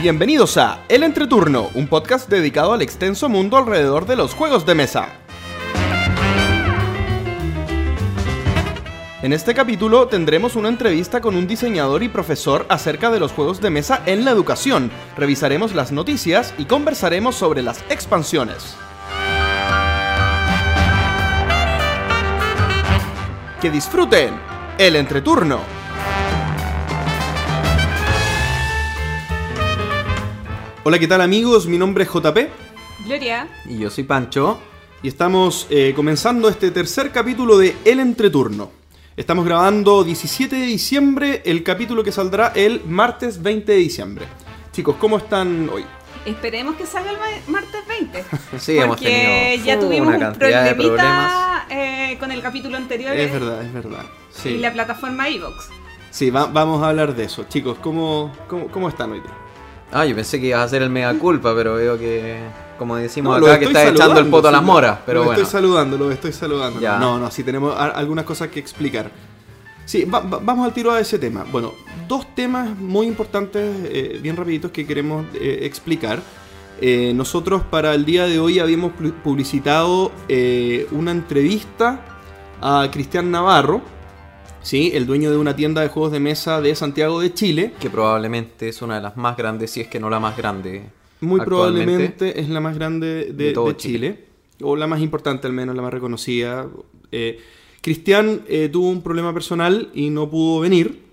Bienvenidos 0.00 0.58
a 0.58 0.84
El 0.90 1.02
Entreturno, 1.02 1.70
un 1.72 1.88
podcast 1.88 2.28
dedicado 2.28 2.74
al 2.74 2.82
extenso 2.82 3.30
mundo 3.30 3.56
alrededor 3.56 4.04
de 4.04 4.14
los 4.14 4.34
juegos 4.34 4.66
de 4.66 4.74
mesa. 4.74 5.08
En 9.22 9.32
este 9.32 9.54
capítulo 9.54 10.06
tendremos 10.06 10.54
una 10.54 10.68
entrevista 10.68 11.22
con 11.22 11.34
un 11.34 11.46
diseñador 11.46 12.02
y 12.02 12.08
profesor 12.08 12.66
acerca 12.68 13.10
de 13.10 13.20
los 13.20 13.32
juegos 13.32 13.62
de 13.62 13.70
mesa 13.70 14.02
en 14.04 14.26
la 14.26 14.32
educación. 14.32 14.90
Revisaremos 15.16 15.74
las 15.74 15.92
noticias 15.92 16.52
y 16.58 16.66
conversaremos 16.66 17.34
sobre 17.34 17.62
las 17.62 17.82
expansiones. 17.88 18.76
Que 23.62 23.70
disfruten 23.70 24.34
el 24.76 24.94
entreturno. 24.94 25.75
Hola, 30.88 31.00
¿qué 31.00 31.08
tal 31.08 31.20
amigos? 31.20 31.66
Mi 31.66 31.78
nombre 31.78 32.04
es 32.04 32.10
JP 32.12 32.38
Gloria. 33.06 33.48
Y 33.68 33.78
yo 33.78 33.90
soy 33.90 34.04
Pancho. 34.04 34.60
y 35.02 35.08
estamos 35.08 35.66
eh, 35.68 35.92
comenzando 35.96 36.48
este 36.48 36.70
tercer 36.70 37.10
capítulo 37.10 37.58
de 37.58 37.74
El 37.84 37.98
Entreturno. 37.98 38.70
Estamos 39.16 39.44
grabando 39.44 40.04
17 40.04 40.54
de 40.54 40.64
diciembre, 40.66 41.42
el 41.44 41.64
capítulo 41.64 42.04
que 42.04 42.12
saldrá 42.12 42.52
el 42.54 42.82
martes 42.86 43.42
20 43.42 43.72
de 43.72 43.78
diciembre. 43.78 44.26
Chicos, 44.70 44.94
¿cómo 45.00 45.16
están 45.16 45.68
hoy? 45.72 45.84
Esperemos 46.24 46.76
que 46.76 46.86
salga 46.86 47.10
el 47.10 47.16
ma- 47.18 47.26
martes 47.60 47.80
20. 47.88 48.24
Sí, 48.60 48.76
hemos 48.78 48.96
porque 48.98 49.04
tenido 49.06 49.64
ya 49.66 49.76
uh, 49.76 49.80
tuvimos 49.80 50.06
una 50.06 50.16
un 50.16 50.22
cantidad 50.22 50.64
de 50.64 50.74
problemas. 50.76 51.32
problemita 51.32 51.66
eh, 51.70 52.16
con 52.20 52.30
el 52.30 52.40
capítulo 52.42 52.76
anterior 52.76 53.12
Es 53.16 53.32
verdad, 53.32 53.64
es 53.64 53.72
verdad. 53.72 54.04
y 54.44 54.58
la 54.58 54.72
plataforma 54.72 55.28
Evox. 55.28 55.68
sí 56.12 56.30
va- 56.30 56.46
vamos 56.46 56.80
a 56.84 56.90
hablar 56.90 57.16
de 57.16 57.24
eso. 57.24 57.44
Chicos, 57.48 57.76
¿cómo, 57.82 58.32
cómo, 58.46 58.68
cómo 58.68 58.88
están 58.88 59.10
hoy 59.10 59.18
día? 59.20 59.30
Ah, 59.92 60.04
yo 60.04 60.14
pensé 60.14 60.40
que 60.40 60.48
ibas 60.48 60.60
a 60.60 60.64
hacer 60.64 60.82
el 60.82 60.90
mega 60.90 61.14
culpa, 61.14 61.54
pero 61.54 61.74
veo 61.74 61.96
que, 61.98 62.36
como 62.78 62.96
decimos 62.96 63.38
No, 63.40 63.46
acá, 63.46 63.58
que 63.58 63.66
estás 63.66 63.86
echando 63.88 64.18
el 64.20 64.26
poto 64.26 64.48
a 64.48 64.52
las 64.52 64.62
moras. 64.62 64.98
Pero 65.06 65.20
lo 65.20 65.26
bueno, 65.26 65.40
estoy 65.40 65.50
saludando, 65.60 65.96
lo 65.96 66.10
estoy 66.10 66.32
saludando. 66.32 66.80
Ya. 66.80 66.98
No, 66.98 67.18
no, 67.18 67.30
sí 67.30 67.42
tenemos 67.44 67.74
algunas 67.78 68.24
cosas 68.24 68.48
que 68.48 68.58
explicar. 68.60 69.10
Sí, 69.84 70.04
va- 70.04 70.20
va- 70.20 70.40
vamos 70.42 70.66
al 70.66 70.72
tiro 70.72 70.90
a 70.90 70.98
ese 70.98 71.18
tema. 71.18 71.44
Bueno, 71.52 71.72
dos 72.08 72.34
temas 72.34 72.76
muy 72.76 73.06
importantes, 73.06 73.62
eh, 73.84 74.18
bien 74.20 74.36
rapiditos, 74.36 74.72
que 74.72 74.84
queremos 74.84 75.24
eh, 75.34 75.60
explicar. 75.62 76.20
Eh, 76.80 77.12
nosotros 77.14 77.62
para 77.70 77.94
el 77.94 78.04
día 78.04 78.26
de 78.26 78.38
hoy 78.40 78.58
habíamos 78.58 78.92
pu- 78.92 79.12
publicitado 79.22 80.10
una 80.90 81.10
entrevista 81.12 82.00
a 82.60 82.88
Cristian 82.90 83.30
Navarro, 83.30 83.80
¿sí? 84.66 84.90
el 84.94 85.06
dueño 85.06 85.30
de 85.30 85.36
una 85.38 85.54
tienda 85.54 85.80
de 85.82 85.88
juegos 85.88 86.12
de 86.12 86.20
mesa 86.20 86.60
de 86.60 86.74
Santiago 86.74 87.20
de 87.20 87.32
Chile. 87.32 87.72
que 87.80 87.88
probablemente 87.90 88.68
es 88.68 88.82
una 88.82 88.96
de 88.96 89.02
las 89.02 89.16
más 89.16 89.36
grandes, 89.36 89.70
si 89.70 89.80
es 89.80 89.88
que 89.88 90.00
no 90.00 90.10
la 90.10 90.18
más 90.20 90.36
grande. 90.36 90.82
Muy 91.20 91.40
probablemente 91.40 92.40
es 92.40 92.48
la 92.48 92.60
más 92.60 92.74
grande 92.76 93.06
de, 93.32 93.32
De 93.32 93.52
todo 93.52 93.68
de 93.68 93.76
Chile. 93.76 94.24
O 94.62 94.74
la 94.76 94.86
más 94.86 95.00
importante 95.00 95.46
al 95.46 95.52
menos, 95.52 95.74
la 95.76 95.82
más 95.82 95.92
reconocida. 95.92 96.66
Eh, 97.12 97.38
Cristian 97.80 98.42
eh, 98.48 98.68
tuvo 98.70 98.88
un 98.90 99.02
problema 99.02 99.32
personal 99.32 99.90
y 99.94 100.10
no 100.10 100.28
pudo 100.28 100.60
venir. 100.60 101.04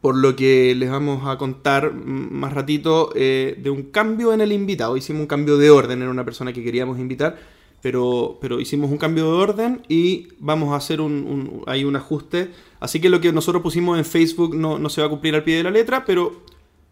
Por 0.00 0.16
lo 0.16 0.34
que 0.34 0.74
les 0.74 0.90
vamos 0.90 1.28
a 1.28 1.36
contar 1.36 1.92
más 1.92 2.54
ratito 2.54 3.12
eh, 3.14 3.58
de 3.62 3.68
un 3.68 3.82
cambio 3.90 4.32
en 4.32 4.40
el 4.40 4.50
invitado. 4.50 4.96
Hicimos 4.96 5.20
un 5.20 5.26
cambio 5.26 5.58
de 5.58 5.68
orden, 5.70 6.00
era 6.00 6.10
una 6.10 6.24
persona 6.24 6.52
que 6.54 6.64
queríamos 6.64 6.98
invitar. 6.98 7.38
Pero, 7.82 8.38
pero 8.40 8.60
hicimos 8.60 8.90
un 8.90 8.98
cambio 8.98 9.24
de 9.24 9.32
orden 9.42 9.82
y 9.88 10.28
vamos 10.38 10.72
a 10.72 10.76
hacer 10.76 11.00
un, 11.00 11.12
un- 11.12 11.62
hay 11.66 11.84
un 11.84 11.96
ajuste. 11.96 12.48
Así 12.80 13.00
que 13.00 13.08
lo 13.10 13.20
que 13.20 13.32
nosotros 13.32 13.62
pusimos 13.62 13.98
en 13.98 14.04
Facebook 14.04 14.56
no, 14.56 14.78
no 14.78 14.88
se 14.88 15.00
va 15.00 15.06
a 15.06 15.10
cumplir 15.10 15.34
al 15.34 15.44
pie 15.44 15.58
de 15.58 15.62
la 15.64 15.70
letra, 15.70 16.04
pero 16.04 16.42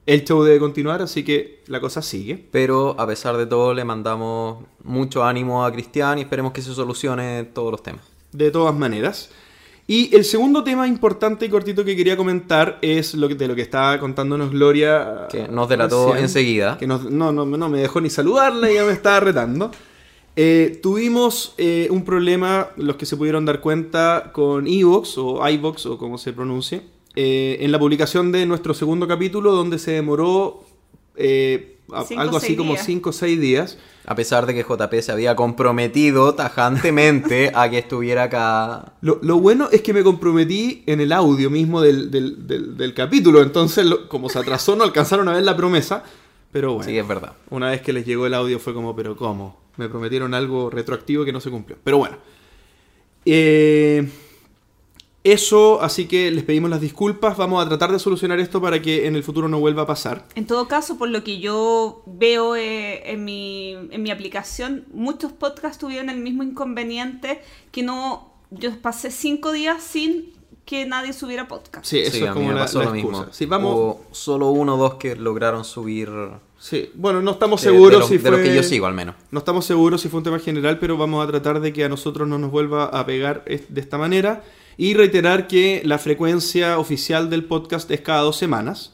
el 0.06 0.24
show 0.24 0.42
debe 0.42 0.58
continuar, 0.58 1.02
así 1.02 1.22
que 1.24 1.62
la 1.66 1.80
cosa 1.80 2.02
sigue. 2.02 2.46
Pero 2.50 2.94
a 2.98 3.06
pesar 3.06 3.36
de 3.36 3.46
todo, 3.46 3.74
le 3.74 3.84
mandamos 3.84 4.64
mucho 4.84 5.24
ánimo 5.24 5.64
a 5.64 5.72
Cristian 5.72 6.18
y 6.18 6.22
esperemos 6.22 6.52
que 6.52 6.62
se 6.62 6.72
solucione 6.74 7.44
todos 7.44 7.70
los 7.72 7.82
temas. 7.82 8.02
De 8.32 8.50
todas 8.50 8.74
maneras. 8.74 9.30
Y 9.86 10.14
el 10.14 10.26
segundo 10.26 10.62
tema 10.62 10.86
importante 10.86 11.46
y 11.46 11.48
cortito 11.48 11.82
que 11.82 11.96
quería 11.96 12.14
comentar 12.14 12.78
es 12.82 13.14
lo 13.14 13.26
que, 13.26 13.34
de 13.34 13.48
lo 13.48 13.54
que 13.54 13.62
estaba 13.62 13.98
contándonos 13.98 14.50
Gloria. 14.50 15.26
Que 15.30 15.48
nos 15.48 15.66
delató 15.70 16.08
recién, 16.08 16.24
enseguida. 16.24 16.76
Que 16.76 16.86
nos- 16.86 17.10
no, 17.10 17.32
no, 17.32 17.46
no 17.46 17.68
me 17.70 17.80
dejó 17.80 17.98
ni 18.02 18.10
saludarla 18.10 18.70
y 18.70 18.74
ya 18.74 18.84
me 18.84 18.92
estaba 18.92 19.20
retando. 19.20 19.70
Eh, 20.40 20.78
tuvimos 20.80 21.52
eh, 21.58 21.88
un 21.90 22.04
problema, 22.04 22.68
los 22.76 22.94
que 22.94 23.06
se 23.06 23.16
pudieron 23.16 23.44
dar 23.44 23.60
cuenta, 23.60 24.30
con 24.32 24.68
Evox 24.68 25.18
o 25.18 25.48
iVox 25.48 25.86
o 25.86 25.98
como 25.98 26.16
se 26.16 26.32
pronuncie, 26.32 26.82
eh, 27.16 27.56
en 27.60 27.72
la 27.72 27.78
publicación 27.80 28.30
de 28.30 28.46
nuestro 28.46 28.72
segundo 28.72 29.08
capítulo, 29.08 29.50
donde 29.50 29.80
se 29.80 29.90
demoró 29.90 30.62
eh, 31.16 31.78
a- 31.92 32.04
Cinco, 32.04 32.20
algo 32.20 32.36
así 32.36 32.54
como 32.54 32.74
días. 32.74 32.86
5 32.86 33.10
o 33.10 33.12
6 33.12 33.40
días. 33.40 33.78
A 34.06 34.14
pesar 34.14 34.46
de 34.46 34.54
que 34.54 34.62
JP 34.62 35.02
se 35.02 35.10
había 35.10 35.34
comprometido 35.34 36.32
tajantemente 36.36 37.50
a 37.54 37.68
que 37.68 37.78
estuviera 37.78 38.22
acá. 38.24 38.92
Lo, 39.00 39.18
lo 39.22 39.38
bueno 39.40 39.68
es 39.72 39.82
que 39.82 39.92
me 39.92 40.04
comprometí 40.04 40.84
en 40.86 41.00
el 41.00 41.10
audio 41.12 41.50
mismo 41.50 41.80
del, 41.80 42.12
del- 42.12 42.46
del- 42.46 42.76
del 42.76 42.94
capítulo, 42.94 43.42
entonces 43.42 43.84
lo- 43.86 44.08
como 44.08 44.28
se 44.28 44.38
atrasó 44.38 44.76
no 44.76 44.84
alcanzaron 44.84 45.28
a 45.28 45.32
ver 45.32 45.42
la 45.42 45.56
promesa, 45.56 46.04
pero 46.52 46.74
bueno, 46.74 46.88
Sí, 46.88 46.96
es 46.96 47.08
verdad. 47.08 47.32
una 47.50 47.70
vez 47.70 47.82
que 47.82 47.92
les 47.92 48.06
llegó 48.06 48.26
el 48.26 48.34
audio 48.34 48.60
fue 48.60 48.72
como, 48.72 48.94
pero 48.94 49.16
¿cómo? 49.16 49.66
Me 49.78 49.88
prometieron 49.88 50.34
algo 50.34 50.68
retroactivo 50.68 51.24
que 51.24 51.32
no 51.32 51.40
se 51.40 51.50
cumplió, 51.50 51.78
pero 51.82 51.98
bueno. 51.98 52.18
Eh, 53.24 54.08
eso, 55.24 55.82
así 55.82 56.06
que 56.06 56.30
les 56.30 56.44
pedimos 56.44 56.70
las 56.70 56.80
disculpas, 56.80 57.36
vamos 57.36 57.64
a 57.64 57.68
tratar 57.68 57.92
de 57.92 57.98
solucionar 57.98 58.40
esto 58.40 58.60
para 58.60 58.80
que 58.80 59.06
en 59.06 59.16
el 59.16 59.22
futuro 59.22 59.48
no 59.48 59.60
vuelva 59.60 59.82
a 59.82 59.86
pasar. 59.86 60.26
En 60.34 60.46
todo 60.46 60.68
caso, 60.68 60.96
por 60.96 61.10
lo 61.10 61.24
que 61.24 61.38
yo 61.38 62.02
veo 62.06 62.56
eh, 62.56 63.12
en, 63.12 63.24
mi, 63.24 63.72
en 63.72 64.02
mi 64.02 64.10
aplicación, 64.10 64.84
muchos 64.92 65.32
podcasts 65.32 65.78
tuvieron 65.78 66.08
el 66.08 66.18
mismo 66.18 66.42
inconveniente 66.42 67.42
que 67.72 67.82
no. 67.82 68.32
Yo 68.50 68.80
pasé 68.80 69.10
cinco 69.10 69.52
días 69.52 69.82
sin 69.82 70.32
que 70.68 70.84
nadie 70.84 71.14
subiera 71.14 71.48
podcast. 71.48 71.86
Sí, 71.86 71.98
eso 72.00 72.12
Sí, 72.18 72.24
es 72.24 72.30
como 72.30 72.52
pasó 72.52 72.80
la 72.80 72.84
lo 72.90 72.94
excusa. 72.94 73.18
mismo. 73.20 73.32
Sí, 73.32 73.46
vamos, 73.46 73.74
Hubo 73.74 74.04
solo 74.12 74.50
uno 74.50 74.74
o 74.74 74.78
dos 74.78 74.94
que 74.96 75.16
lograron 75.16 75.64
subir. 75.64 76.10
sí, 76.58 76.90
bueno, 76.94 77.22
no 77.22 77.30
estamos 77.30 77.62
de- 77.62 77.70
seguros 77.70 77.92
de, 77.92 77.98
los, 78.00 78.08
si 78.08 78.18
de 78.18 78.30
fue- 78.30 78.42
que 78.42 78.54
yo 78.54 78.62
sigo, 78.62 78.86
al 78.86 78.92
menos. 78.92 79.14
No 79.30 79.38
estamos 79.38 79.64
seguros 79.64 80.02
si 80.02 80.08
fue 80.10 80.18
un 80.18 80.24
tema 80.24 80.38
general, 80.38 80.78
pero 80.78 80.98
vamos 80.98 81.24
a 81.24 81.26
tratar 81.26 81.60
de 81.60 81.72
que 81.72 81.84
a 81.84 81.88
nosotros 81.88 82.28
no 82.28 82.38
nos 82.38 82.50
vuelva 82.50 82.84
a 82.84 83.06
pegar 83.06 83.44
de 83.46 83.80
esta 83.80 83.96
manera. 83.96 84.44
Y 84.76 84.92
reiterar 84.94 85.48
que 85.48 85.80
la 85.84 85.98
frecuencia 85.98 86.78
oficial 86.78 87.30
del 87.30 87.44
podcast 87.44 87.90
es 87.90 88.00
cada 88.02 88.20
dos 88.20 88.36
semanas. 88.36 88.92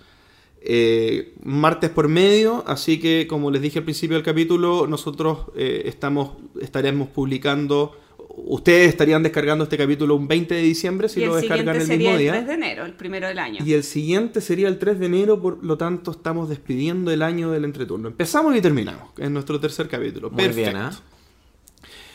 eh, 0.66 1.34
martes 1.42 1.90
por 1.90 2.08
medio, 2.08 2.64
así 2.66 2.98
que 2.98 3.26
como 3.28 3.50
les 3.50 3.60
dije 3.60 3.80
al 3.80 3.84
principio 3.84 4.16
del 4.16 4.24
capítulo, 4.24 4.86
nosotros 4.86 5.46
eh, 5.56 5.82
estamos, 5.84 6.30
estaremos 6.58 7.08
publicando, 7.08 7.92
ustedes 8.36 8.88
estarían 8.88 9.22
descargando 9.22 9.64
este 9.64 9.78
capítulo 9.78 10.16
un 10.16 10.28
20 10.28 10.54
de 10.54 10.62
diciembre 10.62 11.08
si 11.08 11.20
y 11.20 11.22
el 11.24 11.30
lo 11.30 11.36
descargan 11.36 11.76
siguiente 11.76 11.80
el 11.80 11.86
sería 11.86 12.10
mismo 12.10 12.12
el 12.12 12.18
día. 12.18 12.32
3 12.32 12.46
de 12.46 12.54
enero, 12.54 12.84
el 12.84 12.94
primero 12.94 13.28
del 13.28 13.38
año. 13.38 13.64
Y 13.64 13.72
el 13.72 13.82
siguiente 13.82 14.40
sería 14.40 14.68
el 14.68 14.78
3 14.78 14.98
de 14.98 15.06
enero, 15.06 15.40
por 15.40 15.64
lo 15.64 15.78
tanto 15.78 16.10
estamos 16.10 16.48
despidiendo 16.48 17.10
el 17.10 17.22
año 17.22 17.50
del 17.50 17.64
entreturno. 17.64 18.08
Empezamos 18.08 18.56
y 18.56 18.60
terminamos, 18.60 19.10
en 19.18 19.32
nuestro 19.32 19.60
tercer 19.60 19.88
capítulo. 19.88 20.30
Muy 20.30 20.48
bien, 20.48 20.72
Perfecto. 20.72 20.96
¿eh? 20.96 21.14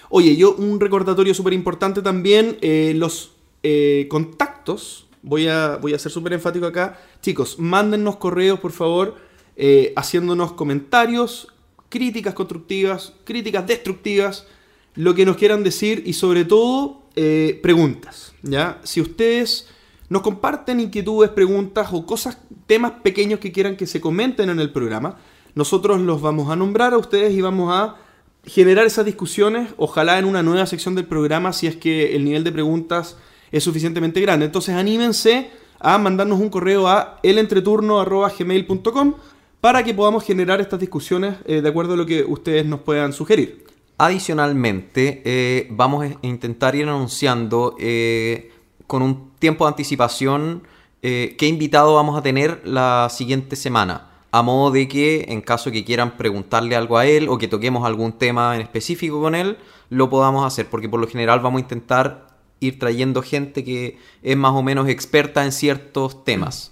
Oye, 0.09 0.35
yo 0.35 0.55
un 0.55 0.79
recordatorio 0.79 1.33
súper 1.33 1.53
importante 1.53 2.01
también, 2.01 2.57
eh, 2.61 2.93
los 2.95 3.33
eh, 3.61 4.07
contactos, 4.09 5.07
voy 5.21 5.47
a, 5.47 5.77
voy 5.77 5.93
a 5.93 5.99
ser 5.99 6.11
súper 6.11 6.33
enfático 6.33 6.65
acá. 6.65 6.99
Chicos, 7.21 7.59
mándennos 7.59 8.17
correos, 8.17 8.59
por 8.59 8.71
favor, 8.71 9.17
eh, 9.55 9.93
haciéndonos 9.95 10.53
comentarios, 10.53 11.53
críticas 11.89 12.33
constructivas, 12.33 13.13
críticas 13.23 13.67
destructivas, 13.67 14.47
lo 14.95 15.15
que 15.15 15.25
nos 15.25 15.37
quieran 15.37 15.63
decir 15.63 16.03
y 16.05 16.13
sobre 16.13 16.45
todo 16.45 17.03
eh, 17.15 17.59
preguntas. 17.61 18.33
¿ya? 18.43 18.79
Si 18.83 19.01
ustedes 19.01 19.67
nos 20.09 20.21
comparten 20.21 20.79
inquietudes, 20.79 21.29
preguntas 21.31 21.89
o 21.91 22.05
cosas, 22.05 22.37
temas 22.65 22.93
pequeños 23.03 23.39
que 23.39 23.51
quieran 23.51 23.75
que 23.75 23.87
se 23.87 24.01
comenten 24.01 24.49
en 24.49 24.59
el 24.59 24.71
programa, 24.71 25.17
nosotros 25.55 25.99
los 26.01 26.21
vamos 26.21 26.49
a 26.49 26.55
nombrar 26.55 26.93
a 26.93 26.97
ustedes 26.97 27.33
y 27.33 27.41
vamos 27.41 27.71
a 27.73 27.97
generar 28.45 28.85
esas 28.85 29.05
discusiones, 29.05 29.69
ojalá 29.77 30.17
en 30.17 30.25
una 30.25 30.41
nueva 30.43 30.65
sección 30.65 30.95
del 30.95 31.05
programa 31.05 31.53
si 31.53 31.67
es 31.67 31.75
que 31.75 32.15
el 32.15 32.23
nivel 32.23 32.43
de 32.43 32.51
preguntas 32.51 33.17
es 33.51 33.63
suficientemente 33.63 34.21
grande. 34.21 34.45
Entonces 34.45 34.75
anímense 34.75 35.49
a 35.79 35.97
mandarnos 35.97 36.39
un 36.39 36.49
correo 36.49 36.87
a 36.87 37.19
elentreturno.gmail.com 37.23 39.13
para 39.61 39.83
que 39.83 39.93
podamos 39.93 40.23
generar 40.23 40.61
estas 40.61 40.79
discusiones 40.79 41.35
eh, 41.45 41.61
de 41.61 41.69
acuerdo 41.69 41.93
a 41.93 41.97
lo 41.97 42.05
que 42.05 42.23
ustedes 42.23 42.65
nos 42.65 42.81
puedan 42.81 43.13
sugerir. 43.13 43.68
Adicionalmente, 44.01 45.21
eh, 45.25 45.67
vamos 45.71 46.05
a 46.05 46.17
intentar 46.25 46.73
ir 46.73 46.87
anunciando 46.87 47.75
eh, 47.77 48.49
con 48.87 49.01
un 49.01 49.31
tiempo 49.39 49.65
de 49.65 49.69
anticipación 49.71 50.63
eh, 51.01 51.35
qué 51.37 51.47
invitado 51.47 51.95
vamos 51.95 52.17
a 52.17 52.21
tener 52.21 52.61
la 52.63 53.09
siguiente 53.11 53.57
semana. 53.57 54.07
A 54.31 54.41
modo 54.41 54.71
de 54.71 54.87
que, 54.87 55.25
en 55.27 55.41
caso 55.41 55.69
que 55.69 55.83
quieran 55.83 56.15
preguntarle 56.15 56.77
algo 56.77 56.97
a 56.97 57.05
él 57.07 57.27
o 57.27 57.37
que 57.37 57.49
toquemos 57.49 57.85
algún 57.85 58.13
tema 58.13 58.55
en 58.55 58.61
específico 58.61 59.19
con 59.19 59.35
él, 59.35 59.57
lo 59.89 60.09
podamos 60.09 60.45
hacer. 60.45 60.67
Porque 60.67 60.87
por 60.87 61.01
lo 61.01 61.07
general 61.07 61.41
vamos 61.41 61.59
a 61.59 61.63
intentar 61.63 62.27
ir 62.61 62.79
trayendo 62.79 63.21
gente 63.21 63.65
que 63.65 63.97
es 64.23 64.37
más 64.37 64.53
o 64.53 64.63
menos 64.63 64.87
experta 64.87 65.43
en 65.43 65.51
ciertos 65.51 66.23
temas. 66.23 66.71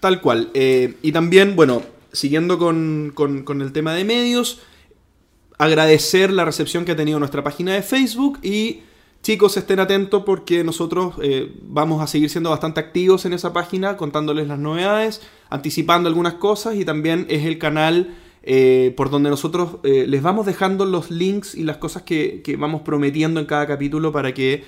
Tal 0.00 0.20
cual. 0.20 0.50
Y 0.52 1.12
también, 1.12 1.56
bueno, 1.56 1.80
siguiendo 2.12 2.58
con- 2.58 3.12
con 3.14 3.62
el 3.62 3.72
tema 3.72 3.94
de 3.94 4.04
medios, 4.04 4.60
agradecer 5.60 6.32
la 6.32 6.46
recepción 6.46 6.86
que 6.86 6.92
ha 6.92 6.96
tenido 6.96 7.18
nuestra 7.18 7.44
página 7.44 7.74
de 7.74 7.82
Facebook 7.82 8.38
y 8.42 8.80
chicos 9.22 9.58
estén 9.58 9.78
atentos 9.78 10.22
porque 10.24 10.64
nosotros 10.64 11.16
eh, 11.22 11.52
vamos 11.64 12.02
a 12.02 12.06
seguir 12.06 12.30
siendo 12.30 12.48
bastante 12.48 12.80
activos 12.80 13.26
en 13.26 13.34
esa 13.34 13.52
página 13.52 13.98
contándoles 13.98 14.48
las 14.48 14.58
novedades, 14.58 15.20
anticipando 15.50 16.08
algunas 16.08 16.34
cosas 16.34 16.76
y 16.76 16.86
también 16.86 17.26
es 17.28 17.44
el 17.44 17.58
canal 17.58 18.16
eh, 18.42 18.94
por 18.96 19.10
donde 19.10 19.28
nosotros 19.28 19.76
eh, 19.82 20.06
les 20.08 20.22
vamos 20.22 20.46
dejando 20.46 20.86
los 20.86 21.10
links 21.10 21.54
y 21.54 21.64
las 21.64 21.76
cosas 21.76 22.04
que, 22.04 22.40
que 22.40 22.56
vamos 22.56 22.80
prometiendo 22.80 23.38
en 23.38 23.44
cada 23.44 23.66
capítulo 23.66 24.12
para 24.12 24.32
que 24.32 24.64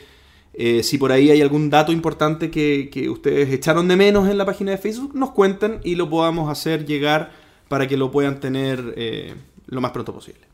si 0.82 0.98
por 0.98 1.10
ahí 1.10 1.30
hay 1.30 1.40
algún 1.40 1.70
dato 1.70 1.92
importante 1.92 2.50
que, 2.50 2.90
que 2.92 3.08
ustedes 3.08 3.50
echaron 3.50 3.88
de 3.88 3.96
menos 3.96 4.28
en 4.28 4.36
la 4.36 4.44
página 4.44 4.72
de 4.72 4.76
Facebook, 4.76 5.14
nos 5.14 5.30
cuenten 5.30 5.80
y 5.82 5.94
lo 5.94 6.10
podamos 6.10 6.50
hacer 6.50 6.84
llegar 6.84 7.32
para 7.68 7.88
que 7.88 7.96
lo 7.96 8.10
puedan 8.10 8.38
tener 8.38 9.32
lo 9.68 9.80
más 9.80 9.92
pronto 9.92 10.12
posible. 10.12 10.51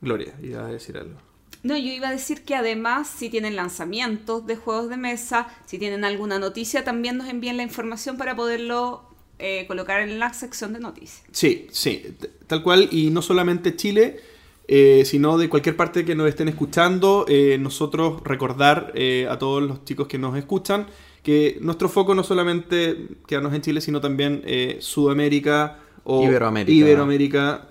Gloria, 0.00 0.34
iba 0.42 0.64
a 0.64 0.68
decir 0.68 0.96
algo. 0.96 1.16
No, 1.62 1.76
yo 1.76 1.92
iba 1.92 2.08
a 2.08 2.12
decir 2.12 2.44
que 2.44 2.54
además, 2.54 3.08
si 3.08 3.30
tienen 3.30 3.56
lanzamientos 3.56 4.46
de 4.46 4.56
juegos 4.56 4.88
de 4.88 4.96
mesa, 4.96 5.48
si 5.66 5.78
tienen 5.78 6.04
alguna 6.04 6.38
noticia, 6.38 6.84
también 6.84 7.16
nos 7.16 7.28
envíen 7.28 7.56
la 7.56 7.64
información 7.64 8.16
para 8.16 8.36
poderlo 8.36 9.02
eh, 9.38 9.64
colocar 9.66 10.00
en 10.00 10.18
la 10.18 10.32
sección 10.32 10.72
de 10.72 10.78
noticias. 10.78 11.24
Sí, 11.32 11.66
sí, 11.70 12.16
tal 12.46 12.62
cual, 12.62 12.88
y 12.92 13.10
no 13.10 13.22
solamente 13.22 13.74
Chile, 13.74 14.20
eh, 14.68 15.02
sino 15.04 15.36
de 15.36 15.48
cualquier 15.48 15.76
parte 15.76 16.04
que 16.04 16.14
nos 16.14 16.28
estén 16.28 16.48
escuchando, 16.48 17.24
eh, 17.28 17.58
nosotros 17.58 18.22
recordar 18.22 18.92
eh, 18.94 19.26
a 19.28 19.38
todos 19.38 19.62
los 19.62 19.84
chicos 19.84 20.06
que 20.06 20.18
nos 20.18 20.36
escuchan 20.36 20.86
que 21.22 21.58
nuestro 21.60 21.88
foco 21.88 22.14
no 22.14 22.22
solamente 22.22 23.08
quedarnos 23.26 23.52
en 23.52 23.60
Chile, 23.60 23.80
sino 23.80 24.00
también 24.00 24.42
eh, 24.46 24.78
Sudamérica 24.80 25.78
o 26.04 26.24
Iberoamérica. 26.24 26.72
Iberoamérica. 26.72 27.68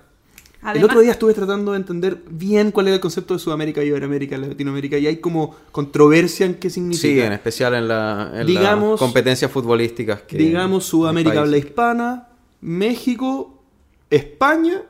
El 0.73 0.83
otro 0.83 0.99
día 1.01 1.11
estuve 1.11 1.33
tratando 1.33 1.71
de 1.71 1.77
entender 1.77 2.21
bien 2.29 2.71
cuál 2.71 2.87
era 2.87 2.95
el 2.95 3.01
concepto 3.01 3.33
de 3.33 3.39
Sudamérica, 3.39 3.83
Iberoamérica, 3.83 4.37
Latinoamérica, 4.37 4.97
y 4.97 5.07
hay 5.07 5.17
como 5.17 5.55
controversia 5.71 6.45
en 6.45 6.55
qué 6.55 6.69
significa. 6.69 7.01
Sí, 7.01 7.19
en 7.19 7.33
especial 7.33 7.73
en 7.75 7.87
la 7.87 8.31
en 8.33 8.47
Digamos- 8.47 8.91
las 8.91 8.99
competencias 8.99 9.51
futbolísticas. 9.51 10.21
Que 10.23 10.37
Digamos 10.37 10.85
Sudamérica 10.85 11.41
habla 11.41 11.57
hispana, 11.57 12.27
México, 12.61 13.61
España, 14.09 14.81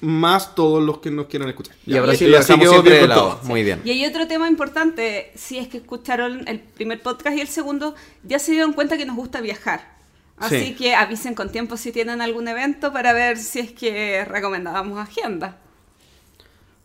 más 0.00 0.54
todos 0.54 0.82
los 0.82 0.98
que 0.98 1.10
nos 1.10 1.26
quieran 1.26 1.48
escuchar. 1.48 1.74
Y 1.86 1.96
a 1.96 2.02
Brasil 2.02 2.28
Y 2.28 2.30
lo 2.32 2.42
siempre 2.42 3.00
de 3.00 3.08
lado. 3.08 3.40
Muy 3.44 3.62
bien. 3.62 3.80
Y 3.84 3.90
hay 3.90 4.04
otro 4.04 4.26
tema 4.26 4.48
importante, 4.48 5.32
si 5.34 5.58
es 5.58 5.68
que 5.68 5.78
escucharon 5.78 6.46
el 6.48 6.60
primer 6.60 7.02
podcast 7.02 7.36
y 7.36 7.40
el 7.40 7.48
segundo, 7.48 7.94
ya 8.22 8.38
se 8.38 8.52
dieron 8.52 8.72
cuenta 8.74 8.98
que 8.98 9.06
nos 9.06 9.16
gusta 9.16 9.40
viajar. 9.40 9.95
Así 10.38 10.58
Sí. 10.66 10.74
que 10.74 10.94
avisen 10.94 11.34
con 11.34 11.50
tiempo 11.50 11.76
si 11.76 11.92
tienen 11.92 12.20
algún 12.20 12.46
evento 12.48 12.92
para 12.92 13.12
ver 13.14 13.38
si 13.38 13.60
es 13.60 13.72
que 13.72 14.24
recomendábamos 14.26 14.98
agenda. 14.98 15.58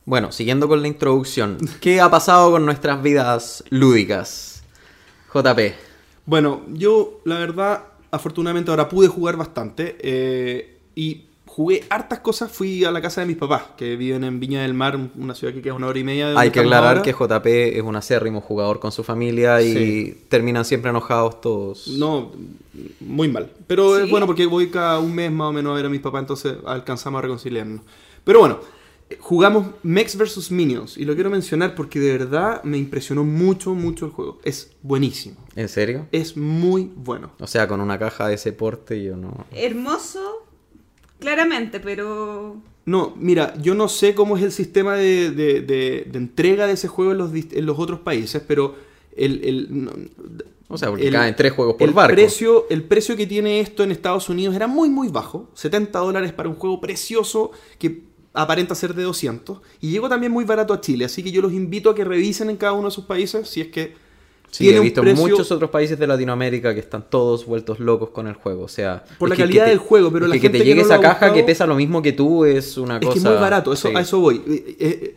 Bueno, 0.06 0.31
siguiendo 0.31 0.68
con 0.68 0.81
la 0.81 0.88
introducción, 0.88 1.57
¿qué 1.80 2.01
ha 2.01 2.09
pasado 2.09 2.51
con 2.51 2.65
nuestras 2.65 3.01
vidas 3.03 3.63
lúdicas? 3.69 4.63
JP. 5.33 5.74
Bueno, 6.25 6.62
yo 6.69 7.21
la 7.25 7.38
verdad, 7.39 7.83
afortunadamente 8.09 8.71
ahora 8.71 8.89
pude 8.89 9.07
jugar 9.07 9.38
bastante 9.38 9.97
eh, 10.01 10.77
y 10.95 11.25
jugué 11.45 11.83
hartas 11.89 12.19
cosas. 12.19 12.51
Fui 12.51 12.83
a 12.83 12.92
la 12.92 13.01
casa 13.01 13.21
de 13.21 13.27
mis 13.27 13.38
papás, 13.38 13.63
que 13.77 13.95
viven 13.95 14.24
en 14.24 14.39
Viña 14.39 14.63
del 14.63 14.74
Mar, 14.74 14.97
una 15.18 15.36
ciudad 15.36 15.54
que 15.54 15.62
queda 15.62 15.74
una 15.75 15.88
hora 15.88 16.00
y 16.00 16.04
media. 16.04 16.30
de 16.30 16.38
Hay 16.38 16.50
que 16.50 16.62
aclarar 16.62 16.97
ahora. 16.97 17.01
que 17.04 17.13
JP 17.13 17.77
es 17.77 17.81
un 17.83 17.95
acérrimo 17.95 18.42
jugador 18.42 18.80
con 18.80 18.92
su 18.92 19.04
familia 19.04 19.62
y 19.62 19.74
Sí. 19.74 20.24
terminan 20.30 20.65
siempre 20.65 20.89
enojados 20.89 21.42
todos. 21.42 21.88
No, 21.88 22.31
muy 23.00 23.28
mal. 23.28 23.51
Pero 23.68 23.98
¿Sí? 23.98 24.04
es 24.04 24.10
bueno 24.10 24.25
porque 24.25 24.45
voy 24.45 24.69
cada 24.69 25.00
un 25.00 25.13
mes 25.16 25.31
más 25.31 25.50
o 25.50 25.54
menos 25.54 25.72
a 25.72 25.75
ver 25.75 25.86
a 25.86 25.89
mis 25.89 26.01
papás, 26.01 26.22
entonces 26.22 26.56
alcanzamos 26.66 27.19
a 27.19 27.22
reconciliarnos. 27.24 27.81
Pero 28.24 28.39
bueno, 28.39 28.60
eh, 29.10 29.18
jugamos 29.19 29.68
Mex 29.83 30.18
vs. 30.18 30.51
Minions 30.51 30.98
y 30.98 31.06
lo 31.06 31.16
quiero 31.16 31.30
mencionar 31.30 31.75
porque 31.75 32.00
de 32.00 32.18
verdad 32.18 32.63
me 32.63 32.78
impresionó 32.78 33.24
mucho, 33.24 33.74
mucho 33.75 34.06
el 34.06 34.12
juego. 34.12 34.39
Es 34.44 34.72
buenísimo. 34.81 35.38
¿En 35.56 35.68
serio? 35.69 36.07
Es 36.12 36.38
muy 36.38 36.89
bueno. 36.95 37.31
O 37.39 37.48
sea, 37.48 37.68
con 37.68 37.81
una 37.81 37.98
caja 38.00 38.28
de 38.28 38.36
ese 38.36 38.54
porte 38.54 39.04
yo 39.04 39.18
no... 39.18 39.45
Hermoso, 39.51 40.45
claramente, 41.19 41.80
pero 41.80 42.57
No, 42.86 43.13
mira, 43.18 43.54
yo 43.62 43.75
no 43.75 43.88
sé 43.89 44.16
cómo 44.16 44.38
es 44.38 44.44
el 44.44 44.51
sistema 44.51 44.95
de, 44.95 45.31
de- 45.31 45.62
de- 45.62 46.07
de 46.12 46.18
entrega 46.18 46.66
de 46.68 46.74
ese 46.74 46.88
juego 46.88 47.12
en 47.12 47.18
los, 47.19 47.31
dist- 47.33 47.56
en 47.57 47.66
los 47.66 47.78
otros 47.80 48.00
países, 48.00 48.42
pero 48.48 48.75
el... 49.16 49.44
el- 49.44 49.68
no, 49.86 49.92
O 50.71 50.77
sea, 50.77 50.89
porque 50.89 51.07
el- 51.07 51.13
caen 51.13 51.35
tres 51.35 51.51
juegos 51.53 51.75
por 51.75 51.88
el 51.88 51.94
barco. 51.94 52.13
Precio, 52.15 52.65
el 52.69 52.83
precio 52.83 53.15
que 53.15 53.27
tiene 53.27 53.59
esto 53.59 53.83
en 53.83 53.91
Estados 53.91 54.29
Unidos 54.29 54.56
era 54.56 54.68
muy, 54.68 54.89
muy 54.89 55.07
bajo. 55.09 55.50
70 55.53 56.00
dólares 56.00 56.31
para 56.33 56.50
un 56.50 56.56
juego 56.56 56.79
precioso 56.81 57.51
que 57.77 58.03
aparenta 58.33 58.73
ser 58.75 58.94
de 58.95 59.03
200. 59.03 59.59
Y 59.81 59.91
llegó 59.91 60.07
también 60.09 60.31
muy 60.31 60.45
barato 60.45 60.73
a 60.73 60.81
Chile. 60.81 61.06
Así 61.06 61.21
que 61.23 61.31
yo 61.31 61.41
los 61.41 61.51
invito 61.53 61.89
a 61.89 61.95
que 61.95 62.03
revisen 62.06 62.50
en 62.50 62.57
cada 62.57 62.73
uno 62.73 62.85
de 62.88 62.91
sus 62.91 63.06
países 63.06 63.47
si 63.50 63.62
es 63.62 63.68
que 63.68 63.94
Sí, 64.51 64.65
tiene 64.65 64.75
he 64.75 64.79
un 64.81 64.83
visto 64.83 65.00
precio 65.01 65.21
muchos 65.29 65.50
otros 65.50 65.69
países 65.69 65.97
de 65.97 66.06
Latinoamérica 66.07 66.73
que 66.73 66.81
están 66.81 67.06
todos 67.09 67.45
vueltos 67.45 67.79
locos 67.79 68.09
con 68.09 68.27
el 68.27 68.33
juego. 68.33 68.63
O 68.63 68.68
sea, 68.68 69.01
Por 69.18 69.29
la 69.29 69.35
es 69.35 69.39
calidad 69.39 69.63
que 69.63 69.65
te- 69.65 69.69
del 69.69 69.79
juego, 69.79 70.12
pero 70.12 70.25
es 70.25 70.29
la 70.29 70.33
que, 70.35 70.39
que 70.41 70.47
gente 70.47 70.57
te 70.57 70.63
que 70.65 70.69
llegue 70.71 70.81
no 70.81 70.88
esa 70.94 71.00
caja 71.00 71.31
que 71.33 71.44
pesa 71.44 71.65
lo 71.65 71.75
mismo 71.75 72.01
que 72.01 72.12
tú 72.12 72.44
es 72.44 72.77
una 72.77 72.95
Es 72.97 73.00
cosa. 73.01 73.13
que 73.13 73.19
es 73.19 73.25
muy 73.25 73.35
barato, 73.35 73.71
eso, 73.71 73.88
sí. 73.89 73.95
a 73.95 74.01
eso 74.01 74.19
voy. 74.19 74.41
Eh, 74.45 74.75
eh, 74.79 75.15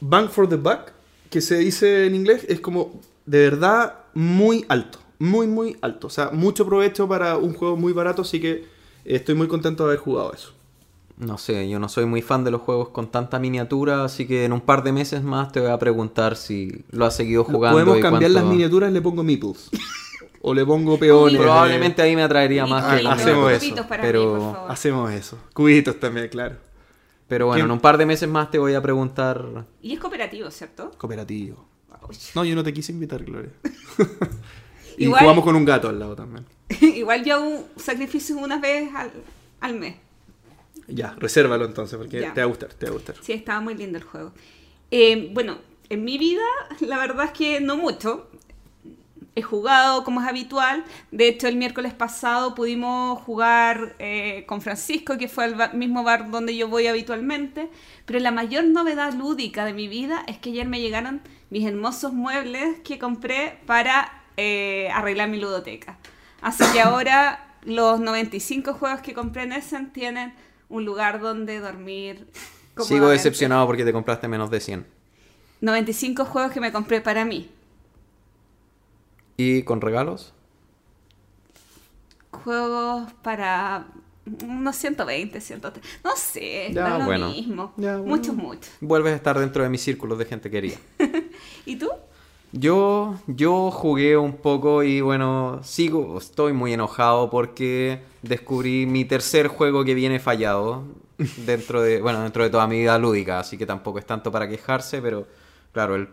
bang 0.00 0.30
for 0.30 0.48
the 0.48 0.56
buck, 0.56 0.92
que 1.28 1.42
se 1.42 1.58
dice 1.58 2.06
en 2.06 2.14
inglés, 2.14 2.46
es 2.48 2.60
como 2.60 3.00
de 3.26 3.38
verdad 3.50 3.96
muy 4.14 4.64
alto. 4.68 4.98
Muy, 5.18 5.46
muy 5.46 5.76
alto. 5.80 6.08
O 6.08 6.10
sea, 6.10 6.30
mucho 6.32 6.66
provecho 6.66 7.08
para 7.08 7.36
un 7.36 7.54
juego 7.54 7.76
muy 7.76 7.92
barato, 7.92 8.22
así 8.22 8.40
que 8.40 8.50
eh, 8.52 8.64
estoy 9.04 9.34
muy 9.34 9.46
contento 9.48 9.84
de 9.84 9.90
haber 9.90 10.00
jugado 10.00 10.32
eso. 10.32 10.52
No 11.16 11.38
sé, 11.38 11.68
yo 11.68 11.78
no 11.78 11.88
soy 11.88 12.06
muy 12.06 12.22
fan 12.22 12.42
de 12.42 12.50
los 12.50 12.60
juegos 12.60 12.88
con 12.88 13.06
tanta 13.08 13.38
miniatura, 13.38 14.04
así 14.04 14.26
que 14.26 14.44
en 14.44 14.52
un 14.52 14.60
par 14.60 14.82
de 14.82 14.90
meses 14.92 15.22
más 15.22 15.52
te 15.52 15.60
voy 15.60 15.70
a 15.70 15.78
preguntar 15.78 16.34
si 16.36 16.84
lo 16.90 17.04
has 17.06 17.14
seguido 17.14 17.44
jugando. 17.44 17.76
Podemos 17.76 17.98
y 17.98 18.00
cambiar 18.00 18.32
cuánto- 18.32 18.40
las 18.48 18.50
miniaturas, 18.52 18.92
le 18.92 19.00
pongo 19.00 19.22
meeples. 19.22 19.70
o 20.42 20.52
le 20.52 20.66
pongo 20.66 20.98
peones. 20.98 21.40
Probablemente 21.40 22.02
ahí 22.02 22.16
me 22.16 22.22
atraería 22.24 22.66
Y 22.66 22.70
más 22.70 22.84
Ah, 22.84 22.96
que 22.96 23.02
cubitos, 23.04 23.12
hacemos 23.22 23.52
eso, 23.52 23.60
cubitos 23.60 23.86
para 23.86 24.02
pero- 24.02 24.20
mí, 24.20 24.26
por 24.40 24.54
favor. 24.54 24.70
Hacemos 24.72 25.12
eso. 25.12 25.38
Cubitos 25.54 26.00
también, 26.00 26.28
claro. 26.28 26.56
Pero 27.28 27.46
bueno, 27.46 27.64
en 27.64 27.70
un 27.70 27.80
par 27.80 27.96
de 27.96 28.04
meses 28.06 28.28
más 28.28 28.50
te 28.50 28.58
voy 28.58 28.74
a 28.74 28.82
preguntar. 28.82 29.64
Y 29.80 29.92
es 29.94 30.00
cooperativo, 30.00 30.50
¿cierto? 30.50 30.90
Cooperativo. 30.98 31.64
No, 32.34 32.44
yo 32.44 32.54
no 32.54 32.62
te 32.64 32.72
quise 32.72 32.92
invitar, 32.92 33.24
Gloria. 33.24 33.50
y 34.98 35.04
Igual- 35.04 35.20
jugamos 35.20 35.44
con 35.44 35.56
un 35.56 35.64
gato 35.64 35.88
al 35.88 35.98
lado 35.98 36.14
también. 36.16 36.44
Igual 36.80 37.24
yo 37.24 37.34
hago 37.36 37.68
sacrificios 37.76 38.38
una 38.40 38.58
vez 38.58 38.90
al, 38.94 39.10
al 39.60 39.74
mes. 39.78 39.96
Ya, 40.86 41.14
resérvalo 41.18 41.64
entonces, 41.64 41.96
porque 41.96 42.20
Ya. 42.20 42.34
te 42.34 42.40
va 42.40 42.44
a 42.44 42.48
gustar, 42.48 42.74
te 42.74 42.86
va 42.86 42.90
a 42.90 42.94
gustar. 42.94 43.16
Sí, 43.22 43.32
estaba 43.32 43.60
muy 43.60 43.74
lindo 43.74 43.96
el 43.98 44.04
juego. 44.04 44.32
Eh, 44.90 45.30
bueno, 45.32 45.58
en 45.88 46.04
mi 46.04 46.18
vida, 46.18 46.42
la 46.80 46.98
verdad 46.98 47.26
es 47.26 47.30
que 47.32 47.60
no 47.60 47.76
mucho. 47.76 48.28
He 49.36 49.42
jugado 49.42 50.04
como 50.04 50.20
es 50.20 50.28
habitual. 50.28 50.84
De 51.10 51.26
hecho, 51.26 51.48
el 51.48 51.56
miércoles 51.56 51.92
pasado 51.92 52.54
pudimos 52.54 53.18
jugar 53.22 53.96
eh, 53.98 54.44
con 54.46 54.60
Francisco, 54.60 55.18
que 55.18 55.26
fue 55.26 55.44
al 55.46 55.74
mismo 55.76 56.04
bar 56.04 56.30
donde 56.30 56.54
yo 56.56 56.68
voy 56.68 56.86
habitualmente. 56.86 57.68
Pero 58.04 58.20
la 58.20 58.30
mayor 58.30 58.64
novedad 58.64 59.12
lúdica 59.14 59.64
de 59.64 59.72
mi 59.72 59.88
vida 59.88 60.22
es 60.28 60.38
que 60.38 60.50
ayer 60.50 60.68
me 60.68 60.80
llegaron 60.80 61.20
mis 61.50 61.66
hermosos 61.66 62.12
muebles 62.12 62.80
que 62.80 62.98
compré 62.98 63.58
para 63.66 64.22
eh, 64.36 64.88
arreglar 64.92 65.28
mi 65.28 65.38
ludoteca. 65.38 65.98
Así 66.40 66.64
que 66.72 66.80
ahora 66.82 67.56
los 67.64 68.00
95 68.00 68.74
juegos 68.74 69.00
que 69.00 69.14
compré 69.14 69.44
en 69.44 69.52
Essen 69.52 69.92
tienen 69.92 70.34
un 70.68 70.84
lugar 70.84 71.20
donde 71.20 71.60
dormir. 71.60 72.28
Sigo 72.78 73.08
decepcionado 73.08 73.66
porque 73.66 73.84
te 73.84 73.92
compraste 73.92 74.28
menos 74.28 74.50
de 74.50 74.60
100. 74.60 74.86
95 75.60 76.24
juegos 76.24 76.52
que 76.52 76.60
me 76.60 76.72
compré 76.72 77.00
para 77.00 77.24
mí. 77.24 77.50
¿Y 79.36 79.62
con 79.62 79.80
regalos? 79.80 80.32
Juegos 82.30 83.12
para 83.22 83.86
unos 84.42 84.76
120, 84.76 85.40
130. 85.40 85.88
No 86.02 86.10
sé, 86.16 86.70
Ya, 86.72 86.82
da 86.88 86.98
lo 86.98 87.04
bueno. 87.04 87.28
mismo. 87.30 87.72
Ya, 87.76 87.96
bueno. 87.98 88.16
Muchos, 88.16 88.34
muchos. 88.34 88.70
Vuelves 88.80 89.12
a 89.12 89.16
estar 89.16 89.38
dentro 89.38 89.62
de 89.62 89.68
mis 89.68 89.82
círculos 89.82 90.18
de 90.18 90.24
gente 90.24 90.50
querida. 90.50 90.76
¿Y 91.66 91.76
tú? 91.76 91.88
Yo, 92.52 93.16
yo 93.26 93.70
jugué 93.72 94.16
un 94.16 94.36
poco 94.36 94.84
y 94.84 95.00
bueno, 95.00 95.60
sigo, 95.64 96.18
estoy 96.18 96.52
muy 96.52 96.72
enojado 96.72 97.28
porque 97.28 98.00
descubrí 98.22 98.86
mi 98.86 99.04
tercer 99.04 99.48
juego 99.48 99.84
que 99.84 99.94
viene 99.94 100.20
fallado 100.20 100.84
dentro 101.46 101.82
de, 101.82 102.00
bueno, 102.00 102.22
dentro 102.22 102.44
de 102.44 102.50
toda 102.50 102.68
mi 102.68 102.78
vida 102.78 102.96
lúdica, 102.96 103.40
así 103.40 103.58
que 103.58 103.66
tampoco 103.66 103.98
es 103.98 104.06
tanto 104.06 104.30
para 104.30 104.48
quejarse, 104.48 105.02
pero 105.02 105.26
claro, 105.72 105.96
el, 105.96 106.08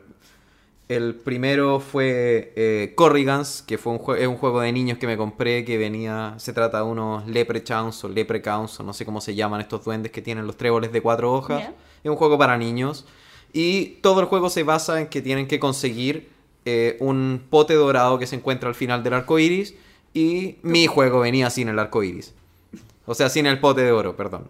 el 0.96 1.16
primero 1.16 1.80
fue 1.80 2.54
eh, 2.56 2.94
Corrigans, 2.96 3.62
que 3.62 3.78
fue 3.78 3.94
un, 3.94 4.00
jue- 4.00 4.18
es 4.20 4.28
un 4.28 4.36
juego 4.38 4.62
de 4.62 4.72
niños 4.72 4.98
que 4.98 5.08
me 5.08 5.18
compré 5.18 5.64
que 5.66 5.78
venía, 5.78 6.34
se 6.38 6.54
trata 6.54 6.78
de 6.80 6.84
unos 6.84 7.26
leprechauns 7.28 8.04
o 8.04 8.10
leprechauns 8.10 8.80
o 8.80 8.84
no 8.84 8.94
sé 8.94 9.06
cómo 9.06 9.22
se 9.22 9.34
llaman 9.36 9.62
estos 9.62 9.84
duendes 9.86 10.12
que 10.12 10.22
tienen 10.22 10.46
los 10.48 10.58
tréboles 10.58 10.92
de 10.92 11.02
cuatro 11.02 11.32
hojas. 11.34 11.64
Es 12.04 12.10
un 12.10 12.18
juego 12.18 12.38
para 12.38 12.58
niños. 12.58 13.06
Y 13.54 13.98
todo 14.02 14.22
el 14.22 14.26
juego 14.28 14.50
se 14.50 14.64
basa 14.64 15.00
en 15.02 15.08
que 15.08 15.22
tienen 15.22 15.48
que 15.48 15.60
conseguir 15.60 16.30
eh, 16.66 16.98
un 17.00 17.42
pote 17.50 17.74
dorado 17.74 18.18
que 18.20 18.28
se 18.28 18.36
encuentra 18.36 18.70
al 18.70 18.76
final 18.76 19.04
del 19.04 19.14
arco 19.14 19.40
iris. 19.40 19.76
Y 20.14 20.58
mi 20.62 20.88
juego 20.88 21.20
venía 21.22 21.50
sin 21.50 21.70
el 21.70 21.80
arco 21.80 22.04
iris. 22.04 22.34
O 23.06 23.14
sea, 23.16 23.30
sin 23.30 23.46
el 23.46 23.60
pote 23.60 23.82
de 23.82 23.92
oro, 23.92 24.16
perdón. 24.16 24.48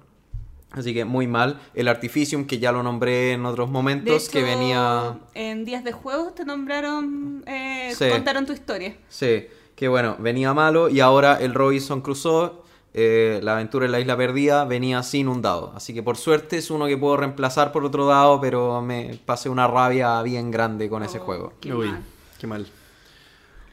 Así 0.72 0.94
que 0.94 1.04
muy 1.06 1.28
mal. 1.28 1.60
El 1.74 1.88
Artificium, 1.90 2.46
que 2.46 2.60
ya 2.60 2.72
lo 2.72 2.82
nombré 2.82 3.34
en 3.34 3.46
otros 3.46 3.68
De 3.70 3.74
momentos, 3.74 4.24
hecho, 4.24 4.32
que 4.32 4.44
venía... 4.44 5.20
En 5.34 5.66
días 5.66 5.84
de 5.84 5.92
juegos 5.92 6.34
te 6.36 6.46
nombraron, 6.46 7.44
eh, 7.46 7.94
Sí. 7.96 8.06
contaron 8.10 8.46
tu 8.46 8.54
historia. 8.54 8.96
Sí, 9.10 9.48
que 9.75 9.88
bueno, 9.90 10.16
venía 10.20 10.54
malo 10.54 10.88
y 10.90 11.00
ahora 11.01 11.38
el 11.42 11.54
Robinson 11.54 12.00
Crusoe, 12.01 12.54
eh, 12.94 13.40
la 13.44 13.54
aventura 13.54 13.86
en 13.86 13.92
la 13.92 14.00
isla 14.00 14.16
perdida, 14.16 14.63
venía 14.66 15.04
sin 15.04 15.28
un 15.28 15.42
dado. 15.42 15.74
Así 15.75 15.94
que 15.94 16.04
por 16.04 16.16
suerte 16.18 16.58
es 16.58 16.72
uno 16.72 16.88
que 16.88 16.98
puedo 16.98 17.18
reemplazar 17.18 17.72
por 17.74 17.84
otro 17.86 18.06
dado, 18.06 18.40
pero 18.40 18.82
me 18.82 19.20
pasé 19.25 19.50
una 19.50 19.68
rabia 19.68 20.22
bien 20.22 20.51
grande 20.51 20.88
con 20.90 21.04
ese 21.04 21.18
Oh, 21.20 21.22
juego. 21.24 21.54
Qué 21.60 21.74
Uy, 21.74 21.88
mal. 21.90 22.04
qué 22.40 22.48
mal. 22.48 22.68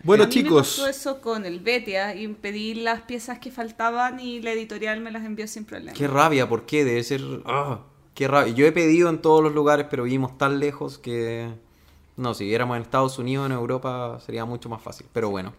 Bueno, 0.03 0.25
A 0.25 0.27
mí 0.27 0.35
Me 0.35 0.43
chicos, 0.43 0.69
pasó 0.77 0.89
eso 0.89 1.21
con 1.21 1.45
el 1.45 1.61
Betia 1.61 2.15
y 2.15 2.29
pedí 2.29 2.75
las 2.75 3.03
piezas 3.03 3.39
que 3.39 3.51
faltaban 3.51 4.21
y 4.21 4.41
la 4.41 4.53
editorial 4.53 5.01
me 5.01 5.11
las 5.11 5.25
envió 5.25 5.49
sin 5.49 5.65
problema. 5.65 5.93
Qué 5.93 6.07
rabia, 6.07 6.49
¿por 6.49 6.67
qué? 6.67 6.85
Debe 6.85 7.03
ser... 7.03 7.21
ah, 7.47 7.81
qué 8.15 8.29
rabia. 8.29 8.55
Yo 8.55 8.67
he 8.67 8.73
pedido 8.73 9.11
en 9.11 9.21
todos 9.21 9.43
los 9.43 9.55
lugares, 9.55 9.87
pero 9.91 10.05
vivimos 10.05 10.39
tan 10.39 10.61
lejos 10.61 10.99
que... 10.99 11.49
No, 12.17 12.35
si 12.35 12.45
viéramos 12.45 12.77
en 12.77 12.83
Estados 12.83 13.19
Unidos, 13.19 13.47
en 13.47 13.53
Europa, 13.53 14.21
sería 14.25 14.45
mucho 14.45 14.69
más 14.69 14.83
fácil. 14.83 15.07
Pero 15.13 15.31
bueno. 15.31 15.53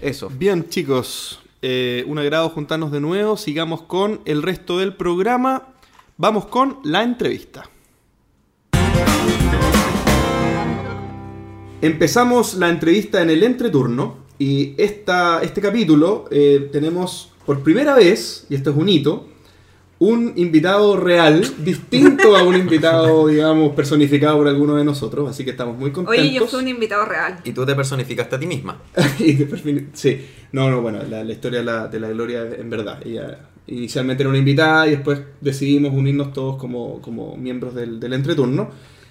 Eso. 0.00 0.30
bien 0.30 0.68
chicos, 0.70 1.40
eh, 1.60 2.04
un 2.06 2.18
agrado 2.18 2.48
juntarnos 2.48 2.90
de 2.90 3.00
nuevo. 3.00 3.36
Sigamos 3.36 3.82
con 3.82 4.20
el 4.24 4.42
resto 4.42 4.78
del 4.78 4.94
programa. 4.94 5.68
Vamos 6.16 6.46
con 6.46 6.78
la 6.84 7.02
entrevista. 7.02 7.68
Empezamos 11.82 12.54
la 12.54 12.68
entrevista 12.68 13.22
en 13.22 13.30
el 13.30 13.42
entreturno 13.42 14.18
y 14.38 14.74
esta, 14.76 15.40
este 15.42 15.60
capítulo 15.60 16.26
eh, 16.30 16.68
tenemos 16.72 17.32
por 17.46 17.62
primera 17.62 17.94
vez, 17.94 18.46
y 18.50 18.54
esto 18.54 18.70
es 18.70 18.76
un 18.76 18.88
hito, 18.88 19.26
un 19.98 20.32
invitado 20.36 20.96
real, 20.98 21.44
distinto 21.64 22.36
a 22.36 22.42
un 22.42 22.54
invitado, 22.56 23.26
digamos, 23.28 23.74
personificado 23.74 24.38
por 24.38 24.48
alguno 24.48 24.76
de 24.76 24.84
nosotros, 24.84 25.28
así 25.28 25.44
que 25.44 25.50
estamos 25.50 25.76
muy 25.78 25.90
contentos. 25.90 26.22
Oye, 26.22 26.34
yo 26.34 26.46
fui 26.46 26.60
un 26.60 26.68
invitado 26.68 27.04
real. 27.06 27.38
Y 27.44 27.52
tú 27.52 27.64
te 27.66 27.74
personificaste 27.74 28.36
a 28.36 28.38
ti 28.38 28.46
misma. 28.46 28.80
Y 29.18 29.36
perfil- 29.38 29.88
sí, 29.94 30.20
no, 30.52 30.70
no, 30.70 30.80
bueno, 30.82 31.00
la, 31.08 31.24
la 31.24 31.32
historia 31.32 31.60
de 31.60 31.64
la, 31.64 31.88
de 31.88 32.00
la 32.00 32.08
Gloria 32.10 32.42
en 32.58 32.68
verdad. 32.70 33.00
Ella 33.04 33.48
inicialmente 33.66 34.22
era 34.22 34.30
una 34.30 34.38
invitada 34.38 34.86
y 34.86 34.90
después 34.92 35.20
decidimos 35.40 35.92
unirnos 35.94 36.32
todos 36.32 36.56
como, 36.56 37.00
como 37.02 37.36
miembros 37.36 37.74
del, 37.74 38.00
del 38.00 38.12
entreturno. 38.14 38.70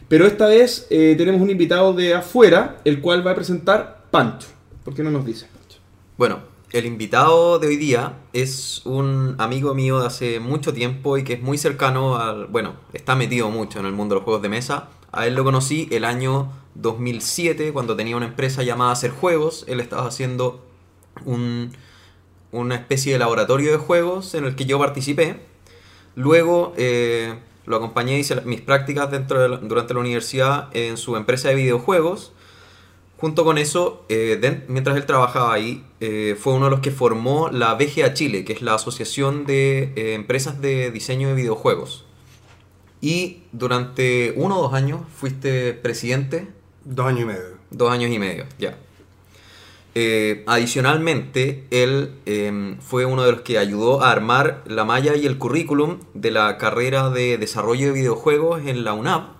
Pero 0.10 0.26
esta 0.26 0.48
vez 0.48 0.88
eh, 0.90 1.16
tenemos 1.18 1.40
un 1.42 1.50
invitado 1.50 1.94
de 1.94 2.14
afuera, 2.16 2.82
el 2.84 3.00
cual 3.00 3.26
va 3.26 3.32
a 3.32 3.36
presentar 3.36 4.06
Pancho. 4.12 4.48
¿Por 4.84 4.94
qué 4.96 5.04
no 5.04 5.12
nos 5.12 5.26
dice 5.26 5.46
Pancho? 5.54 5.78
Bueno, 6.18 6.40
el 6.72 6.86
invitado 6.86 7.60
de 7.60 7.68
hoy 7.68 7.78
día 7.78 8.14
es 8.34 8.86
un 8.86 9.36
amigo 9.38 9.74
mío 9.76 10.00
de 10.02 10.08
hace 10.08 10.40
mucho 10.40 10.74
tiempo 10.74 11.18
y 11.18 11.24
que 11.24 11.34
es 11.34 11.42
muy 11.42 11.58
cercano 11.58 12.18
al... 12.18 12.48
Bueno, 12.48 12.74
está 12.94 13.16
metido 13.16 13.50
mucho 13.52 13.80
en 13.80 13.86
el 13.86 13.92
mundo 13.94 14.16
de 14.16 14.20
los 14.20 14.26
juegos 14.26 14.42
de 14.42 14.50
mesa. 14.50 14.90
A 15.12 15.28
él 15.28 15.36
lo 15.36 15.44
conocí 15.44 15.88
el 15.92 16.06
año 16.06 16.52
2007 16.76 17.72
cuando 17.72 17.96
tenía 17.96 18.18
una 18.18 18.26
empresa 18.28 18.64
llamada 18.64 18.92
Hacer 18.92 19.12
Juegos. 19.12 19.64
Él 19.68 19.80
estaba 19.80 20.08
haciendo 20.08 20.66
un- 21.26 21.72
una 22.52 22.76
especie 22.76 23.14
de 23.14 23.20
laboratorio 23.20 23.72
de 23.72 23.78
juegos 23.78 24.34
en 24.34 24.46
el 24.46 24.56
que 24.56 24.66
yo 24.66 24.80
participé. 24.80 25.40
Luego 26.16 26.74
eh, 26.78 27.36
lo 27.70 27.78
acompañé 27.78 28.20
hice 28.20 28.42
mis 28.42 28.60
prácticas 28.62 29.10
dentro 29.12 29.40
de 29.40 29.48
la- 29.48 29.58
durante 29.58 29.94
la 29.94 30.02
universidad 30.02 30.68
en 30.76 30.98
su 30.98 31.16
empresa 31.16 31.48
de 31.50 31.56
videojuegos. 31.56 32.34
Junto 33.18 33.44
con 33.46 33.58
eso, 33.58 34.06
eh, 34.10 34.38
den- 34.42 34.64
mientras 34.70 34.98
él 34.98 35.06
trabajaba 35.06 35.54
ahí, 35.54 35.86
eh, 36.00 36.36
fue 36.40 36.54
uno 36.54 36.66
de 36.66 36.72
los 36.72 36.80
que 36.80 36.90
formó 36.92 37.50
la 37.50 37.74
BGA 37.76 38.14
Chile, 38.14 38.44
que 38.46 38.54
es 38.54 38.62
la 38.62 38.74
Asociación 38.76 39.46
de 39.46 39.94
eh, 39.96 40.14
Empresas 40.16 40.62
de 40.62 40.90
Diseño 40.92 41.28
de 41.30 41.36
Videojuegos. 41.36 42.06
Y 43.02 43.44
durante 43.52 44.34
uno 44.36 44.58
o 44.60 44.62
dos 44.64 44.74
años 44.74 45.02
fuiste 45.16 45.74
presidente, 45.74 46.48
Dos 46.86 47.06
años 47.08 47.22
y 47.22 47.26
medio. 47.26 47.58
dos 47.72 47.92
años 47.92 48.10
y 48.12 48.20
medio, 48.20 48.46
ya. 48.58 48.78
Eh, 50.02 50.46
adicionalmente, 50.48 51.66
él 51.72 52.12
eh, 52.26 52.78
fue 52.80 53.04
uno 53.04 53.24
de 53.24 53.34
los 53.34 53.42
que 53.42 53.58
ayudó 53.58 54.02
a 54.02 54.12
armar 54.12 54.64
la 54.66 54.86
malla 54.86 55.18
y 55.18 55.26
el 55.26 55.38
currículum 55.38 55.98
de 56.14 56.32
la 56.32 56.58
carrera 56.58 57.10
de 57.10 57.38
desarrollo 57.38 57.88
de 57.88 57.92
videojuegos 57.92 58.62
en 58.66 58.86
la 58.86 58.94
UNAP. 58.94 59.32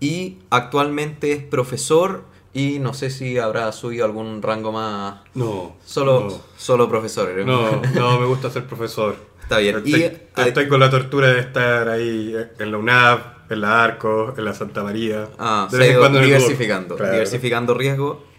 Y 0.00 0.38
actualmente 0.48 1.32
es 1.32 1.42
profesor 1.42 2.24
y 2.54 2.78
no 2.78 2.94
sé 2.94 3.10
si 3.10 3.36
habrá 3.36 3.70
subido 3.72 4.06
algún 4.06 4.40
rango 4.40 4.72
más. 4.72 5.20
No. 5.34 5.76
Solo, 5.84 6.40
solo 6.56 6.88
profesor. 6.88 7.38
¿eh? 7.38 7.44
No, 7.44 7.82
no, 7.82 7.82
no 7.94 8.18
me 8.18 8.24
gusta 8.24 8.48
ser 8.48 8.66
profesor. 8.66 9.14
Está 9.42 9.58
bien. 9.58 9.76
Estoy, 9.76 9.92
Y, 9.92 10.48
estoy 10.48 10.68
con 10.68 10.80
la 10.80 10.88
tortura 10.88 11.28
de 11.28 11.40
estar 11.40 11.90
ahí 11.90 12.34
en 12.58 12.72
la 12.72 12.78
UNAP, 12.78 13.52
en 13.52 13.60
la 13.60 13.84
Arco, 13.84 14.32
en 14.38 14.44
la 14.46 14.54
Santa 14.54 14.82
María. 14.82 15.28
Ah, 15.38 15.68
de 15.70 15.76
vez 15.76 15.90
en 15.90 15.98
cuando 15.98 16.18
diversificando. 16.20 16.96
Claro. 16.96 17.12
diversificando 17.12 17.74
riesgo. 17.74 18.31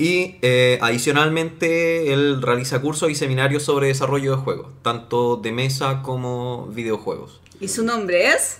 Y 0.00 0.36
eh, 0.42 0.78
adicionalmente 0.80 2.12
él 2.12 2.40
realiza 2.40 2.80
cursos 2.80 3.10
y 3.10 3.16
seminarios 3.16 3.64
sobre 3.64 3.88
desarrollo 3.88 4.36
de 4.36 4.42
juegos, 4.42 4.68
tanto 4.82 5.36
de 5.36 5.50
mesa 5.50 6.02
como 6.02 6.66
videojuegos. 6.68 7.40
¿Y 7.60 7.66
su 7.68 7.84
nombre 7.84 8.28
es? 8.28 8.58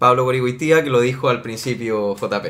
Pablo 0.00 0.24
Gorigüitía, 0.24 0.82
que 0.82 0.90
lo 0.90 1.00
dijo 1.00 1.28
al 1.28 1.42
principio 1.42 2.16
JP. 2.16 2.46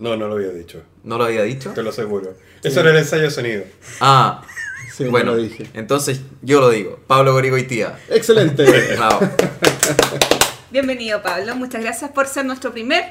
No, 0.00 0.16
no 0.16 0.26
lo 0.26 0.34
había 0.34 0.48
dicho. 0.50 0.82
¿No 1.04 1.16
lo 1.16 1.24
había 1.24 1.42
dicho? 1.44 1.70
Te 1.74 1.82
lo 1.84 1.90
aseguro. 1.90 2.34
Eso 2.64 2.80
era 2.80 2.90
el 2.90 2.96
ensayo 2.96 3.22
de 3.22 3.30
sonido. 3.30 3.64
Ah, 4.00 4.42
Sí, 4.92 5.04
no 5.04 5.10
bueno, 5.10 5.32
lo 5.36 5.42
dije. 5.42 5.66
entonces 5.74 6.22
yo 6.40 6.58
lo 6.60 6.70
digo. 6.70 6.98
Pablo 7.06 7.32
Gorigüitía. 7.34 7.98
Excelente. 8.08 8.64
Bravo. 8.96 9.20
Bienvenido, 10.70 11.22
Pablo. 11.22 11.54
Muchas 11.54 11.82
gracias 11.82 12.10
por 12.12 12.26
ser 12.26 12.46
nuestro 12.46 12.72
primer 12.72 13.04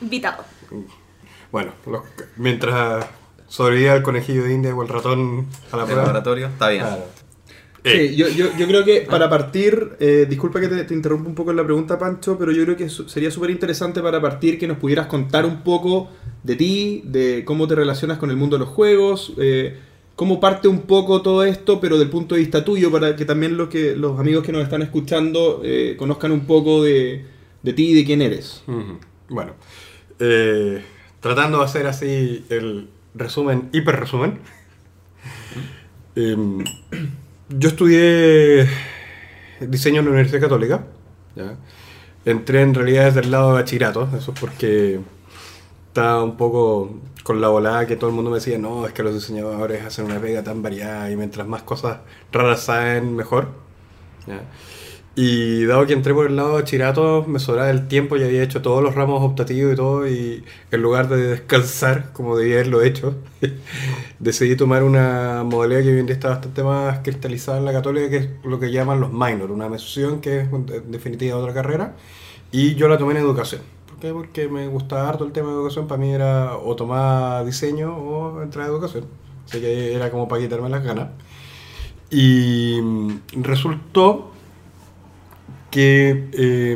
invitado. 0.00 0.44
Bueno, 1.50 1.72
los- 1.86 2.02
mientras 2.36 3.06
sobrevivía 3.48 3.94
el 3.94 4.02
conejillo 4.02 4.44
de 4.44 4.54
India 4.54 4.74
o 4.74 4.82
el 4.82 4.88
ratón 4.88 5.46
a 5.72 5.76
la 5.76 5.82
¿El 5.82 5.86
prueba. 5.86 6.02
laboratorio? 6.02 6.46
Está 6.48 6.68
bien. 6.70 6.82
Claro. 6.82 7.04
Sí, 7.84 8.16
yo, 8.16 8.26
yo, 8.28 8.46
yo 8.58 8.66
creo 8.66 8.84
que 8.84 9.02
para 9.02 9.30
partir, 9.30 9.92
eh, 10.00 10.26
disculpa 10.28 10.58
que 10.60 10.66
te, 10.66 10.82
te 10.82 10.92
interrumpa 10.92 11.28
un 11.28 11.36
poco 11.36 11.52
en 11.52 11.56
la 11.56 11.62
pregunta, 11.64 11.96
Pancho, 11.96 12.36
pero 12.36 12.50
yo 12.50 12.64
creo 12.64 12.76
que 12.76 12.88
su- 12.88 13.08
sería 13.08 13.30
súper 13.30 13.50
interesante 13.50 14.02
para 14.02 14.20
partir 14.20 14.58
que 14.58 14.66
nos 14.66 14.78
pudieras 14.78 15.06
contar 15.06 15.46
un 15.46 15.62
poco 15.62 16.10
de 16.42 16.56
ti, 16.56 17.02
de 17.04 17.44
cómo 17.44 17.68
te 17.68 17.76
relacionas 17.76 18.18
con 18.18 18.30
el 18.30 18.36
mundo 18.36 18.56
de 18.56 18.64
los 18.64 18.70
juegos, 18.70 19.34
eh, 19.38 19.78
cómo 20.16 20.40
parte 20.40 20.66
un 20.66 20.80
poco 20.80 21.22
todo 21.22 21.44
esto, 21.44 21.78
pero 21.80 21.96
del 21.96 22.10
punto 22.10 22.34
de 22.34 22.40
vista 22.40 22.64
tuyo, 22.64 22.90
para 22.90 23.14
que 23.14 23.24
también 23.24 23.56
los, 23.56 23.68
que, 23.68 23.94
los 23.94 24.18
amigos 24.18 24.44
que 24.44 24.50
nos 24.50 24.64
están 24.64 24.82
escuchando 24.82 25.60
eh, 25.62 25.94
conozcan 25.96 26.32
un 26.32 26.44
poco 26.44 26.82
de, 26.82 27.24
de 27.62 27.72
ti 27.72 27.90
y 27.90 27.94
de 27.94 28.04
quién 28.04 28.20
eres. 28.20 28.64
Bueno, 29.28 29.52
eh, 30.18 30.82
tratando 31.20 31.58
de 31.58 31.64
hacer 31.64 31.86
así 31.86 32.44
el 32.48 32.88
resumen, 33.16 33.68
hiper 33.72 33.98
resumen. 33.98 34.38
Em, 36.14 36.64
yo 37.48 37.68
estudié 37.68 38.68
diseño 39.60 40.00
en 40.00 40.06
la 40.06 40.10
Universidad 40.12 40.40
Católica. 40.40 40.84
Entré 42.24 42.62
en 42.62 42.74
realidad 42.74 43.04
desde 43.06 43.20
el 43.20 43.30
lado 43.30 43.48
de 43.48 43.62
bachillerato, 43.62 44.08
eso 44.16 44.32
es 44.32 44.40
porque 44.40 45.00
estaba 45.88 46.24
un 46.24 46.36
poco 46.36 46.90
con 47.22 47.40
la 47.40 47.48
volada 47.48 47.86
que 47.86 47.96
todo 47.96 48.10
el 48.10 48.16
mundo 48.16 48.30
me 48.30 48.36
decía, 48.38 48.58
no, 48.58 48.86
es 48.86 48.92
que 48.92 49.02
los 49.02 49.14
diseñadores 49.14 49.84
hacen 49.84 50.06
una 50.06 50.20
pega 50.20 50.42
tan 50.42 50.62
variada 50.62 51.10
y 51.10 51.16
mientras 51.16 51.46
más 51.46 51.62
cosas 51.62 51.98
raras 52.32 52.62
saben, 52.64 53.14
mejor. 53.14 53.48
Y 55.18 55.64
dado 55.64 55.86
que 55.86 55.94
entré 55.94 56.12
por 56.12 56.26
el 56.26 56.36
lado 56.36 56.50
de 56.50 56.54
bachillerato, 56.56 57.24
me 57.26 57.38
sobraba 57.38 57.70
el 57.70 57.88
tiempo 57.88 58.18
y 58.18 58.22
había 58.22 58.42
hecho 58.42 58.60
todos 58.60 58.82
los 58.82 58.94
ramos 58.94 59.22
optativos 59.22 59.72
y 59.72 59.76
todo, 59.76 60.06
y 60.06 60.44
en 60.70 60.82
lugar 60.82 61.08
de 61.08 61.16
descansar, 61.16 62.12
como 62.12 62.36
debía 62.36 62.56
haberlo 62.56 62.82
hecho, 62.82 63.14
decidí 64.18 64.56
tomar 64.56 64.82
una 64.82 65.42
modalidad 65.42 65.80
que 65.80 65.94
hoy 65.94 66.00
en 66.00 66.06
día 66.06 66.16
está 66.16 66.28
bastante 66.28 66.62
más 66.62 66.98
cristalizada 66.98 67.56
en 67.56 67.64
la 67.64 67.72
católica, 67.72 68.10
que 68.10 68.16
es 68.18 68.28
lo 68.44 68.60
que 68.60 68.70
llaman 68.70 69.00
los 69.00 69.10
minor, 69.10 69.50
una 69.52 69.70
mención 69.70 70.20
que 70.20 70.40
es 70.40 70.52
en 70.52 70.92
definitiva 70.92 71.38
otra 71.38 71.54
carrera, 71.54 71.96
y 72.52 72.74
yo 72.74 72.86
la 72.86 72.98
tomé 72.98 73.12
en 73.12 73.20
educación. 73.20 73.62
¿Por 73.86 73.98
qué? 73.98 74.12
Porque 74.12 74.48
me 74.48 74.68
gustaba 74.68 75.08
harto 75.08 75.24
el 75.24 75.32
tema 75.32 75.48
de 75.48 75.54
educación, 75.54 75.88
para 75.88 75.98
mí 75.98 76.12
era 76.12 76.58
o 76.58 76.76
tomar 76.76 77.42
diseño 77.46 77.96
o 77.96 78.42
entrar 78.42 78.66
a 78.66 78.68
educación, 78.68 79.06
así 79.46 79.60
que 79.62 79.94
era 79.94 80.10
como 80.10 80.28
para 80.28 80.42
quitarme 80.42 80.68
las 80.68 80.84
ganas. 80.84 81.08
Y 82.10 82.80
resultó 83.32 84.35
que 85.76 86.30
eh, 86.32 86.74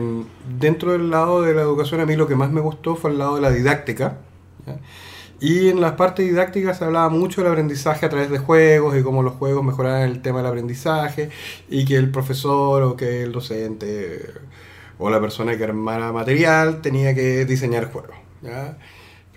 dentro 0.58 0.92
del 0.92 1.08
lado 1.08 1.40
de 1.40 1.54
la 1.54 1.62
educación 1.62 2.02
a 2.02 2.04
mí 2.04 2.16
lo 2.16 2.28
que 2.28 2.34
más 2.34 2.50
me 2.52 2.60
gustó 2.60 2.96
fue 2.96 3.10
el 3.10 3.16
lado 3.16 3.36
de 3.36 3.40
la 3.40 3.50
didáctica. 3.50 4.18
¿ya? 4.66 4.76
Y 5.40 5.70
en 5.70 5.80
las 5.80 5.92
partes 5.92 6.26
didácticas 6.26 6.76
se 6.76 6.84
hablaba 6.84 7.08
mucho 7.08 7.42
del 7.42 7.50
aprendizaje 7.50 8.04
a 8.04 8.10
través 8.10 8.28
de 8.28 8.36
juegos 8.36 8.94
y 8.98 9.02
cómo 9.02 9.22
los 9.22 9.36
juegos 9.36 9.64
mejoraban 9.64 10.02
el 10.02 10.20
tema 10.20 10.40
del 10.40 10.48
aprendizaje 10.48 11.30
y 11.70 11.86
que 11.86 11.96
el 11.96 12.10
profesor 12.10 12.82
o 12.82 12.94
que 12.94 13.22
el 13.22 13.32
docente 13.32 14.34
o 14.98 15.08
la 15.08 15.18
persona 15.18 15.56
que 15.56 15.64
armara 15.64 16.12
material 16.12 16.82
tenía 16.82 17.14
que 17.14 17.46
diseñar 17.46 17.90
juegos. 17.90 18.16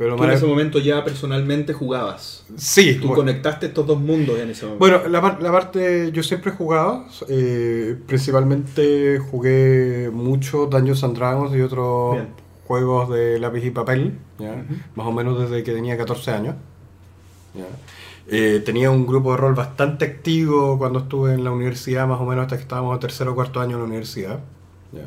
Pero 0.04 0.16
Tú 0.18 0.24
en 0.24 0.32
ese 0.32 0.46
momento 0.46 0.80
ya 0.80 1.04
personalmente 1.04 1.74
jugabas. 1.74 2.46
Sí, 2.58 2.96
Tú 2.96 3.08
bueno. 3.08 3.16
conectaste 3.24 3.68
estos 3.68 3.86
dos 3.88 4.00
mundos 4.00 4.38
en 4.40 4.50
ese 4.50 4.66
momento. 4.66 4.80
Bueno, 4.80 5.08
la, 5.08 5.38
la 5.40 5.52
parte, 5.52 6.12
yo 6.12 6.24
siempre 6.24 6.52
he 6.52 6.56
jugado, 6.56 7.06
eh, 7.30 7.96
principalmente 8.08 9.20
jugué 9.20 10.10
mucho 10.14 10.66
Dungeons 10.68 11.04
and 11.04 11.16
Dragons 11.18 11.56
y 11.56 11.62
otros 11.62 12.14
Bien. 12.16 12.28
juegos 12.68 13.10
de 13.10 13.40
lápiz 13.40 13.66
y 13.66 13.72
papel, 13.72 14.18
¿ya? 14.40 14.64
más 14.96 15.08
o 15.08 15.12
menos 15.12 15.40
desde 15.40 15.64
que 15.64 15.72
tenía 15.72 15.98
14 15.98 16.32
años. 16.32 16.56
¿ya? 17.56 17.66
Eh, 18.28 18.62
tenía 18.66 18.90
un 18.90 19.06
grupo 19.06 19.32
de 19.32 19.38
rol 19.38 19.54
bastante 19.54 20.06
activo 20.06 20.78
cuando 20.78 21.00
estuve 21.00 21.34
en 21.34 21.44
la 21.44 21.52
universidad, 21.52 22.08
más 22.08 22.20
o 22.22 22.26
menos 22.26 22.44
hasta 22.44 22.56
que 22.56 22.62
estábamos 22.62 22.94
en 22.96 23.00
tercero 23.02 23.32
o 23.34 23.36
cuarto 23.36 23.60
año 23.60 23.74
en 23.76 23.80
la 23.80 23.86
universidad. 23.88 24.40
¿ya? 24.92 25.06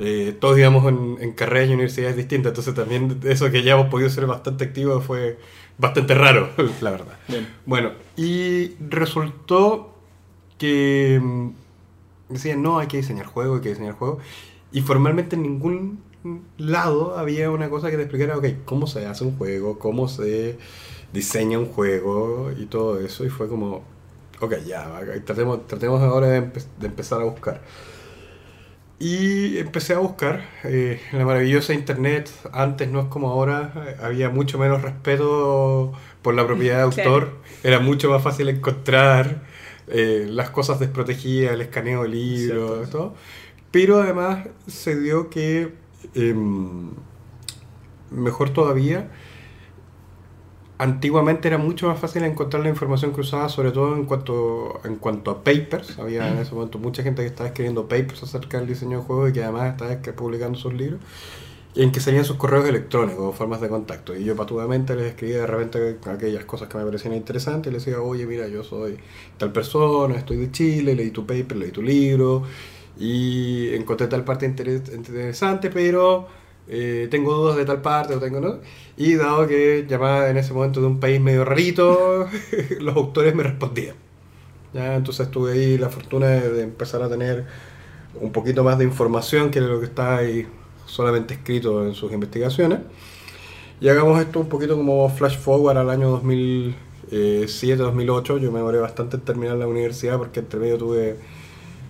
Eh, 0.00 0.36
todos 0.38 0.58
íbamos 0.58 0.86
en, 0.86 1.16
en 1.20 1.32
carreras 1.32 1.70
y 1.70 1.74
universidades 1.74 2.16
distintas, 2.16 2.50
entonces 2.50 2.74
también 2.74 3.18
eso 3.24 3.50
que 3.50 3.62
ya 3.64 3.72
hemos 3.74 3.88
podido 3.88 4.08
ser 4.10 4.26
bastante 4.26 4.64
activos 4.64 5.04
fue 5.04 5.38
bastante 5.76 6.14
raro, 6.14 6.50
la 6.80 6.90
verdad. 6.92 7.18
Bien. 7.28 7.48
Bueno, 7.66 7.92
y 8.16 8.74
resultó 8.88 9.94
que 10.58 11.20
mm, 11.22 11.48
decían, 12.28 12.62
no, 12.62 12.78
hay 12.78 12.86
que 12.86 12.98
diseñar 12.98 13.26
juego, 13.26 13.56
hay 13.56 13.60
que 13.60 13.70
diseñar 13.70 13.94
juego. 13.94 14.18
Y 14.72 14.82
formalmente 14.82 15.36
en 15.36 15.42
ningún 15.42 16.00
lado 16.58 17.16
había 17.18 17.50
una 17.50 17.70
cosa 17.70 17.90
que 17.90 17.96
te 17.96 18.02
explicara, 18.02 18.36
ok, 18.36 18.46
cómo 18.64 18.86
se 18.86 19.06
hace 19.06 19.24
un 19.24 19.36
juego, 19.36 19.78
cómo 19.78 20.08
se 20.08 20.58
diseña 21.12 21.58
un 21.58 21.66
juego 21.66 22.52
y 22.56 22.66
todo 22.66 23.00
eso. 23.00 23.24
Y 23.24 23.30
fue 23.30 23.48
como, 23.48 23.82
ok, 24.40 24.54
ya, 24.66 25.00
tratemos, 25.24 25.66
tratemos 25.66 26.00
ahora 26.02 26.28
de, 26.28 26.42
empe- 26.42 26.66
de 26.78 26.86
empezar 26.86 27.20
a 27.20 27.24
buscar. 27.24 27.62
Y 29.00 29.58
empecé 29.58 29.94
a 29.94 29.98
buscar 29.98 30.44
eh, 30.64 31.00
en 31.12 31.18
la 31.18 31.24
maravillosa 31.24 31.72
internet. 31.72 32.30
Antes 32.52 32.88
no 32.90 33.00
es 33.00 33.06
como 33.06 33.30
ahora, 33.30 33.72
eh, 33.86 33.96
había 34.02 34.28
mucho 34.28 34.58
menos 34.58 34.82
respeto 34.82 35.92
por 36.22 36.34
la 36.34 36.44
propiedad 36.46 36.84
de 36.88 36.90
Claro. 36.94 37.10
autor. 37.14 37.36
Era 37.62 37.78
mucho 37.78 38.10
más 38.10 38.22
fácil 38.22 38.48
encontrar 38.48 39.42
eh, 39.86 40.26
las 40.28 40.50
cosas 40.50 40.80
desprotegidas, 40.80 41.52
el 41.54 41.60
escaneo 41.60 42.02
de 42.02 42.08
libros, 42.08 42.70
Cierto. 42.78 42.90
todo. 42.98 43.14
Pero 43.70 44.00
además 44.00 44.46
se 44.66 44.98
dio 44.98 45.30
que, 45.30 45.74
em, 46.14 46.90
mejor 48.10 48.50
todavía, 48.50 49.10
antiguamente 50.78 51.48
era 51.48 51.58
mucho 51.58 51.88
más 51.88 51.98
fácil 51.98 52.24
encontrar 52.24 52.62
la 52.62 52.68
información 52.68 53.12
cruzada, 53.12 53.48
sobre 53.48 53.72
todo 53.72 53.94
en 53.96 54.04
cuanto, 54.04 54.80
en 54.84 54.96
cuanto 54.96 55.30
a 55.30 55.42
papers. 55.44 55.98
Había 55.98 56.30
en 56.30 56.38
ese 56.38 56.54
momento 56.54 56.78
mucha 56.78 57.02
gente 57.02 57.22
que 57.22 57.28
estaba 57.28 57.48
escribiendo 57.48 57.88
papers 57.88 58.22
acerca 58.22 58.58
del 58.58 58.68
diseño 58.68 58.98
de 58.98 59.04
juegos 59.04 59.30
y 59.30 59.32
que 59.32 59.42
además 59.42 59.72
estaba 59.72 60.00
publicando 60.14 60.58
sus 60.58 60.72
libros. 60.72 61.00
En 61.74 61.92
que 61.92 62.00
salían 62.00 62.24
sus 62.24 62.36
correos 62.36 62.66
electrónicos 62.68 63.36
formas 63.36 63.60
de 63.60 63.68
contacto. 63.68 64.16
Y 64.16 64.24
yo 64.24 64.34
patudamente 64.34 64.96
les 64.96 65.06
escribía 65.06 65.40
de 65.40 65.46
repente 65.46 65.98
aquellas 66.10 66.44
cosas 66.44 66.68
que 66.68 66.78
me 66.78 66.84
parecían 66.84 67.14
interesantes 67.14 67.70
y 67.70 67.74
les 67.74 67.84
decía, 67.84 68.00
oye, 68.00 68.26
mira, 68.26 68.48
yo 68.48 68.64
soy 68.64 68.96
tal 69.36 69.52
persona, 69.52 70.16
estoy 70.16 70.38
de 70.38 70.50
Chile, 70.50 70.94
leí 70.96 71.10
tu 71.10 71.24
paper, 71.26 71.56
leí 71.56 71.70
tu 71.70 71.82
libro 71.82 72.42
y 72.98 73.68
encontré 73.74 74.08
tal 74.08 74.24
parte 74.24 74.48
interes- 74.48 74.92
interesante, 74.92 75.70
pero 75.70 76.26
eh, 76.68 77.08
tengo 77.10 77.34
dudas 77.34 77.56
de 77.56 77.64
tal 77.64 77.80
parte 77.80 78.14
o 78.14 78.20
tengo 78.20 78.40
no. 78.40 78.58
Y 78.96 79.14
dado 79.14 79.46
que 79.46 79.86
llamaba 79.88 80.28
en 80.28 80.36
ese 80.36 80.52
momento 80.52 80.80
de 80.80 80.86
un 80.86 81.00
país 81.00 81.20
medio 81.20 81.44
rarito, 81.44 82.28
los 82.80 82.96
autores 82.96 83.34
me 83.34 83.42
respondían. 83.42 83.96
Ya, 84.74 84.96
entonces 84.96 85.30
tuve 85.30 85.52
ahí 85.52 85.78
la 85.78 85.88
fortuna 85.88 86.26
de, 86.26 86.62
empezar 86.62 87.02
a 87.02 87.08
tener 87.08 87.46
un 88.20 88.32
poquito 88.32 88.64
más 88.64 88.78
de 88.78 88.84
información 88.84 89.50
que 89.50 89.60
lo 89.60 89.80
que 89.80 89.86
está 89.86 90.18
ahí 90.18 90.46
solamente 90.86 91.34
escrito 91.34 91.86
en 91.86 91.94
sus 91.94 92.12
investigaciones. 92.12 92.80
Y 93.80 93.88
hagamos 93.88 94.20
esto 94.20 94.40
un 94.40 94.48
poquito 94.48 94.76
como 94.76 95.08
flash 95.08 95.38
forward 95.38 95.78
al 95.78 95.90
año 95.90 96.20
2007-2008. 96.22 98.38
Yo 98.40 98.52
me 98.52 98.58
demoré 98.58 98.78
bastante 98.78 99.16
en 99.16 99.22
terminar 99.22 99.56
la 99.56 99.66
universidad 99.66 100.18
porque 100.18 100.40
entre 100.40 100.60
medio 100.60 100.76
tuve, 100.76 101.16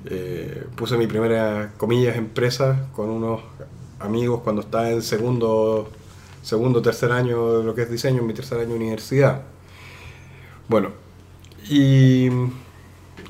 eh, 0.05 0.65
puse 0.77 0.97
mi 0.99 1.07
primera, 1.07 1.73
comillas, 1.79 2.17
empresa 2.17 2.89
con 2.93 3.09
unos 3.09 3.41
amigos 4.01 4.41
cuando 4.43 4.63
estaba 4.63 4.91
en 4.91 5.03
segundo, 5.03 5.89
segundo, 6.43 6.83
tercer 6.83 7.13
año 7.13 7.59
de 7.59 7.65
lo 7.65 7.75
que 7.75 7.83
es 7.83 7.91
diseño, 7.91 8.21
en 8.21 8.27
mi 8.27 8.35
tercer 8.35 8.59
año 8.59 8.71
de 8.71 8.77
universidad. 8.77 9.43
Bueno, 10.69 10.91
y, 11.69 12.29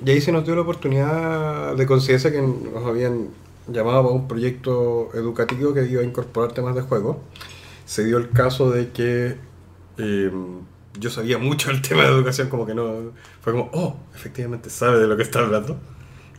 y 0.04 0.10
ahí 0.10 0.20
se 0.20 0.32
nos 0.32 0.44
dio 0.44 0.54
la 0.54 0.62
oportunidad 0.62 1.76
de 1.76 1.86
conciencia 1.86 2.30
que 2.30 2.42
nos 2.42 2.84
habían 2.86 3.28
llamado 3.68 4.02
para 4.02 4.14
un 4.14 4.28
proyecto 4.28 5.10
educativo 5.14 5.74
que 5.74 5.86
iba 5.86 6.02
a 6.02 6.04
incorporar 6.04 6.52
temas 6.52 6.74
de 6.74 6.82
juego. 6.82 7.20
Se 7.84 8.04
dio 8.04 8.18
el 8.18 8.30
caso 8.30 8.70
de 8.70 8.90
que 8.90 9.36
eh, 9.98 10.32
yo 10.98 11.10
sabía 11.10 11.38
mucho 11.38 11.70
del 11.70 11.82
tema 11.82 12.02
de 12.02 12.08
educación, 12.08 12.48
como 12.48 12.66
que 12.66 12.74
no. 12.74 13.12
Fue 13.40 13.52
como, 13.52 13.70
oh, 13.72 13.96
efectivamente 14.14 14.70
sabe 14.70 14.98
de 14.98 15.06
lo 15.06 15.16
que 15.16 15.22
está 15.22 15.40
hablando. 15.40 15.78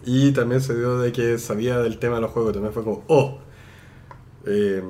Y 0.06 0.32
también 0.32 0.62
se 0.62 0.76
dio 0.76 1.00
de 1.00 1.12
que 1.12 1.38
sabía 1.38 1.80
del 1.80 2.00
tema 2.00 2.16
de 2.16 2.22
los 2.22 2.32
juegos, 2.32 2.54
también 2.54 2.74
fue 2.74 2.84
como, 2.84 3.04
oh, 3.08 3.40
eh, 4.46 4.84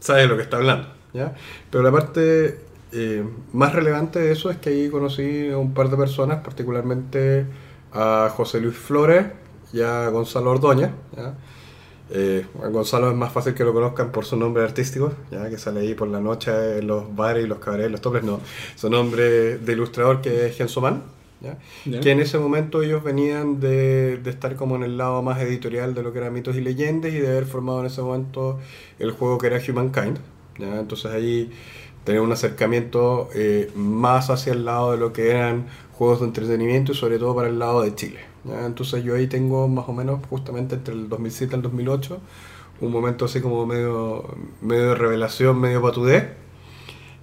sabe 0.00 0.26
lo 0.26 0.36
que 0.36 0.42
está 0.42 0.56
hablando. 0.56 0.88
¿ya? 1.12 1.34
Pero 1.70 1.82
la 1.82 1.92
parte 1.92 2.58
eh, 2.92 3.24
más 3.52 3.72
relevante 3.72 4.20
de 4.20 4.32
eso 4.32 4.50
es 4.50 4.58
que 4.58 4.70
ahí 4.70 4.88
conocí 4.88 5.50
a 5.50 5.58
un 5.58 5.74
par 5.74 5.90
de 5.90 5.96
personas, 5.96 6.44
particularmente 6.44 7.46
a 7.92 8.30
José 8.34 8.60
Luis 8.60 8.76
Flores 8.76 9.26
y 9.72 9.80
a 9.80 10.08
Gonzalo 10.10 10.52
Ordóñez. 10.52 10.90
Eh, 12.10 12.46
Gonzalo 12.70 13.10
es 13.10 13.16
más 13.16 13.32
fácil 13.32 13.54
que 13.54 13.64
lo 13.64 13.72
conozcan 13.72 14.12
por 14.12 14.24
su 14.24 14.36
nombre 14.36 14.62
artístico, 14.62 15.12
ya 15.30 15.48
que 15.48 15.58
sale 15.58 15.80
ahí 15.80 15.94
por 15.94 16.08
la 16.08 16.20
noche 16.20 16.78
en 16.78 16.86
los 16.86 17.14
bares 17.16 17.44
y 17.44 17.48
los 17.48 17.58
cabarets, 17.58 17.90
los 17.90 18.00
toples, 18.00 18.22
no. 18.22 18.40
Su 18.76 18.90
nombre 18.90 19.58
de 19.58 19.72
ilustrador 19.72 20.20
que 20.20 20.46
es 20.46 20.56
Gensoman, 20.56 21.02
¿ya? 21.40 21.58
Que 22.00 22.10
en 22.10 22.20
ese 22.20 22.38
momento 22.38 22.82
ellos 22.82 23.02
venían 23.02 23.60
de, 23.60 24.18
de 24.18 24.30
estar 24.30 24.56
como 24.56 24.76
en 24.76 24.82
el 24.82 24.96
lado 24.96 25.22
más 25.22 25.40
editorial 25.40 25.94
de 25.94 26.02
lo 26.02 26.12
que 26.12 26.18
eran 26.20 26.32
mitos 26.32 26.56
y 26.56 26.60
leyendas 26.60 27.12
y 27.12 27.18
de 27.18 27.28
haber 27.28 27.46
formado 27.46 27.80
en 27.80 27.86
ese 27.86 28.02
momento 28.02 28.58
el 28.98 29.10
juego 29.10 29.38
que 29.38 29.48
era 29.48 29.60
Humankind. 29.66 30.18
¿ya? 30.58 30.80
Entonces 30.80 31.10
ahí 31.12 31.50
tener 32.04 32.20
un 32.20 32.32
acercamiento 32.32 33.28
eh, 33.34 33.70
más 33.74 34.30
hacia 34.30 34.52
el 34.52 34.64
lado 34.64 34.92
de 34.92 34.98
lo 34.98 35.12
que 35.12 35.30
eran 35.30 35.66
juegos 35.92 36.20
de 36.20 36.26
entretenimiento 36.26 36.92
y 36.92 36.94
sobre 36.94 37.18
todo 37.18 37.34
para 37.34 37.48
el 37.48 37.58
lado 37.58 37.82
de 37.82 37.94
Chile. 37.94 38.20
¿ya? 38.44 38.66
Entonces 38.66 39.04
yo 39.04 39.14
ahí 39.14 39.26
tengo 39.26 39.68
más 39.68 39.88
o 39.88 39.92
menos 39.92 40.20
justamente 40.28 40.74
entre 40.76 40.94
el 40.94 41.08
2007 41.08 41.54
y 41.54 41.56
el 41.56 41.62
2008 41.62 42.20
un 42.80 42.90
momento 42.90 43.24
así 43.24 43.40
como 43.40 43.66
medio, 43.66 44.24
medio 44.60 44.90
de 44.90 44.94
revelación, 44.94 45.60
medio 45.60 45.82
patudé, 45.82 46.34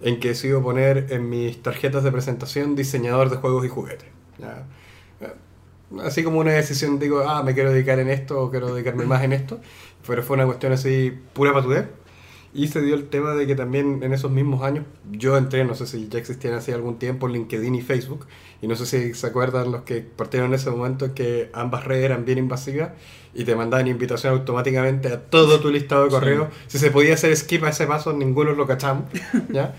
en 0.01 0.19
que 0.19 0.29
decido 0.29 0.61
poner 0.61 1.07
en 1.09 1.29
mis 1.29 1.61
tarjetas 1.61 2.03
de 2.03 2.11
presentación 2.11 2.75
diseñador 2.75 3.29
de 3.29 3.37
juegos 3.37 3.65
y 3.65 3.69
juguetes. 3.69 4.07
¿ya? 4.39 4.65
Así 6.03 6.23
como 6.23 6.39
una 6.39 6.51
decisión, 6.51 6.99
digo, 6.99 7.23
ah, 7.27 7.43
me 7.43 7.53
quiero 7.53 7.71
dedicar 7.71 7.99
en 7.99 8.09
esto 8.09 8.41
o 8.41 8.49
quiero 8.49 8.73
dedicarme 8.73 9.05
más 9.05 9.23
en 9.23 9.33
esto, 9.33 9.59
pero 10.07 10.23
fue 10.23 10.35
una 10.35 10.45
cuestión 10.45 10.71
así 10.71 11.13
pura 11.33 11.53
patudez. 11.53 11.87
Y 12.53 12.67
se 12.67 12.81
dio 12.81 12.95
el 12.95 13.07
tema 13.07 13.33
de 13.33 13.47
que 13.47 13.55
también 13.55 14.03
en 14.03 14.11
esos 14.11 14.29
mismos 14.29 14.61
años 14.63 14.85
yo 15.09 15.37
entré, 15.37 15.63
no 15.63 15.73
sé 15.73 15.87
si 15.87 16.09
ya 16.09 16.19
existían 16.19 16.53
hace 16.53 16.73
algún 16.73 16.99
tiempo 16.99 17.27
LinkedIn 17.29 17.75
y 17.75 17.81
Facebook, 17.81 18.27
y 18.61 18.67
no 18.67 18.75
sé 18.75 18.85
si 18.85 19.13
se 19.13 19.27
acuerdan 19.27 19.71
los 19.71 19.83
que 19.83 20.01
partieron 20.01 20.49
en 20.49 20.55
ese 20.55 20.69
momento 20.69 21.13
que 21.13 21.49
ambas 21.53 21.85
redes 21.85 22.03
eran 22.05 22.25
bien 22.25 22.37
invasivas 22.39 22.89
y 23.33 23.45
te 23.45 23.55
mandaban 23.55 23.87
invitación 23.87 24.33
automáticamente 24.33 25.07
a 25.07 25.21
todo 25.21 25.61
tu 25.61 25.69
listado 25.71 26.03
de 26.03 26.09
Sí. 26.09 26.15
correos. 26.15 26.47
Si 26.67 26.77
se 26.77 26.91
podía 26.91 27.13
hacer 27.13 27.35
skip 27.37 27.63
a 27.63 27.69
ese 27.69 27.87
paso, 27.87 28.11
ninguno 28.11 28.51
lo 28.51 28.67
cachamos. 28.67 29.05
¿ya? 29.49 29.73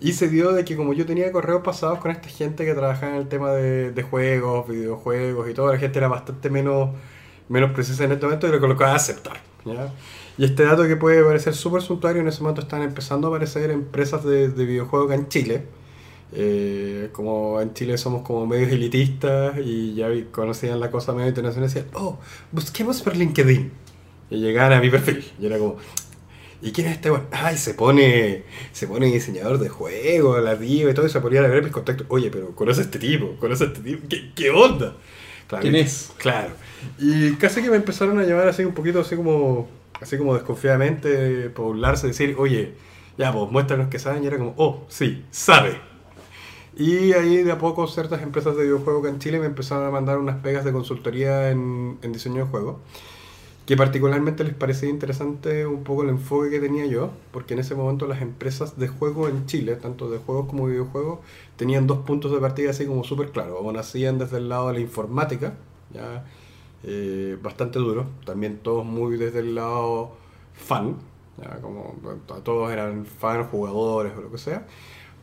Y 0.00 0.12
se 0.12 0.28
dio 0.28 0.52
de 0.52 0.64
que 0.64 0.76
como 0.76 0.92
yo 0.92 1.04
tenía 1.06 1.30
correos 1.32 1.62
pasados 1.64 1.98
con 1.98 2.10
esta 2.12 2.28
gente 2.28 2.64
que 2.64 2.74
trabajaba 2.74 3.12
en 3.14 3.18
el 3.22 3.28
tema 3.28 3.50
de, 3.52 3.90
de 3.90 4.02
juegos, 4.04 4.68
videojuegos 4.68 5.50
y 5.50 5.54
todo, 5.54 5.72
la 5.72 5.78
gente 5.78 5.98
era 5.98 6.08
bastante 6.08 6.50
menos, 6.50 6.90
menos 7.48 7.72
precisa 7.72 8.04
en 8.04 8.12
este 8.12 8.24
momento 8.26 8.46
y 8.46 8.52
le 8.52 8.60
colocaba 8.60 8.92
a 8.92 8.96
aceptar. 8.96 9.40
¿ya? 9.64 9.92
Y 10.38 10.44
este 10.44 10.64
dato 10.64 10.86
que 10.86 10.96
puede 10.96 11.22
parecer 11.22 11.54
súper 11.54 11.82
suntuario, 11.82 12.22
en 12.22 12.28
ese 12.28 12.40
momento 12.42 12.62
están 12.62 12.82
empezando 12.82 13.28
a 13.28 13.30
aparecer 13.30 13.70
empresas 13.70 14.24
de, 14.24 14.48
de 14.48 14.64
videojuegos 14.64 15.10
acá 15.10 15.20
en 15.20 15.28
Chile. 15.28 15.62
Eh, 16.34 17.10
como 17.12 17.60
en 17.60 17.74
Chile 17.74 17.98
somos 17.98 18.22
como 18.22 18.46
medios 18.46 18.72
elitistas 18.72 19.58
y 19.62 19.94
ya 19.94 20.08
conocían 20.30 20.80
la 20.80 20.90
cosa 20.90 21.12
medio 21.12 21.28
internacional 21.28 21.68
y 21.68 21.74
decían, 21.74 21.90
oh, 21.94 22.18
busquemos 22.50 23.02
por 23.02 23.16
LinkedIn. 23.16 23.70
Y 24.30 24.38
llegaban 24.38 24.72
a 24.72 24.80
mi 24.80 24.88
perfil. 24.88 25.22
Y 25.38 25.46
era 25.46 25.58
como, 25.58 25.76
¿y 26.62 26.72
quién 26.72 26.86
es 26.86 26.94
este 26.94 27.10
weón? 27.10 27.26
Ay, 27.32 27.58
se 27.58 27.74
pone, 27.74 28.44
se 28.72 28.86
pone 28.86 29.06
diseñador 29.06 29.58
de 29.58 29.68
juegos, 29.68 30.42
la 30.42 30.56
diva 30.56 30.90
y 30.90 30.94
todo, 30.94 31.06
y 31.06 31.10
se 31.10 31.20
ponía 31.20 31.40
a 31.40 31.48
ver 31.48 31.62
mis 31.62 31.72
contactos. 31.72 32.06
Oye, 32.08 32.30
pero 32.30 32.54
conoce 32.56 32.80
a 32.80 32.84
este 32.84 32.98
tipo, 32.98 33.36
conoce 33.38 33.64
a 33.64 33.66
este 33.66 33.80
tipo, 33.80 34.08
¿qué, 34.08 34.32
qué 34.34 34.50
onda? 34.50 34.96
Claro, 35.48 35.62
¿Quién 35.62 35.74
es? 35.74 36.12
Claro. 36.16 36.54
Y 36.98 37.32
casi 37.34 37.62
que 37.62 37.68
me 37.68 37.76
empezaron 37.76 38.18
a 38.18 38.24
llamar 38.24 38.48
así 38.48 38.64
un 38.64 38.72
poquito 38.72 39.00
así 39.00 39.16
como, 39.16 39.68
así 40.02 40.18
como 40.18 40.34
desconfiadamente, 40.34 41.48
burlarse, 41.48 42.08
decir, 42.08 42.36
oye, 42.38 42.74
ya, 43.18 43.32
pues 43.32 43.50
muéstranos 43.50 43.88
que 43.88 43.98
saben. 43.98 44.24
Y 44.24 44.26
era 44.26 44.38
como, 44.38 44.54
oh, 44.56 44.84
sí, 44.88 45.24
sabe. 45.30 45.80
Y 46.76 47.12
ahí 47.12 47.42
de 47.42 47.52
a 47.52 47.58
poco 47.58 47.86
ciertas 47.86 48.22
empresas 48.22 48.56
de 48.56 48.64
videojuegos 48.64 49.08
en 49.08 49.18
Chile 49.18 49.38
me 49.38 49.46
empezaron 49.46 49.86
a 49.86 49.90
mandar 49.90 50.18
unas 50.18 50.36
pegas 50.42 50.64
de 50.64 50.72
consultoría 50.72 51.50
en, 51.50 51.98
diseño 52.12 52.44
de 52.44 52.50
juegos. 52.50 52.76
que 53.66 53.76
particularmente 53.76 54.42
les 54.44 54.54
parecía 54.54 54.88
interesante 54.88 55.66
un 55.66 55.84
poco 55.84 56.02
el 56.02 56.08
enfoque 56.10 56.50
que 56.50 56.60
tenía 56.60 56.86
yo, 56.86 57.10
porque 57.30 57.54
en 57.54 57.60
ese 57.60 57.74
momento 57.76 58.06
las 58.06 58.20
empresas 58.20 58.78
de 58.78 58.88
juego 58.88 59.28
en 59.28 59.46
Chile, 59.46 59.76
tanto 59.76 60.10
de 60.10 60.18
juegos 60.18 60.46
como 60.48 60.66
videojuegos, 60.66 61.20
tenían 61.56 61.86
dos 61.86 61.98
puntos 61.98 62.32
de 62.32 62.38
partida 62.38 62.70
así 62.70 62.86
como 62.86 63.04
súper 63.04 63.30
claros. 63.30 63.58
O 63.60 63.72
nacían 63.72 64.18
desde 64.18 64.38
el 64.38 64.48
lado 64.48 64.68
de 64.68 64.74
la 64.74 64.80
informática, 64.80 65.54
ya 65.92 66.24
eh, 66.84 67.36
bastante 67.42 67.78
duro, 67.78 68.06
también 68.24 68.58
todos 68.62 68.84
muy 68.84 69.16
desde 69.16 69.40
el 69.40 69.54
lado 69.54 70.12
fan, 70.54 70.96
ya, 71.42 71.60
como 71.60 71.94
todos 72.44 72.72
eran 72.72 73.06
fan, 73.06 73.44
jugadores 73.44 74.12
o 74.16 74.20
lo 74.20 74.30
que 74.30 74.38
sea, 74.38 74.66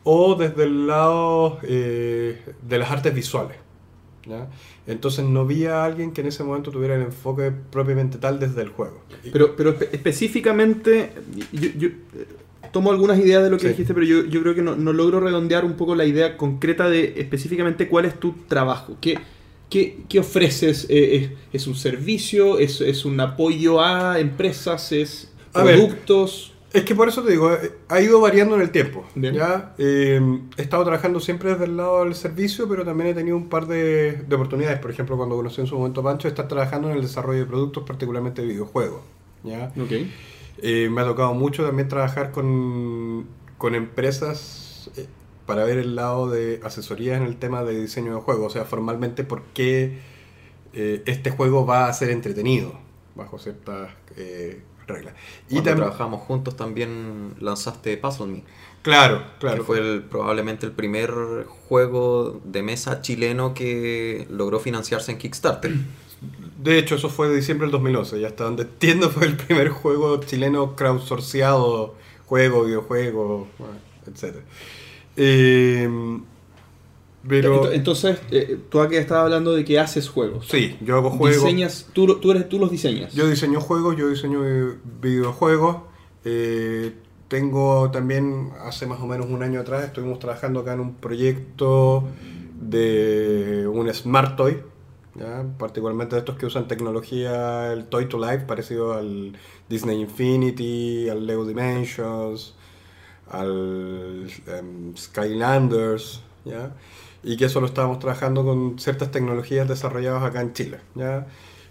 o 0.04 0.34
desde 0.34 0.64
el 0.64 0.86
lado 0.86 1.58
eh, 1.62 2.40
de 2.66 2.78
las 2.78 2.90
artes 2.90 3.14
visuales. 3.14 3.56
¿ya? 4.26 4.48
Entonces 4.86 5.24
no 5.24 5.40
había 5.40 5.84
alguien 5.84 6.12
que 6.12 6.20
en 6.20 6.26
ese 6.28 6.42
momento 6.44 6.70
tuviera 6.70 6.94
el 6.96 7.02
enfoque 7.02 7.52
propiamente 7.70 8.18
tal 8.18 8.38
desde 8.38 8.62
el 8.62 8.68
juego. 8.70 9.00
Pero, 9.32 9.56
pero 9.56 9.78
espe- 9.78 9.88
específicamente, 9.92 11.12
yo, 11.52 11.68
yo, 11.76 11.88
tomo 12.72 12.90
algunas 12.90 13.18
ideas 13.18 13.42
de 13.42 13.50
lo 13.50 13.56
que 13.56 13.62
Sí. 13.64 13.68
dijiste, 13.70 13.94
pero 13.94 14.06
yo, 14.06 14.24
yo 14.24 14.42
creo 14.42 14.54
que 14.54 14.62
no, 14.62 14.76
no 14.76 14.92
logro 14.92 15.20
redondear 15.20 15.64
un 15.64 15.74
poco 15.74 15.94
la 15.94 16.04
idea 16.04 16.36
concreta 16.36 16.88
de 16.88 17.14
específicamente 17.16 17.88
cuál 17.88 18.04
es 18.04 18.18
tu 18.18 18.32
trabajo. 18.48 18.96
¿Qué, 19.00 19.18
qué, 19.70 20.00
qué 20.08 20.18
ofreces? 20.18 20.86
Eh, 20.90 21.36
¿Es, 21.52 21.62
es 21.62 21.66
un 21.66 21.74
servicio? 21.74 22.58
¿Es, 22.58 22.80
¿Es 22.80 23.04
un 23.04 23.18
apoyo 23.20 23.80
a 23.80 24.18
empresas? 24.18 24.92
¿Es 24.92 25.32
ver. 25.54 25.76
productos? 25.76 26.52
Es 26.72 26.84
que 26.84 26.94
por 26.94 27.08
eso 27.08 27.22
te 27.22 27.32
digo, 27.32 27.52
eh, 27.52 27.72
ha 27.88 28.00
ido 28.00 28.20
variando 28.20 28.54
en 28.54 28.60
el 28.62 28.70
tiempo. 28.70 29.04
¿ya? 29.16 29.74
Eh, 29.78 30.20
he 30.56 30.62
estado 30.62 30.84
trabajando 30.84 31.18
siempre 31.18 31.50
desde 31.50 31.64
el 31.64 31.76
lado 31.76 32.04
del 32.04 32.14
servicio, 32.14 32.68
pero 32.68 32.84
también 32.84 33.10
he 33.10 33.14
tenido 33.14 33.36
un 33.36 33.48
par 33.48 33.66
de, 33.66 34.12
de 34.12 34.34
oportunidades. 34.36 34.78
Por 34.78 34.90
ejemplo, 34.90 35.16
cuando 35.16 35.34
conocí 35.34 35.60
en 35.60 35.66
su 35.66 35.76
momento 35.76 36.00
a 36.00 36.04
Pancho, 36.04 36.28
estar 36.28 36.46
trabajando 36.46 36.90
en 36.90 36.96
el 36.96 37.02
desarrollo 37.02 37.40
de 37.40 37.46
productos, 37.46 37.84
particularmente 37.84 38.42
de 38.42 38.48
videojuegos. 38.48 39.00
¿ya? 39.42 39.72
Ok. 39.80 39.92
Eh, 40.62 40.88
me 40.90 41.00
ha 41.00 41.04
tocado 41.04 41.34
mucho 41.34 41.64
también 41.64 41.88
trabajar 41.88 42.30
con, 42.30 43.26
con 43.58 43.74
empresas 43.74 44.90
para 45.50 45.64
ver 45.64 45.78
el 45.78 45.96
lado 45.96 46.30
de 46.30 46.60
asesoría 46.62 47.16
en 47.16 47.24
el 47.24 47.36
tema 47.36 47.64
de 47.64 47.80
diseño 47.80 48.14
de 48.14 48.20
juego. 48.20 48.46
O 48.46 48.50
sea, 48.50 48.64
formalmente, 48.64 49.24
por 49.24 49.42
qué 49.54 49.98
eh, 50.72 51.02
este 51.06 51.30
juego 51.30 51.66
va 51.66 51.88
a 51.88 51.92
ser 51.92 52.10
entretenido 52.10 52.72
bajo 53.14 53.38
ciertas 53.38 53.90
eh, 54.16 54.62
reglas. 54.86 55.14
Y 55.48 55.56
también, 55.56 55.76
trabajamos 55.78 56.22
juntos 56.22 56.56
también 56.56 57.34
lanzaste 57.40 57.96
Puzzle 57.96 58.26
Me, 58.26 58.44
claro, 58.82 59.22
claro. 59.38 59.58
que 59.58 59.62
fue 59.64 59.78
el- 59.78 60.02
probablemente 60.02 60.66
el 60.66 60.72
primer 60.72 61.10
juego 61.68 62.40
de 62.44 62.62
mesa 62.62 63.00
chileno 63.02 63.52
que 63.54 64.26
logró 64.30 64.60
financiarse 64.60 65.12
en 65.12 65.18
Kickstarter. 65.18 65.72
De 66.62 66.76
hecho, 66.78 66.96
eso 66.96 67.08
fue 67.08 67.28
de 67.30 67.36
diciembre 67.36 67.64
del 67.66 67.72
2011, 67.72 68.18
y 68.20 68.24
hasta 68.26 68.44
donde 68.44 68.64
entiendo 68.64 69.08
fue 69.10 69.26
el 69.26 69.36
primer 69.36 69.70
juego 69.70 70.20
chileno 70.20 70.76
crowdsourceado, 70.76 71.94
juego, 72.26 72.64
videojuego, 72.64 73.48
etc. 74.06 74.36
Eh, 75.16 75.88
pero 77.28 77.64
Ent- 77.64 77.74
Entonces, 77.74 78.18
eh, 78.30 78.58
tú 78.70 78.80
aquí 78.80 78.96
estabas 78.96 79.24
hablando 79.24 79.52
de 79.52 79.64
que 79.64 79.78
haces 79.78 80.08
juegos. 80.08 80.46
sí, 80.48 80.76
yo 80.80 80.96
hago 80.96 81.10
juegos. 81.10 81.42
Diseñas, 81.42 81.88
tú, 81.92 82.18
tú, 82.18 82.30
eres, 82.30 82.48
tú 82.48 82.58
los 82.58 82.70
diseñas. 82.70 83.12
Yo 83.12 83.28
diseño 83.28 83.60
juegos, 83.60 83.96
yo 83.96 84.08
diseño 84.08 84.40
eh, 84.46 84.76
videojuegos. 85.02 85.78
eh, 86.24 86.92
tengo 87.28 87.90
también, 87.92 88.50
hace 88.64 88.86
más 88.86 89.00
o 89.00 89.06
menos 89.06 89.26
un 89.30 89.42
año 89.44 89.60
atrás, 89.60 89.84
estuvimos 89.84 90.18
trabajando 90.18 90.60
acá 90.60 90.72
en 90.72 90.80
un 90.80 90.94
proyecto 90.94 92.02
de 92.60 93.68
un 93.72 93.92
Smart 93.94 94.36
Toy, 94.36 94.58
¿ya? 95.14 95.44
particularmente 95.56 96.16
de 96.16 96.20
estos 96.20 96.36
que 96.36 96.46
usan 96.46 96.66
tecnología, 96.66 97.72
el 97.72 97.84
Toy 97.84 98.06
to 98.08 98.18
Life, 98.18 98.46
parecido 98.46 98.94
al 98.94 99.36
Disney 99.68 100.00
Infinity, 100.00 101.08
al 101.08 101.24
Lego 101.24 101.46
Dimensions, 101.46 102.56
al 103.30 104.28
em, 104.46 104.96
Skylanders, 104.96 106.22
¿ya? 106.44 106.72
y 107.22 107.36
que 107.36 107.46
eso 107.46 107.60
lo 107.60 107.66
estábamos 107.66 107.98
trabajando 107.98 108.44
con 108.44 108.78
ciertas 108.78 109.10
tecnologías 109.10 109.68
desarrolladas 109.68 110.22
acá 110.22 110.40
en 110.40 110.52
Chile. 110.52 110.78
¿ya? 110.94 111.26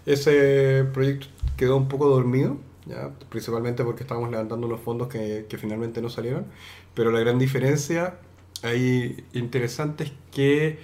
Ese 0.06 0.84
proyecto 0.92 1.26
quedó 1.56 1.76
un 1.76 1.88
poco 1.88 2.08
dormido, 2.08 2.56
¿ya? 2.86 3.10
principalmente 3.28 3.84
porque 3.84 4.02
estábamos 4.02 4.30
levantando 4.30 4.66
unos 4.66 4.80
fondos 4.80 5.08
que, 5.08 5.46
que 5.48 5.58
finalmente 5.58 6.00
no 6.00 6.08
salieron, 6.08 6.46
pero 6.94 7.10
la 7.10 7.20
gran 7.20 7.38
diferencia 7.38 8.18
ahí 8.62 9.24
interesante 9.32 10.04
es 10.04 10.12
que 10.32 10.78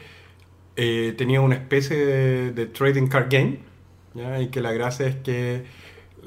eh, 0.76 1.14
tenía 1.16 1.40
una 1.40 1.54
especie 1.54 1.96
de, 1.96 2.52
de 2.52 2.66
trading 2.66 3.06
card 3.06 3.28
game, 3.30 3.60
¿ya? 4.14 4.40
y 4.40 4.48
que 4.48 4.60
la 4.60 4.72
gracia 4.72 5.06
es 5.06 5.16
que 5.16 5.64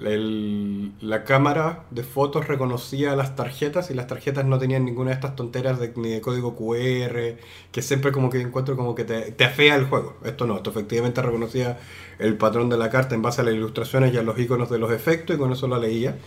el- 0.06 0.94
la 1.02 1.24
cámara 1.24 1.86
de 1.92 2.04
fotos 2.04 2.48
reconocía 2.48 3.16
las 3.16 3.36
tarjetas 3.36 3.92
y 3.92 3.94
las 3.94 4.08
tarjetas 4.08 4.46
no 4.46 4.58
tenían 4.60 4.86
ninguna 4.86 5.10
de 5.12 5.16
estas 5.16 5.36
tonteras 5.36 5.80
de, 5.80 5.94
ni 5.96 6.10
de 6.10 6.22
código 6.22 6.56
QR, 6.56 7.38
que 7.72 7.82
siempre 7.82 8.12
como 8.12 8.30
que 8.30 8.42
encuentro 8.42 8.76
como 8.76 8.96
que 8.96 9.04
te, 9.06 9.32
te 9.32 9.44
afea 9.46 9.76
el 9.76 9.86
juego. 9.86 10.16
Esto 10.24 10.46
no, 10.48 10.58
esto 10.58 10.70
efectivamente 10.72 11.22
reconocía 11.22 11.80
el 12.20 12.38
patrón 12.38 12.70
de 12.70 12.78
la 12.78 12.90
carta 12.90 13.16
en 13.16 13.22
base 13.22 13.42
a 13.42 13.44
las 13.46 13.54
ilustraciones 13.54 14.14
y 14.14 14.18
a 14.18 14.24
los 14.24 14.38
iconos 14.40 14.70
de 14.70 14.80
los 14.80 14.92
efectos 14.92 15.36
y 15.36 15.40
con 15.40 15.52
eso 15.52 15.68
lo 15.68 15.80
leía. 15.80 16.18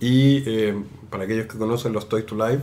Y 0.00 0.42
eh, 0.46 0.74
para 1.10 1.24
aquellos 1.24 1.46
que 1.46 1.58
conocen 1.58 1.92
los 1.92 2.08
Toy 2.08 2.24
to 2.24 2.34
Life, 2.34 2.62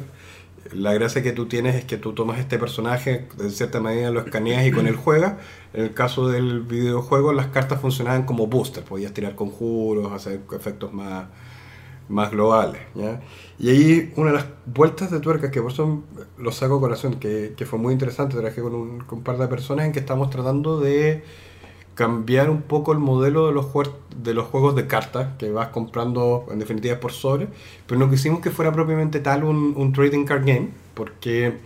la 0.72 0.94
gracia 0.94 1.24
que 1.24 1.32
tú 1.32 1.48
tienes 1.48 1.76
es 1.76 1.86
que 1.86 1.98
tú 1.98 2.14
tomas 2.14 2.40
este 2.40 2.58
personaje, 2.58 3.28
de 3.38 3.50
cierta 3.50 3.80
manera 3.80 4.12
lo 4.12 4.22
escaneas 4.22 4.66
y 4.66 4.72
con 4.72 4.88
él 4.88 4.96
juegas. 4.96 5.36
En 5.74 5.84
el 5.84 5.94
caso 5.94 6.28
del 6.28 6.62
videojuego, 6.62 7.34
las 7.34 7.48
cartas 7.48 7.82
funcionaban 7.82 8.24
como 8.24 8.48
booster, 8.48 8.84
podías 8.84 9.14
tirar 9.14 9.36
conjuros, 9.36 10.12
hacer 10.12 10.42
efectos 10.52 10.94
más, 10.94 11.28
más 12.08 12.32
globales. 12.32 12.82
¿ya? 12.96 13.22
Y 13.58 13.70
ahí 13.70 14.14
una 14.16 14.32
de 14.32 14.38
las 14.38 14.46
vueltas 14.66 15.12
de 15.12 15.20
tuerca, 15.20 15.52
que 15.52 15.62
por 15.62 15.72
eso 15.72 16.04
lo 16.38 16.52
saco 16.52 16.78
a 16.78 16.80
corazón, 16.80 17.16
que, 17.16 17.54
que 17.56 17.66
fue 17.66 17.80
muy 17.80 17.94
interesante, 17.94 18.36
trabajé 18.36 18.62
con 18.62 18.76
un, 18.76 19.00
con 19.02 19.20
un 19.20 19.24
par 19.24 19.38
de 19.38 19.48
personas 19.48 19.86
en 19.86 19.92
que 19.92 20.00
estamos 20.00 20.30
tratando 20.30 20.80
de 20.80 21.24
cambiar 22.00 22.50
un 22.50 22.62
poco 22.62 22.94
el 22.94 22.98
modelo 23.00 23.48
de 23.48 23.54
los, 23.54 23.66
de 24.16 24.34
los 24.34 24.48
juegos 24.48 24.74
de 24.74 24.88
cartas 24.88 25.36
que 25.38 25.52
vas 25.52 25.68
comprando 25.68 26.46
en 26.50 26.58
definitiva 26.58 26.98
por 27.02 27.12
sobre, 27.12 27.50
pero 27.86 28.00
no 28.00 28.10
quisimos 28.10 28.40
que 28.40 28.52
fuera 28.52 28.72
propiamente 28.72 29.20
tal 29.20 29.44
un, 29.44 29.92
trading 29.92 30.24
card 30.24 30.46
game, 30.46 30.70
porque 30.94 31.58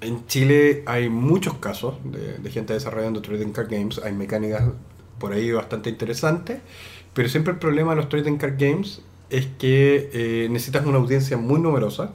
en 0.00 0.26
Chile 0.26 0.82
hay 0.86 1.08
muchos 1.08 1.54
casos 1.58 1.94
de, 2.02 2.38
de 2.38 2.50
gente 2.50 2.72
desarrollando 2.72 3.22
trading 3.22 3.52
card 3.52 3.70
games, 3.70 4.00
hay 4.02 4.14
mecánicas 4.14 4.64
por 5.20 5.32
ahí 5.32 5.52
bastante 5.52 5.90
interesantes, 5.90 6.58
pero 7.14 7.28
siempre 7.28 7.52
el 7.52 7.60
problema 7.60 7.92
de 7.92 7.98
los 7.98 8.08
trading 8.08 8.38
card 8.38 8.54
games 8.58 9.00
es 9.30 9.46
que 9.60 10.10
eh, 10.12 10.48
necesitas 10.50 10.84
una 10.86 10.98
audiencia 10.98 11.36
muy 11.36 11.60
numerosa. 11.60 12.14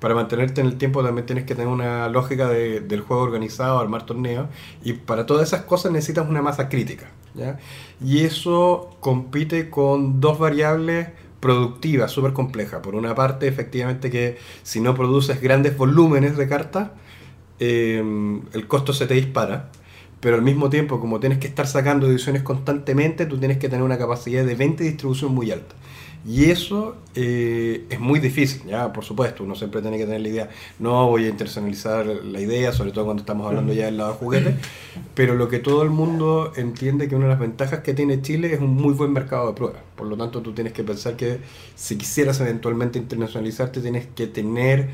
Para 0.00 0.14
mantenerte 0.14 0.60
en 0.60 0.66
el 0.68 0.78
tiempo 0.78 1.02
también 1.02 1.26
tienes 1.26 1.44
que 1.44 1.54
tener 1.54 1.68
una 1.68 2.08
lógica 2.08 2.48
de- 2.48 2.80
del 2.80 3.00
juego 3.02 3.22
organizado, 3.22 3.78
armar 3.78 4.06
torneos, 4.06 4.48
y 4.82 4.94
para 4.94 5.26
todas 5.26 5.48
esas 5.48 5.62
cosas 5.62 5.92
necesitas 5.92 6.28
una 6.28 6.42
masa 6.42 6.68
crítica. 6.68 7.10
¿ya? 7.34 7.58
Y 8.02 8.20
eso 8.20 8.96
compite 9.00 9.70
con 9.70 10.20
dos 10.20 10.38
variables 10.38 11.08
productivas, 11.40 12.10
súper 12.10 12.32
complejas. 12.32 12.80
Por 12.80 12.94
una 12.94 13.14
parte, 13.14 13.46
efectivamente 13.46 14.10
que 14.10 14.38
si 14.62 14.80
no 14.80 14.94
produces 14.94 15.40
grandes 15.42 15.76
volúmenes 15.76 16.36
de 16.38 16.48
cartas, 16.48 16.90
eh, 17.60 18.02
el 18.52 18.66
costo 18.66 18.92
se 18.92 19.06
te 19.06 19.14
dispara. 19.14 19.70
Pero 20.20 20.36
al 20.36 20.42
mismo 20.42 20.70
tiempo, 20.70 21.00
como 21.00 21.20
tienes 21.20 21.38
que 21.38 21.46
estar 21.46 21.66
sacando 21.66 22.06
ediciones 22.06 22.42
constantemente, 22.42 23.26
tú 23.26 23.38
tienes 23.38 23.58
que 23.58 23.68
tener 23.68 23.84
una 23.84 23.98
capacidad 23.98 24.42
de 24.42 24.54
venta 24.54 24.82
y 24.82 24.86
distribución 24.86 25.34
muy 25.34 25.50
alta. 25.50 25.74
Y 26.26 26.50
eso 26.50 26.96
eh, 27.14 27.84
es 27.90 28.00
muy 28.00 28.18
difícil, 28.18 28.62
ya, 28.66 28.92
por 28.94 29.04
supuesto, 29.04 29.44
uno 29.44 29.54
siempre 29.54 29.82
tiene 29.82 29.98
que 29.98 30.04
tener 30.04 30.22
la 30.22 30.28
idea, 30.28 30.50
no 30.78 31.06
voy 31.08 31.26
a 31.26 31.28
internacionalizar 31.28 32.06
la 32.06 32.40
idea, 32.40 32.72
sobre 32.72 32.92
todo 32.92 33.04
cuando 33.04 33.20
estamos 33.20 33.46
hablando 33.46 33.74
ya 33.74 33.84
del 33.86 33.98
lado 33.98 34.12
de 34.12 34.18
juguetes, 34.18 34.54
pero 35.14 35.34
lo 35.34 35.48
que 35.48 35.58
todo 35.58 35.82
el 35.82 35.90
mundo 35.90 36.52
entiende 36.56 37.08
que 37.08 37.14
una 37.14 37.26
de 37.26 37.32
las 37.32 37.40
ventajas 37.40 37.80
que 37.80 37.92
tiene 37.92 38.22
Chile 38.22 38.54
es 38.54 38.60
un 38.60 38.74
muy 38.74 38.94
buen 38.94 39.12
mercado 39.12 39.48
de 39.48 39.52
pruebas. 39.52 39.82
Por 39.96 40.06
lo 40.06 40.16
tanto, 40.16 40.40
tú 40.40 40.54
tienes 40.54 40.72
que 40.72 40.82
pensar 40.82 41.14
que 41.14 41.40
si 41.74 41.98
quisieras 41.98 42.40
eventualmente 42.40 42.98
internacionalizarte, 42.98 43.82
tienes 43.82 44.06
que 44.06 44.26
tener 44.26 44.88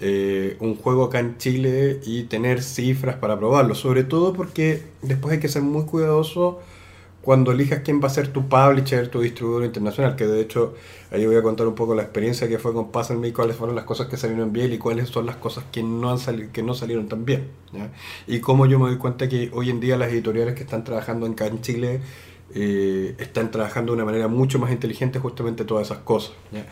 eh, 0.00 0.56
un 0.60 0.74
juego 0.74 1.04
acá 1.04 1.20
en 1.20 1.38
Chile 1.38 2.00
y 2.04 2.24
tener 2.24 2.62
cifras 2.62 3.16
para 3.16 3.38
probarlo. 3.38 3.76
Sobre 3.76 4.02
todo 4.02 4.32
porque 4.32 4.82
después 5.02 5.34
hay 5.34 5.40
que 5.40 5.48
ser 5.48 5.62
muy 5.62 5.84
cuidadoso 5.84 6.60
cuando 7.26 7.50
elijas 7.50 7.80
quién 7.84 8.00
va 8.00 8.06
a 8.06 8.10
ser 8.10 8.28
tu 8.28 8.48
publisher, 8.48 9.08
tu 9.08 9.20
distribuidor 9.20 9.64
internacional, 9.64 10.14
que 10.14 10.28
de 10.28 10.40
hecho 10.40 10.74
ahí 11.10 11.26
voy 11.26 11.34
a 11.34 11.42
contar 11.42 11.66
un 11.66 11.74
poco 11.74 11.92
la 11.96 12.02
experiencia 12.02 12.48
que 12.48 12.58
fue 12.60 12.72
con 12.72 12.92
Puzzle 12.92 13.16
Me, 13.16 13.32
cuáles 13.32 13.56
fueron 13.56 13.74
las 13.74 13.84
cosas 13.84 14.06
que 14.06 14.16
salieron 14.16 14.52
bien 14.52 14.72
y 14.72 14.78
cuáles 14.78 15.08
son 15.08 15.26
las 15.26 15.34
cosas 15.34 15.64
que 15.72 15.82
no, 15.82 16.08
han 16.12 16.18
sali- 16.18 16.50
que 16.52 16.62
no 16.62 16.72
salieron 16.74 17.08
tan 17.08 17.24
bien. 17.24 17.48
¿ya? 17.72 17.90
Y 18.28 18.38
cómo 18.38 18.66
yo 18.66 18.78
me 18.78 18.86
doy 18.90 18.98
cuenta 18.98 19.28
que 19.28 19.50
hoy 19.52 19.70
en 19.70 19.80
día 19.80 19.96
las 19.96 20.12
editoriales 20.12 20.54
que 20.54 20.62
están 20.62 20.84
trabajando 20.84 21.26
acá 21.26 21.48
en 21.48 21.60
Chile 21.62 22.00
eh, 22.54 23.16
están 23.18 23.50
trabajando 23.50 23.90
de 23.90 23.96
una 23.96 24.04
manera 24.04 24.28
mucho 24.28 24.60
más 24.60 24.70
inteligente 24.70 25.18
justamente 25.18 25.64
todas 25.64 25.88
esas 25.88 25.98
cosas. 26.04 26.32
¿ya? 26.52 26.64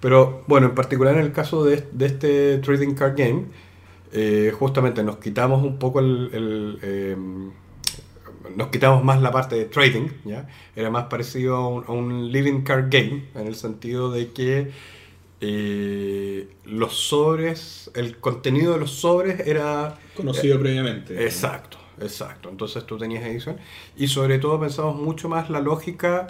Pero 0.00 0.42
bueno, 0.48 0.66
en 0.66 0.74
particular 0.74 1.14
en 1.14 1.20
el 1.22 1.30
caso 1.30 1.64
de, 1.64 1.84
de 1.92 2.06
este 2.06 2.58
Trading 2.58 2.94
Card 2.94 3.16
Game, 3.16 3.44
eh, 4.12 4.52
justamente 4.58 5.04
nos 5.04 5.18
quitamos 5.18 5.62
un 5.62 5.78
poco 5.78 6.00
el, 6.00 6.30
el, 6.32 6.78
eh, 6.82 7.16
nos 8.56 8.68
quitamos 8.68 9.04
más 9.04 9.20
la 9.20 9.30
parte 9.30 9.56
de 9.56 9.64
trading, 9.64 10.08
¿ya? 10.24 10.48
Era 10.76 10.90
más 10.90 11.04
parecido 11.04 11.56
a 11.56 11.68
un, 11.68 11.84
a 11.86 11.92
un 11.92 12.30
living 12.32 12.62
card 12.62 12.86
game, 12.90 13.24
en 13.34 13.46
el 13.46 13.54
sentido 13.54 14.10
de 14.10 14.32
que 14.32 14.70
eh, 15.40 16.48
los 16.64 16.96
sobres, 16.96 17.90
el 17.94 18.18
contenido 18.18 18.74
de 18.74 18.80
los 18.80 18.90
sobres 18.90 19.46
era... 19.46 19.98
Conocido 20.14 20.60
previamente. 20.60 21.24
Exacto, 21.24 21.78
exacto. 22.00 22.50
Entonces 22.50 22.84
tú 22.84 22.98
tenías 22.98 23.24
edición. 23.24 23.56
Y 23.96 24.08
sobre 24.08 24.38
todo 24.38 24.60
pensamos 24.60 25.00
mucho 25.00 25.28
más 25.28 25.48
la 25.48 25.60
lógica 25.60 26.26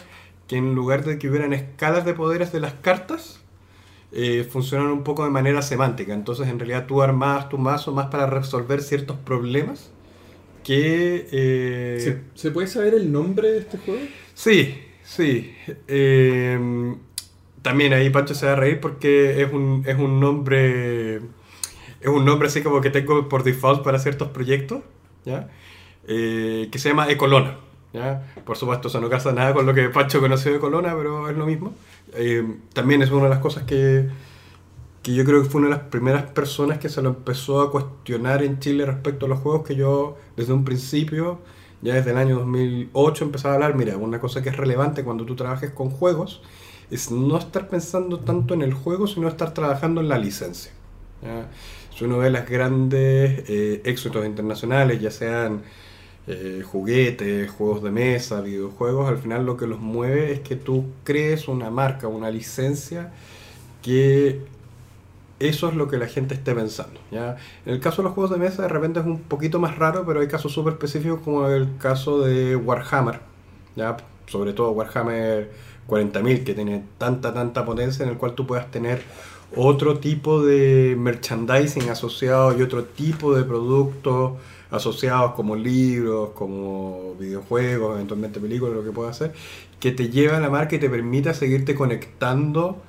que 0.46 0.56
en 0.56 0.74
lugar 0.74 1.04
de 1.04 1.18
que 1.18 1.28
hubieran 1.28 1.52
escalas 1.52 2.04
de 2.04 2.14
poderes 2.14 2.52
de 2.52 2.60
las 2.60 2.74
cartas, 2.74 3.40
eh, 4.12 4.48
funcionan 4.50 4.88
un 4.88 5.04
poco 5.04 5.24
de 5.24 5.30
manera 5.30 5.62
semántica. 5.62 6.12
Entonces 6.14 6.48
en 6.48 6.58
realidad 6.58 6.86
tú 6.86 7.02
armabas 7.02 7.48
tu 7.48 7.58
mazo 7.58 7.92
más 7.92 8.06
para 8.06 8.26
resolver 8.26 8.82
ciertos 8.82 9.16
problemas 9.18 9.90
que... 10.62 11.28
eh, 11.32 11.98
¿Se, 12.00 12.20
se 12.34 12.50
puede 12.50 12.66
saber 12.66 12.94
el 12.94 13.10
nombre 13.10 13.50
de 13.52 13.58
este 13.58 13.78
juego? 13.78 14.00
Sí, 14.34 14.78
sí. 15.02 15.54
Eh, 15.88 16.58
también 17.62 17.92
ahí 17.92 18.10
Pancho 18.10 18.34
se 18.34 18.46
va 18.46 18.52
a 18.52 18.56
reír 18.56 18.80
porque 18.80 19.42
es 19.42 19.52
un, 19.52 19.84
es 19.86 19.98
un 19.98 20.20
nombre. 20.20 21.16
Es 21.16 22.08
un 22.08 22.24
nombre 22.24 22.48
así 22.48 22.62
como 22.62 22.80
que 22.80 22.88
tengo 22.90 23.28
por 23.28 23.42
default 23.42 23.84
para 23.84 23.98
ciertos 23.98 24.28
proyectos, 24.28 24.82
¿ya? 25.26 25.50
Eh, 26.08 26.68
que 26.72 26.78
se 26.78 26.88
llama 26.88 27.10
Ecolona, 27.10 27.58
¿ya? 27.92 28.32
Por 28.46 28.56
supuesto, 28.56 28.88
eso 28.88 29.00
no 29.02 29.10
casa 29.10 29.32
nada 29.32 29.52
con 29.52 29.66
lo 29.66 29.74
que 29.74 29.90
Pancho 29.90 30.20
conoció 30.20 30.50
de 30.50 30.56
Ecolona, 30.56 30.96
pero 30.96 31.28
es 31.28 31.36
lo 31.36 31.44
mismo. 31.44 31.74
Eh, 32.14 32.42
también 32.72 33.02
es 33.02 33.10
una 33.10 33.24
de 33.24 33.28
las 33.30 33.40
cosas 33.40 33.64
que, 33.64 34.06
que 35.02 35.14
yo 35.14 35.24
creo 35.24 35.42
que 35.42 35.48
fue 35.48 35.60
una 35.60 35.70
de 35.70 35.76
las 35.76 35.88
primeras 35.88 36.30
personas 36.30 36.78
que 36.78 36.88
se 36.88 37.00
lo 37.02 37.10
empezó 37.10 37.60
a 37.60 37.70
cuestionar 37.70 38.42
en 38.42 38.58
Chile 38.58 38.84
respecto 38.84 39.26
a 39.26 39.28
los 39.28 39.38
juegos 39.40 39.66
que 39.66 39.74
yo 39.74 40.18
desde 40.36 40.52
un 40.52 40.64
principio, 40.64 41.38
ya 41.80 41.94
desde 41.94 42.10
el 42.10 42.18
año 42.18 42.38
2008, 42.40 43.24
empezaba 43.24 43.54
a 43.54 43.56
hablar, 43.56 43.76
mira, 43.76 43.96
una 43.96 44.20
cosa 44.20 44.42
que 44.42 44.50
es 44.50 44.56
relevante 44.56 45.02
cuando 45.02 45.24
tú 45.24 45.36
trabajes 45.36 45.70
con 45.70 45.90
juegos 45.90 46.42
es 46.90 47.10
no 47.10 47.38
estar 47.38 47.68
pensando 47.68 48.20
tanto 48.20 48.52
en 48.54 48.62
el 48.62 48.74
juego, 48.74 49.06
sino 49.06 49.28
estar 49.28 49.54
trabajando 49.54 50.00
en 50.00 50.08
la 50.08 50.18
licencia. 50.18 50.72
¿ya? 51.22 51.48
Uno 52.04 52.18
ve 52.18 52.30
las 52.30 52.48
grandes 52.48 53.44
eh, 53.48 53.82
éxitos 53.84 54.24
internacionales, 54.24 55.00
ya 55.00 55.10
sean 55.10 55.62
eh, 56.26 56.62
juguetes, 56.64 57.50
juegos 57.50 57.82
de 57.82 57.90
mesa, 57.90 58.40
videojuegos, 58.40 59.08
al 59.08 59.18
final 59.18 59.44
lo 59.44 59.56
que 59.56 59.66
los 59.66 59.80
mueve 59.80 60.32
es 60.32 60.40
que 60.40 60.56
tú 60.56 60.86
crees 61.04 61.48
una 61.48 61.70
marca, 61.70 62.08
una 62.08 62.30
licencia 62.30 63.12
que 63.82 64.40
eso 65.40 65.68
es 65.70 65.74
lo 65.74 65.88
que 65.88 65.98
la 65.98 66.06
gente 66.06 66.34
esté 66.34 66.54
pensando. 66.54 67.00
¿ya? 67.10 67.36
En 67.66 67.74
el 67.74 67.80
caso 67.80 68.02
de 68.02 68.08
los 68.08 68.14
juegos 68.14 68.30
de 68.30 68.38
mesa 68.38 68.62
de 68.62 68.68
repente 68.68 69.00
es 69.00 69.06
un 69.06 69.20
poquito 69.20 69.58
más 69.58 69.76
raro, 69.76 70.04
pero 70.06 70.20
hay 70.20 70.28
casos 70.28 70.52
súper 70.52 70.74
específicos 70.74 71.20
como 71.24 71.48
el 71.48 71.76
caso 71.78 72.20
de 72.20 72.54
Warhammer, 72.54 73.20
¿ya? 73.74 73.96
sobre 74.26 74.52
todo 74.52 74.70
Warhammer 74.72 75.50
40.000 75.88 76.44
que 76.44 76.54
tiene 76.54 76.84
tanta, 76.98 77.34
tanta 77.34 77.64
potencia 77.64 78.04
en 78.04 78.10
el 78.10 78.18
cual 78.18 78.34
tú 78.34 78.46
puedas 78.46 78.70
tener 78.70 79.02
otro 79.56 79.98
tipo 79.98 80.44
de 80.44 80.94
merchandising 80.96 81.90
asociado 81.90 82.56
y 82.56 82.62
otro 82.62 82.84
tipo 82.84 83.34
de 83.34 83.42
productos 83.42 84.34
asociados 84.70 85.32
como 85.32 85.56
libros, 85.56 86.30
como 86.34 87.16
videojuegos, 87.18 87.96
eventualmente 87.96 88.38
películas, 88.38 88.76
lo 88.76 88.84
que 88.84 88.92
pueda 88.92 89.10
hacer, 89.10 89.32
que 89.80 89.90
te 89.90 90.10
lleva 90.10 90.36
a 90.36 90.40
la 90.40 90.50
marca 90.50 90.76
y 90.76 90.78
te 90.78 90.88
permita 90.88 91.34
seguirte 91.34 91.74
conectando 91.74 92.80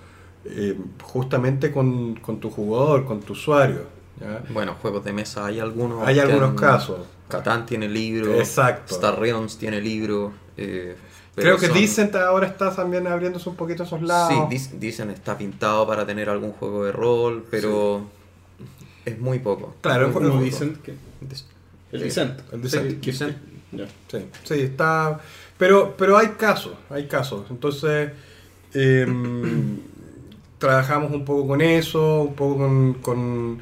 eh, 0.46 0.78
justamente 1.04 1.72
con, 1.72 2.16
con 2.16 2.40
tu 2.40 2.50
jugador, 2.50 3.06
con 3.06 3.22
tu 3.22 3.34
usuario. 3.34 3.84
¿ya? 4.20 4.44
Bueno, 4.50 4.76
juegos 4.82 5.04
de 5.04 5.14
mesa 5.14 5.46
hay 5.46 5.60
algunos. 5.60 6.08
Hay 6.08 6.20
algunos 6.20 6.50
han- 6.52 6.56
casos. 6.56 7.00
Catán 7.28 7.66
tiene 7.66 7.88
libro. 7.88 8.34
Exacto. 8.36 8.94
Star 8.96 9.18
Realms 9.20 9.58
tiene 9.58 9.80
libro. 9.82 10.34
eh, 10.58 10.96
pero 11.34 11.46
Creo 11.56 11.58
que 11.60 11.68
son- 11.68 11.76
Decent 11.78 12.16
ahora 12.16 12.48
está 12.48 12.76
también 12.76 13.08
abriéndose 13.08 13.48
un 13.48 13.56
poquito 13.56 13.84
esos 13.84 14.02
lados. 14.02 14.34
Sí, 14.50 14.56
Dis- 14.58 14.80
dicen 14.80 15.10
está 15.12 15.38
pintado 15.38 15.88
para 15.88 16.06
tener 16.06 16.30
algún 16.30 16.52
juego 16.52 16.84
de 16.84 16.92
rol, 16.92 17.46
pero 17.50 18.06
es 19.06 19.18
muy 19.20 19.40
poco. 19.40 19.76
Claro, 19.82 20.08
Muy 20.08 20.14
como 20.14 20.30
poco. 20.32 20.42
dicen 20.44 20.76
que... 20.84 20.92
Dis- 21.22 21.46
El 21.94 22.00
Sí. 22.00 22.06
Descent. 22.06 22.40
El 22.52 22.62
Descent. 22.62 23.38
ya. 23.72 23.86
Sí, 24.10 24.18
sí, 24.44 24.54
está. 24.62 25.20
Pero, 25.58 25.96
pero 25.98 26.18
hay 26.18 26.28
casos, 26.38 26.74
hay 26.90 27.08
casos. 27.08 27.46
Entonces, 27.50 28.12
em, 28.74 29.78
trabajamos 30.62 31.12
un 31.12 31.26
poco 31.26 31.48
con 31.50 31.62
eso, 31.62 32.22
un 32.24 32.36
poco 32.36 32.58
con. 32.60 32.94
con, 33.02 33.60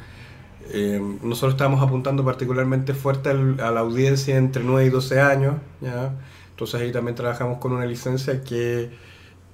em, 0.73 1.17
nosotros 1.23 1.53
estábamos 1.53 1.81
apuntando 1.81 2.23
particularmente 2.25 2.93
fuerte 2.93 3.29
al- 3.29 3.59
a 3.61 3.71
la 3.71 3.79
audiencia 3.81 4.37
entre 4.37 4.63
9 4.63 4.85
y 4.87 4.89
12 4.91 5.19
años, 5.21 5.55
¿ya? 5.81 6.13
Entonces 6.51 6.81
ahí 6.81 6.91
también 6.91 7.15
trabajamos 7.15 7.57
con 7.59 7.71
una 7.73 7.85
licencia 7.85 8.43
que, 8.43 8.91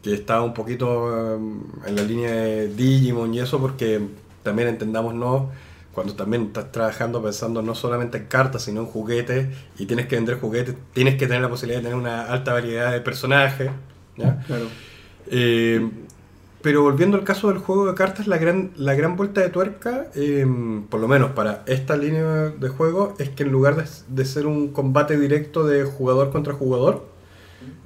que 0.04 0.14
estaba 0.16 0.44
un 0.44 0.54
poquito 0.54 1.36
em, 1.36 1.62
en 1.88 1.96
la 1.96 2.04
línea 2.04 2.32
de 2.32 2.68
Digimon 2.70 3.34
y 3.34 3.40
eso, 3.40 3.60
porque 3.60 4.02
también 4.44 4.68
entendamos, 4.70 5.14
¿no? 5.16 5.52
Cuando 5.94 6.14
también 6.16 6.44
estás 6.48 6.72
trabajando 6.74 7.24
pensando 7.24 7.62
no 7.62 7.76
solamente 7.76 8.18
en 8.20 8.26
cartas, 8.26 8.64
sino 8.64 8.82
en 8.82 8.88
juguetes, 8.88 9.48
y 9.80 9.86
tienes 9.86 10.08
que 10.08 10.16
vender 10.18 10.40
juguetes, 10.42 10.76
tienes 10.94 11.16
que 11.16 11.28
tener 11.28 11.42
la 11.42 11.50
posibilidad 11.50 11.80
de 11.82 11.86
tener 11.90 11.98
una 12.00 12.24
alta 12.26 12.54
variedad 12.54 12.92
de 12.92 13.02
personajes, 13.02 13.72
¿ya? 14.18 14.44
Claro. 14.48 14.66
Eh, 15.28 15.90
pero 16.66 16.82
volviendo 16.82 17.16
al 17.16 17.24
caso 17.24 17.50
del 17.50 17.60
juego 17.60 17.86
de 17.86 17.94
cartas, 17.94 18.26
la 18.26 18.40
gran, 18.40 18.72
la 18.76 18.96
gran 18.96 19.16
vuelta 19.16 19.40
de 19.40 19.50
tuerca, 19.50 20.08
eh, 20.16 20.48
por 20.90 21.00
lo 21.00 21.08
menos 21.08 21.30
para 21.34 21.62
esta 21.68 21.96
línea 21.96 22.50
de 22.50 22.70
juego, 22.70 23.14
es 23.20 23.30
que 23.30 23.44
en 23.44 23.52
lugar 23.52 23.76
de, 23.76 23.84
de 24.08 24.26
ser 24.26 24.48
un 24.48 24.70
combate 24.70 25.16
directo 25.20 25.68
de 25.68 25.84
jugador 25.84 26.32
contra 26.32 26.54
jugador, 26.56 27.06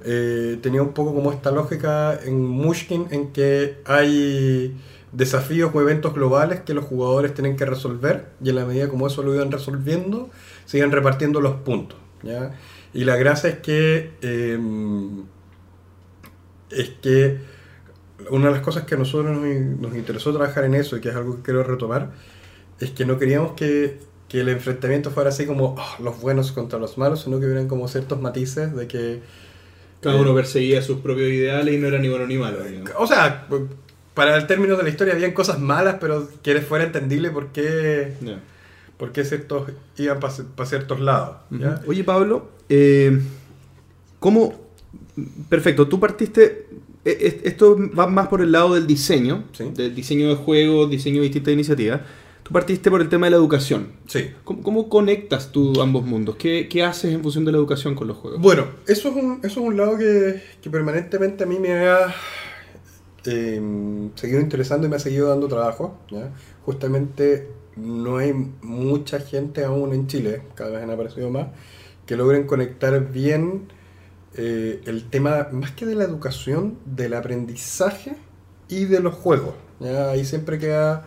eh, 0.06 0.60
tenía 0.62 0.82
un 0.82 0.94
poco 0.94 1.14
como 1.14 1.34
esta 1.34 1.52
lógica 1.52 2.18
en 2.24 2.42
Mushkin 2.42 3.08
en 3.12 3.34
que 3.34 3.80
hay 3.84 4.78
desafíos 5.12 5.72
o 5.74 5.82
eventos 5.82 6.14
globales 6.14 6.62
que 6.62 6.74
los 6.74 6.86
jugadores 6.86 7.34
tienen 7.34 7.58
que 7.58 7.66
resolver 7.66 8.28
y 8.42 8.48
en 8.48 8.56
la 8.56 8.64
medida 8.64 8.88
como 8.88 9.08
eso 9.08 9.24
lo 9.24 9.36
iban 9.36 9.52
resolviendo, 9.52 10.30
iban 10.72 10.94
repartiendo 10.94 11.42
los 11.42 11.56
puntos. 11.56 12.00
¿ya? 12.24 12.54
Y 12.94 13.04
la 13.04 13.18
gracia 13.18 13.50
es 13.50 13.58
que... 13.58 14.12
em, 14.22 15.26
es 16.72 16.90
que 17.02 17.40
una 18.30 18.48
de 18.48 18.52
las 18.54 18.62
cosas 18.62 18.84
que 18.84 18.96
a 18.96 18.98
nosotros 18.98 19.36
nos, 19.38 19.46
nos 19.80 19.96
interesó 19.96 20.32
trabajar 20.34 20.64
en 20.66 20.76
eso 20.76 20.98
y 20.98 21.02
que 21.02 21.10
es 21.10 21.16
algo 21.16 21.38
que 21.38 21.42
quiero 21.44 21.64
retomar, 21.64 22.12
es 22.80 22.92
que 22.92 23.06
no 23.06 23.18
queríamos 23.20 23.54
que, 23.54 24.00
que 24.28 24.42
el 24.42 24.50
enfrentamiento 24.50 25.12
fuera 25.12 25.30
así 25.30 25.46
como 25.46 25.76
"Ah, 25.78 25.98
los 26.02 26.20
buenos 26.22 26.52
contra 26.52 26.80
los 26.80 26.98
malos, 26.98 27.24
sino 27.24 27.40
que 27.40 27.46
hubieran 27.46 27.68
como 27.68 27.88
ciertos 27.88 28.22
matices 28.22 28.76
de 28.76 28.88
que... 28.88 29.22
Cada 30.02 30.16
uno 30.16 30.34
perseguía 30.34 30.82
sus 30.82 31.00
propios 31.02 31.28
ideales 31.30 31.76
y 31.76 31.78
no 31.78 31.88
era 31.88 31.98
ni 32.00 32.08
bueno 32.08 32.26
ni 32.26 32.38
malo. 32.38 32.64
digamos. 32.64 32.92
O 32.98 33.06
sea, 33.06 33.48
para 34.14 34.38
el 34.38 34.48
término 34.48 34.78
de 34.78 34.84
la 34.84 34.90
historia 34.90 35.14
habían 35.14 35.34
cosas 35.34 35.60
malas, 35.60 35.98
pero 36.00 36.30
que 36.42 36.62
fuera 36.62 36.86
entendible 36.86 37.32
por 37.32 37.48
qué, 37.48 38.14
por 38.96 39.12
qué 39.12 39.26
ciertos 39.26 39.70
iban 39.98 40.22
para 40.22 40.66
ciertos 40.70 41.02
lados. 41.02 41.38
¿ya? 41.50 41.82
Oye, 41.86 42.06
Pablo, 42.06 42.50
eh, 42.70 43.20
¿cómo? 44.22 44.70
Perfecto, 45.50 45.90
tú 45.90 46.00
partiste. 46.00 46.68
E- 47.12 47.28
e- 47.28 47.42
Esto 47.46 47.78
va 47.98 48.08
más 48.08 48.28
por 48.28 48.42
el 48.42 48.52
lado 48.52 48.74
del 48.76 48.88
diseño, 48.88 49.46
Sí. 49.52 49.72
del 49.76 49.94
diseño 49.96 50.30
de 50.30 50.36
juegos, 50.36 50.90
diseño 50.90 51.18
de 51.18 51.24
distintas 51.24 51.54
iniciativas. 51.54 52.02
Tú 52.44 52.54
partiste 52.54 52.90
por 52.90 53.02
el 53.02 53.10
tema 53.10 53.28
de 53.28 53.32
la 53.32 53.38
educación. 53.38 53.90
Sí. 54.08 54.32
¿Cómo, 54.44 54.64
cómo 54.64 54.90
conectas 54.90 55.52
tú 55.52 55.80
ambos 55.82 56.06
mundos? 56.06 56.36
¿Qué, 56.38 56.68
qué 56.70 56.84
haces 56.84 57.14
en 57.14 57.22
función 57.22 57.46
de 57.46 57.52
la 57.52 57.58
educación 57.60 57.94
con 57.96 58.08
los 58.08 58.18
juegos? 58.18 58.42
Bueno, 58.42 58.66
eso 58.88 59.10
es 59.10 59.16
un, 59.16 59.34
eso 59.44 59.60
es 59.62 59.68
un 59.68 59.78
lado 59.78 59.98
que, 59.98 60.42
que 60.62 60.70
permanentemente 60.70 61.44
a 61.44 61.48
mí 61.48 61.60
me 61.60 61.74
ha 61.74 62.14
eh, 63.26 63.62
seguido 64.16 64.40
interesando 64.40 64.88
y 64.88 64.90
me 64.90 64.96
ha 64.96 65.00
seguido 65.00 65.30
dando 65.30 65.48
trabajo. 65.48 66.00
¿ya? 66.10 66.32
Justamente 66.66 67.50
no 67.76 68.18
hay 68.18 68.34
mucha 68.62 69.20
gente 69.20 69.64
aún 69.64 69.94
en 69.94 70.08
Chile, 70.08 70.42
cada 70.56 70.72
vez 70.72 70.84
han 70.84 70.90
aparecido 70.92 71.30
más, 71.30 71.48
que 72.06 72.16
logren 72.18 72.46
conectar 72.48 73.12
bien 73.12 73.68
eh, 74.42 74.80
el 74.86 75.10
tema, 75.10 75.50
más 75.52 75.72
que 75.72 75.86
de 75.86 75.96
la 75.96 76.06
educación, 76.06 76.78
del 76.86 77.14
aprendizaje 77.14 78.16
y 78.70 78.86
de 78.86 79.02
los 79.02 79.14
juegos. 79.14 79.54
¿ya? 79.82 80.12
Ahí 80.12 80.24
siempre 80.24 80.58
queda 80.58 81.04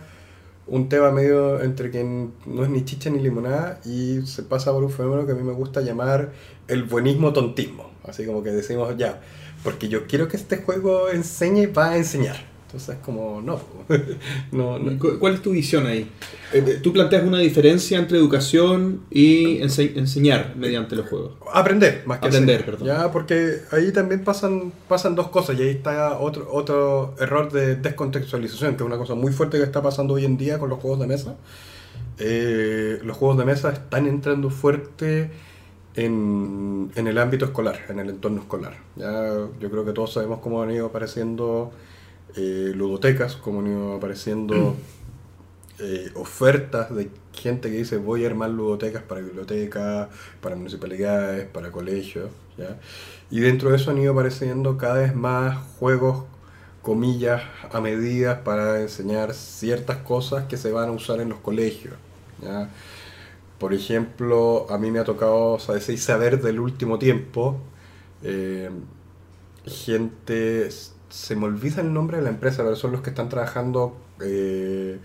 un 0.67 0.91
tema 0.91 1.11
medio 1.11 1.63
entre 1.63 1.91
que 1.91 2.05
no 2.05 2.63
es 2.63 2.69
ni 2.69 2.85
chicha 2.85 3.09
ni 3.09 3.21
limonada 3.21 3.81
y 3.87 4.21
se 4.27 4.43
pasa 4.43 4.71
por 4.71 4.85
un 4.85 4.91
fenómeno 4.91 5.25
que 5.25 5.33
a 5.33 5.35
mí 5.35 5.43
me 5.43 5.55
gusta 5.55 5.81
llamar 5.81 6.33
el 6.69 6.85
buenismo 6.85 7.33
tontismo. 7.33 7.91
Así 8.05 8.27
como 8.27 8.43
que 8.43 8.51
decimos 8.51 8.95
ya, 8.99 9.23
porque 9.65 9.89
yo 9.89 10.07
quiero 10.07 10.29
que 10.29 10.37
este 10.37 10.59
juego 10.59 11.09
enseñe, 11.09 11.73
va 11.73 11.93
a 11.93 11.97
enseñar. 11.97 12.52
Entonces 12.73 12.97
como, 13.05 13.43
no, 13.43 13.61
no, 14.53 14.79
no. 14.79 14.99
¿Cu- 14.99 15.19
¿Cuál 15.19 15.35
es 15.35 15.43
tu 15.43 15.51
visión 15.51 15.87
ahí? 15.87 16.09
Eh, 16.55 16.65
eh, 16.67 16.81
Tú 16.83 16.91
planteas 16.91 17.23
una 17.25 17.39
diferencia 17.39 17.99
entre 17.99 18.17
educación 18.17 19.03
y 19.11 19.59
ense- 19.59 19.95
enseñar 19.95 20.55
mediante 20.57 20.97
los 20.97 21.07
juegos. 21.07 21.33
Aprender, 21.53 22.03
más 22.07 22.19
que 22.21 22.29
Aprender, 22.29 22.61
enseñar. 22.61 22.79
perdón. 22.79 22.97
Ya, 22.97 23.13
porque 23.13 23.57
ahí 23.73 23.93
también 23.93 24.25
pasan, 24.25 24.73
pasan 24.89 25.15
dos 25.15 25.29
cosas 25.29 25.59
y 25.59 25.63
ahí 25.65 25.69
está 25.69 26.19
otro, 26.19 26.49
otro 26.51 27.15
error 27.21 27.53
de 27.53 27.77
descontextualización, 27.77 28.71
que 28.77 28.83
es 28.83 28.87
una 28.87 28.97
cosa 28.97 29.15
muy 29.15 29.33
fuerte 29.35 29.59
que 29.59 29.65
está 29.65 29.83
pasando 29.83 30.15
hoy 30.15 30.25
en 30.25 30.39
día 30.39 30.59
con 30.59 30.71
los 30.71 30.79
juegos 30.81 30.99
de 31.01 31.07
mesa. 31.07 31.37
Eh, 32.19 33.01
los 33.05 33.17
juegos 33.19 33.37
de 33.37 33.45
mesa 33.45 33.71
están 33.71 34.07
entrando 34.07 34.49
fuerte 34.49 35.31
en, 35.95 36.91
en 36.95 37.07
el 37.07 37.19
ámbito 37.19 37.45
escolar, 37.45 37.81
en 37.91 37.99
el 37.99 38.09
entorno 38.09 38.41
escolar. 38.41 38.79
Ya, 38.97 39.35
yo 39.61 39.71
creo 39.71 39.85
que 39.85 39.93
todos 39.93 40.13
sabemos 40.15 40.41
cómo 40.41 40.63
han 40.63 40.71
ido 40.71 40.87
apareciendo 40.87 41.71
eh, 42.37 42.73
ludotecas, 42.75 43.37
cómo 43.37 43.61
han 43.61 43.67
ido 43.67 43.95
apareciendo 43.95 44.77
eh, 45.79 46.11
ofertas 46.15 46.95
de 46.95 47.11
gente 47.33 47.71
que 47.71 47.79
dice 47.79 47.97
voy 47.97 48.25
a 48.25 48.29
armar 48.29 48.51
ludotecas 48.51 49.03
para 49.03 49.21
bibliotecas, 49.21 50.09
para 50.41 50.57
municipalidades, 50.57 51.47
para 51.47 51.71
colegios. 51.71 52.31
¿ya? 52.57 52.79
Y 53.31 53.41
dentro 53.41 53.71
de 53.71 53.77
eso 53.77 53.91
han 53.91 53.99
ido 53.99 54.13
apareciendo 54.13 54.79
cada 54.79 55.01
vez 55.01 55.15
más 55.15 55.59
juegos, 55.79 56.25
comillas, 56.83 57.43
a 57.73 57.81
medidas 57.81 58.39
para 58.41 58.81
enseñar 58.81 59.35
ciertas 59.35 59.99
cosas 59.99 60.45
que 60.45 60.57
se 60.57 60.71
van 60.73 60.89
a 60.91 60.93
usar 60.93 61.21
en 61.21 61.31
los 61.31 61.39
colegios. 61.39 61.95
¿ya? 62.43 62.69
Por 63.59 63.75
ejemplo, 63.75 64.67
a 64.71 64.79
mí 64.79 64.91
me 64.91 64.99
ha 64.99 65.05
tocado 65.05 65.59
saber 65.59 66.43
del 66.43 66.59
último 66.61 66.99
tiempo, 66.99 67.61
eh, 68.23 68.71
gente, 69.65 70.69
se 71.13 71.37
me 71.37 71.45
olvida 71.45 71.83
el 71.83 71.93
nombre 71.93 72.17
de 72.17 72.23
la 72.25 72.31
empresa, 72.31 72.63
pero 72.63 72.75
son 72.75 72.93
los 72.93 73.03
que 73.03 73.11
están 73.11 73.29
trabajando 73.29 73.97
eh, 74.23 74.99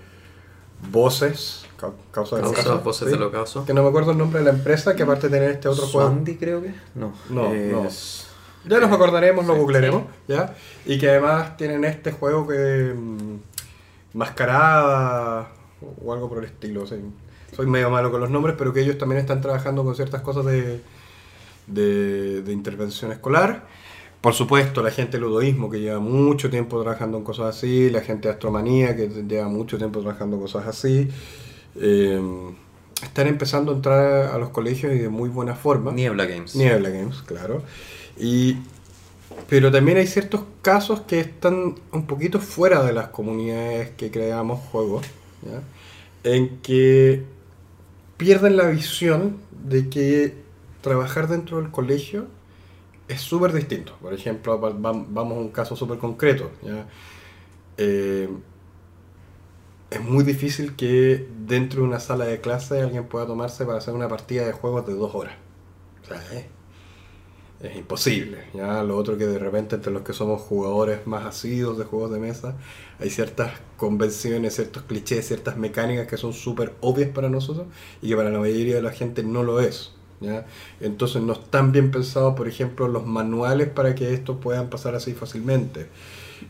voces, 0.91 1.65
ca- 1.77 1.91
causa 2.11 2.39
Causa, 2.39 2.75
voces 2.75 3.07
¿sí? 3.07 3.13
del 3.13 3.23
ocaso. 3.23 3.65
Que 3.65 3.73
no 3.73 3.83
me 3.83 3.89
acuerdo 3.89 4.11
el 4.11 4.17
nombre 4.17 4.39
de 4.39 4.45
la 4.45 4.51
empresa, 4.51 4.95
que 4.95 5.03
aparte 5.03 5.27
de 5.29 5.37
tener 5.37 5.51
este 5.51 5.67
otro 5.67 5.85
juego. 5.87 6.09
Swandy, 6.09 6.35
creo 6.37 6.61
que. 6.61 6.73
No, 6.95 7.13
No, 7.29 7.53
no. 7.53 7.87
Ya 8.65 8.79
nos 8.79 8.91
acordaremos, 8.91 9.45
lo 9.45 9.53
Sí. 9.53 9.59
googlearemos, 9.59 10.03
¿ya? 10.27 10.55
Y 10.85 10.97
que 10.97 11.09
además 11.09 11.55
tienen 11.57 11.83
este 11.85 12.11
juego 12.11 12.47
que... 12.47 12.93
mm, 12.95 13.37
mascarada 14.17 15.49
o 16.03 16.13
algo 16.13 16.27
por 16.29 16.39
el 16.39 16.45
estilo, 16.45 16.85
sí. 16.87 16.95
Soy 17.55 17.65
medio 17.67 17.89
malo 17.89 18.11
con 18.11 18.19
los 18.19 18.29
nombres, 18.29 18.55
pero 18.57 18.73
que 18.73 18.81
ellos 18.81 18.97
también 18.97 19.19
están 19.21 19.41
trabajando 19.41 19.83
con 19.83 19.95
ciertas 19.95 20.21
cosas 20.21 20.45
de, 20.45 20.81
de, 21.67 22.41
de 22.41 22.51
intervención 22.53 23.11
escolar. 23.11 23.65
Por 24.21 24.33
supuesto, 24.33 24.81
la 24.81 24.91
gente 24.91 25.13
del 25.13 25.21
ludoísmo 25.21 25.69
que 25.69 25.79
lleva 25.79 25.99
mucho 25.99 26.49
tiempo 26.49 26.81
trabajando 26.81 27.17
en 27.17 27.23
cosas 27.23 27.55
así, 27.55 27.89
la 27.89 28.01
gente 28.01 28.27
de 28.27 28.33
astromanía 28.33 28.95
que 28.95 29.07
lleva 29.07 29.47
mucho 29.47 29.77
tiempo 29.77 29.99
trabajando 30.01 30.35
en 30.37 30.41
cosas 30.41 30.67
así. 30.67 31.07
eh, 31.75 32.19
están 33.03 33.27
empezando 33.27 33.71
a 33.71 33.75
entrar 33.75 34.33
a 34.33 34.37
los 34.37 34.49
colegios 34.49 34.93
y 34.93 34.97
de 34.97 35.09
muy 35.09 35.29
buena 35.29 35.55
forma. 35.55 35.91
Niebla 35.91 36.25
Games. 36.25 36.55
Niebla 36.55 36.89
Games, 36.89 37.21
claro. 37.21 37.61
Y, 38.17 38.57
pero 39.47 39.71
también 39.71 39.97
hay 39.97 40.07
ciertos 40.07 40.41
casos 40.61 41.01
que 41.01 41.19
están 41.19 41.75
un 41.91 42.07
poquito 42.07 42.39
fuera 42.39 42.83
de 42.83 42.93
las 42.93 43.09
comunidades 43.09 43.91
que 43.91 44.09
creamos 44.09 44.59
juegos, 44.71 45.05
¿ya? 45.43 45.61
en 46.31 46.57
que 46.61 47.23
pierden 48.17 48.57
la 48.57 48.65
visión 48.67 49.37
de 49.63 49.89
que 49.89 50.33
trabajar 50.81 51.27
dentro 51.27 51.61
del 51.61 51.69
colegio 51.69 52.27
es 53.07 53.21
súper 53.21 53.53
distinto. 53.53 53.93
Por 54.01 54.13
ejemplo, 54.13 54.59
va- 54.59 54.69
va- 54.71 55.05
vamos 55.07 55.37
a 55.37 55.41
un 55.41 55.49
caso 55.51 55.75
súper 55.75 55.97
concreto. 55.99 56.51
¿ya? 56.63 56.87
Eh, 57.77 58.29
es 59.89 60.01
muy 60.01 60.23
difícil 60.23 60.75
que 60.75 61.27
dentro 61.45 61.81
de 61.81 61.87
una 61.87 61.99
sala 61.99 62.25
de 62.25 62.41
clase 62.41 62.81
alguien 62.81 63.07
pueda 63.07 63.25
tomarse 63.27 63.65
para 63.65 63.77
hacer 63.79 63.93
una 63.93 64.07
partida 64.09 64.45
de 64.45 64.51
juegos 64.53 64.85
de 64.87 64.93
dos 64.93 65.13
horas. 65.15 65.35
O 66.03 66.07
sea, 66.07 66.17
es, 66.33 66.45
es 67.59 67.75
imposible. 67.75 68.45
¿ya? 68.53 68.83
Lo 68.83 68.97
otro 68.97 69.17
que 69.17 69.25
de 69.25 69.39
repente 69.39 69.75
entre 69.75 69.91
los 69.91 70.03
que 70.03 70.13
somos 70.13 70.41
jugadores 70.41 71.07
más 71.07 71.25
asiduos 71.25 71.77
de 71.77 71.85
juegos 71.85 72.11
de 72.11 72.19
mesa, 72.19 72.55
hay 72.99 73.09
ciertas 73.09 73.51
convenciones, 73.77 74.55
ciertos 74.55 74.83
clichés, 74.83 75.27
ciertas 75.27 75.57
mecánicas 75.57 76.07
que 76.07 76.17
son 76.17 76.33
súper 76.33 76.75
obvias 76.81 77.09
para 77.09 77.29
nosotros 77.29 77.67
y 78.01 78.09
que 78.09 78.15
para 78.15 78.29
la 78.29 78.39
mayoría 78.39 78.75
de 78.75 78.81
la 78.83 78.91
gente 78.91 79.23
no 79.23 79.43
lo 79.43 79.59
es. 79.59 79.93
¿Ya? 80.19 80.45
Entonces 80.79 81.21
no 81.21 81.33
están 81.33 81.71
bien 81.71 81.91
pensados, 81.91 82.35
por 82.35 82.47
ejemplo, 82.47 82.87
los 82.87 83.05
manuales 83.05 83.69
para 83.69 83.95
que 83.95 84.13
esto 84.13 84.39
puedan 84.39 84.69
pasar 84.69 84.95
así 84.95 85.13
fácilmente. 85.13 85.87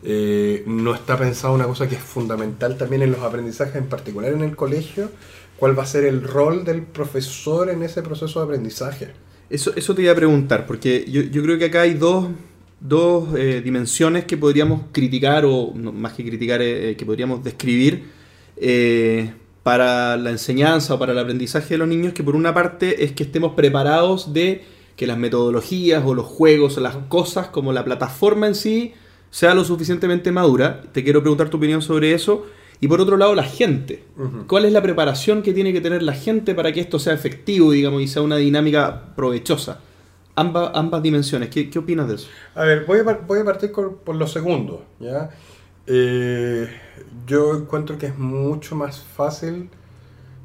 Eh, 0.02 0.64
no 0.66 0.94
está 0.94 1.16
pensado 1.18 1.54
una 1.54 1.64
cosa 1.64 1.88
que 1.88 1.94
es 1.94 2.02
fundamental 2.02 2.76
también 2.76 3.02
en 3.02 3.12
los 3.12 3.20
aprendizajes, 3.20 3.76
en 3.76 3.86
particular 3.86 4.32
en 4.32 4.42
el 4.42 4.54
colegio, 4.54 5.10
cuál 5.56 5.78
va 5.78 5.82
a 5.82 5.86
ser 5.86 6.04
el 6.04 6.22
rol 6.22 6.64
del 6.64 6.82
profesor 6.82 7.70
en 7.70 7.82
ese 7.82 8.02
proceso 8.02 8.40
de 8.40 8.44
aprendizaje. 8.44 9.08
Eso, 9.50 9.72
eso 9.74 9.94
te 9.94 10.02
iba 10.02 10.12
a 10.12 10.16
preguntar, 10.16 10.66
porque 10.66 11.06
yo, 11.08 11.22
yo 11.22 11.42
creo 11.42 11.58
que 11.58 11.66
acá 11.66 11.82
hay 11.82 11.94
dos, 11.94 12.28
dos 12.80 13.28
eh, 13.36 13.62
dimensiones 13.64 14.24
que 14.24 14.36
podríamos 14.36 14.82
criticar, 14.92 15.44
o 15.46 15.72
no, 15.74 15.92
más 15.92 16.12
que 16.12 16.24
criticar, 16.24 16.60
eh, 16.60 16.90
eh, 16.90 16.96
que 16.96 17.06
podríamos 17.06 17.42
describir 17.42 18.04
eh, 18.56 19.32
para 19.68 20.16
la 20.16 20.30
enseñanza 20.30 20.94
o 20.94 20.98
para 20.98 21.12
el 21.12 21.18
aprendizaje 21.18 21.74
de 21.74 21.78
los 21.78 21.88
niños, 21.88 22.14
que 22.14 22.22
por 22.24 22.34
una 22.36 22.54
parte 22.54 23.04
es 23.04 23.12
que 23.12 23.22
estemos 23.24 23.52
preparados 23.52 24.32
de 24.32 24.64
que 24.96 25.06
las 25.06 25.18
metodologías 25.18 26.02
o 26.06 26.14
los 26.14 26.24
juegos 26.24 26.78
o 26.78 26.80
las 26.80 26.96
cosas 27.08 27.48
como 27.48 27.74
la 27.74 27.84
plataforma 27.84 28.46
en 28.46 28.54
sí 28.54 28.94
sea 29.30 29.52
lo 29.54 29.64
suficientemente 29.64 30.32
madura. 30.32 30.80
Te 30.92 31.04
quiero 31.04 31.20
preguntar 31.20 31.50
tu 31.50 31.58
opinión 31.58 31.82
sobre 31.82 32.14
eso. 32.14 32.46
Y 32.80 32.88
por 32.88 32.98
otro 33.00 33.16
lado, 33.18 33.34
la 33.34 33.42
gente. 33.42 34.04
¿Cuál 34.46 34.64
es 34.64 34.72
la 34.72 34.80
preparación 34.80 35.42
que 35.42 35.52
tiene 35.52 35.72
que 35.72 35.82
tener 35.82 36.02
la 36.02 36.14
gente 36.14 36.54
para 36.54 36.72
que 36.72 36.80
esto 36.80 36.98
sea 36.98 37.12
efectivo, 37.12 37.70
digamos, 37.72 38.00
y 38.00 38.08
sea 38.08 38.22
una 38.22 38.36
dinámica 38.36 39.14
provechosa? 39.16 39.80
Ambas, 40.34 40.70
ambas 40.74 41.02
dimensiones. 41.02 41.50
¿Qué, 41.50 41.68
qué 41.68 41.78
opinas 41.78 42.08
de 42.08 42.14
eso? 42.14 42.28
A 42.54 42.62
ver, 42.64 42.86
voy 42.86 43.00
a, 43.00 43.02
voy 43.02 43.40
a 43.40 43.44
partir 43.44 43.70
con- 43.72 43.96
por 44.04 44.14
lo 44.16 44.26
segundo, 44.26 44.84
¿ya? 45.00 45.28
Eh, 45.90 46.68
yo 47.26 47.56
encuentro 47.56 47.96
que 47.96 48.06
es 48.06 48.18
mucho 48.18 48.76
más 48.76 49.00
fácil 49.00 49.70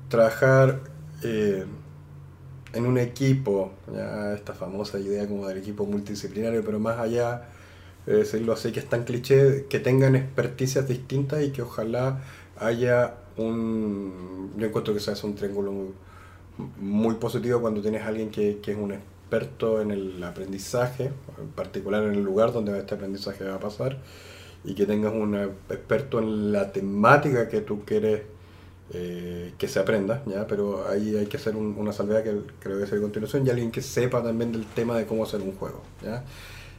trabajar 0.07 0.79
eh, 1.21 1.65
en 2.73 2.85
un 2.85 2.97
equipo, 2.97 3.73
¿ya? 3.93 4.33
Esta 4.33 4.53
famosa 4.53 4.99
idea 4.99 5.27
como 5.27 5.47
del 5.47 5.57
equipo 5.57 5.85
multidisciplinario, 5.85 6.63
pero 6.63 6.79
más 6.79 6.97
allá, 6.97 7.49
de 8.05 8.15
decirlo 8.17 8.53
así, 8.53 8.71
que 8.71 8.79
es 8.79 8.87
tan 8.87 9.03
cliché, 9.03 9.65
que 9.69 9.79
tengan 9.79 10.15
experticias 10.15 10.87
distintas 10.87 11.43
y 11.43 11.51
que 11.51 11.61
ojalá 11.61 12.21
haya 12.57 13.15
un... 13.35 14.53
Yo 14.57 14.67
encuentro 14.67 14.93
que 14.93 15.01
se 15.01 15.11
hace 15.11 15.27
un 15.27 15.35
triángulo 15.35 15.73
muy, 15.73 15.93
muy 16.79 17.15
positivo 17.15 17.59
cuando 17.59 17.81
tienes 17.81 18.03
a 18.03 18.07
alguien 18.07 18.29
que, 18.31 18.59
que 18.61 18.71
es 18.71 18.77
un 18.77 18.93
experto 18.93 19.81
en 19.81 19.91
el 19.91 20.23
aprendizaje, 20.23 21.11
en 21.37 21.49
particular 21.49 22.03
en 22.03 22.13
el 22.15 22.23
lugar 22.23 22.53
donde 22.53 22.77
este 22.79 22.95
aprendizaje 22.95 23.43
va 23.43 23.55
a 23.55 23.59
pasar, 23.59 23.97
y 24.65 24.75
que 24.75 24.85
tengas 24.85 25.13
un 25.13 25.35
experto 25.69 26.19
en 26.19 26.51
la 26.51 26.71
temática 26.71 27.49
que 27.49 27.61
tú 27.61 27.83
quieres 27.85 28.21
eh, 28.93 29.53
que 29.57 29.67
se 29.67 29.79
aprenda, 29.79 30.21
¿ya? 30.27 30.45
pero 30.47 30.87
ahí 30.89 31.15
hay 31.17 31.25
que 31.27 31.37
hacer 31.37 31.55
un- 31.55 31.75
una 31.77 31.91
salvedad 31.93 32.23
que 32.23 32.35
creo 32.59 32.77
que 32.77 32.83
es 32.83 32.93
a 32.93 32.99
continuación, 32.99 33.45
y 33.47 33.49
alguien 33.49 33.71
que 33.71 33.81
sepa 33.81 34.21
también 34.21 34.51
del 34.51 34.65
tema 34.65 34.97
de 34.97 35.05
cómo 35.05 35.23
hacer 35.23 35.41
un 35.41 35.53
juego. 35.53 35.81
¿ya? 36.03 36.23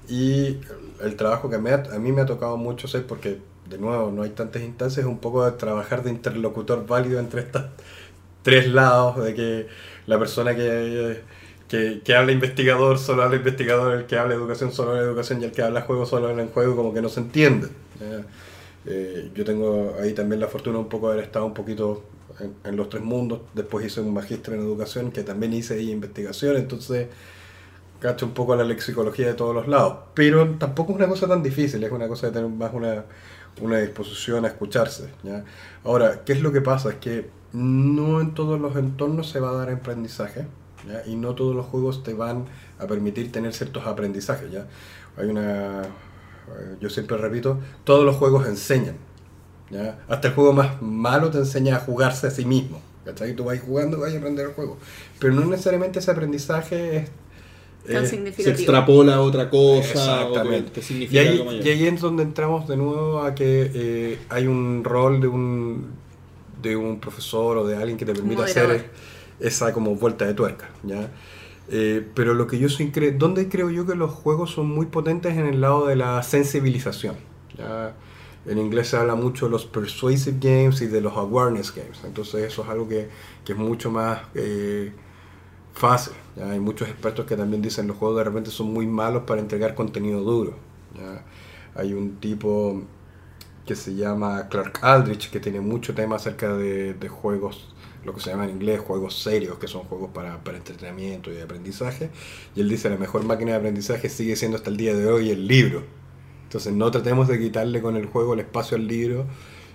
Y 0.08 0.58
el 1.02 1.16
trabajo 1.16 1.48
que 1.50 1.58
me 1.58 1.70
ha- 1.70 1.82
a 1.92 1.98
mí 1.98 2.12
me 2.12 2.20
ha 2.22 2.26
tocado 2.26 2.56
mucho 2.56 2.86
hacer, 2.86 3.06
porque 3.06 3.38
de 3.68 3.78
nuevo 3.78 4.10
no 4.12 4.22
hay 4.22 4.30
tantas 4.30 4.62
instancias, 4.62 5.00
es 5.06 5.10
un 5.10 5.18
poco 5.18 5.44
de 5.44 5.52
trabajar 5.52 6.02
de 6.04 6.10
interlocutor 6.10 6.86
válido 6.86 7.18
entre 7.18 7.40
estas 7.40 7.66
tres 8.42 8.68
lados, 8.68 9.22
de 9.24 9.34
que 9.34 9.66
la 10.06 10.18
persona 10.18 10.54
que, 10.54 11.22
que, 11.74 12.02
que 12.02 12.14
habla 12.14 12.30
investigador 12.30 12.98
solo 12.98 13.24
habla 13.24 13.36
investigador, 13.36 13.94
el 13.94 14.06
que 14.06 14.16
habla 14.16 14.34
educación 14.34 14.72
solo 14.72 14.92
habla 14.92 15.02
educación 15.02 15.42
y 15.42 15.44
el 15.44 15.52
que 15.52 15.62
habla 15.62 15.82
juego 15.82 16.06
solo 16.06 16.28
habla 16.28 16.42
en 16.42 16.48
juego, 16.48 16.76
como 16.76 16.94
que 16.94 17.02
no 17.02 17.08
se 17.08 17.20
entiende. 17.20 17.68
¿ya? 17.98 18.24
Eh, 18.86 19.30
yo 19.34 19.44
tengo 19.44 19.94
ahí 20.00 20.12
también 20.12 20.40
la 20.40 20.46
fortuna 20.46 20.78
un 20.78 20.88
poco 20.88 21.08
de 21.08 21.14
haber 21.14 21.24
estado 21.24 21.46
un 21.46 21.54
poquito 21.54 22.04
en, 22.38 22.54
en 22.64 22.76
los 22.76 22.88
tres 22.90 23.02
mundos, 23.02 23.40
después 23.54 23.84
hice 23.86 24.00
un 24.00 24.14
magíster 24.14 24.54
en 24.54 24.60
educación 24.60 25.10
que 25.10 25.22
también 25.24 25.52
hice 25.52 25.74
ahí 25.74 25.90
investigación, 25.90 26.56
entonces 26.56 27.08
cacho 27.98 28.26
un 28.26 28.34
poco 28.34 28.54
la 28.54 28.64
lexicología 28.64 29.26
de 29.26 29.34
todos 29.34 29.54
los 29.54 29.66
lados, 29.66 29.96
pero 30.14 30.48
tampoco 30.58 30.92
es 30.92 30.98
una 30.98 31.08
cosa 31.08 31.26
tan 31.26 31.42
difícil, 31.42 31.82
es 31.82 31.90
una 31.90 32.06
cosa 32.06 32.28
de 32.28 32.34
tener 32.34 32.48
más 32.50 32.72
una, 32.72 33.04
una 33.62 33.78
disposición 33.78 34.44
a 34.44 34.48
escucharse. 34.48 35.08
¿ya? 35.22 35.44
Ahora, 35.82 36.22
¿qué 36.24 36.34
es 36.34 36.42
lo 36.42 36.52
que 36.52 36.60
pasa? 36.60 36.90
Es 36.90 36.96
que 36.96 37.30
no 37.52 38.20
en 38.20 38.34
todos 38.34 38.60
los 38.60 38.76
entornos 38.76 39.30
se 39.30 39.40
va 39.40 39.50
a 39.50 39.54
dar 39.54 39.70
aprendizaje 39.70 40.46
¿ya? 40.88 41.02
y 41.06 41.16
no 41.16 41.34
todos 41.34 41.54
los 41.54 41.66
juegos 41.66 42.02
te 42.02 42.14
van 42.14 42.46
a 42.78 42.86
permitir 42.86 43.32
tener 43.32 43.52
ciertos 43.54 43.86
aprendizajes. 43.86 44.50
¿ya? 44.50 44.66
Hay 45.16 45.26
una, 45.28 45.82
eh, 45.82 46.76
yo 46.80 46.90
siempre 46.90 47.16
repito, 47.16 47.58
todos 47.84 48.04
los 48.04 48.16
juegos 48.16 48.46
enseñan. 48.46 48.96
¿ya? 49.70 49.98
Hasta 50.08 50.28
el 50.28 50.34
juego 50.34 50.52
más 50.52 50.80
malo 50.82 51.30
te 51.30 51.38
enseña 51.38 51.76
a 51.76 51.80
jugarse 51.80 52.26
a 52.26 52.30
sí 52.30 52.44
mismo. 52.44 52.80
¿cachai? 53.04 53.34
Tú 53.36 53.44
vas 53.44 53.60
jugando 53.60 53.98
y 53.98 54.00
vas 54.00 54.14
a 54.14 54.18
aprender 54.18 54.46
el 54.46 54.52
juego. 54.52 54.78
Pero 55.18 55.34
no 55.34 55.44
necesariamente 55.44 55.98
ese 55.98 56.10
aprendizaje 56.10 56.98
es 56.98 57.10
Tan 57.86 58.04
eh, 58.04 58.32
Se 58.36 58.50
extrapola 58.50 59.16
a 59.16 59.20
otra 59.20 59.50
cosa. 59.50 60.22
Exactamente. 60.22 60.80
O 60.80 60.82
que, 60.82 61.08
Y 61.10 61.18
ahí, 61.18 61.28
algo 61.28 61.44
mayor. 61.44 61.66
y 61.66 61.68
ahí 61.68 61.86
es 61.86 62.00
donde 62.00 62.22
entramos 62.22 62.66
de 62.66 62.76
nuevo 62.76 63.20
a 63.20 63.34
que 63.34 63.70
eh, 63.74 64.18
hay 64.30 64.46
un 64.46 64.82
rol 64.84 65.20
de 65.20 65.28
un, 65.28 65.88
de 66.62 66.76
un 66.76 66.98
profesor 66.98 67.58
o 67.58 67.66
de 67.66 67.76
alguien 67.76 67.98
que 67.98 68.06
te 68.06 68.14
permita 68.14 68.42
Moderador. 68.42 68.76
hacer 68.76 68.90
esa 69.40 69.72
como 69.72 69.94
vuelta 69.96 70.26
de 70.26 70.34
tuerca. 70.34 70.70
¿ya? 70.82 71.10
Eh, 71.68 72.06
pero 72.14 72.34
lo 72.34 72.46
que 72.46 72.58
yo 72.58 72.68
sí 72.68 72.90
creo, 72.90 73.12
donde 73.18 73.48
creo 73.48 73.70
yo 73.70 73.86
que 73.86 73.94
los 73.94 74.10
juegos 74.12 74.50
son 74.52 74.68
muy 74.68 74.86
potentes 74.86 75.36
en 75.36 75.46
el 75.46 75.60
lado 75.60 75.86
de 75.86 75.96
la 75.96 76.22
sensibilización. 76.22 77.16
¿ya? 77.58 77.94
En 78.46 78.58
inglés 78.58 78.88
se 78.88 78.96
habla 78.98 79.14
mucho 79.14 79.46
de 79.46 79.52
los 79.52 79.64
persuasive 79.66 80.36
games 80.40 80.82
y 80.82 80.86
de 80.86 81.00
los 81.00 81.14
awareness 81.16 81.74
games. 81.74 82.00
Entonces 82.04 82.44
eso 82.44 82.62
es 82.62 82.68
algo 82.68 82.88
que, 82.88 83.08
que 83.44 83.52
es 83.52 83.58
mucho 83.58 83.90
más... 83.90 84.20
eh, 84.34 84.92
Fácil. 85.74 86.14
Hay 86.40 86.60
muchos 86.60 86.88
expertos 86.88 87.26
que 87.26 87.36
también 87.36 87.60
dicen 87.62 87.86
los 87.88 87.96
juegos 87.96 88.18
de 88.18 88.24
repente 88.24 88.50
son 88.50 88.72
muy 88.72 88.86
malos 88.86 89.24
para 89.24 89.40
entregar 89.40 89.74
contenido 89.74 90.20
duro. 90.20 90.54
Hay 91.74 91.92
un 91.94 92.16
tipo 92.20 92.82
que 93.66 93.74
se 93.76 93.94
llama 93.94 94.48
Clark 94.48 94.80
Aldrich 94.82 95.30
que 95.30 95.40
tiene 95.40 95.60
mucho 95.60 95.94
tema 95.94 96.16
acerca 96.16 96.54
de, 96.56 96.94
de 96.94 97.08
juegos 97.08 97.74
lo 98.04 98.14
que 98.14 98.20
se 98.20 98.30
llama 98.30 98.44
en 98.44 98.50
inglés 98.50 98.80
juegos 98.80 99.22
serios, 99.22 99.58
que 99.58 99.68
son 99.68 99.82
juegos 99.84 100.10
para, 100.12 100.42
para 100.44 100.58
entretenimiento 100.58 101.32
y 101.32 101.40
aprendizaje. 101.40 102.10
Y 102.54 102.60
él 102.60 102.68
dice 102.68 102.90
la 102.90 102.96
mejor 102.96 103.24
máquina 103.24 103.52
de 103.52 103.58
aprendizaje 103.58 104.08
sigue 104.08 104.36
siendo 104.36 104.56
hasta 104.56 104.70
el 104.70 104.76
día 104.76 104.94
de 104.94 105.06
hoy 105.06 105.30
el 105.30 105.46
libro. 105.46 105.82
Entonces 106.44 106.72
no 106.72 106.90
tratemos 106.90 107.28
de 107.28 107.38
quitarle 107.38 107.82
con 107.82 107.96
el 107.96 108.06
juego 108.06 108.34
el 108.34 108.40
espacio 108.40 108.76
al 108.76 108.86
libro 108.86 109.26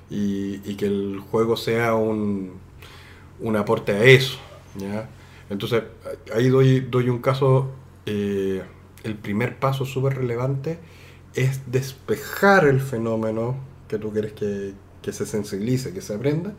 y, 0.10 0.62
y 0.70 0.76
que 0.76 0.86
el 0.86 1.20
juego 1.20 1.58
sea 1.58 1.96
un, 1.96 2.54
un 3.40 3.56
aporte 3.56 3.92
a 3.94 4.04
eso. 4.04 4.38
¿ya? 4.76 5.10
Entonces 5.50 5.84
ahí 6.34 6.50
doy, 6.50 6.82
doy 6.82 7.10
un 7.10 7.20
caso, 7.20 7.72
eh, 8.06 8.62
el 9.04 9.16
primer 9.16 9.58
paso 9.60 9.86
súper 9.86 10.16
relevante 10.16 10.80
es 11.36 11.72
despejar 11.72 12.68
el 12.68 12.82
fenómeno 12.82 13.58
que 13.88 13.98
tú 13.98 14.12
quieres 14.12 14.34
que, 14.34 14.74
que 15.02 15.14
se 15.14 15.26
sensibilice, 15.26 15.94
que 15.94 16.02
se 16.02 16.14
aprenda, 16.14 16.54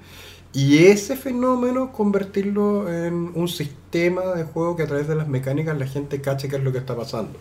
y 0.53 0.87
ese 0.87 1.17
fenómeno 1.17 1.93
convertirlo 1.93 2.93
en 2.93 3.31
un 3.35 3.47
sistema 3.49 4.23
de 4.35 4.43
juego 4.45 4.75
que 4.77 4.83
a 4.83 4.87
través 4.87 5.07
de 5.07 5.15
las 5.15 5.29
mecánicas 5.29 5.79
la 5.79 5.87
gente 5.87 6.21
cache 6.21 6.49
qué 6.49 6.57
es 6.57 6.65
lo 6.65 6.73
que 6.73 6.79
está 6.79 6.97
pasando. 6.97 7.39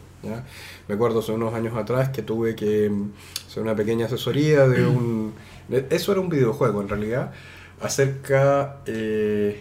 Me 0.87 0.95
acuerdo 0.95 1.19
hace 1.19 1.31
unos 1.31 1.53
años 1.53 1.75
atrás 1.75 2.09
que 2.09 2.21
tuve 2.21 2.55
que 2.55 2.89
mm, 2.89 3.11
hacer 3.47 3.63
una 3.63 3.75
pequeña 3.75 4.05
asesoría 4.05 4.67
de 4.67 4.85
un... 4.85 5.33
Eso 5.89 6.11
era 6.11 6.21
un 6.21 6.29
videojuego 6.29 6.81
en 6.81 6.89
realidad, 6.89 7.31
acerca 7.81 8.77
eh, 8.85 9.59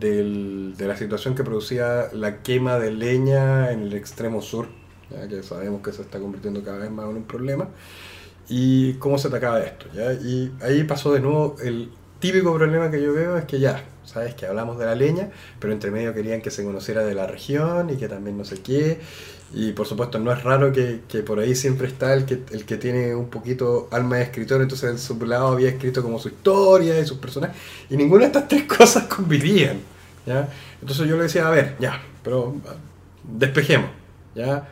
del- 0.00 0.74
de 0.76 0.86
la 0.88 0.96
situación 0.96 1.34
que 1.34 1.44
producía 1.44 2.08
la 2.12 2.42
quema 2.42 2.78
de 2.78 2.90
leña 2.90 3.70
en 3.70 3.82
el 3.82 3.92
extremo 3.94 4.42
sur, 4.42 4.66
ya 5.10 5.28
que 5.28 5.42
sabemos 5.44 5.82
que 5.82 5.92
se 5.92 6.02
está 6.02 6.18
convirtiendo 6.18 6.64
cada 6.64 6.78
vez 6.78 6.90
más 6.90 7.08
en 7.08 7.16
un 7.18 7.24
problema 7.24 7.68
y 8.48 8.94
cómo 8.94 9.18
se 9.18 9.28
atacaba 9.28 9.60
esto. 9.60 9.86
Y 10.24 10.50
ahí 10.62 10.84
pasó 10.84 11.12
de 11.12 11.20
nuevo 11.20 11.56
el 11.62 11.90
típico 12.26 12.54
problema 12.54 12.90
que 12.90 13.00
yo 13.00 13.12
veo 13.12 13.36
es 13.36 13.44
que 13.44 13.60
ya, 13.60 13.82
sabes 14.04 14.34
que 14.34 14.46
hablamos 14.46 14.78
de 14.78 14.86
la 14.86 14.94
leña, 14.94 15.30
pero 15.60 15.72
entre 15.72 15.90
medio 15.90 16.12
querían 16.12 16.40
que 16.40 16.50
se 16.50 16.64
conociera 16.64 17.04
de 17.04 17.14
la 17.14 17.26
región 17.26 17.90
y 17.90 17.96
que 17.96 18.08
también 18.08 18.36
no 18.36 18.44
sé 18.44 18.60
qué. 18.62 18.98
Y 19.54 19.72
por 19.72 19.86
supuesto 19.86 20.18
no 20.18 20.32
es 20.32 20.42
raro 20.42 20.72
que, 20.72 21.02
que 21.08 21.20
por 21.20 21.38
ahí 21.38 21.54
siempre 21.54 21.86
está 21.86 22.14
el 22.14 22.24
que, 22.24 22.40
el 22.50 22.64
que 22.64 22.76
tiene 22.78 23.14
un 23.14 23.28
poquito 23.28 23.88
alma 23.92 24.16
de 24.16 24.24
escritor, 24.24 24.60
entonces 24.60 24.90
en 24.90 24.98
su 24.98 25.24
lado 25.24 25.48
había 25.48 25.68
escrito 25.68 26.02
como 26.02 26.18
su 26.18 26.28
historia 26.28 26.98
y 26.98 27.06
sus 27.06 27.18
personajes, 27.18 27.56
y 27.88 27.96
ninguna 27.96 28.22
de 28.22 28.26
estas 28.26 28.48
tres 28.48 28.64
cosas 28.78 29.04
convivían. 29.04 29.78
¿ya? 30.26 30.48
Entonces 30.80 31.06
yo 31.06 31.16
le 31.16 31.24
decía, 31.24 31.46
a 31.46 31.50
ver, 31.50 31.76
ya, 31.78 32.02
pero 32.24 32.56
ah, 32.66 32.74
despejemos. 33.22 33.90
¿ya? 34.34 34.68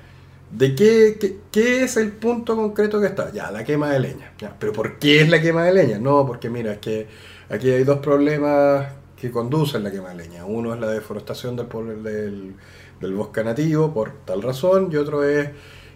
¿De 0.51 0.75
qué, 0.75 1.17
qué, 1.21 1.37
qué 1.51 1.85
es 1.85 1.97
el 1.97 2.13
punto 2.13 2.57
concreto 2.57 3.01
que 3.01 3.07
está? 3.07 3.33
Ya, 3.33 3.51
la 3.51 3.65
quema 3.65 3.91
de 3.91 4.01
leña. 4.01 4.33
Ya, 4.39 4.55
¿Pero 4.59 4.73
por 4.73 4.99
qué 4.99 5.21
es 5.21 5.29
la 5.29 5.41
quema 5.41 5.65
de 5.65 5.73
leña? 5.73 5.99
No, 5.99 6.27
porque 6.27 6.49
mira, 6.51 6.73
es 6.73 6.79
que 6.79 7.07
aquí 7.49 7.71
hay 7.71 7.85
dos 7.85 7.99
problemas 7.99 8.87
que 9.17 9.31
conducen 9.31 9.83
a 9.83 9.85
la 9.85 9.91
quema 9.91 10.11
de 10.11 10.17
leña. 10.17 10.45
Uno 10.45 10.75
es 10.75 10.81
la 10.81 10.89
deforestación 10.89 11.57
del, 11.57 12.55
del 13.01 13.15
bosque 13.15 13.45
nativo 13.45 13.93
por 13.93 14.13
tal 14.25 14.43
razón 14.43 14.89
y 14.93 14.97
otro 14.97 15.25
es 15.25 15.51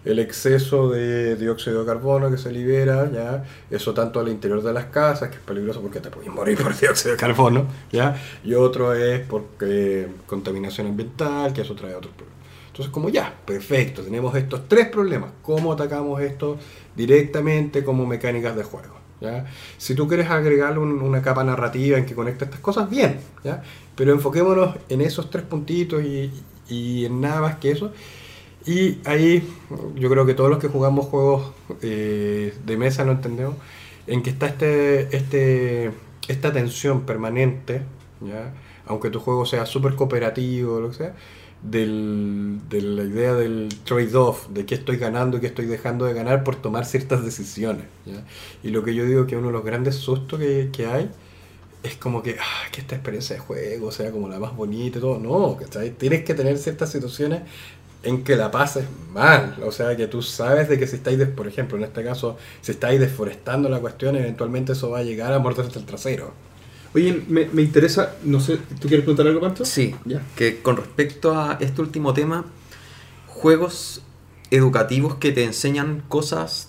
el 0.05 0.19
exceso 0.21 0.91
de 0.91 1.37
dióxido 1.37 1.81
de 1.81 1.87
carbono 1.87 2.31
que 2.31 2.39
se 2.39 2.53
libera, 2.53 3.11
¿ya? 3.13 3.45
Eso 3.71 3.93
tanto 3.93 4.21
al 4.21 4.29
interior 4.29 4.63
de 4.63 4.73
las 4.73 4.87
casas, 4.87 5.29
que 5.29 5.37
es 5.37 5.43
peligroso 5.43 5.83
porque 5.83 6.01
te 6.01 6.11
puedes 6.11 6.31
morir 6.31 6.57
por 6.57 6.75
dióxido 6.81 7.13
de 7.13 7.19
carbono, 7.19 7.67
¿ya? 7.93 8.17
Y 8.45 8.55
otro 8.55 8.95
es 8.95 9.21
porque 9.27 10.09
contaminación 10.27 10.87
ambiental, 10.87 11.53
que 11.53 11.63
eso 11.63 11.75
trae 11.75 11.95
otros 11.95 12.15
problemas. 12.15 12.39
Entonces, 12.69 12.93
como 12.93 13.09
ya, 13.09 13.35
perfecto, 13.45 14.03
tenemos 14.03 14.35
estos 14.37 14.69
tres 14.69 14.89
problemas. 14.89 15.33
¿Cómo 15.43 15.73
atacamos 15.73 16.21
esto 16.23 16.57
directamente 16.95 17.83
como 17.83 18.07
mecánicas 18.07 18.55
de 18.55 18.63
juego? 18.63 18.98
Si 19.79 19.95
tú 19.95 20.07
quieres 20.09 20.31
agregarle 20.31 20.79
un- 20.79 21.03
una 21.03 21.23
capa 21.23 21.43
narrativa 21.45 21.99
en 21.99 22.07
que 22.07 22.15
conecte 22.15 22.45
estas 22.45 22.61
cosas, 22.61 22.89
bien, 22.91 23.19
¿ya? 23.45 23.63
pero 23.97 24.13
enfoquémonos 24.13 24.77
en 24.89 25.01
esos 25.01 25.31
tres 25.31 25.45
puntitos 25.45 26.03
y, 26.05 26.31
en 27.07 27.21
nada 27.21 27.41
más 27.41 27.57
que 27.57 27.71
eso. 27.73 27.93
Y 28.67 28.99
ahí 29.07 29.43
yo 29.97 30.11
creo 30.11 30.27
que 30.27 30.35
todos 30.35 30.51
los 30.51 30.59
que 30.59 30.69
jugamos 30.69 31.07
juegos 31.07 31.53
eh, 31.83 32.55
de 32.65 32.77
mesa 32.77 33.05
lo 33.05 33.13
entendemos, 33.13 33.57
en 34.07 34.23
que 34.23 34.31
está 34.31 34.47
este, 34.47 35.17
este, 35.17 35.91
esta 36.29 36.53
tensión 36.53 37.03
permanente, 37.03 37.83
aunque 38.87 39.11
tu 39.11 39.21
juego 39.21 39.47
sea 39.47 39.67
súper 39.67 39.95
cooperativo 39.97 40.77
o 40.77 40.81
lo 40.81 40.89
que 40.91 40.97
sea, 40.97 41.15
del, 41.63 42.61
de 42.69 42.83
la 42.83 43.03
idea 43.03 43.35
del 43.35 43.69
trade-off, 43.85 44.49
de 44.49 44.65
qué 44.65 44.77
estoy 44.77 44.97
ganando 44.97 45.37
y 45.37 45.41
qué 45.41 45.49
estoy 45.49 45.67
dejando 45.67 46.05
de 46.05 46.15
ganar 46.15 46.45
por 46.45 46.57
tomar 46.57 46.85
ciertas 46.85 47.25
decisiones. 47.25 47.85
Y 48.63 48.71
lo 48.71 48.85
que 48.85 48.95
yo 48.95 49.05
digo 49.05 49.27
que 49.27 49.37
uno 49.37 49.49
de 49.49 49.53
los 49.53 49.65
grandes 49.65 49.97
sustos 49.97 50.39
que, 50.39 50.71
que 50.73 50.87
hay 50.87 51.11
es 51.83 51.97
como 51.97 52.23
que, 52.23 52.37
ah, 52.41 52.71
que 52.73 52.81
esta 52.81 52.95
experiencia 52.97 53.37
de 53.37 53.41
juego 53.41 53.93
sea 53.93 54.11
como 54.11 54.29
la 54.29 54.39
más 54.39 54.55
bonita 54.55 54.99
y 54.99 55.01
todo. 55.01 55.19
No, 55.19 55.57
¿cachai? 55.57 55.91
Tienes 55.91 56.25
que 56.25 56.35
tener 56.35 56.59
ciertas 56.59 56.91
situaciones 56.91 57.43
en 58.03 58.25
que 58.25 58.37
la 58.37 58.51
pases 58.51 58.87
mal. 59.13 59.57
O 59.65 59.73
sea, 59.73 59.97
que 59.97 60.07
tú 60.07 60.23
sabes 60.23 60.69
de 60.69 60.79
que 60.79 60.87
si 60.87 60.97
estáis, 60.97 61.19
por 61.29 61.47
ejemplo, 61.49 61.77
en 61.79 61.85
este 61.85 62.05
caso, 62.05 62.37
si 62.61 62.73
estáis 62.73 63.01
deforestando 63.01 63.69
la 63.69 63.81
cuestión, 63.81 64.17
eventualmente 64.17 64.73
eso 64.73 64.91
va 64.91 64.99
a 65.01 65.03
llegar 65.03 65.33
a 65.33 65.39
morderte 65.39 65.79
el 65.79 65.87
trasero. 65.87 66.33
Oye, 66.95 67.23
me, 67.29 67.47
me 67.53 67.63
interesa, 67.63 68.15
no 68.25 68.41
sé, 68.41 68.57
¿tú 68.81 68.89
quieres 68.89 69.01
preguntar 69.05 69.27
algo, 69.27 69.41
Pancho? 69.41 69.65
Sí, 69.65 69.95
Ya. 70.05 70.23
que 70.37 70.61
con 70.63 70.77
respecto 70.77 71.39
a 71.39 71.59
este 71.61 71.81
último 71.83 72.15
tema, 72.15 72.45
juegos 73.27 74.03
educativos 74.51 75.17
que 75.17 75.33
te 75.33 75.45
enseñan 75.45 76.03
cosas 76.09 76.69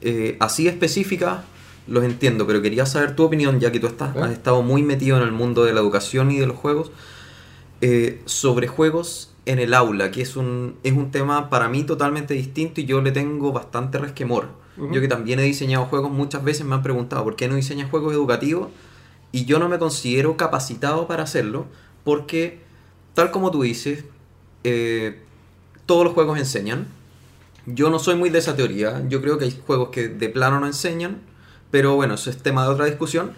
eh, 0.00 0.36
así 0.40 0.68
específicas, 0.68 1.40
los 1.86 2.04
entiendo, 2.04 2.46
pero 2.46 2.62
quería 2.62 2.86
saber 2.86 3.14
tu 3.16 3.24
opinión, 3.24 3.60
ya 3.60 3.72
que 3.72 3.80
tú 3.80 3.86
estás, 3.86 4.14
¿Eh? 4.16 4.20
has 4.20 4.30
estado 4.32 4.62
muy 4.62 4.82
metido 4.82 5.16
en 5.16 5.22
el 5.22 5.32
mundo 5.32 5.64
de 5.64 5.72
la 5.72 5.80
educación 5.80 6.30
y 6.30 6.38
de 6.38 6.46
los 6.46 6.56
juegos, 6.56 6.90
eh, 7.80 8.20
sobre 8.24 8.68
juegos 8.68 9.32
en 9.46 9.58
el 9.58 9.72
aula, 9.74 10.10
que 10.10 10.22
es 10.22 10.36
un, 10.36 10.74
es 10.82 10.92
un 10.92 11.10
tema 11.10 11.48
para 11.50 11.68
mí 11.68 11.84
totalmente 11.84 12.34
distinto 12.34 12.80
y 12.80 12.84
yo 12.84 13.00
le 13.00 13.12
tengo 13.12 13.52
bastante 13.52 13.98
resquemor. 13.98 14.46
Yo 14.92 15.00
que 15.00 15.08
también 15.08 15.40
he 15.40 15.42
diseñado 15.42 15.86
juegos, 15.86 16.08
muchas 16.12 16.44
veces 16.44 16.64
me 16.64 16.72
han 16.76 16.84
preguntado, 16.84 17.24
¿por 17.24 17.34
qué 17.34 17.48
no 17.48 17.56
diseñas 17.56 17.90
juegos 17.90 18.12
educativos? 18.14 18.68
Y 19.32 19.44
yo 19.44 19.58
no 19.58 19.68
me 19.68 19.78
considero 19.78 20.36
capacitado 20.36 21.06
para 21.06 21.24
hacerlo, 21.24 21.66
porque, 22.04 22.60
tal 23.14 23.30
como 23.30 23.50
tú 23.50 23.62
dices, 23.62 24.04
eh, 24.64 25.20
todos 25.86 26.04
los 26.04 26.14
juegos 26.14 26.38
enseñan. 26.38 26.86
Yo 27.66 27.90
no 27.90 27.98
soy 27.98 28.14
muy 28.14 28.30
de 28.30 28.38
esa 28.38 28.56
teoría. 28.56 29.02
Yo 29.08 29.20
creo 29.20 29.38
que 29.38 29.46
hay 29.46 29.62
juegos 29.66 29.90
que 29.90 30.08
de 30.08 30.28
plano 30.28 30.60
no 30.60 30.66
enseñan, 30.66 31.20
pero 31.70 31.96
bueno, 31.96 32.14
eso 32.14 32.30
es 32.30 32.38
tema 32.38 32.64
de 32.64 32.70
otra 32.70 32.86
discusión. 32.86 33.32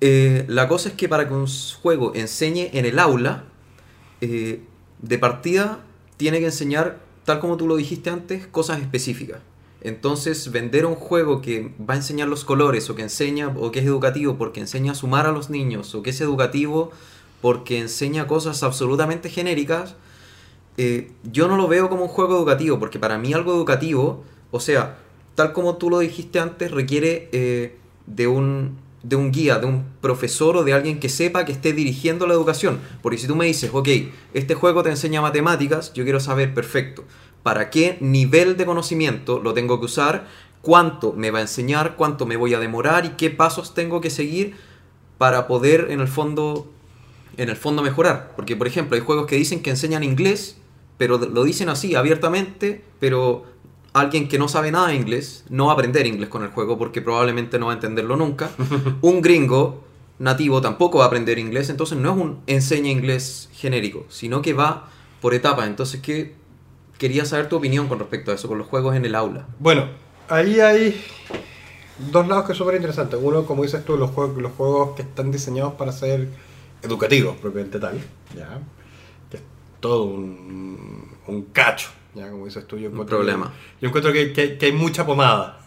Eh, 0.00 0.44
la 0.48 0.68
cosa 0.68 0.90
es 0.90 0.94
que 0.94 1.08
para 1.08 1.26
que 1.26 1.34
un 1.34 1.46
juego 1.82 2.14
enseñe 2.14 2.70
en 2.72 2.84
el 2.84 2.98
aula, 2.98 3.44
eh, 4.20 4.62
de 5.00 5.18
partida 5.18 5.80
tiene 6.16 6.40
que 6.40 6.46
enseñar, 6.46 7.00
tal 7.24 7.40
como 7.40 7.56
tú 7.56 7.66
lo 7.66 7.76
dijiste 7.76 8.10
antes, 8.10 8.46
cosas 8.46 8.80
específicas. 8.80 9.40
Entonces, 9.80 10.50
vender 10.50 10.86
un 10.86 10.96
juego 10.96 11.40
que 11.40 11.72
va 11.78 11.94
a 11.94 11.98
enseñar 11.98 12.28
los 12.28 12.44
colores, 12.44 12.90
o 12.90 12.94
que 12.94 13.02
enseña, 13.02 13.48
o 13.56 13.70
que 13.70 13.78
es 13.78 13.86
educativo 13.86 14.36
porque 14.36 14.60
enseña 14.60 14.92
a 14.92 14.94
sumar 14.94 15.26
a 15.26 15.32
los 15.32 15.50
niños, 15.50 15.94
o 15.94 16.02
que 16.02 16.10
es 16.10 16.20
educativo 16.20 16.90
porque 17.40 17.78
enseña 17.78 18.26
cosas 18.26 18.62
absolutamente 18.62 19.30
genéricas, 19.30 19.94
eh, 20.76 21.12
yo 21.24 21.48
no 21.48 21.56
lo 21.56 21.68
veo 21.68 21.88
como 21.88 22.02
un 22.02 22.08
juego 22.08 22.36
educativo, 22.36 22.78
porque 22.78 22.98
para 22.98 23.18
mí 23.18 23.32
algo 23.32 23.52
educativo, 23.52 24.24
o 24.50 24.60
sea, 24.60 24.98
tal 25.34 25.52
como 25.52 25.76
tú 25.76 25.90
lo 25.90 26.00
dijiste 26.00 26.40
antes, 26.40 26.70
requiere 26.70 27.28
eh, 27.32 27.76
de, 28.06 28.26
un, 28.26 28.78
de 29.02 29.14
un 29.16 29.30
guía, 29.30 29.58
de 29.58 29.66
un 29.66 29.84
profesor 30.00 30.56
o 30.56 30.64
de 30.64 30.72
alguien 30.72 30.98
que 30.98 31.08
sepa 31.08 31.44
que 31.44 31.52
esté 31.52 31.72
dirigiendo 31.72 32.26
la 32.26 32.34
educación. 32.34 32.80
Porque 33.02 33.18
si 33.18 33.26
tú 33.26 33.36
me 33.36 33.46
dices, 33.46 33.70
ok, 33.72 33.88
este 34.34 34.54
juego 34.54 34.82
te 34.82 34.90
enseña 34.90 35.20
matemáticas, 35.20 35.92
yo 35.92 36.04
quiero 36.04 36.18
saber, 36.18 36.54
perfecto, 36.54 37.04
para 37.48 37.70
qué 37.70 37.96
nivel 38.02 38.58
de 38.58 38.66
conocimiento 38.66 39.40
lo 39.40 39.54
tengo 39.54 39.78
que 39.78 39.86
usar, 39.86 40.26
cuánto 40.60 41.14
me 41.14 41.30
va 41.30 41.38
a 41.38 41.40
enseñar, 41.40 41.96
cuánto 41.96 42.26
me 42.26 42.36
voy 42.36 42.52
a 42.52 42.58
demorar 42.58 43.06
y 43.06 43.16
qué 43.16 43.30
pasos 43.30 43.72
tengo 43.72 44.02
que 44.02 44.10
seguir 44.10 44.54
para 45.16 45.46
poder 45.46 45.86
en 45.88 46.00
el 46.00 46.08
fondo 46.08 46.70
en 47.38 47.48
el 47.48 47.56
fondo 47.56 47.80
mejorar. 47.80 48.34
Porque, 48.36 48.54
por 48.54 48.66
ejemplo, 48.66 48.96
hay 48.96 49.00
juegos 49.00 49.26
que 49.26 49.36
dicen 49.36 49.62
que 49.62 49.70
enseñan 49.70 50.04
inglés, 50.04 50.58
pero 50.98 51.16
lo 51.16 51.42
dicen 51.42 51.70
así, 51.70 51.94
abiertamente, 51.94 52.84
pero 53.00 53.46
alguien 53.94 54.28
que 54.28 54.38
no 54.38 54.48
sabe 54.48 54.70
nada 54.70 54.88
de 54.88 54.96
inglés 54.96 55.46
no 55.48 55.68
va 55.68 55.70
a 55.70 55.74
aprender 55.74 56.06
inglés 56.06 56.28
con 56.28 56.42
el 56.42 56.50
juego 56.50 56.76
porque 56.76 57.00
probablemente 57.00 57.58
no 57.58 57.68
va 57.68 57.72
a 57.72 57.76
entenderlo 57.76 58.16
nunca. 58.16 58.50
un 59.00 59.22
gringo 59.22 59.84
nativo 60.18 60.60
tampoco 60.60 60.98
va 60.98 61.04
a 61.04 61.06
aprender 61.06 61.38
inglés, 61.38 61.70
entonces 61.70 61.96
no 61.96 62.12
es 62.12 62.18
un 62.18 62.40
enseña 62.46 62.90
inglés 62.90 63.48
genérico, 63.54 64.04
sino 64.10 64.42
que 64.42 64.52
va 64.52 64.90
por 65.22 65.32
etapas. 65.32 65.66
Entonces, 65.66 66.02
¿qué? 66.02 66.36
Quería 66.98 67.24
saber 67.24 67.48
tu 67.48 67.56
opinión 67.56 67.88
con 67.88 67.98
respecto 67.98 68.30
a 68.30 68.34
eso, 68.34 68.48
con 68.48 68.58
los 68.58 68.66
juegos 68.66 68.94
en 68.96 69.04
el 69.04 69.14
aula. 69.14 69.46
Bueno, 69.58 69.86
ahí 70.28 70.60
hay 70.60 71.00
dos 72.10 72.26
lados 72.28 72.44
que 72.44 72.48
son 72.48 72.58
súper 72.58 72.74
interesantes. 72.76 73.18
Uno, 73.22 73.44
como 73.46 73.62
dices 73.62 73.84
tú, 73.84 73.96
los 73.96 74.10
juegos, 74.10 74.36
los 74.40 74.52
juegos 74.52 74.96
que 74.96 75.02
están 75.02 75.30
diseñados 75.30 75.74
para 75.74 75.92
ser 75.92 76.28
educativos, 76.82 77.36
propiamente 77.36 77.78
tal, 77.78 77.98
¿ya? 78.36 78.58
que 79.30 79.38
todo 79.80 80.04
un, 80.04 81.08
un 81.26 81.42
cacho, 81.52 81.88
¿ya? 82.14 82.30
Como 82.30 82.44
dices 82.44 82.66
tú, 82.66 82.76
yo 82.78 82.90
Un 82.90 83.06
problema. 83.06 83.46
que- 83.52 83.82
yo 83.82 83.88
encuentro 83.88 84.12
que, 84.12 84.32
que- 84.32 84.58
que 84.58 84.66
hay 84.66 84.72
mucha 84.72 85.04
pomada. 85.06 85.60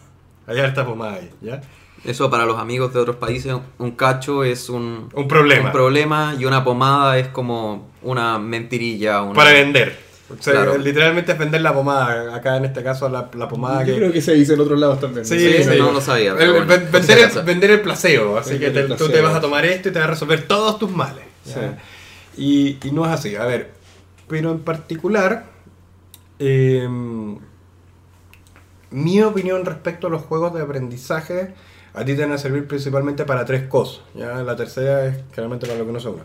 Hay 0.46 0.58
harta 0.58 0.84
pomada 0.84 1.14
ahí, 1.14 1.30
¿ya? 1.40 1.60
Eso 2.04 2.28
para 2.30 2.44
los 2.46 2.58
amigos 2.58 2.92
de 2.92 2.98
otros 3.00 3.16
países, 3.16 3.54
un 3.78 3.90
cacho 3.92 4.42
es 4.42 4.68
un, 4.68 5.08
Un 5.14 5.28
problema. 5.28 5.66
un 5.66 5.72
problema 5.72 6.34
y 6.38 6.46
una 6.46 6.64
pomada 6.64 7.16
es 7.18 7.28
como 7.28 7.90
una 8.02 8.38
mentirilla. 8.40 9.22
una- 9.22 9.34
Para 9.34 9.52
vender. 9.52 10.11
O 10.30 10.40
sea, 10.42 10.52
Claro. 10.54 10.78
literalmente 10.78 11.32
es 11.32 11.38
vender 11.38 11.60
la 11.60 11.74
pomada. 11.74 12.34
Acá 12.34 12.56
en 12.56 12.64
este 12.64 12.82
caso 12.82 13.08
la, 13.08 13.28
la 13.36 13.48
pomada 13.48 13.80
Yo 13.84 13.92
que... 13.94 13.98
creo 14.00 14.12
que 14.12 14.22
se 14.22 14.32
dice 14.34 14.54
en 14.54 14.60
otros 14.60 14.78
lados 14.80 15.00
también. 15.00 15.26
Sí, 15.26 15.38
Sí, 15.38 15.64
sí. 15.64 15.78
no 15.78 15.92
lo 15.92 16.00
sabía, 16.00 16.34
pero 16.36 16.52
bueno, 16.64 16.66
vender, 16.90 17.18
el, 17.18 17.42
vender 17.44 17.70
el 17.72 17.80
placebo, 17.82 18.38
así 18.38 18.52
Vender 18.58 18.86
que 18.86 18.94
te- 18.94 18.94
tú 18.96 19.08
te 19.10 19.20
vas 19.20 19.34
a 19.34 19.40
tomar 19.40 19.64
esto 19.66 19.88
y 19.88 19.92
te 19.92 19.98
va 19.98 20.06
a 20.06 20.08
resolver 20.08 20.42
todos 20.46 20.78
tus 20.78 20.90
males. 20.90 21.24
Y, 22.36 22.78
y 22.82 22.90
no 22.92 23.04
es 23.04 23.10
así. 23.12 23.36
A 23.36 23.44
ver, 23.44 23.70
pero 24.28 24.52
en 24.52 24.60
particular, 24.60 25.44
eh, 26.38 26.88
mi 28.90 29.22
opinión 29.22 29.64
respecto 29.64 30.06
a 30.06 30.10
los 30.10 30.22
juegos 30.22 30.54
de 30.54 30.62
aprendizaje 30.62 31.54
a 31.94 32.04
ti 32.04 32.14
te 32.14 32.22
van 32.22 32.32
a 32.32 32.38
servir 32.38 32.66
principalmente 32.66 33.24
para 33.24 33.44
tres 33.44 33.64
cosas. 33.64 34.02
¿ya? 34.14 34.42
La 34.42 34.56
tercera 34.56 35.04
es 35.06 35.16
generalmente 35.32 35.66
para 35.66 35.78
lo 35.78 35.86
que 35.86 35.92
no 35.92 36.00
se 36.00 36.08
uno. 36.08 36.22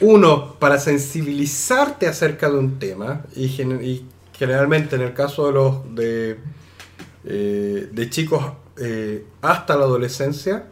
Uno, 0.00 0.56
para 0.58 0.78
sensibilizarte 0.78 2.06
acerca 2.06 2.50
de 2.50 2.58
un 2.58 2.78
tema 2.78 3.24
y, 3.34 3.48
gen- 3.48 3.82
y 3.82 4.04
generalmente 4.38 4.96
en 4.96 5.02
el 5.02 5.14
caso 5.14 5.46
de 5.46 5.52
los 5.52 5.94
de, 5.94 6.36
eh, 7.24 8.08
chicos 8.10 8.44
eh, 8.78 9.24
hasta 9.42 9.76
la 9.76 9.84
adolescencia, 9.84 10.66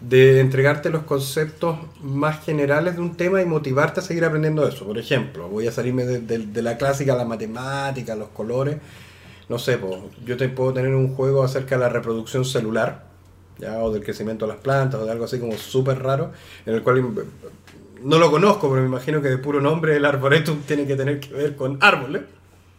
de 0.00 0.40
entregarte 0.40 0.90
los 0.90 1.02
conceptos 1.04 1.78
más 2.02 2.42
generales 2.44 2.96
de 2.96 3.02
un 3.02 3.16
tema 3.16 3.42
y 3.42 3.46
motivarte 3.46 4.00
a 4.00 4.02
seguir 4.02 4.24
aprendiendo 4.24 4.66
eso. 4.66 4.86
Por 4.86 4.98
ejemplo, 4.98 5.48
voy 5.48 5.66
a 5.66 5.72
salirme 5.72 6.04
de, 6.06 6.62
la 6.62 6.78
clásica, 6.78 7.14
la 7.16 7.26
matemática, 7.26 8.14
los 8.16 8.28
colores. 8.30 8.78
No 9.48 9.58
sé, 9.58 9.78
po, 9.78 10.10
yo 10.24 10.36
te 10.36 10.48
puedo 10.48 10.72
tener 10.72 10.94
un 10.94 11.14
juego 11.14 11.42
acerca 11.44 11.76
de 11.76 11.82
la 11.82 11.88
reproducción 11.88 12.44
celular, 12.44 13.06
¿ya? 13.58 13.78
o 13.78 13.92
del 13.92 14.02
crecimiento 14.04 14.46
de 14.46 14.52
las 14.52 14.60
plantas, 14.62 15.00
o 15.00 15.04
de 15.04 15.12
algo 15.12 15.24
así 15.24 15.38
como 15.38 15.54
súper 15.58 16.02
raro, 16.02 16.32
en 16.66 16.74
el 16.74 16.82
cual 16.82 17.02
no 18.02 18.18
lo 18.18 18.30
conozco, 18.30 18.68
pero 18.70 18.82
me 18.82 18.88
imagino 18.88 19.20
que 19.22 19.28
de 19.28 19.38
puro 19.38 19.60
nombre 19.60 19.96
el 19.96 20.04
arboretum 20.04 20.60
tiene 20.62 20.86
que 20.86 20.96
tener 20.96 21.20
que 21.20 21.32
ver 21.34 21.56
con 21.56 21.78
árboles. 21.80 22.22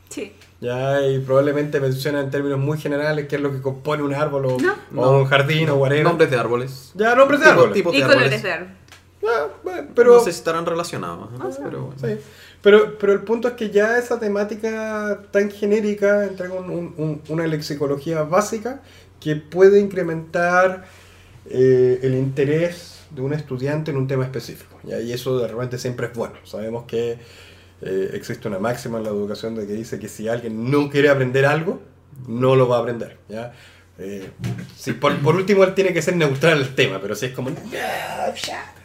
Sí. 0.09 0.34
Ya, 0.59 1.01
y 1.07 1.19
probablemente 1.19 1.80
menciona 1.80 2.19
en 2.22 2.30
términos 2.30 2.59
muy 2.59 2.78
generales 2.78 3.28
qué 3.28 3.38
es 3.38 3.41
lo 3.41 3.51
que 3.51 3.61
compone 3.61 4.03
un 4.03 4.13
árbol 4.13 4.45
o, 4.45 4.57
No. 4.59 5.01
o 5.01 5.17
un 5.19 5.26
jardín 5.26 5.69
o 5.69 5.76
whatever. 5.76 6.03
Nombres 6.03 6.30
de 6.30 6.38
árboles. 6.38 6.91
Ya, 6.95 7.15
nombres 7.15 7.39
de 7.39 7.45
Tipo- 7.47 7.51
árboles. 7.53 7.74
tipo- 7.74 7.93
Y 7.93 7.97
de 7.97 8.01
colores 8.03 8.24
árboles. 8.26 8.43
de 8.43 8.51
árbol. 8.51 8.67
Ah, 9.28 9.47
bueno, 9.63 9.88
pero, 9.95 10.13
no 10.15 10.19
sé 10.19 10.32
si 10.32 10.38
estarán 10.39 10.65
relacionados. 10.65 11.30
¿eh? 11.34 11.59
pero 11.63 11.82
bueno. 11.86 11.95
sí. 12.01 12.15
pero, 12.61 12.97
pero 12.99 13.13
el 13.13 13.22
punto 13.22 13.47
es 13.47 13.53
que 13.55 13.69
ya 13.69 13.97
esa 13.97 14.19
temática 14.19 15.22
tan 15.32 15.49
genérica 15.51 16.26
entrega 16.26 16.53
un- 16.55 16.69
un- 16.69 16.93
un- 16.97 17.22
una 17.30 17.45
lexicología 17.47 18.24
básica 18.24 18.82
que 19.19 19.36
puede 19.36 19.80
incrementar 19.80 20.86
eh, 21.49 21.99
el 22.03 22.13
interés 22.15 22.90
de 23.16 23.22
un 23.22 23.34
estudiante 23.34 23.91
en 23.91 23.97
un 23.97 24.07
tema 24.07 24.24
específico. 24.24 24.78
¿ya? 24.84 24.99
Y 24.99 25.12
eso 25.14 25.38
de 25.39 25.47
repente 25.47 25.78
siempre 25.78 26.07
es 26.07 26.14
bueno. 26.14 26.36
Sabemos 26.43 26.86
que 26.86 27.18
eh, 27.82 28.09
existe 28.14 28.47
una 28.47 28.59
máxima 28.59 28.97
en 28.99 29.03
la 29.05 29.09
educación 29.09 29.55
de 29.55 29.66
que 29.68 29.74
dice 29.74 29.99
que 29.99 30.07
si 30.07 30.28
alguien 30.28 30.70
no 30.72 30.89
quiere 30.89 31.09
aprender 31.09 31.45
algo, 31.45 31.82
no 32.28 32.55
lo 32.55 32.68
va 32.68 32.78
a 32.78 32.80
aprender. 32.82 33.18
¿ya? 33.30 33.53
Eh, 33.99 34.30
si 34.78 34.93
por, 34.93 35.18
por 35.20 35.36
último, 35.36 35.64
él 35.64 35.74
tiene 35.74 35.93
que 35.93 36.01
ser 36.01 36.16
neutral 36.16 36.59
al 36.59 36.74
tema, 36.76 36.99
pero 37.01 37.16
si 37.16 37.28
es 37.28 37.32
como 37.34 37.49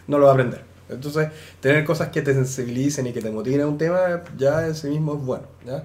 no 0.09 0.19
lo 0.19 0.25
va 0.27 0.31
a 0.31 0.35
aprender. 0.35 0.63
Entonces, 0.89 1.29
tener 1.61 1.85
cosas 1.85 2.09
que 2.11 2.23
te 2.23 2.33
sensibilicen 2.35 3.07
y 3.07 3.13
que 3.13 3.21
te 3.21 3.31
motiven 3.31 3.61
a 3.63 3.67
un 3.67 3.77
tema 3.79 4.23
ya 4.37 4.67
en 4.67 4.75
sí 4.75 4.89
mismo 4.89 5.15
es 5.15 5.21
bueno. 5.21 5.45
¿ya? 5.65 5.85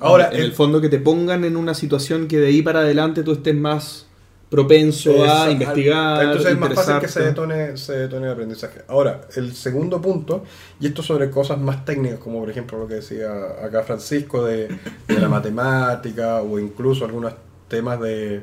Ahora, 0.00 0.28
en 0.30 0.36
el- 0.36 0.44
el 0.46 0.52
fondo 0.52 0.80
que 0.80 0.88
te 0.88 0.98
pongan 1.00 1.44
en 1.44 1.56
una 1.56 1.74
situación 1.74 2.28
que 2.28 2.38
de 2.38 2.48
ahí 2.48 2.62
para 2.62 2.80
adelante 2.80 3.22
tú 3.24 3.32
estés 3.32 3.54
más 3.56 4.06
propenso 4.50 5.10
Esa- 5.10 5.44
a 5.44 5.50
investigar. 5.50 6.22
Entonces 6.24 6.52
es 6.52 6.58
más 6.58 6.74
fácil 6.74 6.98
que 7.00 7.08
se 7.08 7.22
detone, 7.22 7.76
se 7.76 7.92
detone 7.98 8.26
el 8.26 8.32
aprendizaje. 8.32 8.82
Ahora, 8.88 9.22
el 9.36 9.54
segundo 9.54 10.00
punto, 10.00 10.44
y 10.80 10.86
esto 10.86 11.02
sobre 11.02 11.30
cosas 11.30 11.58
más 11.60 11.84
técnicas, 11.84 12.18
como 12.18 12.40
por 12.40 12.50
ejemplo 12.50 12.78
lo 12.78 12.88
que 12.88 12.94
decía 12.94 13.30
acá 13.62 13.82
Francisco 13.82 14.44
de, 14.44 14.68
de 15.06 15.20
la 15.20 15.28
matemática 15.28 16.40
o 16.42 16.58
incluso 16.58 17.04
algunos 17.04 17.34
temas 17.68 18.00
de, 18.00 18.42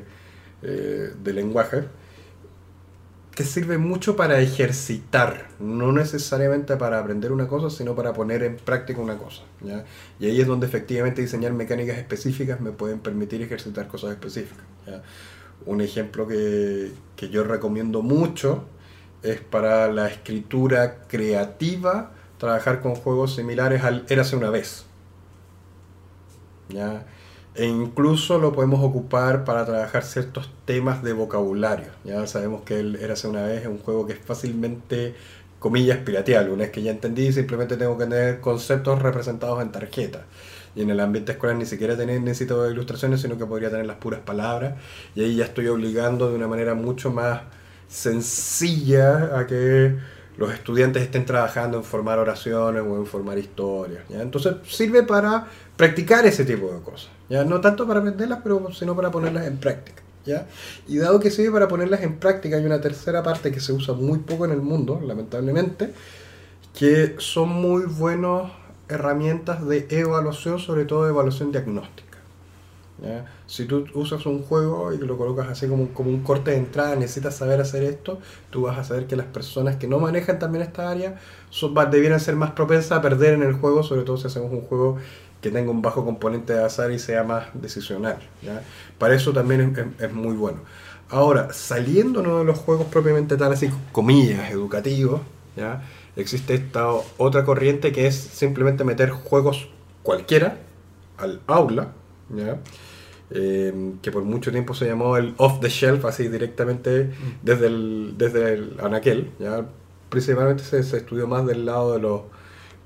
eh, 0.62 1.12
de 1.22 1.32
lenguaje, 1.32 1.84
que 3.34 3.44
sirve 3.44 3.76
mucho 3.76 4.16
para 4.16 4.40
ejercitar, 4.40 5.48
no 5.60 5.92
necesariamente 5.92 6.76
para 6.76 6.98
aprender 6.98 7.32
una 7.32 7.46
cosa, 7.48 7.68
sino 7.68 7.94
para 7.94 8.14
poner 8.14 8.42
en 8.42 8.56
práctica 8.56 8.98
una 9.00 9.18
cosa. 9.18 9.42
¿ya? 9.60 9.84
Y 10.18 10.26
ahí 10.26 10.40
es 10.40 10.46
donde 10.46 10.66
efectivamente 10.66 11.20
diseñar 11.20 11.52
mecánicas 11.52 11.98
específicas 11.98 12.62
me 12.62 12.70
pueden 12.70 12.98
permitir 13.00 13.42
ejercitar 13.42 13.88
cosas 13.88 14.12
específicas. 14.12 14.64
¿ya? 14.86 15.02
Un 15.64 15.80
ejemplo 15.80 16.26
que, 16.28 16.92
que 17.16 17.28
yo 17.28 17.44
recomiendo 17.44 18.02
mucho 18.02 18.64
es 19.22 19.40
para 19.40 19.90
la 19.90 20.08
escritura 20.08 21.02
creativa, 21.08 22.12
trabajar 22.38 22.80
con 22.80 22.94
juegos 22.94 23.34
similares 23.34 23.82
al 23.82 24.04
Érase 24.08 24.36
una 24.36 24.50
vez. 24.50 24.86
¿ya? 26.68 27.06
E 27.54 27.64
incluso 27.64 28.38
lo 28.38 28.52
podemos 28.52 28.82
ocupar 28.84 29.44
para 29.44 29.64
trabajar 29.64 30.04
ciertos 30.04 30.50
temas 30.66 31.02
de 31.02 31.14
vocabulario. 31.14 31.88
Ya 32.04 32.26
sabemos 32.26 32.62
que 32.62 32.80
el 32.80 32.96
Érase 32.96 33.28
una 33.28 33.42
vez 33.42 33.62
es 33.62 33.68
un 33.68 33.78
juego 33.78 34.06
que 34.06 34.12
es 34.12 34.18
fácilmente, 34.18 35.14
comillas, 35.58 35.98
pirateable. 35.98 36.52
Una 36.52 36.64
vez 36.64 36.72
que 36.72 36.82
ya 36.82 36.90
entendí, 36.90 37.32
simplemente 37.32 37.78
tengo 37.78 37.96
que 37.96 38.04
tener 38.04 38.40
conceptos 38.40 39.00
representados 39.00 39.62
en 39.62 39.72
tarjeta. 39.72 40.26
Y 40.76 40.82
en 40.82 40.90
el 40.90 41.00
ambiente 41.00 41.32
escolar 41.32 41.56
ni 41.56 41.66
siquiera 41.66 41.96
tener, 41.96 42.20
necesito 42.20 42.70
ilustraciones, 42.70 43.22
sino 43.22 43.36
que 43.38 43.46
podría 43.46 43.70
tener 43.70 43.86
las 43.86 43.96
puras 43.96 44.20
palabras. 44.20 44.74
Y 45.14 45.22
ahí 45.22 45.36
ya 45.36 45.46
estoy 45.46 45.66
obligando 45.68 46.28
de 46.28 46.36
una 46.36 46.46
manera 46.46 46.74
mucho 46.74 47.10
más 47.10 47.40
sencilla 47.88 49.38
a 49.38 49.46
que 49.46 49.96
los 50.36 50.52
estudiantes 50.52 51.02
estén 51.02 51.24
trabajando 51.24 51.78
en 51.78 51.84
formar 51.84 52.18
oraciones 52.18 52.82
o 52.82 52.96
en 52.96 53.06
formar 53.06 53.38
historias. 53.38 54.04
¿ya? 54.08 54.20
Entonces 54.20 54.56
sirve 54.68 55.02
para 55.02 55.46
practicar 55.76 56.26
ese 56.26 56.44
tipo 56.44 56.72
de 56.72 56.80
cosas. 56.80 57.10
¿ya? 57.28 57.44
No 57.44 57.60
tanto 57.60 57.86
para 57.86 58.00
aprenderlas, 58.00 58.40
pero 58.42 58.72
sino 58.72 58.94
para 58.94 59.10
ponerlas 59.10 59.46
en 59.46 59.56
práctica. 59.56 60.02
¿ya? 60.24 60.46
Y 60.86 60.98
dado 60.98 61.20
que 61.20 61.30
sirve 61.30 61.52
para 61.52 61.68
ponerlas 61.68 62.02
en 62.02 62.18
práctica, 62.18 62.56
hay 62.56 62.66
una 62.66 62.80
tercera 62.80 63.22
parte 63.22 63.50
que 63.50 63.60
se 63.60 63.72
usa 63.72 63.94
muy 63.94 64.18
poco 64.18 64.44
en 64.44 64.50
el 64.50 64.60
mundo, 64.60 65.00
lamentablemente, 65.02 65.92
que 66.78 67.14
son 67.18 67.48
muy 67.48 67.84
buenas 67.84 68.52
herramientas 68.88 69.66
de 69.66 69.86
evaluación, 69.90 70.58
sobre 70.58 70.84
todo 70.84 71.04
de 71.04 71.10
evaluación 71.10 71.52
diagnóstica. 71.52 72.18
¿ya? 73.02 73.26
Si 73.46 73.66
tú 73.66 73.86
usas 73.94 74.24
un 74.26 74.42
juego 74.42 74.92
y 74.92 74.98
lo 74.98 75.18
colocas 75.18 75.48
así 75.48 75.66
como, 75.68 75.88
como 75.88 76.10
un 76.10 76.22
corte 76.22 76.52
de 76.52 76.58
entrada, 76.58 76.96
necesitas 76.96 77.36
saber 77.36 77.60
hacer 77.60 77.82
esto, 77.82 78.18
tú 78.50 78.62
vas 78.62 78.78
a 78.78 78.84
saber 78.84 79.06
que 79.06 79.16
las 79.16 79.26
personas 79.26 79.76
que 79.76 79.86
no 79.86 79.98
manejan 79.98 80.38
también 80.38 80.62
esta 80.62 80.90
área 80.90 81.18
son, 81.50 81.74
debieran 81.90 82.20
ser 82.20 82.36
más 82.36 82.52
propensas 82.52 82.92
a 82.98 83.02
perder 83.02 83.34
en 83.34 83.42
el 83.42 83.54
juego, 83.54 83.82
sobre 83.82 84.02
todo 84.02 84.16
si 84.16 84.26
hacemos 84.28 84.50
un 84.52 84.62
juego 84.62 84.98
que 85.42 85.50
tenga 85.50 85.70
un 85.70 85.82
bajo 85.82 86.04
componente 86.04 86.54
de 86.54 86.64
azar 86.64 86.90
y 86.90 86.98
sea 86.98 87.22
más 87.22 87.46
decisional. 87.54 88.18
¿ya? 88.42 88.62
Para 88.98 89.14
eso 89.14 89.32
también 89.32 89.60
es, 89.60 89.78
es- 89.78 90.02
es 90.08 90.12
muy 90.12 90.34
bueno. 90.34 90.58
Ahora, 91.08 91.52
saliéndonos 91.52 92.40
de 92.40 92.44
los 92.44 92.58
juegos 92.58 92.86
propiamente 92.86 93.36
tal, 93.36 93.52
así 93.52 93.70
comillas, 93.92 94.50
educativos, 94.50 95.20
¿ya? 95.56 95.82
Existe 96.16 96.54
esta 96.54 96.88
otra 97.18 97.44
corriente 97.44 97.92
que 97.92 98.06
es 98.06 98.16
simplemente 98.16 98.84
meter 98.84 99.10
juegos 99.10 99.68
cualquiera 100.02 100.58
al 101.18 101.40
aula, 101.46 101.92
¿ya? 102.34 102.60
Eh, 103.30 103.94
que 104.02 104.12
por 104.12 104.22
mucho 104.22 104.52
tiempo 104.52 104.72
se 104.72 104.86
llamó 104.86 105.16
el 105.16 105.34
off 105.36 105.58
the 105.60 105.68
shelf, 105.68 106.04
así 106.04 106.28
directamente 106.28 107.10
desde 107.42 107.66
el, 107.66 108.14
desde 108.16 108.54
el 108.54 108.76
anaquel. 108.80 109.30
¿ya? 109.38 109.66
Principalmente 110.08 110.62
se, 110.62 110.82
se 110.82 110.98
estudió 110.98 111.26
más 111.26 111.44
del 111.44 111.66
lado 111.66 111.94
de 111.94 112.00
los 112.00 112.22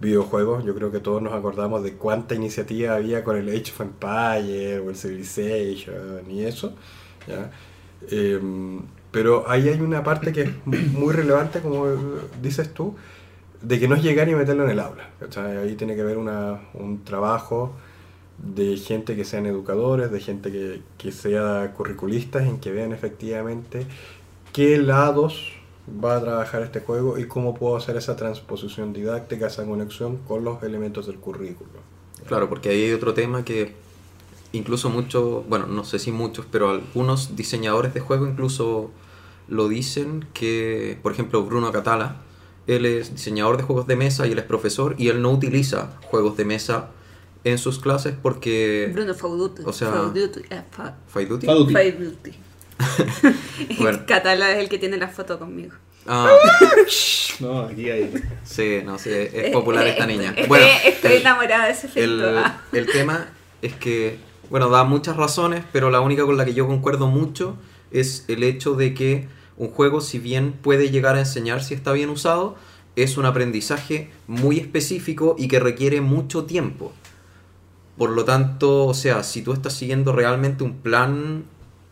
videojuegos. 0.00 0.64
Yo 0.64 0.74
creo 0.74 0.90
que 0.90 1.00
todos 1.00 1.20
nos 1.20 1.34
acordamos 1.34 1.82
de 1.82 1.94
cuánta 1.94 2.34
iniciativa 2.34 2.94
había 2.94 3.22
con 3.22 3.36
el 3.36 3.48
Age 3.48 3.72
of 3.72 3.80
Empires 3.82 4.80
o 4.80 4.88
el 4.88 4.96
Civilization 4.96 6.30
y 6.30 6.44
eso. 6.44 6.74
¿ya? 7.28 7.50
Eh, 8.10 8.40
pero 9.10 9.48
ahí 9.48 9.68
hay 9.68 9.80
una 9.80 10.02
parte 10.02 10.32
que 10.32 10.42
es 10.42 10.92
muy 10.92 11.12
relevante, 11.12 11.60
como 11.60 11.86
dices 12.40 12.72
tú, 12.72 12.96
de 13.62 13.78
que 13.78 13.88
no 13.88 13.94
es 13.94 14.02
llegar 14.02 14.28
y 14.28 14.34
meterlo 14.34 14.64
en 14.64 14.70
el 14.70 14.80
aula. 14.80 15.11
Ahí 15.62 15.74
tiene 15.74 15.94
que 15.94 16.02
haber 16.02 16.18
una, 16.18 16.61
un 16.74 17.04
trabajo 17.04 17.72
de 18.38 18.76
gente 18.76 19.16
que 19.16 19.24
sean 19.24 19.46
educadores, 19.46 20.11
de 20.11 20.20
gente 20.20 20.50
que, 20.50 20.82
que 20.96 21.12
sea 21.12 21.72
curriculistas, 21.76 22.46
en 22.46 22.58
que 22.58 22.72
vean 22.72 22.92
efectivamente 22.92 23.86
qué 24.52 24.78
lados 24.78 25.52
va 26.02 26.16
a 26.16 26.20
trabajar 26.20 26.62
este 26.62 26.80
juego 26.80 27.18
y 27.18 27.26
cómo 27.26 27.54
puedo 27.54 27.76
hacer 27.76 27.96
esa 27.96 28.16
transposición 28.16 28.92
didáctica, 28.92 29.48
esa 29.48 29.64
conexión 29.64 30.18
con 30.28 30.44
los 30.44 30.62
elementos 30.62 31.06
del 31.06 31.16
currículo. 31.16 31.70
Claro, 32.26 32.48
porque 32.48 32.70
ahí 32.70 32.84
hay 32.84 32.92
otro 32.92 33.12
tema 33.14 33.44
que 33.44 33.74
incluso 34.52 34.88
muchos, 34.90 35.46
bueno, 35.48 35.66
no 35.66 35.84
sé 35.84 35.98
si 35.98 36.12
muchos, 36.12 36.46
pero 36.50 36.70
algunos 36.70 37.36
diseñadores 37.36 37.94
de 37.94 38.00
juego 38.00 38.26
incluso 38.26 38.90
lo 39.48 39.68
dicen 39.68 40.26
que, 40.32 40.98
por 41.02 41.12
ejemplo, 41.12 41.42
Bruno 41.44 41.72
Catala 41.72 42.22
Él 42.76 42.86
es 42.86 43.12
diseñador 43.14 43.56
de 43.56 43.62
juegos 43.62 43.86
de 43.86 43.96
mesa 43.96 44.26
y 44.26 44.32
él 44.32 44.38
es 44.38 44.44
profesor 44.44 44.94
y 44.98 45.08
él 45.08 45.20
no 45.22 45.30
utiliza 45.30 45.90
juegos 46.02 46.36
de 46.36 46.44
mesa 46.44 46.90
en 47.44 47.58
sus 47.58 47.78
clases 47.78 48.14
porque... 48.22 48.90
Bruno 48.92 49.14
Fauduti. 49.14 49.62
O 49.64 49.72
sea- 49.72 49.90
Fauduti, 49.90 50.40
eh, 50.50 50.62
Fa-. 50.70 50.94
Fauduti. 51.08 51.46
Bueno. 53.80 54.00
Catala 54.06 54.52
es 54.52 54.58
el 54.58 54.68
que 54.68 54.78
tiene 54.78 54.96
la 54.96 55.08
foto 55.08 55.38
conmigo. 55.38 55.72
Ah, 56.06 56.30
No, 57.40 57.60
aquí 57.62 57.88
hay. 57.90 58.12
sí, 58.44 58.80
no 58.84 58.98
sé, 58.98 59.46
es 59.46 59.50
popular 59.52 59.86
esta 59.86 60.06
niña. 60.06 60.30
Estoy, 60.30 60.46
Bueno, 60.48 60.66
estoy 60.84 61.12
el- 61.12 61.20
enamorada 61.22 61.66
de 61.66 61.72
ese 61.72 61.86
efecto. 61.86 62.00
El, 62.28 62.38
Ah. 62.38 62.60
el 62.72 62.86
tema 62.86 63.28
es 63.62 63.74
que, 63.74 64.18
bueno, 64.50 64.68
da 64.68 64.84
muchas 64.84 65.16
razones, 65.16 65.62
pero 65.72 65.90
la 65.90 66.00
única 66.00 66.24
con 66.24 66.36
la 66.36 66.44
que 66.44 66.52
yo 66.54 66.66
concuerdo 66.66 67.06
mucho 67.06 67.56
es 67.90 68.24
el 68.28 68.42
hecho 68.42 68.74
de 68.74 68.92
que 68.94 69.28
un 69.61 69.68
juego, 69.68 70.00
si 70.00 70.18
bien 70.18 70.52
puede 70.52 70.90
llegar 70.90 71.16
a 71.16 71.20
enseñar 71.20 71.62
si 71.62 71.74
está 71.74 71.92
bien 71.92 72.08
usado, 72.11 72.56
es 72.96 73.16
un 73.18 73.26
aprendizaje 73.26 74.11
muy 74.26 74.58
específico 74.58 75.36
y 75.38 75.48
que 75.48 75.61
requiere 75.61 76.00
mucho 76.00 76.44
tiempo. 76.46 76.92
Por 77.98 78.11
lo 78.11 78.24
tanto, 78.24 78.86
o 78.86 78.94
sea, 78.94 79.22
si 79.22 79.42
tú 79.42 79.52
estás 79.52 79.74
siguiendo 79.74 80.12
realmente 80.12 80.64
un 80.64 80.78
plan 80.78 81.44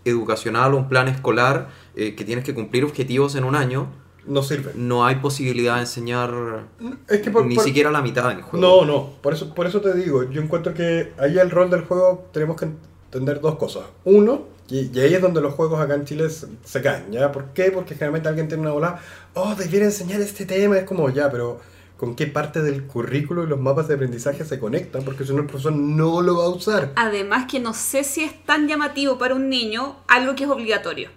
educacional 0.07 0.73
o 0.73 0.79
un 0.79 0.89
plan 0.89 1.09
escolar 1.09 1.69
eh, 1.95 2.15
que 2.15 2.25
tienes 2.25 2.45
que 2.45 2.55
cumplir 2.55 2.85
objetivos 2.85 3.35
en 3.35 3.45
un 3.45 3.55
año, 3.55 3.89
No 4.27 4.43
sirve. 4.43 4.73
no 4.75 5.05
hay 5.05 5.17
posibilidad 5.17 5.75
de 5.75 5.81
enseñar 5.83 6.65
Es 7.09 7.21
que 7.21 7.31
por- 7.31 7.45
ni 7.45 7.57
por- 7.57 7.65
siquiera 7.65 7.91
la 7.91 8.01
mitad 8.01 8.29
del 8.31 8.41
juego. 8.41 8.67
No, 8.67 8.85
no, 8.87 9.11
por 9.21 9.35
eso, 9.35 9.55
por 9.55 9.67
eso 9.67 9.83
te 9.83 9.93
digo, 9.95 10.23
yo 10.31 10.41
encuentro 10.41 10.73
que 10.73 11.13
ahí 11.19 11.39
el 11.39 11.51
rol 11.51 11.69
del 11.69 11.83
juego 11.85 12.27
tenemos 12.33 12.57
que 12.57 12.67
entender 13.07 13.41
dos 13.43 13.57
cosas. 13.57 13.85
Uno, 14.05 14.45
y, 14.71 14.99
ahí 14.99 15.15
es 15.15 15.23
donde 15.23 15.41
los 15.41 15.55
juegos 15.55 15.81
acá 15.81 15.95
en 15.95 16.05
Chile 16.05 16.29
se, 16.31 16.47
se 16.65 16.83
caen, 16.83 17.11
¿ya? 17.11 17.33
¿Por 17.33 17.53
qué? 17.53 17.71
Porque 17.71 17.95
generalmente 17.95 18.29
alguien 18.29 18.49
tiene 18.49 18.63
una 18.63 18.73
bola, 18.73 19.01
oh, 19.35 19.55
debiera 19.55 19.87
enseñar 19.87 20.21
este 20.21 20.45
tema, 20.45 20.79
es 20.79 20.85
como, 20.85 21.09
ya, 21.11 21.31
pero 21.31 21.61
¿con 21.97 22.15
qué 22.15 22.27
parte 22.27 22.63
del 22.63 22.87
currículo 22.87 23.45
y 23.45 23.47
los 23.47 23.61
mapas 23.61 23.89
de 23.89 23.95
aprendizaje 23.95 24.45
se 24.45 24.61
conectan? 24.61 25.03
Porque 25.05 25.25
si 25.25 25.33
no 25.33 25.41
el 25.41 25.47
profesor 25.47 25.73
no 25.73 26.23
lo 26.23 26.37
va 26.37 26.45
a 26.45 26.49
usar. 26.49 26.93
Además 26.97 27.47
que 27.51 27.61
no 27.61 27.75
sé 27.75 28.05
si 28.05 28.23
es 28.23 28.45
tan 28.45 28.69
llamativo 28.69 29.19
para 29.19 29.35
un 29.35 29.49
niño 29.49 29.97
algo 30.07 30.35
que 30.35 30.45
es 30.45 30.51
obligatorio. 30.51 31.11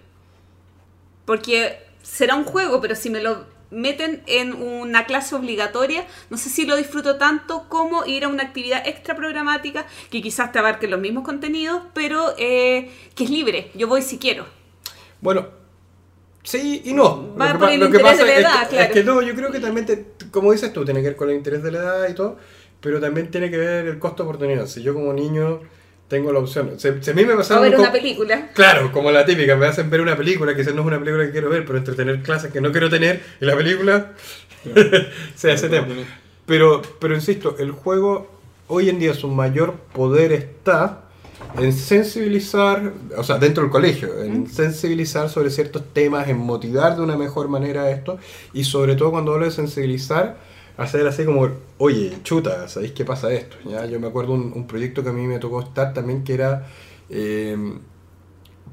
Porque 1.24 1.78
será 2.02 2.34
un 2.34 2.44
juego, 2.44 2.80
pero 2.80 2.96
si 2.96 3.10
me 3.10 3.22
lo 3.22 3.51
meten 3.72 4.22
en 4.26 4.52
una 4.52 5.06
clase 5.06 5.34
obligatoria, 5.34 6.04
no 6.30 6.36
sé 6.36 6.50
si 6.50 6.66
lo 6.66 6.76
disfruto 6.76 7.16
tanto 7.16 7.66
como 7.68 8.04
ir 8.06 8.24
a 8.24 8.28
una 8.28 8.42
actividad 8.44 8.86
extra 8.86 9.16
programática 9.16 9.86
que 10.10 10.22
quizás 10.22 10.52
te 10.52 10.58
abarque 10.58 10.86
los 10.86 11.00
mismos 11.00 11.24
contenidos, 11.24 11.82
pero 11.94 12.34
eh, 12.38 12.90
que 13.14 13.24
es 13.24 13.30
libre. 13.30 13.70
Yo 13.74 13.88
voy 13.88 14.02
si 14.02 14.18
quiero. 14.18 14.44
Bueno, 15.20 15.46
sí 16.42 16.82
y 16.84 16.92
no. 16.92 17.34
Va 17.36 17.46
Lo 17.48 17.52
que 17.54 17.58
por 17.58 17.68
el 17.70 17.80
lo 17.80 17.86
que 17.90 17.96
interés 17.98 18.12
pasa 18.12 18.24
de 18.24 18.30
la 18.30 18.34
es 18.34 18.40
edad, 18.44 18.62
que- 18.62 18.68
claro. 18.68 18.84
Es 18.86 18.92
que 18.92 19.04
no, 19.04 19.22
yo 19.22 19.34
creo 19.34 19.50
que 19.52 19.60
también, 19.60 19.86
te- 19.86 20.06
como 20.30 20.52
dices 20.52 20.72
tú, 20.72 20.84
tiene 20.84 21.00
que 21.00 21.08
ver 21.08 21.16
con 21.16 21.30
el 21.30 21.36
interés 21.36 21.62
de 21.62 21.72
la 21.72 21.78
edad 21.78 22.08
y 22.08 22.14
todo, 22.14 22.38
pero 22.80 23.00
también 23.00 23.30
tiene 23.30 23.50
que 23.50 23.56
ver 23.56 23.86
el 23.86 23.98
costo 23.98 24.22
de 24.24 24.28
oportunidad. 24.28 24.66
Si 24.66 24.82
yo 24.82 24.92
como 24.94 25.12
niño 25.12 25.60
tengo 26.12 26.30
la 26.30 26.40
opción, 26.40 26.72
si, 26.78 26.88
si 27.00 27.10
a 27.10 27.14
mí 27.14 27.24
me 27.24 27.34
pasaron... 27.34 27.62
ver 27.62 27.78
una 27.78 27.86
co- 27.88 27.92
película. 27.94 28.50
Claro, 28.52 28.92
como 28.92 29.10
la 29.10 29.24
típica, 29.24 29.56
me 29.56 29.64
hacen 29.66 29.88
ver 29.88 30.02
una 30.02 30.14
película, 30.14 30.54
quizás 30.54 30.74
no 30.74 30.82
es 30.82 30.86
una 30.86 30.98
película 30.98 31.24
que 31.24 31.30
quiero 31.32 31.48
ver, 31.48 31.64
pero 31.64 31.78
entretener 31.78 32.20
clases 32.22 32.52
que 32.52 32.60
no 32.60 32.70
quiero 32.70 32.90
tener, 32.90 33.22
y 33.40 33.44
la 33.46 33.56
película 33.56 34.12
se 35.34 35.50
hace 35.52 35.68
tema. 35.70 35.86
Pero, 36.44 36.82
pero 37.00 37.14
insisto, 37.14 37.56
el 37.58 37.70
juego 37.70 38.30
hoy 38.68 38.88
en 38.90 38.98
día 38.98 39.14
su 39.14 39.28
mayor 39.28 39.74
poder 39.94 40.32
está 40.32 41.04
en 41.58 41.72
sensibilizar, 41.72 42.92
o 43.16 43.24
sea, 43.24 43.38
dentro 43.38 43.62
del 43.62 43.72
colegio, 43.72 44.22
en 44.22 44.46
sensibilizar 44.48 45.28
sobre 45.30 45.50
ciertos 45.50 45.82
temas, 45.92 46.28
en 46.28 46.36
motivar 46.38 46.96
de 46.96 47.02
una 47.02 47.16
mejor 47.16 47.48
manera 47.48 47.90
esto, 47.90 48.18
y 48.52 48.64
sobre 48.64 48.96
todo 48.96 49.10
cuando 49.12 49.32
hablo 49.32 49.46
de 49.46 49.50
sensibilizar, 49.52 50.36
hacer 50.76 51.06
así 51.06 51.24
como, 51.24 51.48
oye, 51.78 52.18
chuta, 52.22 52.68
¿sabéis 52.68 52.92
qué 52.92 53.04
pasa 53.04 53.32
esto? 53.32 53.56
¿Ya? 53.64 53.84
Yo 53.86 54.00
me 54.00 54.06
acuerdo 54.08 54.32
un, 54.32 54.52
un 54.54 54.66
proyecto 54.66 55.02
que 55.02 55.10
a 55.10 55.12
mí 55.12 55.26
me 55.26 55.38
tocó 55.38 55.60
estar 55.60 55.92
también 55.94 56.24
que 56.24 56.34
era 56.34 56.66
eh, 57.10 57.56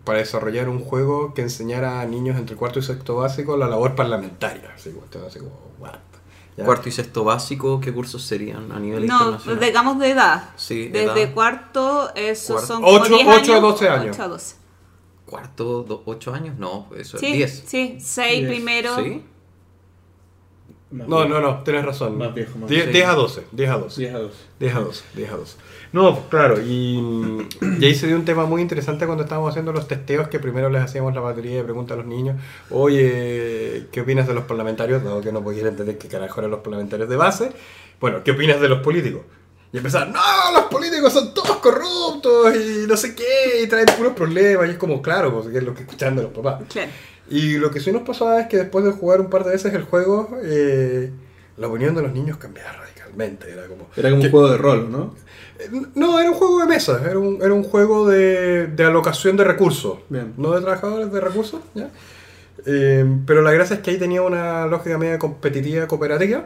para 0.03 0.19
desarrollar 0.19 0.69
un 0.69 0.79
juego 0.79 1.33
que 1.33 1.41
enseñara 1.41 2.01
a 2.01 2.05
niños 2.05 2.37
entre 2.37 2.55
cuarto 2.55 2.79
y 2.79 2.81
sexto 2.81 3.15
básico 3.15 3.57
la 3.57 3.67
labor 3.67 3.95
parlamentaria. 3.95 4.71
Así, 4.75 4.91
así 5.27 5.39
como, 5.39 5.51
what? 5.79 5.95
¿Ya? 6.57 6.65
Cuarto 6.65 6.89
y 6.89 6.91
sexto 6.91 7.23
básico, 7.23 7.79
¿qué 7.79 7.93
cursos 7.93 8.21
serían 8.23 8.71
a 8.71 8.79
nivel 8.79 9.05
No, 9.07 9.15
internacional? 9.15 9.59
digamos 9.59 9.99
de 9.99 10.09
edad. 10.11 10.49
Sí, 10.57 10.87
de 10.89 11.05
Desde 11.05 11.21
edad. 11.23 11.33
cuarto, 11.33 12.11
eso 12.15 12.53
Cuarto. 12.53 12.67
son 12.67 12.81
como 12.83 12.95
Ocho- 12.97 13.15
10 13.15 13.27
ocho 13.27 13.53
a 13.53 13.55
años, 13.57 13.61
12 13.61 13.89
años. 13.89 14.15
8 14.15 14.23
a 14.23 14.27
12. 14.27 14.55
¿Cuarto, 15.25 15.83
do- 15.83 16.03
ocho 16.05 16.33
años? 16.33 16.57
No, 16.57 16.87
eso 16.97 17.17
es 17.17 17.21
Sí, 17.21 17.31
diez. 17.33 17.63
sí, 17.65 17.97
6 18.01 18.39
Diez. 18.39 18.49
primero. 18.49 18.95
¿Sí? 18.97 19.23
No, 20.91 21.25
no, 21.25 21.39
no, 21.39 21.61
tienes 21.63 21.85
razón. 21.85 22.17
Más 22.17 22.33
viejo, 22.33 22.57
más 22.57 22.69
10 22.69 22.85
viejo. 22.85 22.97
10 22.97 23.07
a 23.07 23.13
12, 23.13 23.43
10 23.51 23.69
a 23.69 23.77
12. 23.77 24.01
10 24.01 24.15
a 24.15 24.19
2. 24.19 24.33
10 24.59 24.73
a 24.73 24.79
12, 24.79 25.03
10 25.15 25.31
a 25.31 25.35
12. 25.35 25.57
No, 25.91 26.15
pues, 26.15 26.25
claro, 26.29 26.61
y, 26.61 27.47
y 27.79 27.85
ahí 27.85 27.95
se 27.95 28.07
dio 28.07 28.15
un 28.15 28.25
tema 28.25 28.45
muy 28.45 28.61
interesante 28.61 29.05
cuando 29.05 29.23
estábamos 29.23 29.51
haciendo 29.51 29.71
los 29.71 29.87
testeos, 29.87 30.27
que 30.27 30.39
primero 30.39 30.69
les 30.69 30.81
hacíamos 30.81 31.13
la 31.13 31.21
batería 31.21 31.57
de 31.57 31.63
preguntas 31.63 31.93
a 31.93 31.97
los 31.97 32.07
niños, 32.07 32.37
oye, 32.71 33.87
¿qué 33.91 34.01
opinas 34.01 34.27
de 34.27 34.33
los 34.33 34.45
parlamentarios? 34.45 35.03
Dado 35.03 35.21
que 35.21 35.31
no 35.31 35.43
podían 35.43 35.67
entender 35.67 35.97
qué 35.97 36.07
carajo 36.07 36.41
eran 36.41 36.51
los 36.51 36.61
parlamentarios 36.61 37.09
de 37.09 37.15
base. 37.15 37.51
Bueno, 37.99 38.23
¿qué 38.23 38.31
opinas 38.31 38.59
de 38.59 38.69
los 38.69 38.79
políticos? 38.81 39.21
Y 39.71 39.77
empezaron, 39.77 40.11
no, 40.13 40.19
los 40.53 40.63
políticos 40.65 41.13
son 41.13 41.33
todos 41.33 41.57
corruptos 41.57 42.55
y 42.55 42.87
no 42.87 42.97
sé 42.97 43.13
qué, 43.13 43.61
y 43.63 43.67
traen 43.67 43.85
puros 43.95 44.13
problemas, 44.13 44.67
y 44.67 44.71
es 44.71 44.77
como, 44.77 45.01
claro, 45.01 45.31
pues, 45.31 45.47
que 45.47 45.59
es 45.59 45.63
lo 45.63 45.75
que 45.75 45.81
escuchan 45.81 46.15
de 46.15 46.23
los 46.23 46.31
papás. 46.31 46.63
Claro. 46.69 46.91
Y 47.29 47.57
lo 47.57 47.71
que 47.71 47.79
sí 47.79 47.91
nos 47.91 48.03
pasaba 48.03 48.41
es 48.41 48.47
que 48.47 48.57
después 48.57 48.83
de 48.85 48.91
jugar 48.91 49.21
un 49.21 49.29
par 49.29 49.43
de 49.43 49.51
veces 49.51 49.73
el 49.73 49.83
juego, 49.83 50.29
eh, 50.43 51.11
la 51.57 51.67
opinión 51.67 51.93
de 51.95 52.01
los 52.01 52.11
niños 52.13 52.37
cambiaba 52.37 52.71
radicalmente. 52.73 53.51
Era 53.51 53.67
como. 53.67 53.87
Era 53.95 54.09
como 54.09 54.21
que- 54.21 54.27
un 54.27 54.31
juego 54.31 54.49
de 54.51 54.57
rol, 54.57 54.91
¿no? 54.91 55.15
Eh, 55.59 55.69
No, 55.95 56.19
era 56.19 56.29
un 56.31 56.35
juego 56.35 56.59
de 56.59 56.65
mesa, 56.67 57.01
era 57.05 57.19
un, 57.19 57.39
era 57.41 57.53
un 57.53 57.63
juego 57.63 58.07
de, 58.07 58.67
de 58.67 58.83
alocación 58.83 59.35
de 59.37 59.43
recursos, 59.43 59.99
Bien. 60.09 60.33
no 60.37 60.51
de 60.53 60.61
trabajadores 60.61 61.11
de 61.11 61.19
recursos. 61.19 61.61
¿ya? 61.75 61.89
Eh, 62.65 63.05
pero 63.25 63.41
la 63.41 63.51
gracia 63.51 63.75
es 63.77 63.81
que 63.81 63.91
ahí 63.91 63.97
tenía 63.97 64.21
una 64.21 64.65
lógica 64.67 64.97
media 64.97 65.19
competitiva, 65.19 65.87
cooperativa, 65.87 66.45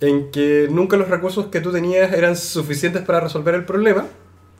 en 0.00 0.30
que 0.30 0.68
nunca 0.70 0.96
los 0.96 1.08
recursos 1.08 1.46
que 1.46 1.60
tú 1.60 1.72
tenías 1.72 2.12
eran 2.12 2.36
suficientes 2.36 3.02
para 3.02 3.20
resolver 3.20 3.54
el 3.54 3.64
problema. 3.64 4.06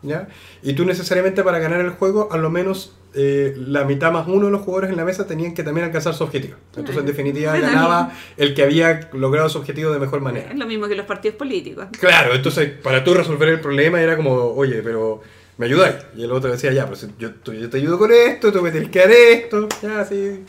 ¿Ya? 0.03 0.29
Y 0.63 0.73
tú 0.75 0.85
necesariamente 0.85 1.43
para 1.43 1.59
ganar 1.59 1.81
el 1.81 1.91
juego, 1.91 2.29
a 2.33 2.37
lo 2.39 2.51
menos 2.51 2.95
eh, 3.15 3.55
la 3.57 3.85
mitad 3.85 4.13
más 4.13 4.27
uno 4.29 4.47
de 4.47 4.53
los 4.53 4.61
jugadores 4.61 4.91
en 4.91 4.97
la 4.97 5.05
mesa 5.05 5.27
tenían 5.27 5.55
que 5.55 5.63
también 5.63 5.87
alcanzar 5.87 6.15
su 6.15 6.25
objetivo. 6.25 6.57
Entonces, 6.77 6.99
en 6.99 7.07
definitiva, 7.07 7.57
ganaba 7.59 8.13
el 8.37 8.55
que 8.55 8.63
había 8.63 9.09
logrado 9.15 9.49
su 9.49 9.59
objetivo 9.59 9.91
de 9.93 9.99
mejor 9.99 10.21
manera. 10.21 10.51
Es 10.53 10.59
lo 10.59 10.67
mismo 10.67 10.87
que 10.87 10.95
los 10.95 11.07
partidos 11.07 11.37
políticos. 11.39 11.87
Claro, 11.99 12.35
entonces 12.35 12.71
para 12.83 13.03
tú 13.05 13.15
resolver 13.15 13.49
el 13.49 13.61
problema 13.61 14.01
era 14.03 14.17
como, 14.17 14.33
oye, 14.35 14.83
pero 14.83 15.23
¿me 15.57 15.65
ayudáis? 15.67 15.97
Y 16.15 16.25
el 16.25 16.33
otro 16.33 16.51
decía, 16.51 16.73
ya, 16.73 16.85
pero 16.85 16.97
si 16.97 17.07
yo, 17.19 17.33
tú- 17.37 17.55
yo 17.55 17.71
te 17.71 17.79
ayudo 17.79 17.99
con 17.99 18.13
esto, 18.13 18.53
tú 18.53 18.61
me 18.61 18.71
tienes 18.71 18.91
que 18.91 18.99
dar 18.99 19.11
esto, 19.11 19.67
ya, 19.83 20.01
así, 20.01 20.45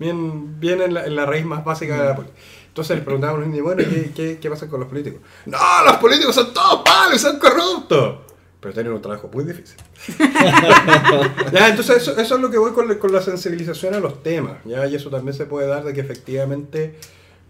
bien, 0.00 0.58
bien 0.58 0.82
en, 0.82 0.94
la, 0.94 1.06
en 1.06 1.14
la 1.14 1.24
raíz 1.24 1.44
más 1.44 1.64
básica 1.64 2.00
de 2.02 2.08
la 2.08 2.16
política. 2.16 2.40
Entonces 2.66 2.96
le 2.98 3.02
preguntábamos 3.04 3.38
a 3.38 3.40
los 3.44 3.50
niños, 3.50 3.64
bueno, 3.64 3.82
¿qué, 3.88 4.10
qué, 4.14 4.38
qué 4.40 4.50
pasa 4.50 4.68
con 4.68 4.80
los 4.80 4.88
políticos? 4.88 5.20
No, 5.46 5.58
los 5.84 5.96
políticos 5.98 6.34
son 6.34 6.52
todos 6.52 6.82
malos, 6.84 7.20
son 7.20 7.38
corruptos. 7.38 8.18
Pero 8.60 8.74
tienen 8.74 8.92
un 8.92 9.00
trabajo 9.00 9.30
muy 9.32 9.44
difícil. 9.44 9.76
ya, 11.52 11.68
entonces 11.68 11.98
eso, 11.98 12.18
eso 12.18 12.34
es 12.34 12.40
lo 12.40 12.50
que 12.50 12.58
voy 12.58 12.72
con, 12.72 12.92
con 12.96 13.12
la 13.12 13.22
sensibilización 13.22 13.94
a 13.94 14.00
los 14.00 14.22
temas. 14.22 14.58
¿ya? 14.64 14.86
Y 14.86 14.96
eso 14.96 15.10
también 15.10 15.34
se 15.34 15.46
puede 15.46 15.68
dar 15.68 15.84
de 15.84 15.92
que 15.92 16.00
efectivamente 16.00 16.96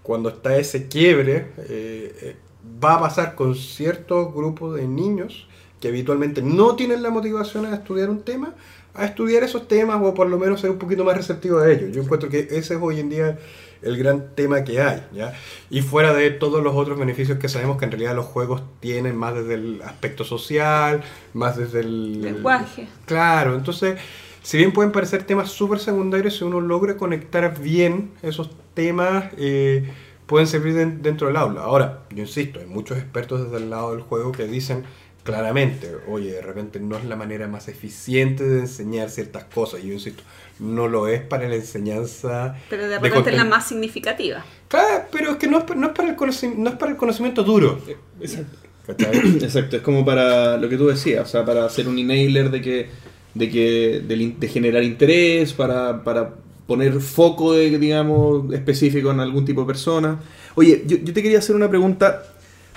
cuando 0.02 0.30
está 0.30 0.56
ese 0.56 0.88
quiebre, 0.88 1.48
eh, 1.58 2.16
eh, 2.22 2.36
va 2.82 2.94
a 2.94 3.00
pasar 3.00 3.34
con 3.34 3.54
cierto 3.54 4.32
grupo 4.32 4.72
de 4.72 4.88
niños 4.88 5.46
que 5.80 5.88
habitualmente 5.88 6.42
no 6.42 6.76
tienen 6.76 7.02
la 7.02 7.10
motivación 7.10 7.66
a 7.66 7.74
estudiar 7.74 8.10
un 8.10 8.22
tema, 8.22 8.54
a 8.94 9.04
estudiar 9.04 9.44
esos 9.44 9.68
temas 9.68 10.00
o 10.02 10.14
por 10.14 10.28
lo 10.28 10.38
menos 10.38 10.60
ser 10.60 10.70
un 10.70 10.78
poquito 10.78 11.04
más 11.04 11.16
receptivo 11.16 11.58
a 11.58 11.70
ellos. 11.70 11.94
Yo 11.94 12.02
encuentro 12.02 12.28
que 12.28 12.40
ese 12.40 12.74
es 12.74 12.80
hoy 12.80 13.00
en 13.00 13.10
día 13.10 13.38
el 13.82 13.96
gran 13.96 14.34
tema 14.34 14.64
que 14.64 14.80
hay, 14.80 15.06
¿ya? 15.12 15.34
Y 15.70 15.82
fuera 15.82 16.12
de 16.14 16.30
todos 16.30 16.62
los 16.62 16.74
otros 16.74 16.98
beneficios 16.98 17.38
que 17.38 17.48
sabemos 17.48 17.76
que 17.78 17.84
en 17.84 17.92
realidad 17.92 18.14
los 18.16 18.26
juegos 18.26 18.62
tienen 18.80 19.16
más 19.16 19.34
desde 19.34 19.54
el 19.54 19.82
aspecto 19.82 20.24
social, 20.24 21.02
más 21.34 21.56
desde 21.56 21.80
el... 21.80 22.22
Lenguaje. 22.22 22.88
Claro, 23.06 23.54
entonces, 23.54 23.98
si 24.42 24.56
bien 24.58 24.72
pueden 24.72 24.92
parecer 24.92 25.22
temas 25.24 25.50
súper 25.50 25.78
secundarios, 25.78 26.36
si 26.36 26.44
uno 26.44 26.60
logra 26.60 26.96
conectar 26.96 27.58
bien 27.60 28.10
esos 28.22 28.50
temas, 28.74 29.26
eh, 29.36 29.90
pueden 30.26 30.46
servir 30.46 30.74
den- 30.74 31.02
dentro 31.02 31.26
del 31.28 31.36
aula. 31.36 31.62
Ahora, 31.62 32.04
yo 32.10 32.18
insisto, 32.22 32.60
hay 32.60 32.66
muchos 32.66 32.98
expertos 32.98 33.44
desde 33.44 33.56
el 33.64 33.70
lado 33.70 33.92
del 33.92 34.02
juego 34.02 34.32
que 34.32 34.46
dicen 34.46 34.84
claramente, 35.32 35.90
oye, 36.08 36.32
de 36.32 36.40
repente 36.40 36.80
no 36.80 36.96
es 36.96 37.04
la 37.04 37.14
manera 37.16 37.46
más 37.48 37.68
eficiente 37.68 38.44
de 38.44 38.60
enseñar 38.60 39.10
ciertas 39.10 39.44
cosas. 39.44 39.80
Y 39.84 39.88
yo 39.88 39.92
insisto, 39.92 40.22
no 40.58 40.88
lo 40.88 41.06
es 41.06 41.20
para 41.20 41.46
la 41.48 41.54
enseñanza. 41.56 42.56
Pero 42.70 42.88
de 42.88 42.98
repente 42.98 43.30
es 43.30 43.36
la 43.36 43.44
más 43.44 43.68
significativa. 43.68 44.42
Claro, 44.68 45.04
pero 45.12 45.32
es 45.32 45.36
que 45.36 45.46
no 45.46 45.58
es, 45.58 45.64
pa- 45.64 45.74
no 45.74 45.88
es 45.88 45.92
para, 45.92 46.08
el 46.08 46.16
conoci- 46.16 46.54
no 46.54 46.70
es 46.70 46.76
para 46.76 46.92
el 46.92 46.96
conocimiento 46.96 47.42
duro. 47.44 47.78
Exacto. 48.20 48.56
Exacto, 49.44 49.76
es 49.76 49.82
como 49.82 50.02
para 50.02 50.56
lo 50.56 50.66
que 50.66 50.78
tú 50.78 50.86
decías, 50.86 51.26
o 51.26 51.30
sea, 51.30 51.44
para 51.44 51.66
hacer 51.66 51.86
un 51.88 51.98
enabler 51.98 52.50
de 52.50 52.62
que 52.62 52.88
de 53.34 53.50
que 53.50 54.02
de 54.02 54.48
generar 54.48 54.82
interés, 54.82 55.52
para, 55.52 56.02
para 56.02 56.30
poner 56.66 56.98
foco, 57.00 57.52
de, 57.52 57.78
digamos, 57.78 58.50
específico 58.54 59.10
en 59.10 59.20
algún 59.20 59.44
tipo 59.44 59.60
de 59.60 59.66
persona. 59.66 60.18
Oye, 60.54 60.84
yo, 60.86 60.96
yo 60.96 61.12
te 61.12 61.22
quería 61.22 61.38
hacer 61.38 61.54
una 61.54 61.68
pregunta, 61.68 62.22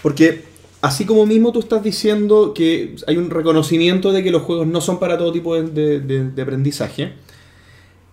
porque 0.04 0.51
así 0.82 1.06
como 1.06 1.26
mismo 1.26 1.52
tú 1.52 1.60
estás 1.60 1.84
diciendo 1.84 2.54
que 2.54 2.96
hay 3.08 3.18
un 3.18 3.30
reconocimiento 3.30 4.12
de 4.12 4.24
que 4.24 4.32
los 4.32 4.42
juegos 4.42 4.68
no 4.68 4.82
son 4.82 5.00
para 5.00 5.18
todo 5.18 5.32
tipo 5.32 5.56
de, 5.56 6.32
aprendizaje, 6.42 7.14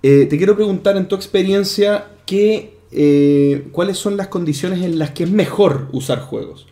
eh, 0.03 0.27
te 0.27 0.37
quiero 0.37 0.55
preguntar 0.55 0.97
en 0.97 1.09
tu 1.09 1.17
experiencia 1.17 2.09
qué, 2.27 2.79
eh, 2.93 3.69
cuáles 3.73 3.99
son 3.99 4.17
las 4.17 4.29
condiciones 4.29 4.83
en 4.83 4.99
las 4.99 5.11
que 5.11 5.25
es 5.25 5.31
mejor 5.31 5.89
usar 5.93 6.21
juegos. 6.21 6.67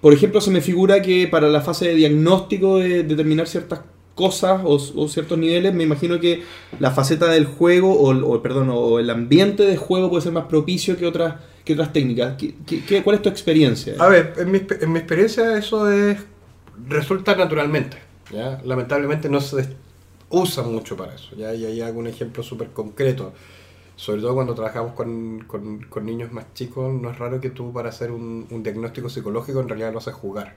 Por 0.00 0.12
ejemplo, 0.12 0.40
se 0.40 0.50
me 0.50 0.60
figura 0.60 1.00
que 1.00 1.28
para 1.28 1.48
la 1.48 1.60
fase 1.60 1.88
de 1.88 1.94
diagnóstico 1.94 2.78
de 2.78 3.04
determinar 3.04 3.46
ciertas 3.46 3.82
cosas 4.16 4.60
o, 4.64 4.74
o 4.74 5.08
ciertos 5.08 5.38
niveles, 5.38 5.72
me 5.72 5.84
imagino 5.84 6.18
que 6.18 6.42
la 6.80 6.90
faceta 6.90 7.28
del 7.28 7.46
juego 7.46 7.92
o, 7.92 8.34
o, 8.34 8.42
perdón, 8.42 8.70
o 8.70 8.98
el 8.98 9.08
ambiente 9.08 9.62
de 9.62 9.76
juego 9.76 10.10
puede 10.10 10.22
ser 10.22 10.32
más 10.32 10.46
propicio 10.46 10.96
que 10.98 11.06
otras 11.06 11.36
que 11.64 11.74
otras 11.74 11.92
técnicas. 11.92 12.36
¿Qué, 12.36 12.54
qué- 12.66 12.84
qué- 12.84 13.02
cuál 13.02 13.16
es 13.16 13.22
tu 13.22 13.28
experiencia? 13.28 13.94
A 13.98 14.08
ver, 14.08 14.34
en 14.38 14.50
mi, 14.50 14.58
expe- 14.58 14.82
en 14.82 14.92
mi 14.92 14.98
experiencia 14.98 15.56
eso 15.56 15.90
es 15.90 16.18
resulta 16.88 17.34
naturalmente. 17.36 17.98
Lamentablemente 18.64 19.28
no 19.28 19.40
se 19.40 19.68
usa 20.30 20.62
mucho 20.62 20.96
para 20.96 21.14
eso. 21.14 21.36
¿ya? 21.36 21.54
Y 21.54 21.64
ahí 21.66 21.80
hago 21.80 21.98
un 22.00 22.06
ejemplo 22.06 22.42
súper 22.42 22.70
concreto. 22.70 23.32
Sobre 23.96 24.22
todo 24.22 24.34
cuando 24.34 24.54
trabajamos 24.54 24.94
con, 24.94 25.46
niños 26.04 26.32
más 26.32 26.52
chicos, 26.54 26.92
no 26.94 27.10
es 27.10 27.18
raro 27.18 27.40
que 27.40 27.50
tú 27.50 27.72
para 27.72 27.90
hacer 27.90 28.10
un, 28.10 28.46
un 28.50 28.62
diagnóstico 28.62 29.08
psicológico 29.08 29.60
en 29.60 29.68
realidad 29.68 29.92
lo 29.92 29.98
haces 29.98 30.14
jugar. 30.14 30.56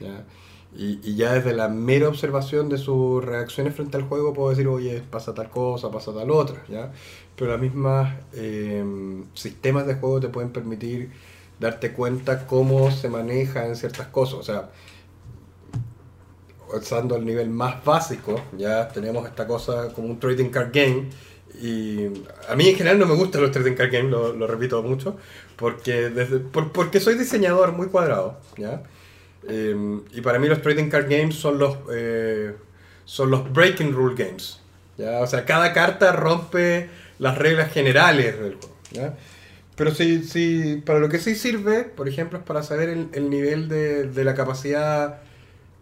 ¿ya? 0.00 0.24
Y, 0.76 1.00
y 1.02 1.16
ya 1.16 1.32
desde 1.34 1.54
la 1.54 1.68
mera 1.68 2.08
observación 2.08 2.68
de 2.68 2.76
sus 2.78 3.24
reacciones 3.24 3.74
frente 3.74 3.96
al 3.96 4.02
juego 4.04 4.34
puedo 4.34 4.50
decir, 4.50 4.68
oye, 4.68 5.02
pasa 5.10 5.32
tal 5.34 5.48
cosa, 5.50 5.90
pasa 5.90 6.12
tal 6.12 6.30
otra. 6.30 6.62
¿ya? 6.68 6.92
Pero 7.36 7.52
las 7.52 7.60
mismas 7.60 8.14
eh, 8.34 8.84
sistemas 9.34 9.86
de 9.86 9.94
juego 9.94 10.20
te 10.20 10.28
pueden 10.28 10.50
permitir 10.50 11.10
darte 11.58 11.92
cuenta 11.92 12.46
cómo 12.46 12.90
se 12.90 13.08
maneja 13.08 13.66
en 13.66 13.76
ciertas 13.76 14.08
cosas. 14.08 14.38
O 14.40 14.42
sea, 14.42 14.70
usando 16.74 17.16
el 17.16 17.24
nivel 17.24 17.48
más 17.50 17.84
básico, 17.84 18.40
ya 18.56 18.88
tenemos 18.88 19.26
esta 19.26 19.46
cosa 19.46 19.92
como 19.92 20.08
un 20.08 20.18
trading 20.18 20.50
card 20.50 20.70
game. 20.72 21.08
Y 21.60 22.06
a 22.48 22.56
mí 22.56 22.68
en 22.68 22.76
general 22.76 22.98
no 22.98 23.06
me 23.06 23.14
gustan 23.14 23.40
los 23.42 23.50
trading 23.50 23.74
card 23.74 23.90
games, 23.92 24.10
lo, 24.10 24.32
lo 24.34 24.46
repito 24.46 24.82
mucho, 24.82 25.16
porque, 25.56 26.10
desde, 26.10 26.38
por- 26.40 26.72
porque 26.72 27.00
soy 27.00 27.14
diseñador 27.16 27.72
muy 27.72 27.86
cuadrado. 27.86 28.36
¿ya? 28.56 28.82
Eh, 29.48 30.00
y 30.12 30.20
para 30.20 30.38
mí 30.38 30.48
los 30.48 30.62
trading 30.62 30.88
card 30.88 31.08
games 31.08 31.36
son 31.36 31.58
los, 31.58 31.76
eh, 31.92 32.54
son 33.04 33.30
los 33.30 33.52
breaking 33.52 33.92
rule 33.92 34.14
games. 34.16 34.60
¿ya? 34.98 35.20
O 35.20 35.26
sea, 35.26 35.44
cada 35.44 35.72
carta 35.72 36.12
rompe 36.12 36.88
las 37.18 37.38
reglas 37.38 37.72
generales 37.72 38.38
del 38.38 38.54
juego. 38.54 38.76
¿ya? 38.92 39.16
Pero 39.76 39.94
sí, 39.94 40.24
sí, 40.24 40.82
para 40.84 40.98
lo 40.98 41.08
que 41.08 41.18
sí 41.18 41.34
sirve, 41.34 41.84
por 41.84 42.08
ejemplo, 42.08 42.38
es 42.38 42.44
para 42.44 42.62
saber 42.62 42.88
el, 42.88 43.08
el 43.12 43.30
nivel 43.30 43.68
de, 43.68 44.04
de 44.04 44.24
la 44.24 44.34
capacidad 44.34 45.20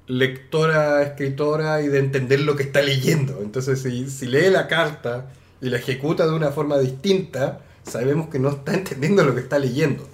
lectora, 0.07 1.03
escritora 1.03 1.81
y 1.81 1.89
de 1.89 1.99
entender 1.99 2.41
lo 2.41 2.57
que 2.57 2.65
está 2.65 2.83
leyendo. 2.83 3.41
Entonces, 3.41 3.83
si, 3.83 4.09
si 4.11 4.27
lee 4.27 4.51
la 4.51 4.69
carta 4.69 5.27
y 5.61 5.71
la 5.71 5.79
ejecuta 5.79 6.27
de 6.27 6.33
una 6.33 6.51
forma 6.51 6.79
distinta, 6.79 7.61
sabemos 7.85 8.29
que 8.29 8.39
no 8.39 8.51
está 8.51 8.75
entendiendo 8.75 9.25
lo 9.25 9.35
que 9.35 9.41
está 9.41 9.59
leyendo. 9.59 10.07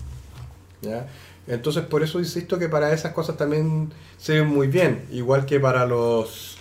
¿ya? 0.82 1.06
Entonces, 1.50 1.84
por 1.84 2.02
eso 2.02 2.18
insisto 2.20 2.58
que 2.58 2.68
para 2.68 2.92
esas 2.92 3.12
cosas 3.12 3.36
también 3.36 3.92
sirven 4.18 4.48
muy 4.48 4.68
bien. 4.68 5.04
Igual 5.10 5.46
que 5.46 5.58
para 5.60 5.84
los, 5.86 6.56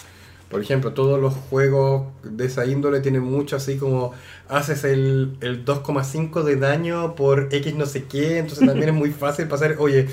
por 0.49 0.61
ejemplo, 0.61 0.93
todos 0.93 1.19
los 1.21 1.33
juegos 1.49 2.07
de 2.23 2.45
esa 2.45 2.65
índole 2.65 2.99
tienen 3.01 3.21
mucho 3.21 3.55
así 3.55 3.77
como 3.77 4.13
haces 4.47 4.83
el, 4.83 5.37
el 5.41 5.63
2,5 5.63 6.43
de 6.43 6.55
daño 6.55 7.15
por 7.15 7.49
X 7.53 7.75
no 7.75 7.85
sé 7.85 8.05
qué. 8.05 8.39
Entonces 8.39 8.65
también 8.65 8.89
es 8.89 8.95
muy 8.95 9.11
fácil 9.23 9.47
pasar, 9.47 9.75
oye, 9.79 10.07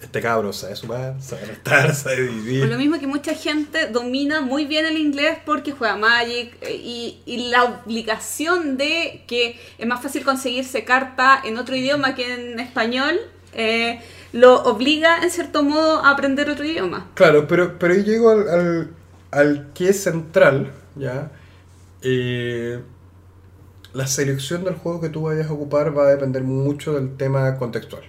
este 0.00 0.20
cabro 0.22 0.52
sabe 0.52 0.76
sumar, 0.76 1.20
sabe 1.20 1.46
restar, 1.46 1.92
sabe 1.94 2.28
Por 2.56 2.68
lo 2.68 2.76
dividir. 2.76 2.78
mismo 2.78 3.00
que 3.00 3.06
mucha 3.08 3.34
gente 3.34 3.88
domina 3.88 4.40
muy 4.40 4.64
bien 4.64 4.86
el 4.86 4.96
inglés 4.96 5.38
porque 5.44 5.72
juega 5.72 5.96
Magic 5.96 6.56
eh, 6.60 6.74
y, 6.76 7.20
y 7.26 7.48
la 7.50 7.64
obligación 7.64 8.76
de 8.76 9.24
que 9.26 9.58
es 9.76 9.86
más 9.86 10.00
fácil 10.00 10.24
conseguirse 10.24 10.84
carta 10.84 11.40
en 11.44 11.58
otro 11.58 11.74
idioma 11.74 12.14
que 12.14 12.32
en 12.32 12.60
español 12.60 13.18
eh, 13.54 14.00
lo 14.32 14.62
obliga 14.64 15.22
en 15.22 15.30
cierto 15.30 15.62
modo 15.62 16.04
a 16.04 16.10
aprender 16.10 16.50
otro 16.50 16.64
idioma. 16.64 17.10
Claro, 17.14 17.46
pero, 17.46 17.78
pero 17.78 17.94
yo 17.94 18.02
llego 18.02 18.30
al, 18.30 18.90
al, 19.30 19.72
que 19.74 19.88
es 19.88 20.02
central, 20.02 20.72
¿ya? 20.96 21.30
Eh, 22.02 22.80
la 23.94 24.06
selección 24.06 24.64
del 24.64 24.74
juego 24.74 25.00
que 25.00 25.08
tú 25.08 25.22
vayas 25.22 25.48
a 25.48 25.52
ocupar 25.52 25.96
va 25.96 26.04
a 26.04 26.10
depender 26.10 26.42
mucho 26.42 26.94
del 26.94 27.16
tema 27.16 27.56
contextual. 27.56 28.02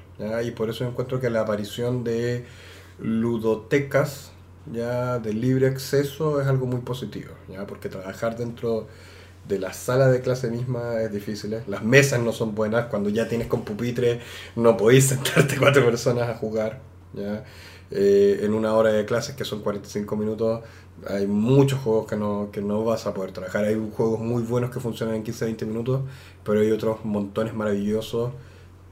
Y 0.43 0.51
por 0.51 0.69
eso 0.69 0.85
encuentro 0.85 1.21
que 1.21 1.29
la 1.29 1.41
aparición 1.41 2.03
de 2.03 2.45
ludotecas, 2.99 4.31
¿ya? 4.71 5.19
De 5.19 5.33
libre 5.33 5.67
acceso 5.67 6.41
es 6.41 6.47
algo 6.47 6.65
muy 6.65 6.81
positivo, 6.81 7.31
¿ya? 7.47 7.65
Porque 7.65 7.87
trabajar 7.87 8.37
dentro 8.37 8.87
de 9.49 9.57
la 9.57 9.73
sala 9.73 10.07
de 10.09 10.21
clase 10.21 10.49
misma 10.51 11.01
es 11.01 11.11
difícil, 11.11 11.53
¿eh? 11.53 11.63
las 11.67 11.83
mesas 11.83 12.21
no 12.21 12.31
son 12.31 12.53
buenas, 12.53 12.85
cuando 12.85 13.09
ya 13.09 13.27
tienes 13.27 13.47
con 13.47 13.65
pupitre 13.65 14.21
no 14.55 14.77
podéis 14.77 15.05
sentarte 15.09 15.57
cuatro 15.57 15.83
personas 15.83 16.29
a 16.29 16.35
jugar, 16.35 16.79
¿ya? 17.13 17.43
Eh, 17.89 18.41
en 18.43 18.53
una 18.53 18.75
hora 18.75 18.91
de 18.91 19.03
clases 19.05 19.35
que 19.35 19.43
son 19.43 19.61
45 19.63 20.15
minutos 20.15 20.61
hay 21.07 21.25
muchos 21.25 21.79
juegos 21.79 22.05
que 22.05 22.15
no, 22.15 22.49
que 22.51 22.61
no 22.61 22.85
vas 22.85 23.07
a 23.07 23.13
poder 23.15 23.31
trabajar, 23.31 23.65
hay 23.65 23.75
juegos 23.95 24.19
muy 24.19 24.43
buenos 24.43 24.69
que 24.69 24.79
funcionan 24.79 25.15
en 25.15 25.23
15-20 25.25 25.65
minutos, 25.65 26.01
pero 26.43 26.59
hay 26.59 26.71
otros 26.71 27.03
montones 27.03 27.55
maravillosos 27.55 28.31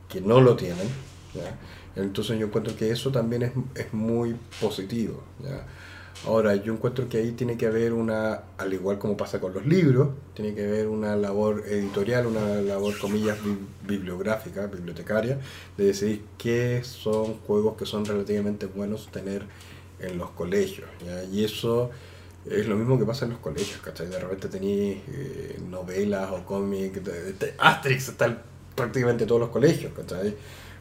que 0.10 0.22
no 0.22 0.42
lo 0.42 0.56
tienen, 0.56 0.88
¿ya? 1.36 1.56
entonces 1.96 2.40
yo 2.40 2.48
encuentro 2.48 2.76
que 2.76 2.90
eso 2.90 3.12
también 3.12 3.44
es, 3.44 3.52
es 3.76 3.94
muy 3.94 4.36
positivo, 4.60 5.22
¿ya? 5.44 5.68
Ahora, 6.26 6.56
yo 6.56 6.74
encuentro 6.74 7.08
que 7.08 7.18
ahí 7.18 7.32
tiene 7.32 7.58
que 7.58 7.68
haber 7.68 7.94
una, 7.94 8.42
al 8.58 8.74
igual 8.74 8.98
como 9.00 9.16
pasa 9.16 9.40
con 9.40 9.54
los 9.54 9.66
libros, 9.66 10.10
tiene 10.34 10.54
que 10.54 10.66
haber 10.66 10.88
una 10.88 11.16
labor 11.16 11.64
editorial, 11.68 12.26
una 12.26 12.56
labor, 12.62 12.98
comillas, 12.98 13.38
bi- 13.44 13.58
bibliográfica, 13.88 14.66
bibliotecaria, 14.68 15.40
de 15.78 15.86
decidir 15.86 16.24
qué 16.38 16.82
son 16.84 17.36
juegos 17.46 17.78
que 17.78 17.86
son 17.86 18.04
relativamente 18.04 18.66
buenos 18.66 19.10
tener 19.12 19.44
en 20.00 20.18
los 20.18 20.32
colegios. 20.32 20.88
Y 21.32 21.44
eso 21.46 21.92
es 22.50 22.68
lo 22.68 22.76
mismo 22.76 22.98
que 23.00 23.06
pasa 23.06 23.26
en 23.26 23.32
los 23.32 23.40
colegios, 23.40 23.80
¿cachai? 23.82 24.08
De 24.08 24.20
repente 24.20 24.48
tenéis 24.50 24.98
eh, 25.14 25.60
novelas 25.70 26.32
o 26.32 26.44
cómics, 26.46 27.00
Asterix 27.58 28.10
está 28.10 28.26
en 28.26 28.38
prácticamente 28.76 29.26
todos 29.26 29.40
los 29.42 29.50
colegios, 29.50 29.94
¿cachai? 29.96 30.36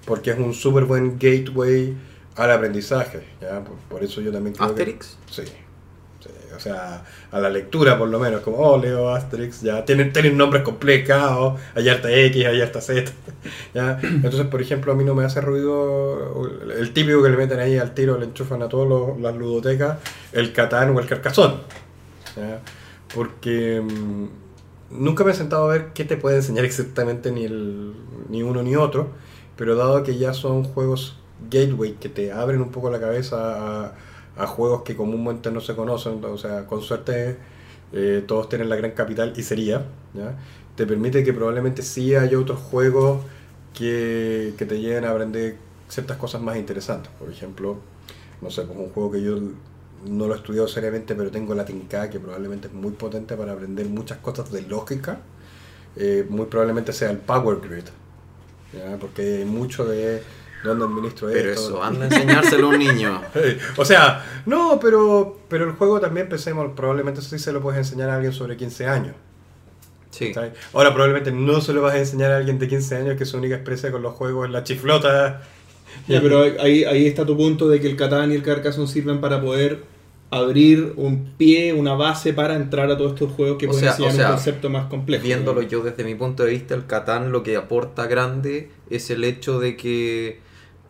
Porque 0.04 0.30
es 0.30 0.38
un 0.38 0.54
súper 0.54 0.84
buen 0.84 1.18
gateway 1.18 1.94
al 2.36 2.50
aprendizaje, 2.50 3.26
¿ya? 3.40 3.62
Por, 3.64 3.76
por 3.88 4.04
eso 4.04 4.20
yo 4.20 4.30
también 4.32 4.54
creo 4.54 4.66
que- 4.68 4.72
¿Asterix? 4.82 5.16
Sí. 5.30 5.42
sí, 6.20 6.28
O 6.54 6.60
sea, 6.60 7.04
a 7.32 7.40
la 7.40 7.48
lectura 7.50 7.96
por 7.98 8.08
lo 8.08 8.18
menos, 8.18 8.40
como, 8.42 8.58
oh, 8.58 8.78
leo 8.78 9.08
Asterix, 9.14 9.62
ya, 9.62 9.84
tienen, 9.84 10.12
tienen 10.12 10.36
nombres 10.36 10.62
complicados, 10.62 11.58
hay 11.74 11.88
harta 11.88 12.10
X, 12.12 12.44
hay 12.46 12.60
harta 12.60 12.80
Z, 12.80 13.10
ya. 13.74 13.98
Entonces, 14.02 14.46
por 14.46 14.60
ejemplo, 14.60 14.92
a 14.92 14.94
mí 14.96 15.04
no 15.04 15.14
me 15.14 15.24
hace 15.24 15.40
ruido 15.40 16.50
el 16.78 16.92
típico 16.92 17.22
que 17.22 17.30
le 17.30 17.36
meten 17.36 17.58
ahí 17.60 17.78
al 17.78 17.94
tiro, 17.94 18.18
le 18.18 18.26
enchufan 18.26 18.62
a 18.62 18.68
todas 18.68 19.18
las 19.20 19.34
ludotecas, 19.36 19.98
el 20.32 20.52
Catán 20.52 20.94
o 20.96 21.00
el 21.00 21.06
Carcazón, 21.06 21.60
ya. 22.36 22.60
Porque 23.14 23.80
mm, 23.80 24.26
nunca 24.90 25.24
me 25.24 25.30
he 25.30 25.34
sentado 25.34 25.70
a 25.70 25.72
ver 25.72 25.86
qué 25.94 26.04
te 26.04 26.16
puede 26.16 26.36
enseñar 26.36 26.64
exactamente 26.64 27.30
ni, 27.30 27.44
el, 27.44 27.94
ni 28.28 28.42
uno 28.42 28.62
ni 28.62 28.76
otro, 28.76 29.08
pero 29.56 29.74
dado 29.76 30.02
que 30.02 30.18
ya 30.18 30.34
son 30.34 30.64
juegos 30.64 31.18
gateway 31.50 31.94
que 31.94 32.08
te 32.08 32.32
abren 32.32 32.60
un 32.60 32.70
poco 32.70 32.90
la 32.90 33.00
cabeza 33.00 33.86
a, 33.86 33.94
a 34.36 34.46
juegos 34.46 34.82
que 34.82 34.96
comúnmente 34.96 35.50
no 35.50 35.60
se 35.60 35.74
conocen, 35.74 36.24
o 36.24 36.38
sea, 36.38 36.66
con 36.66 36.82
suerte 36.82 37.36
eh, 37.92 38.24
todos 38.26 38.48
tienen 38.48 38.68
la 38.68 38.76
gran 38.76 38.92
capital 38.92 39.32
y 39.36 39.42
sería, 39.42 39.84
te 40.74 40.86
permite 40.86 41.24
que 41.24 41.32
probablemente 41.32 41.82
sí 41.82 42.14
haya 42.14 42.38
otros 42.38 42.58
juegos 42.58 43.24
que, 43.74 44.54
que 44.58 44.66
te 44.66 44.80
lleguen 44.80 45.04
a 45.04 45.10
aprender 45.10 45.56
ciertas 45.88 46.16
cosas 46.16 46.42
más 46.42 46.56
interesantes. 46.56 47.10
Por 47.18 47.30
ejemplo, 47.30 47.78
no 48.42 48.50
sé, 48.50 48.62
pues 48.62 48.78
un 48.78 48.90
juego 48.90 49.12
que 49.12 49.22
yo 49.22 49.38
no 50.06 50.26
lo 50.26 50.34
he 50.34 50.36
estudiado 50.36 50.68
seriamente, 50.68 51.14
pero 51.14 51.30
tengo 51.30 51.54
la 51.54 51.64
Tinka, 51.64 52.10
que 52.10 52.20
probablemente 52.20 52.68
es 52.68 52.74
muy 52.74 52.92
potente 52.92 53.36
para 53.36 53.52
aprender 53.52 53.86
muchas 53.86 54.18
cosas 54.18 54.50
de 54.52 54.62
lógica. 54.62 55.20
Eh, 55.96 56.26
muy 56.28 56.46
probablemente 56.46 56.92
sea 56.92 57.10
el 57.10 57.18
Power 57.18 57.58
Grid, 57.60 57.84
porque 59.00 59.38
hay 59.38 59.44
mucho 59.46 59.86
de 59.86 60.22
dónde 60.64 60.84
administro 60.84 61.28
Pero 61.32 61.50
esto. 61.50 61.68
eso, 61.68 61.82
anda 61.82 62.04
a 62.06 62.08
enseñárselo 62.08 62.66
a 62.66 62.70
un 62.70 62.78
niño. 62.78 63.22
O 63.76 63.84
sea, 63.84 64.24
no, 64.46 64.78
pero, 64.80 65.40
pero 65.48 65.64
el 65.64 65.72
juego 65.72 66.00
también 66.00 66.28
pensemos, 66.28 66.72
probablemente 66.74 67.22
sí 67.22 67.38
se 67.38 67.52
lo 67.52 67.60
puedes 67.60 67.78
enseñar 67.78 68.10
a 68.10 68.16
alguien 68.16 68.32
sobre 68.32 68.56
15 68.56 68.86
años. 68.86 69.14
Sí. 70.10 70.32
Ahora 70.72 70.94
probablemente 70.94 71.30
no 71.30 71.60
se 71.60 71.72
lo 71.72 71.82
vas 71.82 71.94
a 71.94 71.98
enseñar 71.98 72.32
a 72.32 72.38
alguien 72.38 72.58
de 72.58 72.68
15 72.68 72.96
años 72.96 73.16
que 73.16 73.26
su 73.26 73.36
única 73.36 73.56
experiencia 73.56 73.92
con 73.92 74.02
los 74.02 74.14
juegos 74.14 74.46
es 74.46 74.52
la 74.52 74.64
chiflota. 74.64 75.42
Ya, 76.08 76.20
pero 76.20 76.42
ahí, 76.60 76.84
ahí 76.84 77.06
está 77.06 77.24
tu 77.26 77.36
punto 77.36 77.68
de 77.68 77.80
que 77.80 77.88
el 77.88 77.96
Catán 77.96 78.32
y 78.32 78.34
el 78.34 78.42
Carcassonne 78.42 78.86
sirven 78.86 79.20
para 79.20 79.40
poder 79.40 79.84
abrir 80.30 80.94
un 80.96 81.32
pie, 81.36 81.72
una 81.72 81.94
base 81.94 82.32
para 82.32 82.56
entrar 82.56 82.90
a 82.90 82.96
todos 82.96 83.12
estos 83.12 83.32
juegos 83.32 83.58
que 83.58 83.66
O 83.66 83.70
pueden 83.70 83.88
o 83.88 83.92
sea, 84.10 84.28
un 84.28 84.34
concepto 84.34 84.70
más 84.70 84.86
complejo. 84.86 85.24
Viéndolo 85.24 85.62
yo 85.62 85.82
desde 85.82 86.04
mi 86.04 86.14
punto 86.14 86.44
de 86.44 86.50
vista, 86.50 86.74
el 86.74 86.86
Catán 86.86 87.32
lo 87.32 87.42
que 87.42 87.56
aporta 87.56 88.06
grande 88.06 88.70
es 88.90 89.10
el 89.10 89.24
hecho 89.24 89.60
de 89.60 89.76
que 89.76 90.40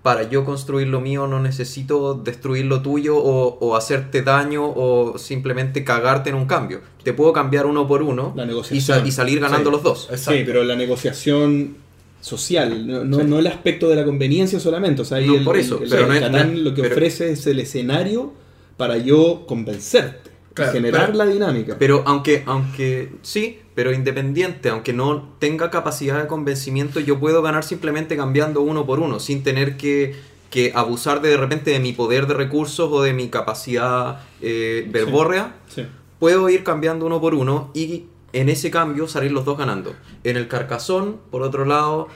para 0.06 0.22
yo 0.30 0.44
construir 0.44 0.86
lo 0.86 1.00
mío 1.00 1.26
no 1.26 1.40
necesito 1.42 2.14
destruir 2.14 2.66
lo 2.66 2.80
tuyo 2.80 3.16
o, 3.16 3.58
o 3.58 3.74
hacerte 3.74 4.22
daño 4.22 4.64
o 4.64 5.18
simplemente 5.18 5.82
cagarte 5.82 6.30
en 6.30 6.36
un 6.36 6.46
cambio. 6.46 6.80
Te 7.02 7.12
puedo 7.12 7.32
cambiar 7.32 7.66
uno 7.66 7.88
por 7.88 8.02
uno 8.04 8.32
La 8.36 8.44
y, 8.44 8.46
negociación. 8.46 9.00
sa- 9.00 9.04
y 9.04 9.10
salir 9.10 9.40
ganando 9.40 9.68
Sí. 9.70 9.74
los 9.74 9.82
dos. 9.82 10.08
Sí, 10.14 10.42
pero 10.46 10.62
la 10.62 10.76
negociación 10.76 11.74
social, 12.20 12.86
no, 12.86 13.02
no, 13.02 13.18
Sí. 13.18 13.24
no 13.26 13.38
el 13.40 13.48
aspecto 13.48 13.88
de 13.88 13.96
la 13.96 14.04
conveniencia 14.04 14.60
solamente. 14.60 15.02
O 15.02 15.04
sea, 15.04 15.18
No, 15.20 15.34
el, 15.34 15.42
por 15.42 15.56
eso, 15.56 15.78
el- 15.78 15.82
el 15.84 15.90
pero 15.90 16.06
no 16.06 16.12
es- 16.12 16.20
Catán 16.20 16.52
no 16.52 16.58
es- 16.58 16.64
lo 16.64 16.72
que 16.74 16.82
pero- 16.82 16.94
ofrece 16.94 17.32
es 17.32 17.44
el 17.48 17.58
escenario 17.58 18.32
para 18.76 18.98
yo 18.98 19.44
convencerte, 19.48 20.30
Claro, 20.54 20.70
generar 20.72 21.06
pero- 21.06 21.18
la 21.18 21.26
dinámica. 21.26 21.74
Pero 21.80 22.04
aunque, 22.06 22.44
aunque 22.46 23.10
sí, 23.22 23.58
pero 23.76 23.92
independiente, 23.92 24.70
aunque 24.70 24.92
no 24.92 25.28
tenga 25.38 25.70
capacidad 25.70 26.20
de 26.20 26.26
convencimiento, 26.26 26.98
yo 26.98 27.20
puedo 27.20 27.42
ganar 27.42 27.62
simplemente 27.62 28.16
cambiando 28.16 28.62
uno 28.62 28.84
por 28.86 28.98
uno, 28.98 29.20
sin 29.20 29.44
tener 29.44 29.76
que, 29.76 30.16
que 30.50 30.72
abusar 30.74 31.20
de, 31.20 31.28
de 31.28 31.36
repente 31.36 31.70
de 31.70 31.78
mi 31.78 31.92
poder 31.92 32.26
de 32.26 32.34
recursos 32.34 32.90
o 32.90 33.02
de 33.02 33.12
mi 33.12 33.28
capacidad 33.28 34.22
eh, 34.42 34.88
verbórrea. 34.90 35.54
Sí. 35.68 35.86
Puedo 36.18 36.48
ir 36.48 36.64
cambiando 36.64 37.04
uno 37.06 37.20
por 37.20 37.34
uno 37.34 37.70
y 37.74 38.06
en 38.32 38.48
ese 38.48 38.70
cambio 38.70 39.06
salir 39.08 39.30
los 39.30 39.44
dos 39.44 39.58
ganando. 39.58 39.94
En 40.24 40.36
el 40.38 40.48
carcasón, 40.48 41.18
por 41.30 41.42
otro 41.42 41.64
lado, 41.66 42.08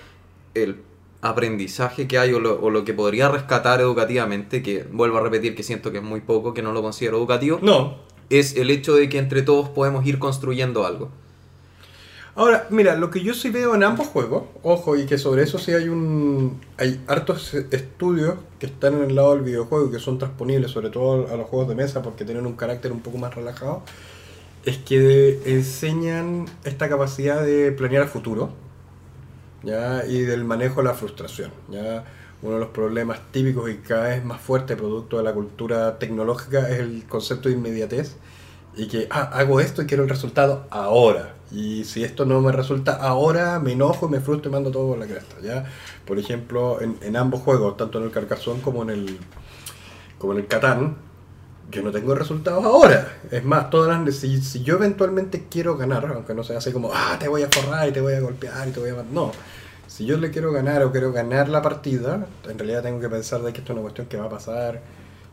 el 0.55 0.77
aprendizaje 1.21 2.09
que 2.09 2.19
hay 2.19 2.33
o 2.33 2.41
lo, 2.41 2.59
o 2.61 2.71
lo 2.71 2.85
que 2.87 2.95
podría 2.95 3.29
rescatar 3.29 3.81
educativamente, 3.83 4.63
que 4.63 4.85
vuelvo 4.91 5.19
a 5.19 5.21
repetir 5.21 5.55
que 5.55 5.63
siento 5.63 5.93
que 5.93 5.99
es 5.99 6.05
muy 6.05 6.21
poco, 6.23 6.55
que 6.55 6.63
no 6.63 6.73
lo 6.73 6.81
considero 6.83 7.19
educativo, 7.19 7.59
No. 7.63 7.97
es 8.31 8.57
el 8.57 8.71
hecho 8.71 8.95
de 8.95 9.11
que 9.11 9.19
entre 9.19 9.43
todos 9.43 9.69
podemos 9.69 10.07
ir 10.07 10.19
construyendo 10.19 10.87
algo. 10.87 11.11
Ahora, 12.41 12.67
mira, 12.71 12.97
lo 12.97 13.11
que 13.11 13.21
yo 13.21 13.35
sí 13.35 13.51
veo 13.51 13.75
en 13.75 13.83
ambos 13.83 14.07
juegos, 14.07 14.45
ojo, 14.63 14.97
y 14.97 15.05
que 15.05 15.19
sobre 15.19 15.43
eso 15.43 15.59
sí 15.59 15.73
hay 15.73 15.91
un. 15.91 16.59
hay 16.79 16.99
hartos 17.07 17.53
estudios 17.53 18.37
que 18.59 18.65
están 18.65 18.95
en 18.95 19.11
el 19.11 19.15
lado 19.15 19.35
del 19.35 19.45
videojuego 19.45 19.89
y 19.89 19.91
que 19.91 19.99
son 19.99 20.17
transponibles, 20.17 20.71
sobre 20.71 20.89
todo 20.89 21.31
a 21.31 21.37
los 21.37 21.47
juegos 21.47 21.69
de 21.69 21.75
mesa, 21.75 22.01
porque 22.01 22.25
tienen 22.25 22.47
un 22.47 22.55
carácter 22.55 22.93
un 22.93 23.01
poco 23.01 23.19
más 23.19 23.35
relajado, 23.35 23.83
es 24.65 24.79
que 24.79 25.39
enseñan 25.45 26.47
esta 26.65 26.89
capacidad 26.89 27.45
de 27.45 27.73
planear 27.73 28.05
el 28.05 28.09
futuro, 28.09 28.49
¿ya? 29.63 30.07
y 30.07 30.23
del 30.23 30.45
manejo 30.45 30.81
de 30.81 30.89
la 30.89 30.95
frustración. 30.95 31.51
¿ya? 31.69 32.07
Uno 32.41 32.55
de 32.55 32.61
los 32.61 32.71
problemas 32.71 33.21
típicos 33.33 33.69
y 33.69 33.75
cada 33.87 34.09
vez 34.09 34.25
más 34.25 34.41
fuerte 34.41 34.77
producto 34.77 35.19
de 35.19 35.25
la 35.25 35.35
cultura 35.35 35.99
tecnológica 35.99 36.71
es 36.71 36.81
el 36.81 37.05
concepto 37.07 37.51
de 37.51 37.57
inmediatez 37.57 38.17
y 38.77 38.87
que 38.87 39.09
ah, 39.11 39.31
hago 39.33 39.61
esto 39.61 39.83
y 39.83 39.87
quiero 39.87 40.05
el 40.05 40.09
resultado 40.09 40.67
ahora. 40.71 41.35
Y 41.53 41.85
si 41.85 42.05
esto 42.05 42.25
no 42.25 42.41
me 42.41 42.53
resulta 42.53 42.95
ahora, 42.95 43.59
me 43.59 43.73
enojo 43.73 44.07
y 44.07 44.11
me 44.11 44.21
frustro 44.21 44.51
y 44.51 44.53
mando 44.53 44.71
todo 44.71 44.89
por 44.89 44.99
la 44.99 45.07
cresta. 45.07 45.37
¿ya? 45.43 45.65
Por 46.07 46.19
ejemplo, 46.19 46.79
en, 46.81 47.17
ambos 47.17 47.41
juegos, 47.41 47.77
tanto 47.77 47.99
en 47.99 48.05
el 48.05 48.11
Carcassonne 48.11 48.63
como 48.63 48.83
en 48.83 48.91
el, 48.91 49.19
como 50.19 50.33
en 50.33 50.41
el 50.41 50.47
Catán, 50.47 50.97
yo 51.71 51.83
no 51.83 51.91
tengo 51.91 52.15
resultados 52.15 52.65
ahora. 52.65 53.19
Es 53.31 53.45
más, 53.45 53.69
todas 53.71 54.01
las, 54.01 54.15
si, 54.15 54.41
si 54.41 54.63
yo 54.63 54.77
eventualmente 54.77 55.47
quiero 55.51 55.77
ganar, 55.77 56.07
aunque 56.07 56.35
no 56.35 56.45
sea 56.45 56.59
así 56.59 56.73
como, 56.73 56.91
ah, 56.95 57.17
te 57.19 57.29
voy 57.29 57.43
a 57.43 57.49
forrar 57.49 57.89
y 57.89 57.93
te 57.93 58.01
voy 58.01 58.15
a 58.15 58.21
golpear 58.21 58.69
y 58.69 58.71
te 58.71 58.81
voy 58.81 58.91
a... 58.91 59.03
No. 59.13 59.33
Si 59.89 60.07
yo 60.07 60.17
le 60.19 60.31
quiero 60.31 60.53
ganar 60.53 60.85
o 60.85 60.93
quiero 60.93 61.13
ganar 61.13 61.49
la 61.49 61.63
partida, 61.63 62.27
en 62.49 62.59
realidad 62.59 62.85
tengo 62.85 63.01
que 63.01 63.09
pensar 63.09 63.43
de 63.43 63.53
que 63.53 63.59
esto 63.59 63.73
es 63.73 63.75
una 63.75 63.83
cuestión 63.83 64.07
que 64.07 64.17
va 64.17 64.27
a 64.27 64.31
pasar 64.31 64.81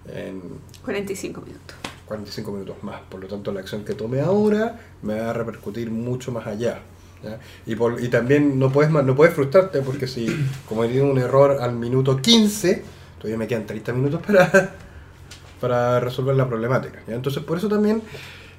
en 0.08 0.42
45 0.84 1.42
minutos. 1.42 1.76
45 2.08 2.52
minutos 2.52 2.76
más. 2.84 3.02
Por 3.10 3.20
lo 3.22 3.28
tanto, 3.28 3.52
la 3.52 3.60
acción 3.60 3.84
que 3.84 3.94
tome 3.94 4.22
ahora 4.22 4.80
me 5.02 5.20
va 5.20 5.30
a 5.30 5.34
repercutir 5.34 5.92
mucho 5.92 6.32
más 6.32 6.48
allá. 6.48 6.80
¿ya? 7.24 7.40
Y, 7.66 7.76
por- 7.76 8.02
y 8.04 8.08
también 8.10 8.58
no 8.60 8.72
puedes, 8.72 8.92
no 8.92 9.16
puedes 9.16 9.34
frustrarte 9.34 9.82
porque 9.82 10.08
si 10.08 10.28
cometí 10.68 11.00
un 11.00 11.18
error 11.18 11.58
al 11.62 11.74
minuto 11.74 12.18
15, 12.22 12.84
todavía 13.18 13.38
me 13.38 13.48
quedan 13.48 13.66
30 13.66 13.94
minutos 13.94 14.22
para, 14.26 14.76
para 15.62 16.00
resolver 16.00 16.36
la 16.36 16.48
problemática. 16.48 17.00
¿ya? 17.08 17.16
Entonces, 17.16 17.44
por 17.44 17.58
eso 17.58 17.68
también 17.68 18.02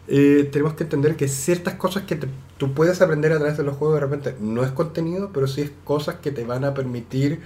eh, 0.08 0.48
tenemos 0.52 0.74
que 0.74 0.84
entender 0.84 1.16
que 1.16 1.28
ciertas 1.28 1.74
cosas 1.74 2.02
que 2.04 2.16
te- 2.16 2.28
tú 2.56 2.72
puedes 2.74 3.00
aprender 3.02 3.32
a 3.32 3.36
través 3.38 3.56
de 3.56 3.62
los 3.64 3.76
juegos 3.76 3.94
de 3.96 4.00
repente 4.00 4.34
no 4.40 4.64
es 4.64 4.70
contenido, 4.72 5.30
pero 5.32 5.46
sí 5.46 5.62
es 5.62 5.70
cosas 5.84 6.16
que 6.16 6.30
te 6.32 6.44
van 6.44 6.64
a 6.64 6.74
permitir 6.74 7.40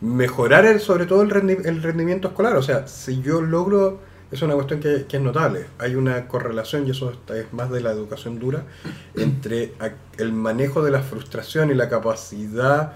mejorar 0.00 0.64
el, 0.66 0.80
sobre 0.80 1.06
todo 1.06 1.22
el, 1.22 1.30
rendi- 1.30 1.64
el 1.66 1.82
rendimiento 1.82 2.28
escolar. 2.28 2.56
O 2.56 2.62
sea, 2.62 2.86
si 2.88 3.20
yo 3.22 3.40
logro, 3.40 3.98
es 4.34 4.42
una 4.42 4.54
cuestión 4.54 4.80
que, 4.80 5.06
que 5.06 5.16
es 5.16 5.22
notable, 5.22 5.66
hay 5.78 5.94
una 5.94 6.28
correlación, 6.28 6.86
y 6.86 6.90
eso 6.90 7.12
es 7.34 7.52
más 7.52 7.70
de 7.70 7.80
la 7.80 7.90
educación 7.90 8.38
dura, 8.38 8.64
entre 9.14 9.72
el 10.18 10.32
manejo 10.32 10.82
de 10.82 10.90
la 10.90 11.02
frustración 11.02 11.70
y 11.70 11.74
la 11.74 11.88
capacidad 11.88 12.94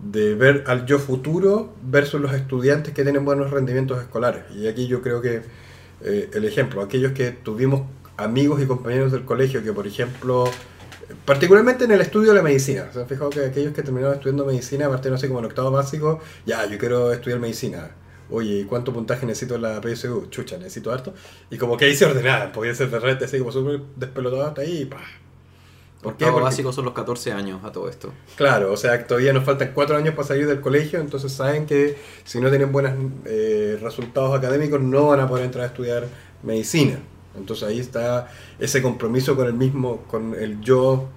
de 0.00 0.34
ver 0.34 0.64
al 0.66 0.86
yo 0.86 0.98
futuro 0.98 1.72
versus 1.82 2.20
los 2.20 2.32
estudiantes 2.32 2.94
que 2.94 3.02
tienen 3.02 3.24
buenos 3.24 3.50
rendimientos 3.50 4.00
escolares. 4.00 4.44
Y 4.54 4.68
aquí 4.68 4.86
yo 4.86 5.02
creo 5.02 5.20
que 5.20 5.42
eh, 6.02 6.30
el 6.32 6.44
ejemplo, 6.44 6.82
aquellos 6.82 7.12
que 7.12 7.32
tuvimos 7.32 7.82
amigos 8.16 8.60
y 8.62 8.66
compañeros 8.66 9.12
del 9.12 9.24
colegio 9.24 9.62
que, 9.62 9.72
por 9.72 9.86
ejemplo, 9.86 10.44
particularmente 11.24 11.84
en 11.84 11.92
el 11.92 12.00
estudio 12.00 12.30
de 12.30 12.36
la 12.36 12.42
medicina, 12.42 12.88
se 12.92 13.00
han 13.00 13.08
fijado 13.08 13.30
que 13.30 13.44
aquellos 13.44 13.72
que 13.72 13.82
terminaron 13.82 14.14
estudiando 14.14 14.44
medicina 14.44 14.88
partieron 14.88 15.16
así 15.16 15.26
como 15.26 15.40
en 15.40 15.46
octavo 15.46 15.70
básico, 15.70 16.20
ya, 16.46 16.64
yo 16.66 16.78
quiero 16.78 17.12
estudiar 17.12 17.40
medicina. 17.40 17.90
Oye, 18.30 18.60
¿y 18.60 18.64
cuánto 18.64 18.92
puntaje 18.92 19.24
necesito 19.26 19.54
en 19.54 19.62
la 19.62 19.80
PSU? 19.80 20.26
Chucha, 20.30 20.58
necesito 20.58 20.92
harto. 20.92 21.14
Y 21.50 21.56
como 21.58 21.76
que 21.76 21.86
ahí 21.86 21.94
se 21.96 22.04
ordenaban, 22.04 22.52
podía 22.52 22.74
ser 22.74 22.90
de 22.90 22.98
repente 22.98 23.24
así 23.24 23.38
como 23.38 23.52
súper 23.52 23.80
despelotado 23.96 24.44
hasta 24.46 24.60
ahí 24.62 24.82
y 24.82 24.84
pa. 24.84 24.98
¿Por 26.02 26.16
qué? 26.16 26.26
Porque- 26.26 26.42
básico 26.42 26.72
son 26.72 26.84
los 26.84 26.94
14 26.94 27.32
años 27.32 27.64
a 27.64 27.72
todo 27.72 27.88
esto. 27.88 28.12
Claro, 28.36 28.72
o 28.72 28.76
sea, 28.76 29.04
todavía 29.06 29.32
nos 29.32 29.44
faltan 29.44 29.72
cuatro 29.74 29.96
años 29.96 30.14
para 30.14 30.28
salir 30.28 30.46
del 30.46 30.60
colegio, 30.60 31.00
entonces 31.00 31.32
saben 31.32 31.66
que 31.66 31.96
si 32.24 32.40
no 32.40 32.50
tienen 32.50 32.70
buenos 32.70 32.92
resultados 33.80 34.36
académicos 34.36 34.80
no 34.80 35.08
van 35.08 35.20
a 35.20 35.28
poder 35.28 35.44
entrar 35.44 35.64
a 35.64 35.68
estudiar 35.68 36.06
medicina. 36.42 36.98
Entonces 37.36 37.66
ahí 37.68 37.78
está 37.80 38.28
ese 38.58 38.82
compromiso 38.82 39.36
con 39.36 39.46
el 39.46 39.54
mismo, 39.54 40.02
con 40.08 40.34
el 40.34 40.60
yo 40.60 41.08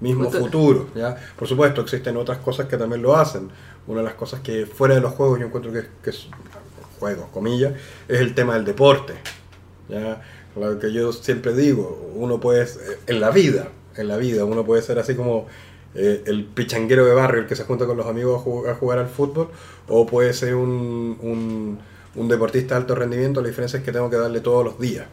mismo 0.00 0.24
Futuro. 0.30 0.44
futuro. 0.44 0.88
¿ya? 0.94 1.16
Por 1.36 1.46
supuesto, 1.48 1.80
existen 1.82 2.16
otras 2.16 2.38
cosas 2.38 2.66
que 2.66 2.76
también 2.76 3.02
lo 3.02 3.16
hacen. 3.16 3.50
Una 3.86 4.00
de 4.00 4.06
las 4.06 4.14
cosas 4.14 4.40
que 4.40 4.66
fuera 4.66 4.94
de 4.94 5.00
los 5.00 5.12
juegos 5.12 5.38
yo 5.40 5.46
encuentro 5.46 5.72
que, 5.72 5.82
que 6.02 6.10
es 6.10 6.28
juegos, 7.00 7.26
comillas, 7.32 7.72
es 8.06 8.20
el 8.20 8.34
tema 8.34 8.54
del 8.54 8.64
deporte. 8.64 9.14
¿ya? 9.88 10.22
Lo 10.54 10.78
que 10.78 10.92
yo 10.92 11.12
siempre 11.12 11.54
digo, 11.54 12.12
uno 12.14 12.38
puede, 12.38 12.66
en 13.08 13.20
la 13.20 13.30
vida, 13.30 13.68
en 13.96 14.06
la 14.06 14.16
vida, 14.16 14.44
uno 14.44 14.64
puede 14.64 14.82
ser 14.82 14.98
así 15.00 15.14
como 15.16 15.46
eh, 15.94 16.22
el 16.26 16.44
pichanguero 16.44 17.04
de 17.06 17.14
barrio, 17.14 17.40
el 17.42 17.48
que 17.48 17.56
se 17.56 17.64
junta 17.64 17.86
con 17.86 17.96
los 17.96 18.06
amigos 18.06 18.40
a 18.40 18.44
ju- 18.44 18.70
a 18.70 18.74
jugar, 18.74 18.98
al 19.00 19.08
fútbol, 19.08 19.48
o 19.88 20.06
puede 20.06 20.32
ser 20.34 20.54
un, 20.54 21.78
un, 22.14 22.28
deportista 22.28 22.74
de 22.74 22.82
alto 22.82 22.94
rendimiento, 22.94 23.40
la 23.40 23.48
diferencia 23.48 23.78
es 23.78 23.84
que 23.84 23.90
tengo 23.92 24.08
que 24.10 24.16
darle 24.16 24.40
todos 24.40 24.64
los 24.64 24.78
días. 24.78 25.06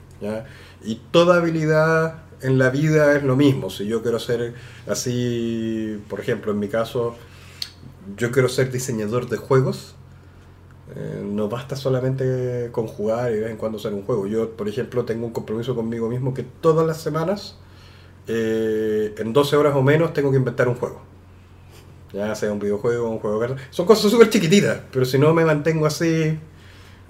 Y 0.83 1.01
toda 1.11 1.37
habilidad 1.37 2.23
en 2.41 2.57
la 2.59 2.69
vida 2.69 3.15
es 3.15 3.23
lo 3.23 3.35
mismo. 3.35 3.69
Si 3.69 3.87
yo 3.87 4.01
quiero 4.03 4.19
ser 4.19 4.53
así, 4.87 5.99
por 6.09 6.19
ejemplo, 6.19 6.51
en 6.51 6.59
mi 6.59 6.67
caso, 6.67 7.15
yo 8.15 8.31
quiero 8.31 8.49
ser 8.49 8.71
diseñador 8.71 9.29
de 9.29 9.37
juegos, 9.37 9.95
eh, 10.95 11.21
no 11.23 11.49
basta 11.49 11.75
solamente 11.75 12.69
con 12.71 12.87
jugar 12.87 13.31
y 13.31 13.35
de 13.35 13.41
vez 13.41 13.51
en 13.51 13.57
cuando 13.57 13.77
hacer 13.77 13.93
un 13.93 14.03
juego. 14.03 14.27
Yo, 14.27 14.51
por 14.51 14.67
ejemplo, 14.69 15.05
tengo 15.05 15.25
un 15.25 15.33
compromiso 15.33 15.75
conmigo 15.75 16.07
mismo 16.09 16.33
que 16.33 16.43
todas 16.43 16.85
las 16.87 17.01
semanas, 17.01 17.57
eh, 18.27 19.13
en 19.17 19.33
12 19.33 19.55
horas 19.55 19.75
o 19.75 19.81
menos, 19.83 20.13
tengo 20.13 20.31
que 20.31 20.37
inventar 20.37 20.67
un 20.67 20.75
juego. 20.75 21.01
Ya 22.13 22.33
sea 22.35 22.51
un 22.51 22.59
videojuego, 22.59 23.09
un 23.09 23.19
juego 23.19 23.39
de 23.39 23.47
cartas. 23.47 23.67
Son 23.69 23.85
cosas 23.85 24.09
súper 24.09 24.29
chiquititas, 24.29 24.79
pero 24.91 25.05
si 25.05 25.19
no 25.19 25.33
me 25.33 25.43
mantengo 25.45 25.85
así 25.85 26.39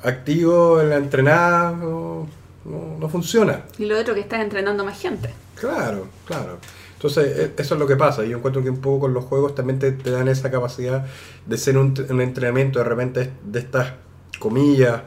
activo 0.04 0.82
en 0.82 0.90
la 0.90 0.98
entrenada, 0.98 1.72
no, 1.72 2.28
no- 2.66 2.98
no 3.00 3.10
funciona. 3.10 3.64
Y 3.78 3.86
lo 3.86 4.00
otro 4.00 4.14
que 4.14 4.22
estás 4.22 4.42
entrenando 4.42 4.84
más 4.84 5.00
gente. 5.00 5.30
Claro, 5.56 6.08
claro. 6.26 6.58
Entonces, 6.98 7.38
e- 7.38 7.54
eso 7.62 7.76
es 7.76 7.80
lo 7.80 7.88
que 7.88 7.96
pasa. 7.96 8.24
Yo 8.26 8.38
encuentro 8.38 8.62
que 8.64 8.70
un 8.70 8.82
poco 8.82 9.02
con 9.02 9.14
los 9.14 9.24
juegos 9.26 9.56
también 9.56 9.80
te, 9.80 9.92
te 9.92 10.12
dan 10.12 10.28
esa 10.28 10.52
capacidad 10.52 11.06
de 11.46 11.58
ser 11.58 11.78
un, 11.78 11.94
un 12.10 12.22
entrenamiento 12.22 12.80
de 12.80 12.86
repente 12.86 13.32
de 13.46 13.60
estas 13.60 13.94
comillas, 14.40 15.02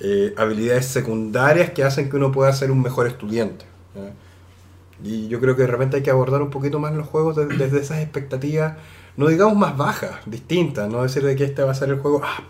eh, 0.00 0.34
habilidades 0.36 0.86
secundarias 0.86 1.70
que 1.70 1.84
hacen 1.84 2.10
que 2.10 2.16
uno 2.16 2.32
pueda 2.32 2.52
ser 2.52 2.70
un 2.70 2.82
mejor 2.82 3.06
estudiante. 3.06 3.64
Y 5.02 5.28
yo 5.28 5.40
creo 5.40 5.56
que 5.56 5.62
de 5.62 5.68
repente 5.68 5.96
hay 5.98 6.02
que 6.02 6.10
abordar 6.10 6.40
un 6.42 6.50
poquito 6.50 6.78
más 6.78 6.94
los 6.94 7.06
juegos 7.06 7.36
de- 7.36 7.46
desde 7.46 7.80
esas 7.80 7.98
expectativas, 7.98 8.76
no 9.16 9.28
digamos 9.28 9.56
más 9.56 9.76
bajas, 9.76 10.12
distintas, 10.26 10.88
no 10.90 11.02
decir 11.02 11.22
de 11.24 11.36
que 11.36 11.44
este 11.44 11.62
va 11.62 11.72
a 11.72 11.74
ser 11.74 11.90
el 11.90 11.98
juego, 11.98 12.22
ah, 12.24 12.42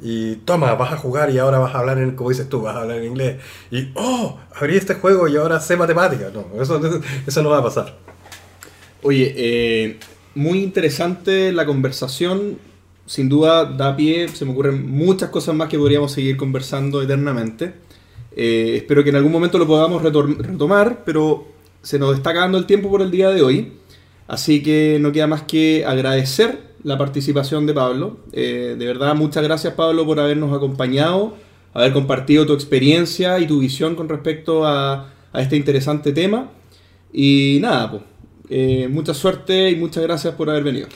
y 0.00 0.36
toma, 0.36 0.74
vas 0.74 0.92
a 0.92 0.96
jugar 0.96 1.30
y 1.30 1.38
ahora 1.38 1.58
vas 1.58 1.74
a 1.74 1.78
hablar 1.78 1.98
en, 1.98 2.16
como 2.16 2.30
dices 2.30 2.48
tú, 2.48 2.62
vas 2.62 2.74
a 2.76 2.80
hablar 2.80 2.96
en 2.98 3.04
inglés, 3.04 3.40
y 3.70 3.92
oh, 3.94 4.38
abrí 4.58 4.76
este 4.76 4.94
juego 4.94 5.28
y 5.28 5.36
ahora 5.36 5.60
sé 5.60 5.76
matemáticas, 5.76 6.32
no, 6.32 6.46
eso, 6.60 6.80
eso 7.26 7.42
no 7.42 7.50
va 7.50 7.58
a 7.58 7.62
pasar. 7.62 7.96
Oye, 9.04 9.34
eh, 9.36 9.98
muy 10.36 10.60
interesante 10.60 11.50
la 11.50 11.66
conversación. 11.66 12.58
Sin 13.04 13.28
duda 13.28 13.64
da 13.64 13.96
pie, 13.96 14.28
se 14.28 14.44
me 14.44 14.52
ocurren 14.52 14.88
muchas 14.88 15.30
cosas 15.30 15.56
más 15.56 15.68
que 15.68 15.76
podríamos 15.76 16.12
seguir 16.12 16.36
conversando 16.36 17.02
eternamente. 17.02 17.74
Eh, 18.36 18.74
espero 18.76 19.02
que 19.02 19.10
en 19.10 19.16
algún 19.16 19.32
momento 19.32 19.58
lo 19.58 19.66
podamos 19.66 20.02
retomar, 20.02 21.02
pero 21.04 21.48
se 21.82 21.98
nos 21.98 22.14
está 22.14 22.30
acabando 22.30 22.58
el 22.58 22.66
tiempo 22.66 22.88
por 22.90 23.02
el 23.02 23.10
día 23.10 23.30
de 23.30 23.42
hoy. 23.42 23.72
Así 24.28 24.62
que 24.62 24.98
no 25.00 25.10
queda 25.10 25.26
más 25.26 25.42
que 25.42 25.84
agradecer 25.84 26.72
la 26.84 26.96
participación 26.96 27.66
de 27.66 27.74
Pablo. 27.74 28.18
Eh, 28.32 28.76
de 28.78 28.86
verdad, 28.86 29.16
muchas 29.16 29.42
gracias 29.42 29.74
Pablo 29.74 30.06
por 30.06 30.20
habernos 30.20 30.56
acompañado, 30.56 31.34
haber 31.74 31.92
compartido 31.92 32.46
tu 32.46 32.52
experiencia 32.52 33.40
y 33.40 33.48
tu 33.48 33.58
visión 33.58 33.96
con 33.96 34.08
respecto 34.08 34.64
a 34.64 35.12
este 35.34 35.56
interesante 35.56 36.12
tema. 36.12 36.52
Y 37.12 37.58
nada, 37.60 37.90
pues, 37.90 38.02
eh, 38.52 38.88
mucha 38.88 39.14
suerte 39.14 39.70
y 39.70 39.76
muchas 39.76 40.02
gracias 40.02 40.34
por 40.34 40.50
haber 40.50 40.64
venido. 40.64 40.88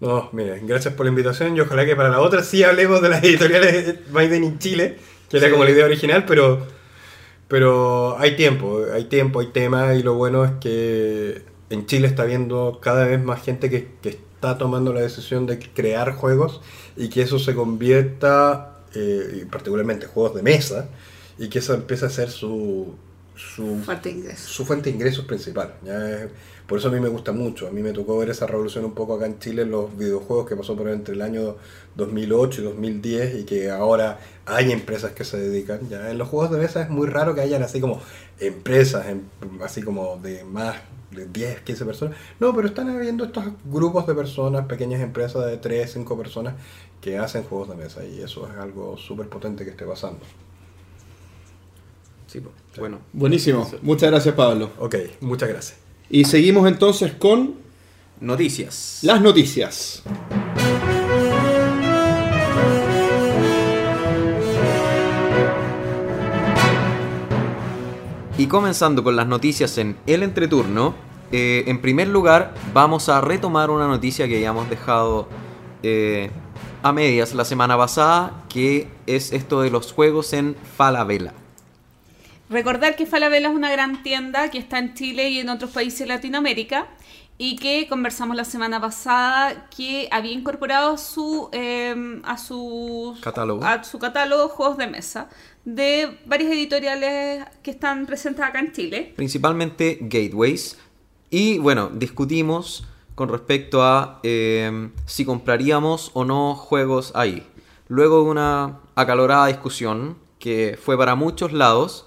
No, 0.00 0.28
miren, 0.32 0.66
gracias 0.66 0.94
por 0.94 1.06
la 1.06 1.10
invitación 1.10 1.56
y 1.56 1.60
ojalá 1.60 1.86
que 1.86 1.96
para 1.96 2.08
la 2.08 2.20
otra 2.20 2.42
sí 2.42 2.62
hablemos 2.62 3.00
de 3.00 3.08
las 3.08 3.22
editoriales 3.24 3.96
Made 4.10 4.36
in 4.36 4.58
Chile, 4.58 4.98
que 5.30 5.36
era 5.38 5.46
Sí. 5.46 5.52
como 5.52 5.64
la 5.64 5.70
idea 5.70 5.84
original, 5.84 6.24
pero, 6.26 6.66
pero 7.48 8.18
hay 8.18 8.36
tiempo, 8.36 8.82
hay 8.92 9.04
tiempo, 9.04 9.40
hay 9.40 9.46
tema 9.48 9.94
y 9.94 10.02
lo 10.02 10.14
bueno 10.14 10.44
es 10.44 10.52
que 10.60 11.42
en 11.70 11.86
Chile 11.86 12.06
está 12.08 12.24
viendo 12.24 12.80
cada 12.82 13.06
vez 13.06 13.22
más 13.22 13.42
gente 13.42 13.70
que, 13.70 13.88
que 14.02 14.10
está 14.10 14.58
tomando 14.58 14.92
la 14.92 15.00
decisión 15.00 15.46
de 15.46 15.58
crear 15.58 16.12
juegos 16.12 16.60
y 16.96 17.08
que 17.08 17.22
eso 17.22 17.38
se 17.38 17.54
convierta, 17.54 18.78
eh, 18.94 19.40
y 19.42 19.44
particularmente 19.46 20.06
juegos 20.06 20.34
de 20.34 20.42
mesa, 20.42 20.88
y 21.38 21.48
que 21.48 21.60
eso 21.60 21.74
empiece 21.74 22.04
a 22.06 22.10
ser 22.10 22.30
su, 22.30 22.94
su, 23.34 23.80
fuente 23.84 24.90
de 24.90 24.90
ingresos 24.90 25.24
principal. 25.24 25.74
¿ya? 25.84 26.28
Por 26.66 26.78
eso 26.78 26.88
a 26.88 26.90
mí 26.90 26.98
me 26.98 27.08
gusta 27.08 27.32
mucho. 27.32 27.68
A 27.68 27.70
mí 27.70 27.82
me 27.82 27.92
tocó 27.92 28.16
ver 28.16 28.30
esa 28.30 28.46
revolución 28.46 28.86
un 28.86 28.94
poco 28.94 29.14
acá 29.14 29.26
en 29.26 29.38
Chile 29.38 29.62
en 29.62 29.70
los 29.70 29.96
videojuegos 29.98 30.48
que 30.48 30.56
pasó 30.56 30.74
por 30.74 30.88
entre 30.88 31.14
el 31.14 31.20
año 31.20 31.56
2008 31.96 32.62
y 32.62 32.64
2010 32.64 33.34
y 33.40 33.44
que 33.44 33.70
ahora 33.70 34.18
hay 34.46 34.72
empresas 34.72 35.12
que 35.12 35.24
se 35.24 35.36
dedican. 35.38 35.88
¿ya? 35.90 36.10
En 36.10 36.16
los 36.16 36.28
juegos 36.28 36.50
de 36.50 36.58
mesa 36.58 36.82
es 36.82 36.88
muy 36.88 37.06
raro 37.06 37.34
que 37.34 37.42
hayan 37.42 37.62
así 37.62 37.80
como 37.80 38.00
empresas, 38.40 39.08
em- 39.08 39.22
así 39.62 39.82
como 39.82 40.16
de 40.16 40.42
más 40.44 40.76
de 41.10 41.26
10, 41.26 41.60
15 41.60 41.84
personas. 41.84 42.16
No, 42.40 42.54
pero 42.54 42.66
están 42.66 42.88
habiendo 42.88 43.24
estos 43.24 43.44
grupos 43.66 44.06
de 44.06 44.14
personas, 44.14 44.66
pequeñas 44.66 45.02
empresas 45.02 45.44
de 45.46 45.58
3, 45.58 45.92
5 45.92 46.16
personas 46.16 46.54
que 47.02 47.18
hacen 47.18 47.42
juegos 47.44 47.68
de 47.68 47.76
mesa 47.76 48.02
y 48.06 48.20
eso 48.22 48.48
es 48.50 48.58
algo 48.58 48.96
súper 48.96 49.28
potente 49.28 49.64
que 49.64 49.70
esté 49.70 49.84
pasando. 49.84 50.20
Sí, 52.26 52.42
bueno. 52.78 53.00
Buenísimo. 53.12 53.70
Muchas 53.82 54.10
gracias 54.10 54.34
Pablo. 54.34 54.70
Ok, 54.78 54.96
muchas 55.20 55.48
gracias. 55.50 55.83
Y 56.10 56.24
seguimos 56.24 56.68
entonces 56.68 57.12
con 57.12 57.54
Noticias. 58.20 59.00
las 59.02 59.20
noticias. 59.20 60.02
Y 68.38 68.46
comenzando 68.46 69.04
con 69.04 69.16
las 69.16 69.26
noticias 69.26 69.78
en 69.78 69.96
el 70.06 70.22
entreturno, 70.22 70.94
eh, 71.32 71.64
en 71.66 71.80
primer 71.80 72.08
lugar 72.08 72.54
vamos 72.72 73.08
a 73.08 73.20
retomar 73.20 73.70
una 73.70 73.86
noticia 73.86 74.28
que 74.28 74.36
habíamos 74.36 74.68
dejado 74.70 75.28
eh, 75.82 76.30
a 76.82 76.92
medias 76.92 77.34
la 77.34 77.44
semana 77.44 77.76
pasada, 77.76 78.44
que 78.48 78.88
es 79.06 79.32
esto 79.32 79.62
de 79.62 79.70
los 79.70 79.92
juegos 79.92 80.32
en 80.32 80.56
Falabella. 80.76 81.34
Recordar 82.50 82.94
que 82.96 83.06
Falabella 83.06 83.48
es 83.48 83.54
una 83.54 83.70
gran 83.70 84.02
tienda 84.02 84.50
que 84.50 84.58
está 84.58 84.78
en 84.78 84.94
Chile 84.94 85.30
y 85.30 85.38
en 85.38 85.48
otros 85.48 85.70
países 85.70 86.00
de 86.00 86.06
Latinoamérica 86.06 86.88
y 87.36 87.56
que 87.56 87.88
conversamos 87.88 88.36
la 88.36 88.44
semana 88.44 88.80
pasada 88.80 89.68
que 89.74 90.08
había 90.10 90.32
incorporado 90.32 90.96
su, 90.98 91.48
eh, 91.52 92.20
a, 92.22 92.38
su, 92.38 93.16
Catálogo. 93.20 93.64
a 93.64 93.82
su 93.82 93.98
catálogo 93.98 94.48
juegos 94.48 94.76
de 94.76 94.86
mesa 94.86 95.28
de 95.64 96.18
varias 96.26 96.52
editoriales 96.52 97.44
que 97.62 97.70
están 97.72 98.06
presentes 98.06 98.44
acá 98.44 98.60
en 98.60 98.72
Chile. 98.72 99.12
principalmente 99.16 99.98
gateways. 100.02 100.78
Y 101.30 101.58
bueno, 101.58 101.90
discutimos 101.92 102.84
con 103.14 103.28
respecto 103.28 103.82
a 103.82 104.20
eh, 104.22 104.90
si 105.06 105.24
compraríamos 105.24 106.10
o 106.14 106.24
no 106.24 106.54
juegos 106.54 107.12
ahí. 107.14 107.46
Luego 107.88 108.22
de 108.24 108.30
una 108.30 108.80
acalorada 108.94 109.46
discusión 109.46 110.18
que 110.38 110.78
fue 110.80 110.96
para 110.96 111.14
muchos 111.14 111.52
lados, 111.52 112.06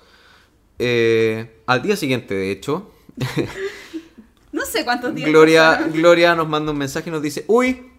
eh, 0.79 1.61
al 1.65 1.81
día 1.81 1.95
siguiente 1.95 2.33
de 2.33 2.51
hecho, 2.51 2.91
No 4.51 4.65
sé 4.65 4.83
cuántos 4.85 5.13
días. 5.13 5.29
Gloria, 5.29 5.69
pasaron. 5.69 5.93
Gloria 5.93 6.35
nos 6.35 6.47
manda 6.47 6.71
un 6.71 6.77
mensaje 6.77 7.09
y 7.09 7.13
nos 7.13 7.21
dice, 7.21 7.45
uy, 7.47 7.91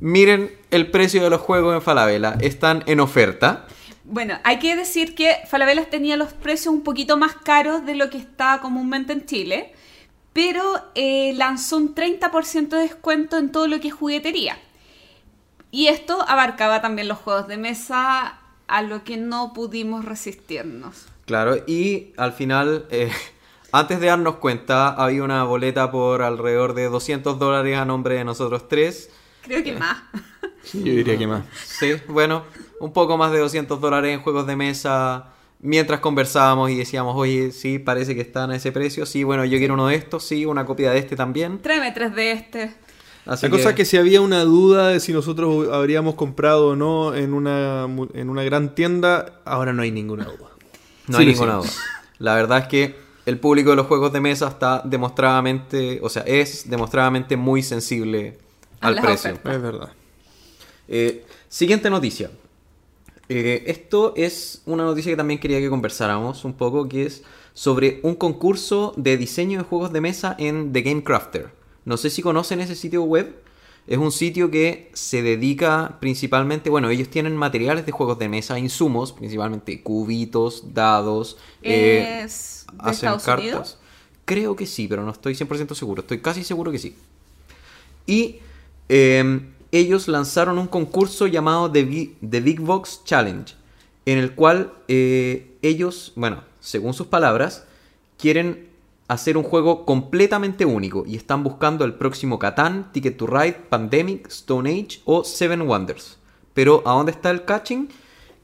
miren 0.00 0.50
el 0.70 0.90
precio 0.90 1.22
de 1.22 1.30
los 1.30 1.40
juegos 1.40 1.74
en 1.74 1.82
Falabella, 1.82 2.38
están 2.40 2.82
en 2.86 3.00
oferta. 3.00 3.66
Bueno, 4.04 4.38
hay 4.44 4.58
que 4.58 4.76
decir 4.76 5.14
que 5.14 5.36
Falabella 5.46 5.88
tenía 5.90 6.16
los 6.16 6.32
precios 6.32 6.72
un 6.72 6.82
poquito 6.82 7.16
más 7.16 7.34
caros 7.34 7.84
de 7.84 7.94
lo 7.94 8.08
que 8.08 8.18
está 8.18 8.60
comúnmente 8.62 9.12
en 9.12 9.26
Chile, 9.26 9.74
pero 10.32 10.64
eh, 10.94 11.34
lanzó 11.34 11.76
un 11.76 11.94
30% 11.94 12.68
de 12.68 12.78
descuento 12.78 13.36
en 13.36 13.52
todo 13.52 13.68
lo 13.68 13.78
que 13.80 13.88
es 13.88 13.94
juguetería. 13.94 14.58
Y 15.70 15.88
esto 15.88 16.24
abarcaba 16.26 16.80
también 16.80 17.08
los 17.08 17.18
juegos 17.18 17.46
de 17.46 17.56
mesa, 17.56 18.40
a 18.66 18.82
lo 18.82 19.04
que 19.04 19.16
no 19.16 19.52
pudimos 19.52 20.04
resistirnos. 20.04 21.09
Claro, 21.30 21.56
y 21.66 22.12
al 22.16 22.32
final, 22.32 22.86
eh, 22.90 23.08
antes 23.72 24.00
de 24.00 24.08
darnos 24.08 24.36
cuenta, 24.36 24.88
había 24.88 25.22
una 25.22 25.44
boleta 25.44 25.92
por 25.92 26.22
alrededor 26.22 26.74
de 26.74 26.88
200 26.88 27.38
dólares 27.38 27.78
a 27.78 27.84
nombre 27.84 28.16
de 28.16 28.24
nosotros 28.24 28.66
tres. 28.66 29.10
Creo 29.42 29.62
que 29.62 29.74
más. 29.74 30.02
Yo 30.74 30.80
diría 30.92 31.16
que 31.16 31.28
más. 31.28 31.44
Sí, 31.64 31.92
bueno, 32.08 32.42
un 32.80 32.92
poco 32.92 33.16
más 33.16 33.30
de 33.30 33.38
200 33.38 33.80
dólares 33.80 34.12
en 34.12 34.22
juegos 34.22 34.46
de 34.48 34.56
mesa. 34.56 35.26
Mientras 35.60 36.00
conversábamos 36.00 36.68
y 36.70 36.76
decíamos, 36.76 37.14
oye, 37.16 37.52
sí, 37.52 37.78
parece 37.78 38.16
que 38.16 38.22
están 38.22 38.50
a 38.50 38.56
ese 38.56 38.72
precio. 38.72 39.06
Sí, 39.06 39.22
bueno, 39.22 39.44
yo 39.44 39.56
quiero 39.58 39.74
uno 39.74 39.86
de 39.86 39.94
estos, 39.94 40.24
sí, 40.24 40.46
una 40.46 40.64
copia 40.66 40.90
de 40.90 40.98
este 40.98 41.14
también. 41.16 41.60
Tráeme 41.62 41.92
tres 41.92 42.12
de 42.14 42.32
este. 42.32 42.74
Así 43.24 43.46
La 43.46 43.50
cosa 43.50 43.70
es 43.70 43.74
que 43.76 43.84
si 43.84 43.96
había 43.98 44.20
una 44.20 44.42
duda 44.44 44.88
de 44.88 44.98
si 45.00 45.12
nosotros 45.12 45.68
habríamos 45.72 46.14
comprado 46.16 46.68
o 46.70 46.76
no 46.76 47.14
en 47.14 47.34
una, 47.34 47.86
mu- 47.86 48.08
en 48.14 48.30
una 48.30 48.42
gran 48.42 48.74
tienda, 48.74 49.40
ahora 49.44 49.72
no 49.72 49.82
hay 49.82 49.92
ninguna 49.92 50.24
duda. 50.24 50.49
No 51.10 51.16
Sí, 51.16 51.22
hay 51.24 51.28
ninguna 51.30 51.54
duda. 51.56 51.70
La 52.18 52.34
verdad 52.34 52.58
es 52.58 52.68
que 52.68 52.96
el 53.26 53.38
público 53.38 53.70
de 53.70 53.76
los 53.76 53.86
juegos 53.86 54.12
de 54.12 54.20
mesa 54.20 54.48
está 54.48 54.82
demostradamente, 54.84 56.00
o 56.02 56.08
sea, 56.08 56.22
es 56.22 56.68
demostradamente 56.70 57.36
muy 57.36 57.62
sensible 57.62 58.38
al 58.80 58.94
las 58.94 59.04
precio. 59.04 59.30
ofertas. 59.32 59.54
Es 59.54 59.62
verdad. 59.62 59.92
Eh, 60.88 61.24
siguiente 61.48 61.90
noticia. 61.90 62.30
Eh, 63.28 63.64
esto 63.66 64.12
es 64.16 64.62
una 64.66 64.84
noticia 64.84 65.12
que 65.12 65.16
también 65.16 65.38
quería 65.38 65.60
que 65.60 65.70
conversáramos 65.70 66.44
un 66.44 66.54
poco, 66.54 66.88
que 66.88 67.06
es 67.06 67.22
sobre 67.54 68.00
un 68.02 68.14
concurso 68.14 68.92
de 68.96 69.16
diseño 69.16 69.58
de 69.58 69.64
juegos 69.64 69.92
de 69.92 70.00
mesa 70.00 70.34
en 70.38 70.72
The 70.72 70.82
Game 70.82 71.04
Crafter. 71.04 71.50
No 71.84 71.96
sé 71.96 72.10
si 72.10 72.22
conocen 72.22 72.60
ese 72.60 72.74
sitio 72.74 73.02
web. 73.02 73.34
Es 73.86 73.98
un 73.98 74.12
sitio 74.12 74.50
que 74.50 74.90
se 74.94 75.22
dedica 75.22 75.98
principalmente, 76.00 76.70
bueno, 76.70 76.90
ellos 76.90 77.08
tienen 77.08 77.36
materiales 77.36 77.86
de 77.86 77.92
juegos 77.92 78.18
de 78.18 78.28
mesa, 78.28 78.58
insumos, 78.58 79.12
principalmente 79.12 79.82
cubitos, 79.82 80.74
dados, 80.74 81.38
eh, 81.62 82.22
¿Es 82.24 82.66
Estados 82.86 83.26
Unidos? 83.26 83.78
Creo 84.24 84.54
que 84.54 84.66
sí, 84.66 84.86
pero 84.86 85.04
no 85.04 85.10
estoy 85.10 85.34
100% 85.34 85.74
seguro. 85.74 86.02
Estoy 86.02 86.20
casi 86.20 86.44
seguro 86.44 86.70
que 86.70 86.78
sí. 86.78 86.94
Y 88.06 88.36
eh, 88.88 89.40
ellos 89.72 90.08
lanzaron 90.08 90.58
un 90.58 90.66
concurso 90.66 91.26
llamado 91.26 91.70
The 91.70 91.82
Big 91.84 92.60
Box 92.60 93.02
Challenge, 93.04 93.54
en 94.06 94.18
el 94.18 94.34
cual 94.34 94.72
eh, 94.88 95.56
ellos, 95.62 96.12
bueno, 96.16 96.42
según 96.60 96.94
sus 96.94 97.06
palabras, 97.06 97.64
quieren 98.18 98.69
hacer 99.10 99.36
un 99.36 99.42
juego 99.42 99.84
completamente 99.84 100.64
único 100.64 101.02
y 101.04 101.16
están 101.16 101.42
buscando 101.42 101.84
el 101.84 101.94
próximo 101.94 102.38
Catán, 102.38 102.92
Ticket 102.92 103.16
to 103.16 103.26
Ride, 103.26 103.56
Pandemic, 103.68 104.28
Stone 104.28 104.70
Age 104.70 105.00
o 105.04 105.24
Seven 105.24 105.62
Wonders. 105.62 106.18
Pero 106.54 106.84
¿a 106.86 106.92
dónde 106.92 107.10
está 107.10 107.30
el 107.30 107.44
catching? 107.44 107.88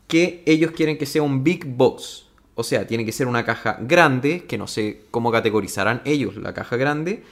Que 0.08 0.42
ellos 0.44 0.72
quieren 0.72 0.98
que 0.98 1.06
sea 1.06 1.22
un 1.22 1.44
Big 1.44 1.64
Box. 1.64 2.26
O 2.56 2.64
sea, 2.64 2.84
tiene 2.84 3.04
que 3.04 3.12
ser 3.12 3.28
una 3.28 3.44
caja 3.44 3.78
grande, 3.80 4.44
que 4.46 4.58
no 4.58 4.66
sé 4.66 5.02
cómo 5.12 5.30
categorizarán 5.30 6.02
ellos 6.04 6.34
la 6.36 6.52
caja 6.52 6.76
grande. 6.76 7.22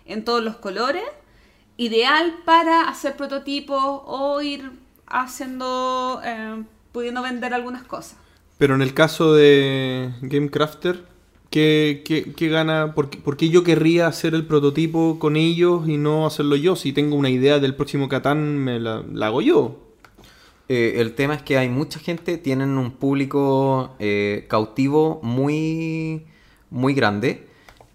en 0.07 0.25
todos 0.25 0.43
los 0.43 0.57
colores. 0.57 1.05
Ideal 1.77 2.37
para 2.45 2.83
hacer 2.89 3.16
prototipos 3.16 3.83
o 4.07 4.41
ir 4.43 4.70
haciendo, 5.07 6.20
eh, 6.25 6.62
pudiendo 6.93 7.22
vender 7.22 7.53
algunas 7.53 7.83
cosas. 7.83 8.16
Pero 8.59 8.75
en 8.77 8.83
el 8.83 8.95
caso 8.95 9.35
de 9.35 10.12
Game 10.22 10.51
Crafter, 10.51 11.05
¿qué, 11.51 12.03
qué- 12.05 12.33
qué 12.35 12.49
gana? 12.49 12.95
¿Por 12.95 13.37
qué, 13.37 13.49
yo 13.51 13.64
querría 13.64 14.07
hacer 14.07 14.35
el 14.35 14.47
prototipo 14.47 15.18
con 15.18 15.37
ellos 15.37 15.89
y 15.89 15.97
no 15.97 16.27
hacerlo 16.27 16.57
yo? 16.57 16.77
Si 16.77 16.93
tengo 16.93 17.16
una 17.16 17.31
idea 17.31 17.59
del 17.59 17.75
próximo 17.75 18.09
Catán, 18.09 18.59
me 18.59 18.79
la 18.81 19.05
hago 19.27 19.43
yo. 19.43 19.81
Eh, 20.69 20.95
el 20.97 21.15
tema 21.15 21.35
es 21.35 21.43
que 21.43 21.59
hay 21.59 21.69
mucha 21.69 21.99
gente, 21.99 22.39
tienen 22.39 22.79
un 22.79 22.93
público 22.93 23.95
eh, 23.99 24.47
cautivo 24.49 25.21
muy, 25.23 26.27
muy 26.71 26.95
grande. 26.95 27.47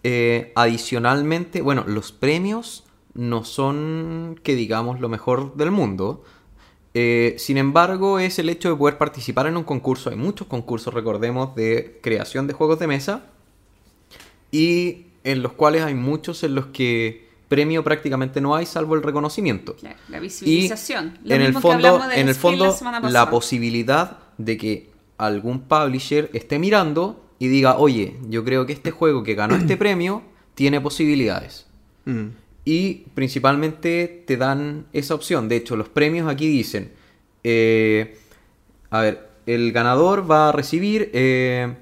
Eh, 0.03 0.51
adicionalmente, 0.55 1.61
bueno, 1.61 1.83
los 1.87 2.11
premios 2.11 2.85
no 3.13 3.43
son, 3.43 4.39
que 4.43 4.55
digamos, 4.55 4.99
lo 4.99 5.09
mejor 5.09 5.55
del 5.55 5.71
mundo. 5.71 6.23
Sin 7.37 7.57
embargo, 7.57 8.19
es 8.19 8.39
el 8.39 8.49
hecho 8.49 8.69
de 8.69 8.75
poder 8.75 8.97
participar 8.97 9.47
en 9.47 9.55
un 9.55 9.63
concurso. 9.63 10.09
Hay 10.09 10.17
muchos 10.17 10.47
concursos, 10.47 10.93
recordemos, 10.93 11.55
de 11.55 11.97
creación 12.03 12.45
de 12.45 12.53
juegos 12.53 12.77
de 12.79 12.87
mesa. 12.87 13.23
Y 14.51 15.05
en 15.23 15.41
los 15.41 15.53
cuales 15.53 15.83
hay 15.83 15.93
muchos 15.93 16.43
en 16.43 16.55
los 16.55 16.67
que 16.67 17.28
premio 17.49 17.83
prácticamente 17.83 18.39
no 18.39 18.55
hay, 18.55 18.65
salvo 18.65 18.95
el 18.95 19.03
reconocimiento. 19.03 19.75
Claro, 19.75 19.97
la 20.07 20.17
Y 20.17 20.21
visibilización. 20.21 21.19
Lo 21.23 21.35
en 21.35 21.41
el 21.41 21.47
mismo 21.47 21.59
que 21.59 21.61
fondo, 21.61 21.87
hablamos 21.87 22.09
del 22.09 22.19
en 22.19 22.29
el 22.29 22.35
fondo 22.35 22.75
la 23.09 23.29
posibilidad 23.29 24.19
de 24.37 24.57
que 24.57 24.89
algún 25.17 25.61
publisher 25.61 26.29
esté 26.33 26.59
mirando 26.59 27.25
y 27.39 27.47
diga, 27.47 27.77
oye, 27.77 28.15
yo 28.29 28.45
creo 28.45 28.65
que 28.65 28.73
este 28.73 28.91
juego 28.91 29.23
que 29.23 29.33
ganó 29.35 29.55
este 29.55 29.75
premio 29.83 30.21
tiene 30.55 30.79
posibilidades. 30.79 31.65
Mm. 32.05 32.27
Y 32.65 32.93
principalmente 33.15 34.23
te 34.27 34.37
dan 34.37 34.85
esa 34.93 35.15
opción. 35.15 35.49
De 35.49 35.55
hecho, 35.55 35.75
los 35.75 35.89
premios 35.89 36.29
aquí 36.29 36.47
dicen, 36.47 36.91
eh, 37.43 38.17
a 38.91 39.01
ver, 39.01 39.29
el 39.45 39.71
ganador 39.71 40.29
va 40.29 40.49
a 40.49 40.51
recibir 40.51 41.09
eh, 41.13 41.75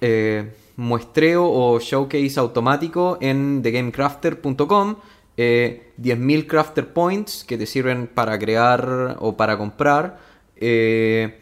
eh, 0.00 0.52
muestreo 0.76 1.44
o 1.50 1.78
showcase 1.80 2.38
automático 2.40 3.18
en 3.20 3.62
thegamecrafter.com. 3.62 4.96
eh, 5.36 5.92
10.000 5.98 6.46
crafter 6.46 6.92
points 6.92 7.44
que 7.44 7.56
te 7.56 7.66
sirven 7.66 8.06
para 8.08 8.38
crear 8.38 9.16
o 9.20 9.36
para 9.36 9.56
comprar. 9.58 10.18
eh, 10.56 11.40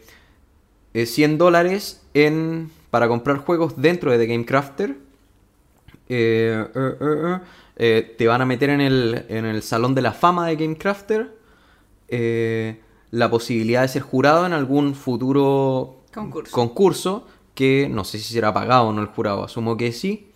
eh, 0.93 1.05
100 1.05 1.37
dólares 1.37 2.01
en, 2.13 2.69
para 2.91 3.07
comprar 3.07 3.37
juegos 3.37 3.73
dentro 3.81 4.11
de 4.11 4.17
The 4.17 4.25
Game 4.27 4.45
Crafter. 4.45 4.97
Eh, 6.09 6.65
eh, 6.75 6.95
eh, 7.01 7.17
eh, 7.35 7.39
eh, 7.77 8.15
te 8.17 8.27
van 8.27 8.41
a 8.41 8.45
meter 8.45 8.69
en 8.71 8.81
el, 8.81 9.25
en 9.29 9.45
el 9.45 9.61
salón 9.61 9.93
de 9.95 10.01
la 10.01 10.11
fama 10.13 10.47
de 10.47 10.55
Game 10.55 10.77
Crafter. 10.77 11.37
Eh, 12.07 12.79
la 13.11 13.29
posibilidad 13.29 13.81
de 13.83 13.87
ser 13.89 14.01
jurado 14.01 14.45
en 14.45 14.53
algún 14.53 14.95
futuro 14.95 16.03
Concurso. 16.13 16.51
concurso, 16.55 17.27
que 17.59 17.89
no 17.91 18.05
sé 18.05 18.19
si 18.19 18.33
será 18.33 18.53
pagado 18.53 18.87
o 18.87 18.93
no 18.93 19.01
el 19.01 19.07
jurado, 19.07 19.43
asumo 19.43 19.75
que 19.75 19.91
sí. 19.91 20.29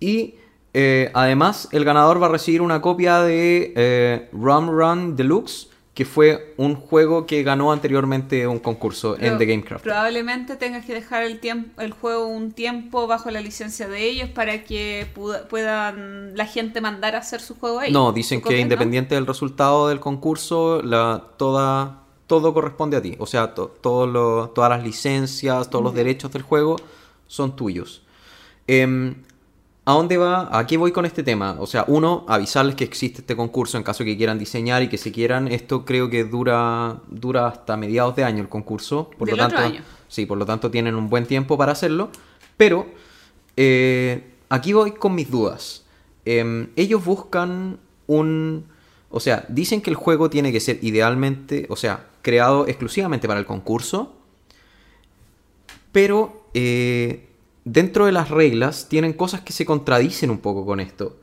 Y 0.00 0.36
eh, 0.72 1.10
además 1.12 1.68
el 1.70 1.84
ganador 1.84 2.22
va 2.22 2.28
a 2.28 2.30
recibir 2.30 2.62
una 2.62 2.80
copia 2.80 3.20
de 3.20 3.74
eh, 3.76 4.30
Rum 4.32 4.70
Run 4.70 5.16
Deluxe, 5.16 5.68
que 5.92 6.06
fue 6.06 6.54
un 6.56 6.74
juego 6.74 7.26
que 7.26 7.42
ganó 7.42 7.72
anteriormente 7.72 8.46
un 8.46 8.58
concurso 8.58 9.18
en 9.20 9.36
The 9.36 9.44
Game 9.44 9.64
Crafter. 9.64 9.92
Probablemente 9.92 10.56
tengas 10.56 10.86
que 10.86 10.94
dejar 10.94 11.24
el, 11.24 11.40
tiempo, 11.40 11.82
el 11.82 11.92
juego 11.92 12.26
un 12.26 12.52
tiempo 12.52 13.06
bajo 13.06 13.30
la 13.30 13.42
licencia 13.42 13.86
de 13.86 14.04
ellos 14.04 14.30
para 14.30 14.64
que 14.64 15.06
puedan 15.50 16.34
la 16.38 16.46
gente 16.46 16.80
mandar 16.80 17.16
a 17.16 17.18
hacer 17.18 17.42
su 17.42 17.54
juego 17.54 17.80
ahí. 17.80 17.92
No, 17.92 18.12
dicen 18.12 18.38
¿Su 18.38 18.44
que 18.44 18.44
copia, 18.44 18.56
no? 18.56 18.62
independiente 18.62 19.14
del 19.14 19.26
resultado 19.26 19.88
del 19.88 20.00
concurso, 20.00 20.80
la, 20.82 21.22
toda, 21.36 22.05
todo 22.26 22.52
corresponde 22.54 22.96
a 22.96 23.02
ti. 23.02 23.16
O 23.18 23.26
sea, 23.26 23.54
to- 23.54 23.74
todo 23.80 24.06
lo- 24.06 24.50
todas 24.50 24.70
las 24.70 24.82
licencias, 24.84 25.70
todos 25.70 25.84
los 25.84 25.94
derechos 25.94 26.32
del 26.32 26.42
juego 26.42 26.76
son 27.26 27.56
tuyos. 27.56 28.02
Em, 28.66 29.14
¿A 29.88 29.92
dónde 29.92 30.16
va? 30.16 30.48
¿A 30.50 30.66
qué 30.66 30.76
voy 30.78 30.90
con 30.90 31.06
este 31.06 31.22
tema? 31.22 31.54
O 31.60 31.66
sea, 31.68 31.84
uno, 31.86 32.24
avisarles 32.26 32.74
que 32.74 32.82
existe 32.82 33.20
este 33.20 33.36
concurso 33.36 33.76
en 33.76 33.84
caso 33.84 34.02
que 34.02 34.16
quieran 34.16 34.36
diseñar 34.36 34.82
y 34.82 34.88
que 34.88 34.98
se 34.98 35.12
quieran. 35.12 35.46
Esto 35.46 35.84
creo 35.84 36.10
que 36.10 36.24
dura, 36.24 36.96
dura 37.08 37.46
hasta 37.46 37.76
mediados 37.76 38.16
de 38.16 38.24
año 38.24 38.42
el 38.42 38.48
concurso. 38.48 39.10
Por 39.16 39.28
Del 39.28 39.36
lo 39.36 39.44
otro 39.44 39.58
tanto, 39.58 39.74
año. 39.76 39.84
Sí, 40.08 40.26
por 40.26 40.38
lo 40.38 40.44
tanto 40.44 40.72
tienen 40.72 40.96
un 40.96 41.08
buen 41.08 41.24
tiempo 41.26 41.56
para 41.56 41.70
hacerlo. 41.70 42.10
Pero 42.56 42.86
eh, 43.56 44.32
aquí 44.48 44.72
voy 44.72 44.90
con 44.90 45.14
mis 45.14 45.30
dudas. 45.30 45.84
Em, 46.24 46.68
ellos 46.74 47.04
buscan 47.04 47.78
un... 48.08 48.64
O 49.16 49.20
sea, 49.20 49.46
dicen 49.48 49.80
que 49.80 49.88
el 49.88 49.96
juego 49.96 50.28
tiene 50.28 50.52
que 50.52 50.60
ser 50.60 50.78
idealmente, 50.82 51.64
o 51.70 51.76
sea, 51.76 52.10
creado 52.20 52.66
exclusivamente 52.66 53.26
para 53.26 53.40
el 53.40 53.46
concurso. 53.46 54.12
Pero 55.90 56.44
eh, 56.52 57.26
dentro 57.64 58.04
de 58.04 58.12
las 58.12 58.28
reglas 58.28 58.90
tienen 58.90 59.14
cosas 59.14 59.40
que 59.40 59.54
se 59.54 59.64
contradicen 59.64 60.28
un 60.28 60.36
poco 60.36 60.66
con 60.66 60.80
esto. 60.80 61.16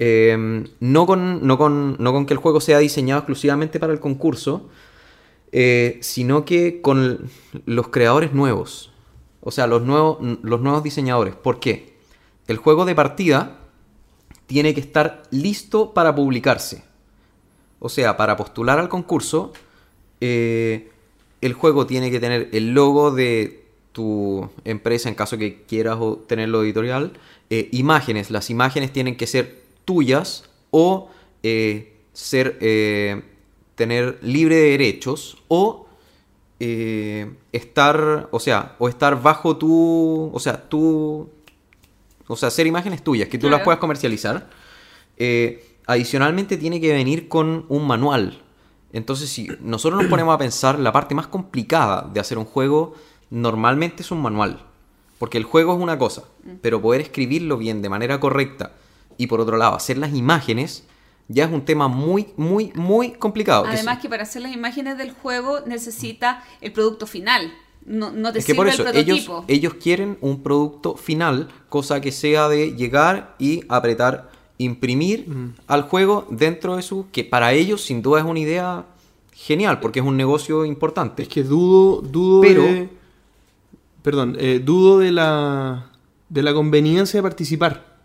Eh, 0.00 0.64
no, 0.80 1.06
con, 1.06 1.46
no, 1.46 1.56
con, 1.56 1.94
no 2.00 2.12
con 2.12 2.26
que 2.26 2.34
el 2.34 2.40
juego 2.40 2.60
sea 2.60 2.80
diseñado 2.80 3.20
exclusivamente 3.20 3.78
para 3.78 3.92
el 3.92 4.00
concurso, 4.00 4.68
eh, 5.52 6.00
sino 6.02 6.44
que 6.44 6.80
con 6.80 7.30
los 7.64 7.90
creadores 7.90 8.32
nuevos. 8.32 8.92
O 9.40 9.52
sea, 9.52 9.68
los 9.68 9.82
nuevos, 9.82 10.18
los 10.42 10.60
nuevos 10.60 10.82
diseñadores. 10.82 11.36
¿Por 11.36 11.60
qué? 11.60 11.96
El 12.48 12.56
juego 12.56 12.86
de 12.86 12.96
partida 12.96 13.60
tiene 14.48 14.74
que 14.74 14.80
estar 14.80 15.22
listo 15.30 15.94
para 15.94 16.12
publicarse. 16.12 16.89
O 17.80 17.88
sea, 17.88 18.16
para 18.16 18.36
postular 18.36 18.78
al 18.78 18.88
concurso, 18.88 19.52
eh, 20.20 20.90
el 21.40 21.54
juego 21.54 21.86
tiene 21.86 22.10
que 22.10 22.20
tener 22.20 22.48
el 22.52 22.72
logo 22.72 23.10
de 23.10 23.64
tu 23.92 24.48
empresa 24.64 25.08
en 25.08 25.14
caso 25.16 25.36
que 25.38 25.62
quieras 25.62 25.98
tenerlo 26.26 26.62
editorial. 26.62 27.18
eh, 27.48 27.68
imágenes, 27.72 28.30
las 28.30 28.48
imágenes 28.48 28.92
tienen 28.92 29.16
que 29.16 29.26
ser 29.26 29.62
tuyas 29.84 30.48
o 30.70 31.10
eh, 31.42 31.96
ser 32.12 32.58
tener 33.74 34.18
libre 34.22 34.54
de 34.56 34.70
derechos 34.70 35.38
o 35.48 35.88
estar, 36.58 38.28
o 38.30 38.38
sea, 38.38 38.76
o 38.78 38.88
estar 38.88 39.20
bajo 39.20 39.56
tu, 39.56 40.30
o 40.32 40.38
sea, 40.38 40.68
tú, 40.68 41.28
o 42.26 42.36
sea, 42.36 42.50
ser 42.50 42.66
imágenes 42.68 43.02
tuyas 43.02 43.28
que 43.28 43.38
tú 43.38 43.50
las 43.50 43.62
puedas 43.62 43.80
comercializar. 43.80 44.48
Eh, 45.16 45.69
adicionalmente 45.92 46.56
tiene 46.56 46.80
que 46.80 46.92
venir 46.92 47.28
con 47.28 47.66
un 47.68 47.86
manual. 47.86 48.40
Entonces, 48.92 49.28
si 49.30 49.48
nosotros 49.60 50.00
nos 50.02 50.10
ponemos 50.10 50.34
a 50.34 50.38
pensar, 50.38 50.78
la 50.78 50.92
parte 50.92 51.14
más 51.14 51.26
complicada 51.26 52.08
de 52.12 52.20
hacer 52.20 52.38
un 52.38 52.44
juego 52.44 52.94
normalmente 53.30 54.02
es 54.02 54.10
un 54.10 54.20
manual. 54.22 54.62
Porque 55.18 55.36
el 55.38 55.44
juego 55.44 55.74
es 55.76 55.80
una 55.82 55.98
cosa, 55.98 56.22
pero 56.62 56.80
poder 56.80 57.00
escribirlo 57.02 57.58
bien 57.58 57.82
de 57.82 57.88
manera 57.88 58.18
correcta 58.20 58.72
y 59.18 59.26
por 59.26 59.40
otro 59.40 59.56
lado 59.58 59.74
hacer 59.76 59.98
las 59.98 60.14
imágenes 60.14 60.84
ya 61.28 61.44
es 61.44 61.52
un 61.52 61.64
tema 61.64 61.88
muy, 61.88 62.28
muy, 62.36 62.72
muy 62.74 63.12
complicado. 63.12 63.64
Que 63.64 63.70
Además 63.70 63.96
sí- 63.96 64.02
que 64.02 64.08
para 64.08 64.22
hacer 64.22 64.42
las 64.42 64.52
imágenes 64.52 64.96
del 64.96 65.12
juego 65.12 65.60
necesita 65.66 66.42
el 66.60 66.72
producto 66.72 67.06
final. 67.06 67.52
No, 67.84 68.10
no 68.10 68.32
te 68.32 68.38
Es 68.40 68.46
que 68.46 68.52
sirve 68.52 68.56
por 68.56 68.68
eso, 68.68 68.88
el 68.88 68.96
ellos, 68.96 69.20
prototipo. 69.24 69.44
ellos 69.52 69.74
quieren 69.74 70.18
un 70.22 70.42
producto 70.42 70.96
final, 70.96 71.48
cosa 71.68 72.00
que 72.00 72.12
sea 72.12 72.48
de 72.48 72.74
llegar 72.74 73.34
y 73.38 73.62
apretar 73.68 74.30
imprimir 74.64 75.26
al 75.66 75.82
juego 75.82 76.26
dentro 76.30 76.76
de 76.76 76.82
su... 76.82 77.06
que 77.12 77.24
para 77.24 77.52
ellos 77.52 77.80
sin 77.82 78.02
duda 78.02 78.20
es 78.20 78.26
una 78.26 78.38
idea 78.40 78.84
genial, 79.32 79.80
porque 79.80 80.00
es 80.00 80.06
un 80.06 80.16
negocio 80.16 80.64
importante. 80.64 81.22
Es 81.22 81.28
que 81.28 81.42
dudo, 81.42 82.00
dudo 82.02 82.40
Pero- 82.42 82.62
de... 82.62 82.88
Perdón, 84.02 84.36
eh, 84.38 84.60
dudo 84.64 84.98
de 84.98 85.12
la, 85.12 85.90
de 86.30 86.42
la 86.42 86.54
conveniencia 86.54 87.18
de 87.18 87.22
participar. 87.22 87.98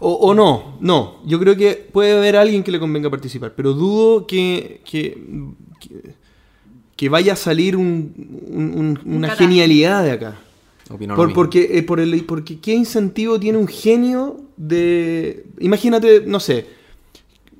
O, 0.00 0.12
o 0.12 0.34
no, 0.34 0.76
no. 0.80 1.20
Yo 1.24 1.38
creo 1.38 1.54
que 1.56 1.74
puede 1.92 2.16
haber 2.18 2.34
alguien 2.36 2.64
que 2.64 2.72
le 2.72 2.80
convenga 2.80 3.08
participar, 3.10 3.52
pero 3.54 3.72
dudo 3.74 4.26
que, 4.26 4.80
que, 4.84 5.16
que, 5.78 6.14
que 6.96 7.08
vaya 7.08 7.34
a 7.34 7.36
salir 7.36 7.76
un- 7.76 8.12
un- 8.48 8.98
un- 9.04 9.14
una 9.16 9.30
genialidad 9.30 10.02
de 10.02 10.10
acá. 10.10 10.40
Opino 10.90 11.14
lo 11.14 11.16
Por- 11.16 11.26
mismo. 11.28 11.34
porque, 11.34 11.78
eh, 11.78 11.82
por 11.82 12.00
el, 12.00 12.24
porque 12.24 12.60
qué 12.60 12.74
incentivo 12.74 13.40
tiene 13.40 13.58
un 13.58 13.68
genio 13.68 14.42
de... 14.56 15.46
Imagínate, 15.60 16.22
no 16.26 16.40
sé, 16.40 16.66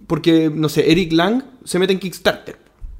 porque, 0.06 0.50
no 0.54 0.68
sé, 0.68 0.90
Eric 0.90 1.12
Lang 1.12 1.42
se 1.64 1.78
mete 1.78 1.92
en 1.94 1.98
Kickstarter. 2.00 2.56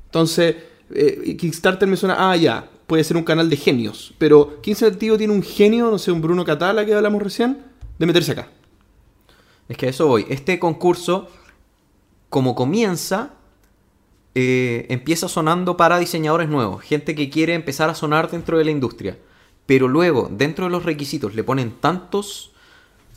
Entonces, 0.06 0.56
eh, 0.94 1.36
Kickstarter 1.36 1.86
me 1.88 1.96
suena, 1.96 2.30
ah, 2.30 2.36
ya, 2.36 2.68
puede 2.86 3.04
ser 3.04 3.16
un 3.16 3.24
canal 3.24 3.50
de 3.50 3.56
genios. 3.56 4.14
Pero, 4.18 4.60
¿qué 4.62 4.70
incentivo 4.70 5.18
tiene 5.18 5.32
un 5.32 5.42
genio, 5.42 5.90
no 5.90 5.98
sé, 5.98 6.10
un 6.10 6.22
Bruno 6.22 6.44
Catala 6.44 6.86
que 6.86 6.94
hablamos 6.94 7.22
recién, 7.22 7.58
de 7.98 8.06
meterse 8.06 8.32
acá? 8.32 8.48
Es 9.68 9.76
que 9.76 9.86
a 9.86 9.90
eso 9.90 10.06
voy. 10.06 10.24
Este 10.30 10.58
concurso, 10.58 11.28
como 12.30 12.54
comienza, 12.54 13.34
eh, 14.34 14.86
empieza 14.88 15.28
sonando 15.28 15.76
para 15.76 15.98
diseñadores 15.98 16.48
nuevos, 16.48 16.82
gente 16.82 17.14
que 17.14 17.28
quiere 17.30 17.54
empezar 17.54 17.90
a 17.90 17.94
sonar 17.94 18.30
dentro 18.30 18.56
de 18.58 18.64
la 18.64 18.70
industria. 18.70 19.18
Pero 19.66 19.88
luego, 19.88 20.28
dentro 20.30 20.66
de 20.66 20.70
los 20.70 20.84
requisitos, 20.84 21.34
le 21.34 21.44
ponen 21.44 21.72
tantos 21.80 22.52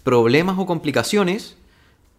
problemas 0.04 0.58
o 0.60 0.66
complicaciones 0.66 1.58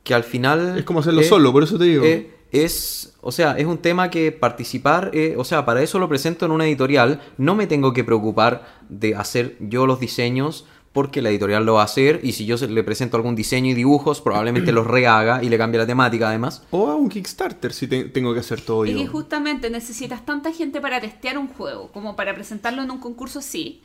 que 0.04 0.14
al 0.14 0.24
final... 0.24 0.78
Es 0.78 0.84
como 0.84 1.00
hacerlo 1.00 1.20
eh, 1.20 1.24
solo, 1.24 1.52
por 1.52 1.62
eso 1.62 1.78
te 1.78 1.84
digo. 1.84 2.04
eh, 2.04 2.34
es, 2.50 3.14
o 3.20 3.30
sea, 3.32 3.58
es 3.58 3.66
un 3.66 3.78
tema 3.78 4.10
que 4.10 4.32
participar, 4.32 5.10
eh, 5.12 5.34
o 5.36 5.44
sea, 5.44 5.64
para 5.66 5.82
eso 5.82 5.98
lo 5.98 6.08
presento 6.08 6.46
en 6.46 6.52
una 6.52 6.66
editorial, 6.66 7.20
no 7.36 7.54
me 7.54 7.66
tengo 7.66 7.92
que 7.92 8.04
preocupar 8.04 8.80
de 8.88 9.14
hacer 9.14 9.56
yo 9.60 9.86
los 9.86 10.00
diseños 10.00 10.64
porque 10.94 11.20
la 11.20 11.28
editorial 11.28 11.66
lo 11.66 11.74
va 11.74 11.82
a 11.82 11.84
hacer 11.84 12.20
y 12.22 12.32
si 12.32 12.46
yo 12.46 12.56
le 12.56 12.82
presento 12.82 13.18
algún 13.18 13.36
diseño 13.36 13.70
y 13.70 13.74
dibujos, 13.74 14.22
probablemente 14.22 14.72
los 14.72 14.86
rehaga 14.86 15.44
y 15.44 15.50
le 15.50 15.58
cambie 15.58 15.78
la 15.78 15.86
temática 15.86 16.28
además. 16.30 16.62
O 16.70 16.88
a 16.88 16.94
un 16.96 17.10
Kickstarter 17.10 17.72
si 17.74 17.86
te- 17.86 18.04
tengo 18.06 18.32
que 18.32 18.40
hacer 18.40 18.62
todo 18.62 18.86
Y 18.86 18.92
yo. 18.92 18.98
que 18.98 19.06
justamente 19.06 19.68
necesitas 19.68 20.24
tanta 20.24 20.50
gente 20.50 20.80
para 20.80 21.00
testear 21.00 21.36
un 21.38 21.48
juego 21.48 21.92
como 21.92 22.16
para 22.16 22.34
presentarlo 22.34 22.82
en 22.82 22.90
un 22.90 22.98
concurso 22.98 23.38
así, 23.40 23.82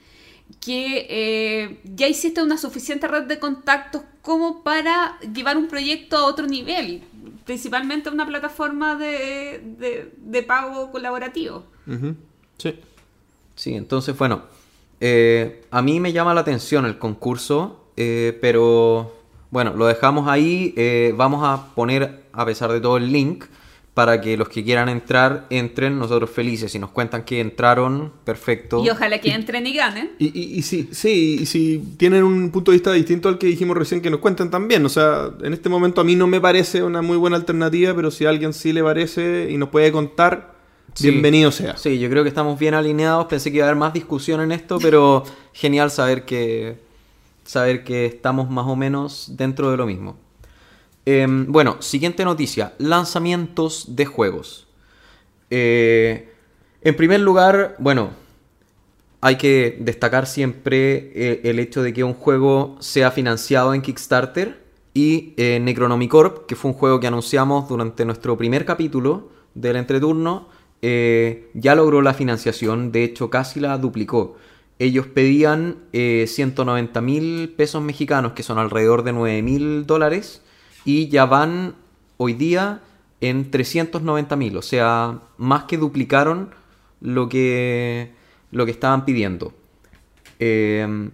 que 0.60 1.08
eh, 1.10 1.80
ya 1.84 2.08
hiciste 2.08 2.42
una 2.42 2.58
suficiente 2.58 3.08
red 3.08 3.24
de 3.24 3.40
contactos 3.40 4.02
como 4.22 4.64
para 4.64 5.20
llevar 5.34 5.58
un 5.58 5.68
proyecto 5.68 6.16
a 6.18 6.26
otro 6.26 6.48
nivel, 6.48 7.04
principalmente 7.46 8.10
una 8.10 8.26
plataforma 8.26 8.96
de, 8.96 9.62
de- 9.78 10.12
de 10.18 10.44
pago 10.44 10.92
colaborativo. 10.92 11.66
Sí. 12.58 12.80
Sí, 13.56 13.76
entonces, 13.76 14.18
bueno, 14.18 14.44
eh, 15.00 15.64
a 15.70 15.82
mí 15.82 16.00
me 16.00 16.12
llama 16.14 16.34
la 16.34 16.42
atención 16.42 16.86
el 16.86 16.98
concurso, 16.98 17.86
eh, 17.98 18.38
pero 18.42 19.14
bueno, 19.52 19.74
lo 19.76 19.86
dejamos 19.86 20.28
ahí. 20.28 20.74
eh, 20.78 21.14
vamos 21.16 21.42
a 21.44 21.74
poner, 21.76 22.24
a 22.34 22.46
pesar 22.46 22.72
de 22.72 22.80
todo, 22.82 22.98
el 22.98 23.12
link 23.12 23.46
para 23.94 24.20
que 24.22 24.36
los 24.38 24.50
que 24.50 24.64
quieran 24.64 24.90
entrar 24.90 25.46
entren. 25.50 26.00
Nosotros 26.00 26.30
felices. 26.30 26.72
Si 26.72 26.80
nos 26.80 26.90
cuentan 26.92 27.24
que 27.24 27.40
entraron, 27.40 28.12
perfecto. 28.24 28.84
Y 28.84 28.90
ojalá 28.90 29.20
que 29.20 29.32
entren 29.32 29.68
y 29.68 29.74
ganen. 29.74 30.12
Y, 30.18 30.28
y, 30.28 30.58
y 30.58 30.62
sí, 30.64 30.90
sí, 30.92 31.38
y 31.42 31.46
si 31.46 31.84
tienen 31.98 32.24
un 32.24 32.50
punto 32.50 32.72
de 32.72 32.78
vista 32.78 32.92
distinto 32.92 33.30
al 33.30 33.38
que 33.38 33.48
dijimos 33.48 33.78
recién, 33.78 34.02
que 34.02 34.10
nos 34.10 34.20
cuenten 34.20 34.50
también. 34.50 34.86
O 34.86 34.90
sea, 34.90 35.32
en 35.44 35.54
este 35.54 35.70
momento 35.70 36.02
a 36.02 36.04
mí 36.04 36.16
no 36.16 36.26
me 36.28 36.42
parece 36.42 36.82
una 36.82 37.02
muy 37.02 37.18
buena 37.18 37.36
alternativa, 37.36 37.94
pero 37.96 38.10
si 38.10 38.26
a 38.26 38.30
alguien 38.30 38.54
sí 38.54 38.74
le 38.74 38.82
parece 38.84 39.50
y 39.52 39.58
nos 39.58 39.70
puede 39.70 39.92
contar, 39.92 40.54
Sí. 40.96 41.10
bienvenido 41.10 41.52
sea. 41.52 41.76
Sí, 41.76 41.98
yo 41.98 42.08
creo 42.10 42.22
que 42.22 42.30
estamos 42.30 42.60
bien 42.60 42.76
alineados. 42.76 43.26
Pensé 43.26 43.50
que 43.50 43.58
iba 43.58 43.66
a 43.66 43.70
haber 43.70 43.80
más 43.80 43.94
discusión 43.94 44.42
en 44.42 44.52
esto, 44.52 44.78
pero 44.80 45.24
genial 45.52 45.90
saber 45.90 46.24
que 46.26 46.78
saber 47.46 47.84
que 47.84 48.06
estamos 48.06 48.50
más 48.50 48.66
o 48.68 48.76
menos 48.76 49.32
dentro 49.36 49.72
de 49.72 49.78
lo 49.78 49.86
mismo. 49.88 50.18
Em, 51.06 51.52
bueno, 51.52 51.82
siguiente 51.82 52.26
noticia: 52.26 52.74
lanzamientos 52.78 53.96
de 53.96 54.06
juegos. 54.06 54.68
Eh, 55.50 56.30
en 56.82 56.96
primer 56.96 57.20
lugar, 57.20 57.76
bueno, 57.80 58.12
hay 59.22 59.38
que 59.38 59.78
destacar 59.80 60.28
siempre 60.28 61.12
eh, 61.16 61.42
el 61.44 61.60
hecho 61.60 61.84
de 61.84 61.94
que 61.94 62.04
un 62.04 62.14
juego 62.14 62.76
sea 62.80 63.12
financiado 63.12 63.74
en 63.74 63.82
Kickstarter 63.82 64.62
y 64.94 65.34
eh, 65.38 65.60
Necronomicorp, 65.62 66.46
que 66.46 66.56
fue 66.56 66.72
un 66.72 66.78
juego 66.78 67.00
que 67.00 67.08
anunciamos 67.08 67.68
durante 67.70 68.06
nuestro 68.06 68.38
primer 68.38 68.66
capítulo 68.66 69.30
del 69.54 69.76
entreturno, 69.76 70.50
ya 70.82 71.76
logró 71.76 72.02
la 72.02 72.14
financiación, 72.14 72.92
de 72.92 73.06
hecho 73.06 73.30
casi 73.30 73.62
la 73.62 73.78
duplicó. 73.78 74.36
Ellos 74.80 75.08
pedían 75.08 75.78
eh, 75.94 76.26
190 76.28 77.00
mil 77.02 77.54
pesos 77.56 77.82
mexicanos, 77.82 78.34
que 78.34 78.44
son 78.44 78.58
alrededor 78.58 79.04
de 79.04 79.14
9 79.14 79.42
mil 79.42 79.86
dólares, 79.86 80.42
y 80.86 81.08
ya 81.10 81.26
van 81.26 81.76
hoy 82.18 82.34
día 82.34 82.82
en 83.22 83.52
390 83.52 84.36
mil, 84.36 84.58
o 84.58 84.62
sea, 84.62 85.20
más 85.38 85.64
que 85.64 85.78
duplicaron 85.78 86.50
lo 87.00 87.30
que, 87.30 88.12
lo 88.52 88.66
que 88.66 88.72
estaban 88.72 89.06
pidiendo. 89.06 89.54
Eh, 90.40 91.10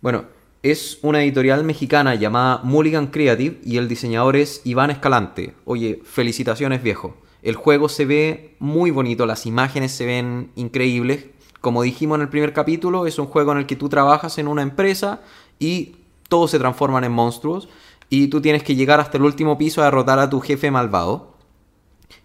bueno, 0.00 0.24
es 0.62 0.98
una 1.02 1.22
editorial 1.22 1.64
mexicana 1.64 2.14
llamada 2.14 2.60
Mulligan 2.62 3.08
Creative 3.08 3.58
y 3.64 3.76
el 3.76 3.88
diseñador 3.88 4.36
es 4.36 4.60
Iván 4.64 4.90
Escalante. 4.90 5.54
Oye, 5.64 6.00
felicitaciones 6.04 6.82
viejo. 6.82 7.16
El 7.42 7.54
juego 7.54 7.88
se 7.88 8.04
ve 8.04 8.56
muy 8.58 8.90
bonito, 8.90 9.26
las 9.26 9.46
imágenes 9.46 9.92
se 9.92 10.06
ven 10.06 10.50
increíbles. 10.56 11.26
Como 11.60 11.82
dijimos 11.82 12.16
en 12.16 12.22
el 12.22 12.28
primer 12.28 12.52
capítulo, 12.52 13.06
es 13.06 13.18
un 13.18 13.26
juego 13.26 13.52
en 13.52 13.58
el 13.58 13.66
que 13.66 13.76
tú 13.76 13.88
trabajas 13.88 14.38
en 14.38 14.48
una 14.48 14.62
empresa 14.62 15.22
y 15.58 15.96
todos 16.28 16.50
se 16.50 16.58
transforman 16.58 17.04
en 17.04 17.12
monstruos 17.12 17.68
y 18.10 18.28
tú 18.28 18.40
tienes 18.40 18.62
que 18.62 18.74
llegar 18.74 19.00
hasta 19.00 19.18
el 19.18 19.24
último 19.24 19.58
piso 19.58 19.82
a 19.82 19.86
derrotar 19.86 20.18
a 20.18 20.30
tu 20.30 20.40
jefe 20.40 20.70
malvado. 20.70 21.34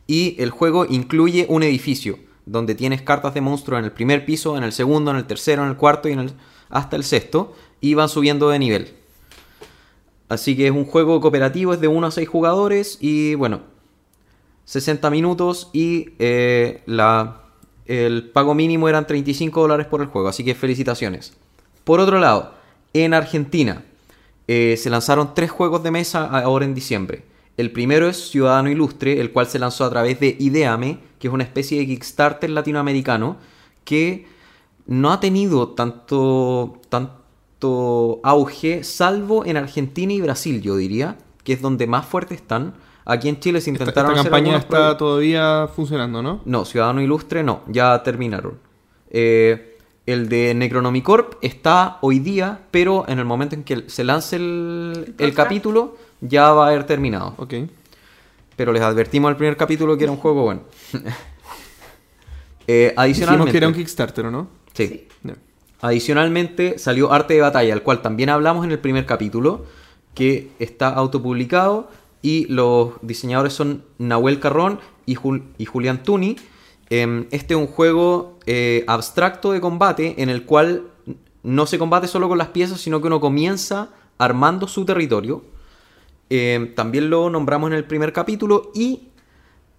Y 0.08 0.36
el 0.40 0.50
juego 0.50 0.86
incluye 0.86 1.46
un 1.50 1.64
edificio 1.64 2.20
donde 2.46 2.76
tienes 2.76 3.02
cartas 3.02 3.34
de 3.34 3.42
monstruos 3.42 3.80
en 3.80 3.86
el 3.86 3.92
primer 3.92 4.26
piso, 4.26 4.58
en 4.58 4.64
el 4.64 4.72
segundo, 4.72 5.12
en 5.12 5.18
el 5.18 5.26
tercero, 5.26 5.64
en 5.64 5.70
el 5.70 5.78
cuarto 5.78 6.10
y 6.10 6.14
en 6.14 6.20
el, 6.20 6.34
hasta 6.70 6.96
el 6.96 7.04
sexto. 7.04 7.54
Y 7.82 7.94
van 7.96 8.10
subiendo 8.10 8.50
de 8.50 8.60
nivel. 8.60 8.94
Así 10.30 10.56
que 10.56 10.68
es 10.68 10.72
un 10.72 10.86
juego 10.86 11.20
cooperativo, 11.22 11.74
es 11.74 11.82
de 11.82 11.88
1 11.88 12.08
a 12.08 12.12
6 12.12 12.28
jugadores 12.28 12.98
y 13.02 13.36
bueno, 13.36 13.62
60 14.66 15.10
minutos 15.10 15.70
y 15.74 16.12
eh, 16.18 16.82
la, 16.86 17.44
el 17.86 18.30
pago 18.30 18.56
mínimo 18.56 18.88
eran 18.88 19.06
35 19.06 19.62
dólares 19.62 19.86
por 19.88 20.02
el 20.02 20.08
juego. 20.08 20.30
Así 20.30 20.44
que 20.44 20.56
felicitaciones. 20.56 21.34
Por 21.84 22.00
otro 22.00 22.20
lado, 22.20 22.54
en 22.94 23.14
Argentina 23.14 23.84
eh, 24.48 24.76
se 24.78 24.90
lanzaron 24.90 25.34
tres 25.34 25.52
juegos 25.52 25.84
de 25.84 25.92
mesa 25.92 26.26
ahora 26.26 26.66
en 26.66 26.74
diciembre. 26.74 27.24
El 27.56 27.72
primero 27.72 28.08
es 28.08 28.30
Ciudadano 28.30 28.70
Ilustre, 28.70 29.22
el 29.22 29.32
cual 29.32 29.48
se 29.48 29.60
lanzó 29.60 29.86
a 29.86 29.90
través 29.90 30.20
de 30.20 30.36
Ideame, 30.40 31.00
que 31.20 31.28
es 31.28 31.34
una 31.34 31.44
especie 31.44 31.80
de 31.80 31.86
Kickstarter 31.86 32.50
latinoamericano 32.50 33.38
que 33.84 34.28
no 34.88 35.12
ha 35.12 35.20
tenido 35.20 35.70
tanto, 35.70 36.82
tanto 36.90 38.20
auge, 38.24 38.84
salvo 38.84 39.46
en 39.46 39.58
Argentina 39.58 40.14
y 40.14 40.22
Brasil, 40.22 40.62
yo 40.62 40.76
diría, 40.76 41.18
que 41.44 41.54
es 41.54 41.62
donde 41.62 41.88
más 41.88 42.06
fuertes 42.06 42.42
están. 42.42 42.74
Aquí 43.06 43.30
en 43.30 43.40
Chile 43.40 43.62
se 43.62 43.70
Esta, 43.70 43.84
intentaron 43.84 44.12
esta 44.12 44.22
hacer 44.22 44.32
campaña 44.32 44.58
está 44.58 44.98
todavía 44.98 45.70
funcionando, 45.74 46.24
¿no? 46.24 46.42
no, 46.46 46.66
Ciudadano 46.66 47.02
Ilustre 47.02 47.44
no, 47.44 47.62
ya 47.68 48.02
terminaron. 48.02 48.60
Eh, 49.10 49.73
el 50.06 50.28
de 50.30 50.54
Necronomicorp 50.54 51.36
está 51.42 51.98
hoy 52.02 52.20
día, 52.20 52.60
pero 52.72 53.06
en 53.08 53.20
el 53.20 53.26
momento 53.26 53.56
en 53.56 53.64
que 53.64 53.84
se 53.88 54.04
lance 54.04 54.36
el, 54.36 55.34
capítulo 55.36 55.98
ya 56.22 56.52
va 56.52 56.66
a 56.66 56.70
haber 56.70 56.86
terminado. 56.86 57.36
Ok. 57.38 57.54
Pero 58.56 58.72
les 58.74 58.82
advertimos 58.82 59.30
al 59.30 59.38
primer 59.38 59.58
capítulo 59.58 59.98
que 59.98 60.04
era 60.04 60.12
un 60.12 60.18
juego 60.20 60.44
bueno. 60.44 60.62
Eh, 62.66 62.92
Dijimos 62.92 63.04
adicionalmente, 63.04 63.52
que 63.52 63.58
era 63.58 63.68
un 63.68 63.74
Kickstarter, 63.74 64.26
¿o 64.28 64.32
no? 64.32 64.48
sí. 64.74 65.08
Adicionalmente 65.82 66.80
salió 66.80 67.12
Arte 67.12 67.34
de 67.34 67.42
Batalla, 67.42 67.74
el 67.74 67.82
cual 67.82 68.02
también 68.02 68.30
hablamos 68.30 68.64
en 68.64 68.72
el 68.72 68.80
primer 68.80 69.06
capítulo, 69.06 69.66
que 70.16 70.50
está 70.60 70.88
autopublicado 70.88 71.90
y 72.22 72.46
los 72.46 72.94
diseñadores 73.02 73.52
son 73.52 73.84
Nahuel 73.98 74.40
Carrón 74.40 74.80
y, 75.06 75.16
Jul- 75.16 75.44
y 75.58 75.66
Julián 75.66 76.02
Tuni. 76.04 76.38
Em, 76.96 77.26
este 77.32 77.56
es 77.56 77.60
un 77.60 77.66
juego 77.66 78.38
eh, 78.46 78.84
abstracto 78.86 79.52
de 79.52 79.60
combate 79.60 80.22
en 80.22 80.30
el 80.30 80.46
cual 80.46 80.92
no 81.42 81.66
se 81.66 81.80
combate 81.80 82.08
solo 82.08 82.30
con 82.30 82.38
las 82.38 82.50
piezas, 82.50 82.80
sino 82.80 83.02
que 83.02 83.08
uno 83.08 83.20
comienza 83.20 83.90
armando 84.20 84.68
su 84.68 84.86
territorio. 84.86 85.44
Em, 86.30 86.76
también 86.76 87.10
lo 87.10 87.32
nombramos 87.32 87.72
en 87.72 87.78
el 87.78 87.86
primer 87.86 88.14
capítulo 88.14 88.72
y 88.76 89.08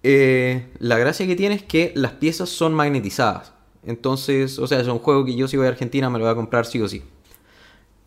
eh, 0.03 0.67
la 0.79 0.97
gracia 0.97 1.25
que 1.25 1.37
tiene 1.37 1.55
es 1.55 1.63
que 1.63 1.93
las 1.95 2.11
piezas 2.11 2.49
son 2.49 2.73
magnetizadas. 2.73 3.53
Entonces, 3.85 4.59
o 4.59 4.67
sea, 4.67 4.81
es 4.81 4.87
un 4.89 4.99
juego 4.99 5.23
que 5.23 5.37
yo 5.37 5.47
si 5.47 5.55
voy 5.55 5.67
a 5.67 5.69
Argentina 5.69 6.09
me 6.09 6.19
lo 6.19 6.25
voy 6.25 6.33
a 6.33 6.35
comprar 6.35 6.65
sí 6.65 6.81
o 6.81 6.89
sí. 6.89 7.01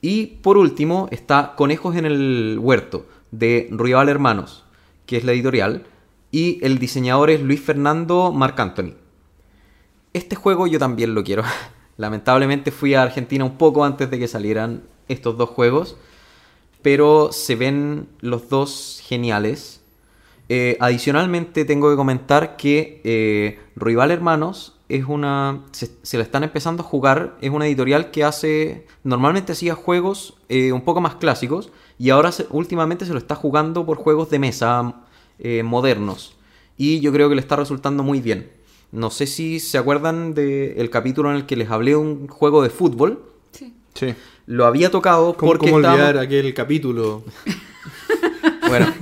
Y 0.03 0.27
por 0.43 0.59
último 0.59 1.09
está 1.11 1.55
Conejos 1.57 1.97
en 1.97 2.05
el 2.05 2.59
Huerto. 2.61 3.07
de 3.31 3.69
Rival 3.71 4.11
Hermanos, 4.11 4.65
que 5.07 5.17
es 5.17 5.25
la 5.25 5.33
editorial, 5.33 5.85
y 6.31 6.65
el 6.65 6.79
diseñador 6.79 7.31
es 7.31 7.41
Luis 7.41 7.61
Fernando 7.61 8.33
Marc 8.33 8.59
Anthony. 8.61 8.95
Este 10.13 10.37
juego 10.37 10.67
yo 10.67 10.79
también 10.79 11.15
lo 11.15 11.25
quiero. 11.25 11.43
Lamentablemente 11.97 12.71
fui 12.71 12.95
a 12.95 13.03
Argentina 13.03 13.45
un 13.45 13.57
poco 13.57 13.85
antes 13.85 14.11
de 14.11 14.19
que 14.19 14.29
salieran 14.29 14.83
estos 15.09 15.37
dos 15.37 15.51
juegos, 15.51 15.97
pero 16.83 17.33
se 17.33 17.57
ven 17.57 18.09
los 18.21 18.49
dos 18.49 19.01
geniales. 19.03 19.83
Eh, 20.51 20.77
adicionalmente 20.81 21.65
tengo 21.65 21.91
que 21.91 21.97
comentar 21.97 22.57
que 22.57 23.01
eh, 23.05 23.59
Rival 23.77 24.11
Hermanos 24.11 24.79
es 24.89 25.05
una. 25.05 25.65
Se, 25.73 25.91
se, 26.03 26.17
la 26.17 26.23
están 26.23 26.45
empezando 26.45 26.83
a 26.83 26.87
jugar. 26.87 27.37
Es 27.41 27.51
una 27.51 27.67
editorial 27.67 28.11
que 28.11 28.25
hace. 28.25 28.87
Normalmente 29.03 29.53
hacía 29.53 29.75
juegos 29.75 30.39
eh, 30.49 30.73
un 30.73 30.83
poco 30.83 31.01
más 31.01 31.17
clásicos. 31.17 31.71
Y 31.99 32.11
ahora 32.11 32.31
últimamente 32.51 33.05
se 33.05 33.13
lo 33.13 33.19
está 33.19 33.35
jugando 33.35 33.85
por 33.85 33.99
juegos 33.99 34.31
de 34.31 34.39
mesa 34.39 34.95
eh, 35.39 35.63
modernos. 35.63 36.37
Y 36.77 37.01
yo 37.01 37.13
creo 37.13 37.29
que 37.29 37.35
le 37.35 37.41
está 37.41 37.57
resultando 37.57 38.03
muy 38.03 38.21
bien. 38.21 38.51
No 38.93 39.11
sé 39.11 39.27
si 39.27 39.61
se 39.61 39.77
acuerdan 39.79 40.33
del 40.35 40.89
capítulo 40.91 41.31
en 41.31 41.37
el 41.37 41.47
que 41.47 41.57
les 41.57 41.71
hablé 41.71 41.91
de 41.93 41.97
un 41.97 42.27
juego 42.29 42.63
de 42.63 42.71
fútbol. 42.71 43.23
Sí. 43.53 43.75
Sí. 43.95 44.15
Lo 44.47 44.65
había 44.65 44.91
tocado 44.91 45.35
¿Cómo, 45.35 45.51
porque 45.53 45.67
cómo 45.67 45.79
estábamos- 45.81 46.07
olvidar 46.09 46.19
aquel 46.25 46.55
capítulo? 46.55 47.25
Bueno. 48.69 48.93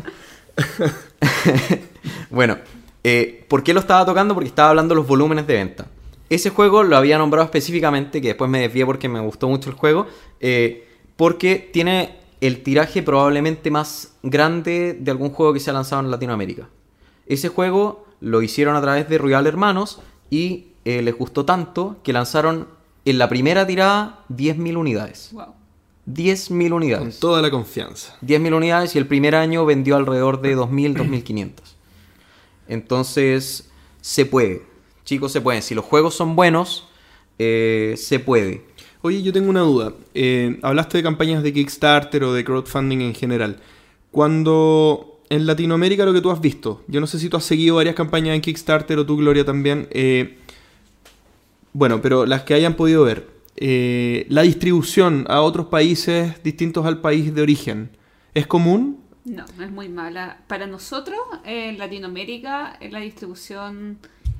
bueno, 2.30 2.58
eh, 3.04 3.44
¿por 3.48 3.62
qué 3.62 3.74
lo 3.74 3.80
estaba 3.80 4.04
tocando? 4.06 4.34
Porque 4.34 4.48
estaba 4.48 4.70
hablando 4.70 4.94
de 4.94 5.00
los 5.00 5.06
volúmenes 5.08 5.46
de 5.46 5.54
venta. 5.54 5.86
Ese 6.28 6.50
juego 6.50 6.82
lo 6.82 6.96
había 6.96 7.18
nombrado 7.18 7.44
específicamente, 7.44 8.20
que 8.20 8.28
después 8.28 8.50
me 8.50 8.60
desvié 8.60 8.84
porque 8.84 9.08
me 9.08 9.20
gustó 9.20 9.48
mucho 9.48 9.70
el 9.70 9.76
juego, 9.76 10.06
eh, 10.40 10.86
porque 11.16 11.70
tiene 11.72 12.16
el 12.40 12.62
tiraje 12.62 13.02
probablemente 13.02 13.70
más 13.70 14.14
grande 14.22 14.96
de 14.98 15.10
algún 15.10 15.30
juego 15.30 15.52
que 15.52 15.60
se 15.60 15.70
ha 15.70 15.72
lanzado 15.72 16.02
en 16.02 16.10
Latinoamérica. 16.10 16.68
Ese 17.26 17.48
juego 17.48 18.06
lo 18.20 18.42
hicieron 18.42 18.76
a 18.76 18.80
través 18.80 19.08
de 19.08 19.18
Rival 19.18 19.46
Hermanos 19.46 20.00
y 20.30 20.68
eh, 20.84 21.02
les 21.02 21.16
gustó 21.16 21.44
tanto 21.44 21.96
que 22.02 22.12
lanzaron 22.12 22.68
en 23.04 23.18
la 23.18 23.28
primera 23.28 23.66
tirada 23.66 24.24
10.000 24.30 24.76
unidades. 24.76 25.30
Wow. 25.32 25.54
10.000 26.08 26.68
Con 26.68 26.72
unidades. 26.72 27.18
toda 27.18 27.42
la 27.42 27.50
confianza. 27.50 28.16
10.000 28.22 28.54
unidades 28.54 28.94
y 28.94 28.98
el 28.98 29.06
primer 29.06 29.34
año 29.34 29.64
vendió 29.64 29.96
alrededor 29.96 30.40
de 30.40 30.56
2.000, 30.56 30.96
2.500. 30.96 31.50
Entonces, 32.68 33.70
se 34.00 34.26
puede. 34.26 34.62
Chicos, 35.04 35.32
se 35.32 35.40
puede. 35.40 35.62
Si 35.62 35.74
los 35.74 35.84
juegos 35.84 36.14
son 36.14 36.36
buenos, 36.36 36.88
eh, 37.38 37.94
se 37.96 38.18
puede. 38.18 38.64
Oye, 39.06 39.22
yo 39.22 39.32
tengo 39.32 39.50
una 39.50 39.60
duda. 39.60 39.92
Eh, 40.14 40.58
hablaste 40.62 40.98
de 40.98 41.02
campañas 41.04 41.42
de 41.42 41.52
Kickstarter 41.52 42.24
o 42.24 42.32
de 42.34 42.44
crowdfunding 42.44 43.00
en 43.02 43.14
general. 43.14 43.60
Cuando 44.10 45.20
en 45.28 45.46
Latinoamérica 45.46 46.04
lo 46.04 46.12
que 46.12 46.20
tú 46.20 46.30
has 46.30 46.40
visto, 46.40 46.82
yo 46.88 47.00
no 47.00 47.06
sé 47.06 47.18
si 47.20 47.28
tú 47.28 47.36
has 47.36 47.44
seguido 47.44 47.76
varias 47.76 47.94
campañas 47.94 48.34
en 48.34 48.40
Kickstarter 48.40 48.98
o 48.98 49.06
tú, 49.06 49.16
Gloria, 49.16 49.44
también. 49.44 49.86
eh, 49.90 50.38
bueno, 51.72 52.00
pero 52.02 52.26
las 52.26 52.42
que 52.42 52.54
hayan 52.54 52.74
podido 52.74 53.04
ver. 53.04 53.28
eh, 53.58 54.26
la 54.28 54.42
distribución 54.42 55.24
a 55.28 55.40
otros 55.40 55.66
países 55.66 56.42
distintos 56.42 56.84
al 56.86 57.00
país 57.00 57.34
de 57.34 57.42
origen, 57.42 57.90
¿es 58.34 58.46
común? 58.46 58.98
No, 59.24 59.44
no 59.56 59.64
es 59.64 59.70
muy 59.72 59.88
mala. 59.88 60.42
Para 60.46 60.66
nosotros, 60.66 61.18
en 61.44 61.78
Latinoamérica, 61.78 62.78
la 62.90 63.00
distribución 63.00 63.98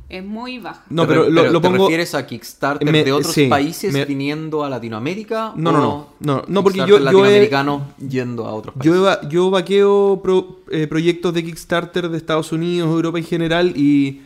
es 0.08 0.24
muy 0.24 0.58
baja. 0.58 0.84
No, 0.88 1.02
¿Te 1.02 1.08
pero, 1.08 1.28
lo, 1.28 1.50
lo 1.50 1.60
¿te 1.60 1.68
pongo... 1.68 1.84
refieres 1.84 2.14
a 2.14 2.26
Kickstarter 2.26 2.90
Me- 2.90 3.02
de 3.04 3.12
otros 3.12 3.32
sí, 3.34 3.48
países 3.48 3.92
me- 3.92 4.04
viniendo 4.04 4.62
a 4.64 4.70
Latinoamérica? 4.70 5.52
No, 5.56 5.70
o 5.70 5.72
no, 5.72 5.80
no, 5.80 6.06
no, 6.20 6.42
no, 6.46 6.62
porque 6.62 6.78
yo- 6.78 6.86
yo 6.86 6.96
he- 6.98 7.00
latinoamericanos 7.00 7.82
yendo 8.08 8.46
a 8.46 8.54
otros 8.54 8.74
países. 8.76 8.92
Yo, 8.94 9.28
yo 9.28 9.50
vaqueo 9.50 10.20
pro- 10.22 10.60
eh, 10.70 10.86
proyectos 10.86 11.34
de 11.34 11.44
Kickstarter 11.44 12.08
de 12.08 12.16
Estados 12.16 12.52
Unidos, 12.52 12.88
Europa 12.88 13.18
en 13.18 13.24
general, 13.24 13.72
y 13.76 14.22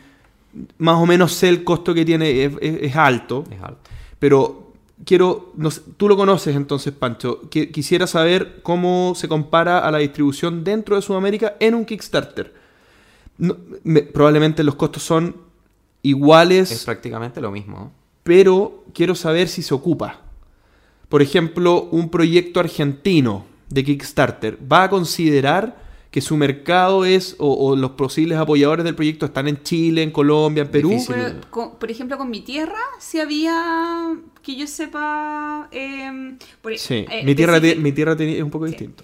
más 0.77 0.97
o 1.01 1.05
menos 1.05 1.33
sé 1.33 1.49
el 1.49 1.63
costo 1.63 1.93
que 1.93 2.05
tiene, 2.05 2.43
es, 2.45 2.53
es- 2.61 2.77
es 2.83 2.95
alto, 2.95 3.43
Es 3.49 3.61
alto. 3.63 3.89
pero 4.19 4.71
quiero, 5.03 5.51
no 5.57 5.71
sé, 5.71 5.81
tú 5.97 6.07
lo 6.07 6.15
conoces 6.15 6.55
entonces, 6.55 6.93
Pancho, 6.93 7.49
que, 7.49 7.71
quisiera 7.71 8.05
saber 8.05 8.59
cómo 8.61 9.13
se 9.15 9.27
compara 9.27 9.79
a 9.79 9.89
la 9.89 9.97
distribución 9.97 10.63
dentro 10.63 10.95
de 10.95 11.01
Sudamérica 11.01 11.55
en 11.59 11.73
un 11.73 11.85
Kickstarter. 11.85 12.53
No, 13.39 13.57
me- 13.83 14.03
probablemente 14.03 14.63
los 14.63 14.75
costos 14.75 15.01
son 15.01 15.49
iguales 16.03 16.71
Es 16.71 16.85
prácticamente 16.85 17.41
lo 17.41 17.51
mismo. 17.51 17.91
pero 18.23 18.83
quiero 18.93 19.15
saber 19.15 19.47
si 19.47 19.61
se 19.61 19.73
ocupa. 19.73 20.21
Por 21.09 21.21
ejemplo, 21.21 21.83
un 21.91 22.09
proyecto 22.09 22.59
argentino 22.59 23.45
de 23.69 23.83
Kickstarter 23.83 24.57
va 24.71 24.83
a 24.83 24.89
considerar 24.89 25.79
que 26.09 26.19
su 26.21 26.35
mercado 26.35 27.05
es, 27.05 27.35
o, 27.39 27.53
o 27.53 27.75
los 27.77 27.91
posibles 27.91 28.37
apoyadores 28.37 28.83
del 28.83 28.95
proyecto 28.95 29.25
están 29.25 29.47
en 29.47 29.63
Chile, 29.63 30.03
en 30.03 30.11
Colombia, 30.11 30.63
en 30.63 30.69
Perú. 30.69 30.97
Pero, 31.07 31.39
con- 31.49 31.75
por 31.79 31.89
ejemplo, 31.89 32.17
con 32.17 32.29
mi 32.29 32.41
tierra, 32.41 32.75
si 32.99 33.19
había, 33.21 34.13
que 34.41 34.57
yo 34.57 34.67
sepa... 34.67 35.69
eh, 35.71 36.37
por- 36.61 36.77
Sí, 36.77 37.05
eh, 37.09 37.23
mi 37.23 37.33
tierra, 37.33 37.61
te- 37.61 37.75
mi 37.77 37.93
tierra 37.93 38.15
te- 38.17 38.37
es 38.37 38.43
un 38.43 38.51
poco 38.51 38.65
Sí. 38.67 38.71
distinto. 38.73 39.03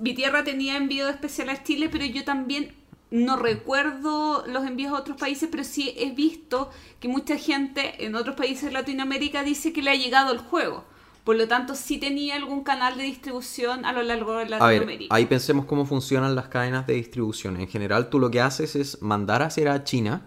Mi 0.00 0.14
tierra 0.14 0.42
tenía 0.42 0.76
envío 0.78 1.06
especial 1.10 1.50
a 1.50 1.62
Chile, 1.62 1.90
pero 1.92 2.06
yo 2.06 2.24
también 2.24 2.72
no 3.10 3.36
recuerdo 3.36 4.44
los 4.46 4.66
envíos 4.66 4.92
a 4.92 4.98
otros 4.98 5.16
países, 5.16 5.48
pero 5.50 5.64
sí 5.64 5.94
he 5.96 6.10
visto 6.10 6.70
que 7.00 7.08
mucha 7.08 7.38
gente 7.38 8.04
en 8.04 8.14
otros 8.14 8.36
países 8.36 8.64
de 8.64 8.72
Latinoamérica 8.72 9.42
dice 9.42 9.72
que 9.72 9.82
le 9.82 9.90
ha 9.90 9.94
llegado 9.94 10.32
el 10.32 10.38
juego. 10.38 10.84
Por 11.24 11.36
lo 11.36 11.46
tanto, 11.46 11.74
sí 11.74 11.98
tenía 11.98 12.36
algún 12.36 12.62
canal 12.64 12.96
de 12.96 13.02
distribución 13.04 13.84
a 13.84 13.92
lo 13.92 14.02
largo 14.02 14.32
de 14.32 14.38
A 14.38 14.44
ver, 14.44 14.50
Latinoamérica. 14.50 15.14
ahí 15.14 15.26
pensemos 15.26 15.66
cómo 15.66 15.84
funcionan 15.84 16.34
las 16.34 16.48
cadenas 16.48 16.86
de 16.86 16.94
distribución. 16.94 17.60
En 17.60 17.68
general, 17.68 18.08
tú 18.08 18.18
lo 18.18 18.30
que 18.30 18.40
haces 18.40 18.76
es 18.76 19.02
mandar 19.02 19.42
a 19.42 19.46
hacer 19.46 19.68
a 19.68 19.84
China, 19.84 20.22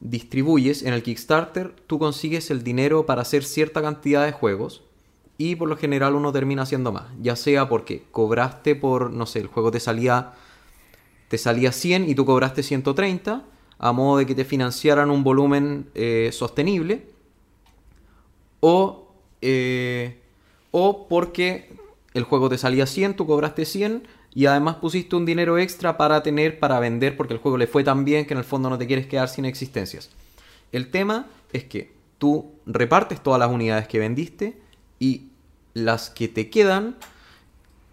distribuyes 0.00 0.82
en 0.82 0.92
el 0.92 1.02
Kickstarter, 1.02 1.74
tú 1.86 1.98
consigues 1.98 2.50
el 2.50 2.62
dinero 2.64 3.06
para 3.06 3.22
hacer 3.22 3.44
cierta 3.44 3.82
cantidad 3.82 4.24
de 4.24 4.32
juegos 4.32 4.82
y 5.36 5.54
por 5.54 5.68
lo 5.68 5.76
general 5.76 6.14
uno 6.14 6.32
termina 6.32 6.62
haciendo 6.62 6.92
más. 6.92 7.04
Ya 7.20 7.36
sea 7.36 7.68
porque 7.68 8.04
cobraste 8.10 8.74
por, 8.74 9.12
no 9.12 9.26
sé, 9.26 9.38
el 9.38 9.46
juego 9.46 9.70
te 9.70 9.80
salía, 9.80 10.32
te 11.28 11.38
salía 11.38 11.72
100 11.72 12.08
y 12.08 12.14
tú 12.14 12.24
cobraste 12.24 12.62
130 12.62 13.44
a 13.78 13.92
modo 13.92 14.18
de 14.18 14.26
que 14.26 14.34
te 14.34 14.44
financiaran 14.44 15.10
un 15.10 15.22
volumen 15.22 15.88
eh, 15.94 16.30
sostenible 16.32 17.06
o, 18.60 19.12
eh, 19.40 20.20
o 20.70 21.06
porque 21.08 21.72
el 22.14 22.24
juego 22.24 22.48
te 22.48 22.58
salía 22.58 22.86
100, 22.86 23.14
tú 23.14 23.26
cobraste 23.26 23.64
100 23.64 24.02
y 24.34 24.46
además 24.46 24.76
pusiste 24.76 25.16
un 25.16 25.24
dinero 25.24 25.58
extra 25.58 25.96
para 25.96 26.22
tener, 26.22 26.58
para 26.58 26.80
vender, 26.80 27.16
porque 27.16 27.34
el 27.34 27.40
juego 27.40 27.56
le 27.56 27.66
fue 27.66 27.84
tan 27.84 28.04
bien 28.04 28.26
que 28.26 28.34
en 28.34 28.38
el 28.38 28.44
fondo 28.44 28.68
no 28.68 28.78
te 28.78 28.86
quieres 28.86 29.06
quedar 29.06 29.28
sin 29.28 29.44
existencias. 29.44 30.10
El 30.72 30.90
tema 30.90 31.26
es 31.52 31.64
que 31.64 31.92
tú 32.18 32.52
repartes 32.66 33.22
todas 33.22 33.38
las 33.38 33.50
unidades 33.50 33.88
que 33.88 33.98
vendiste 33.98 34.60
y 34.98 35.28
las 35.74 36.10
que 36.10 36.28
te 36.28 36.50
quedan 36.50 36.96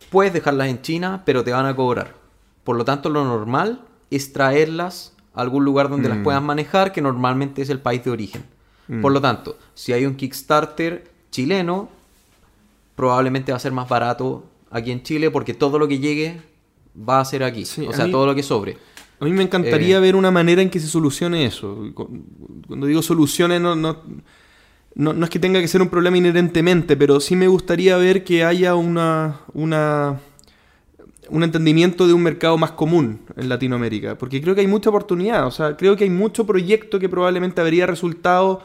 puedes 0.09 0.33
dejarlas 0.33 0.67
en 0.69 0.81
China, 0.81 1.23
pero 1.25 1.43
te 1.43 1.51
van 1.51 1.65
a 1.65 1.75
cobrar. 1.75 2.24
Por 2.65 2.75
lo 2.75 2.83
tanto, 2.83 3.09
lo 3.09 3.23
normal 3.23 3.81
es 4.11 4.33
traerlas 4.33 5.13
a 5.33 5.41
algún 5.41 5.63
lugar 5.63 5.87
donde 5.89 6.09
las 6.09 6.17
Mm. 6.17 6.23
puedas 6.23 6.41
manejar, 6.43 6.91
que 6.91 7.01
normalmente 7.01 7.61
es 7.61 7.69
el 7.69 7.79
país 7.79 8.03
de 8.03 8.11
origen. 8.11 8.43
Mm. 8.89 9.01
Por 9.01 9.13
lo 9.13 9.21
tanto, 9.21 9.57
si 9.73 9.93
hay 9.93 10.05
un 10.05 10.15
Kickstarter 10.15 11.09
chileno, 11.31 11.87
probablemente 12.95 13.51
va 13.51 13.57
a 13.57 13.59
ser 13.59 13.71
más 13.71 13.87
barato 13.89 14.43
aquí 14.71 14.91
en 14.91 15.03
Chile 15.03 15.31
porque 15.31 15.53
todo 15.53 15.79
lo 15.79 15.87
que 15.87 15.99
llegue 15.99 16.41
va 16.97 17.19
a 17.19 17.25
ser 17.25 17.43
aquí. 17.43 17.65
Sí, 17.65 17.85
o 17.87 17.93
sea, 17.93 18.05
mí- 18.05 18.11
todo 18.11 18.25
lo 18.25 18.35
que 18.35 18.43
sobre. 18.43 18.77
A 19.19 19.25
mí 19.25 19.31
me 19.31 19.43
encantaría 19.43 19.97
Eh. 19.97 19.99
ver 20.01 20.15
una 20.15 20.31
manera 20.31 20.61
en 20.61 20.69
que 20.69 20.79
se 20.79 20.87
solucione 20.87 21.45
eso. 21.45 21.77
Cu- 21.93 22.09
Cuando 22.67 22.85
digo 22.87 23.01
soluciones, 23.01 23.61
no, 23.61 23.75
no, 23.75 23.97
no, 24.95 25.13
no 25.13 25.23
es 25.25 25.29
que 25.29 25.39
tenga 25.39 25.59
que 25.61 25.67
ser 25.67 25.81
un 25.81 25.89
problema 25.89 26.17
inherentemente, 26.17 26.95
pero 26.97 27.19
sí 27.19 27.35
me 27.35 27.47
gustaría 27.47 27.95
ver 27.97 28.23
que 28.23 28.43
haya 28.43 28.75
una, 28.75 29.39
una, 29.53 30.19
un 31.29 31.43
entendimiento 31.43 32.07
de 32.07 32.13
un 32.13 32.21
mercado 32.23 32.57
más 32.57 32.71
común 32.71 33.21
en 33.35 33.49
Latinoamérica. 33.49 34.17
Porque 34.17 34.41
creo 34.41 34.53
que 34.55 34.61
hay 34.61 34.67
mucha 34.67 34.89
oportunidad. 34.89 35.47
O 35.47 35.51
sea, 35.51 35.75
creo 35.77 35.95
que 35.95 36.03
hay 36.03 36.09
mucho 36.09 36.45
proyecto 36.45 36.99
que 36.99 37.09
probablemente 37.09 37.61
habría 37.61 37.85
resultado 37.87 38.61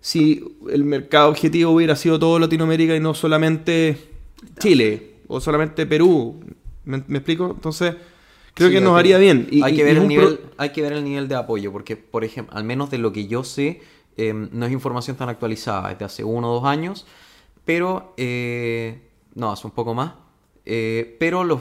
si 0.00 0.56
el 0.70 0.84
mercado 0.84 1.28
objetivo 1.30 1.72
hubiera 1.72 1.96
sido 1.96 2.18
todo 2.18 2.38
Latinoamérica 2.38 2.94
y 2.94 3.00
no 3.00 3.14
solamente 3.14 3.98
Chile 4.58 5.14
o 5.26 5.40
solamente 5.40 5.86
Perú. 5.86 6.40
¿Me, 6.84 7.02
me 7.08 7.18
explico? 7.18 7.50
Entonces, 7.54 7.96
creo 8.54 8.68
Sí, 8.68 8.74
que 8.76 8.80
nos 8.80 8.96
haría 8.98 9.18
bien. 9.18 9.48
Y- 9.50 9.62
hay, 9.62 9.74
que 9.74 9.82
ver 9.82 9.96
el 9.96 10.06
nivel, 10.06 10.36
pro- 10.38 10.50
hay 10.58 10.70
que 10.70 10.82
ver 10.82 10.92
el 10.92 11.02
nivel 11.04 11.26
de 11.28 11.34
apoyo, 11.34 11.72
porque, 11.72 11.96
por 11.96 12.22
ejemplo, 12.22 12.56
al 12.56 12.62
menos 12.64 12.90
de 12.90 12.98
lo 12.98 13.12
que 13.12 13.26
yo 13.26 13.42
sé, 13.42 13.80
eh, 14.16 14.32
no 14.32 14.64
es 14.66 14.72
información 14.72 15.16
tan 15.16 15.28
actualizada, 15.28 15.90
es 15.90 15.98
de 15.98 16.04
hace 16.04 16.22
uno 16.22 16.52
o 16.52 16.54
dos 16.60 16.64
años, 16.64 17.04
pero, 17.64 18.14
eh, 18.16 19.00
no, 19.34 19.50
hace 19.50 19.66
un 19.66 19.72
poco 19.72 19.92
más, 19.94 20.12
eh, 20.64 21.16
pero 21.18 21.42
los, 21.42 21.58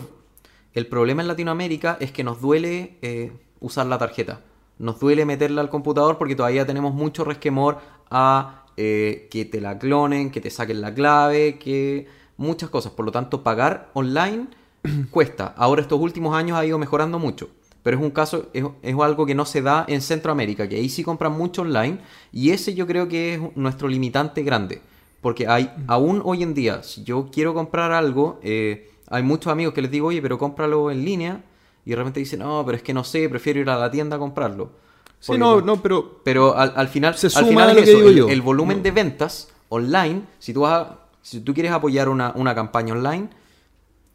el 0.75 0.87
problema 0.87 1.21
en 1.21 1.29
Latinoamérica 1.29 1.97
es 1.99 2.11
que 2.11 2.23
nos 2.23 2.41
duele 2.41 2.97
eh, 3.01 3.31
usar 3.61 3.87
la 3.87 3.97
tarjeta, 3.97 4.41
nos 4.77 4.99
duele 4.99 5.25
meterla 5.25 5.61
al 5.61 5.69
computador 5.69 6.17
porque 6.17 6.35
todavía 6.35 6.65
tenemos 6.65 6.93
mucho 6.93 7.23
resquemor 7.23 7.79
a 8.11 8.65
eh, 8.75 9.29
que 9.31 9.45
te 9.45 9.61
la 9.61 9.79
clonen, 9.79 10.31
que 10.31 10.41
te 10.41 10.49
saquen 10.49 10.81
la 10.81 10.93
clave, 10.93 11.57
que 11.57 12.07
muchas 12.35 12.69
cosas, 12.69 12.91
por 12.91 13.05
lo 13.05 13.11
tanto, 13.13 13.41
pagar 13.41 13.89
online 13.93 14.47
cuesta. 15.11 15.53
Ahora 15.55 15.81
estos 15.81 15.99
últimos 15.99 16.35
años 16.35 16.57
ha 16.57 16.65
ido 16.65 16.77
mejorando 16.77 17.19
mucho. 17.19 17.49
Pero 17.81 17.97
es 17.97 18.03
un 18.03 18.11
caso, 18.11 18.49
es, 18.51 18.65
es 18.81 18.95
algo 18.99 19.25
que 19.25 19.35
no 19.35 19.45
se 19.45 19.61
da 19.61 19.85
en 19.87 20.01
Centroamérica, 20.01 20.67
que 20.67 20.75
ahí 20.75 20.89
sí 20.89 21.03
compran 21.03 21.31
mucho 21.31 21.61
online. 21.61 21.99
Y 22.33 22.49
ese 22.49 22.73
yo 22.73 22.85
creo 22.85 23.07
que 23.07 23.35
es 23.35 23.39
nuestro 23.55 23.87
limitante 23.87 24.43
grande. 24.43 24.81
Porque 25.21 25.47
hay, 25.47 25.71
aún 25.87 26.21
hoy 26.25 26.43
en 26.43 26.53
día, 26.53 26.83
si 26.83 27.03
yo 27.03 27.29
quiero 27.31 27.53
comprar 27.53 27.93
algo, 27.93 28.39
eh, 28.43 28.91
hay 29.09 29.23
muchos 29.23 29.51
amigos 29.51 29.73
que 29.73 29.81
les 29.81 29.91
digo, 29.91 30.07
oye, 30.07 30.21
pero 30.21 30.37
cómpralo 30.37 30.91
en 30.91 31.03
línea. 31.05 31.43
Y 31.85 31.91
de 31.91 31.95
repente 31.97 32.19
dicen, 32.19 32.39
no, 32.39 32.63
pero 32.65 32.77
es 32.77 32.83
que 32.83 32.93
no 32.93 33.03
sé, 33.03 33.29
prefiero 33.29 33.59
ir 33.59 33.69
a 33.69 33.77
la 33.77 33.91
tienda 33.91 34.15
a 34.15 34.19
comprarlo. 34.19 34.71
Sí, 35.19 35.37
no, 35.37 35.61
no, 35.61 35.81
pero 35.81 36.21
pero 36.23 36.55
al, 36.57 36.73
al 36.75 36.87
final, 36.87 37.15
Se 37.15 37.27
al 37.27 37.31
suma 37.33 37.47
final 37.47 37.69
a 37.69 37.71
es 37.71 37.77
que 37.77 37.83
eso, 37.83 37.97
digo 37.97 38.09
el, 38.09 38.15
yo. 38.15 38.29
el 38.29 38.41
volumen 38.41 38.77
No. 38.77 38.83
de 38.83 38.91
ventas 38.91 39.49
online, 39.69 40.21
si 40.39 40.53
tú, 40.53 40.61
vas 40.61 40.73
a- 40.87 40.99
si 41.21 41.39
tú 41.41 41.53
quieres 41.53 41.71
apoyar 41.71 42.09
una, 42.09 42.31
una 42.35 42.53
campaña 42.55 42.93
online, 42.93 43.29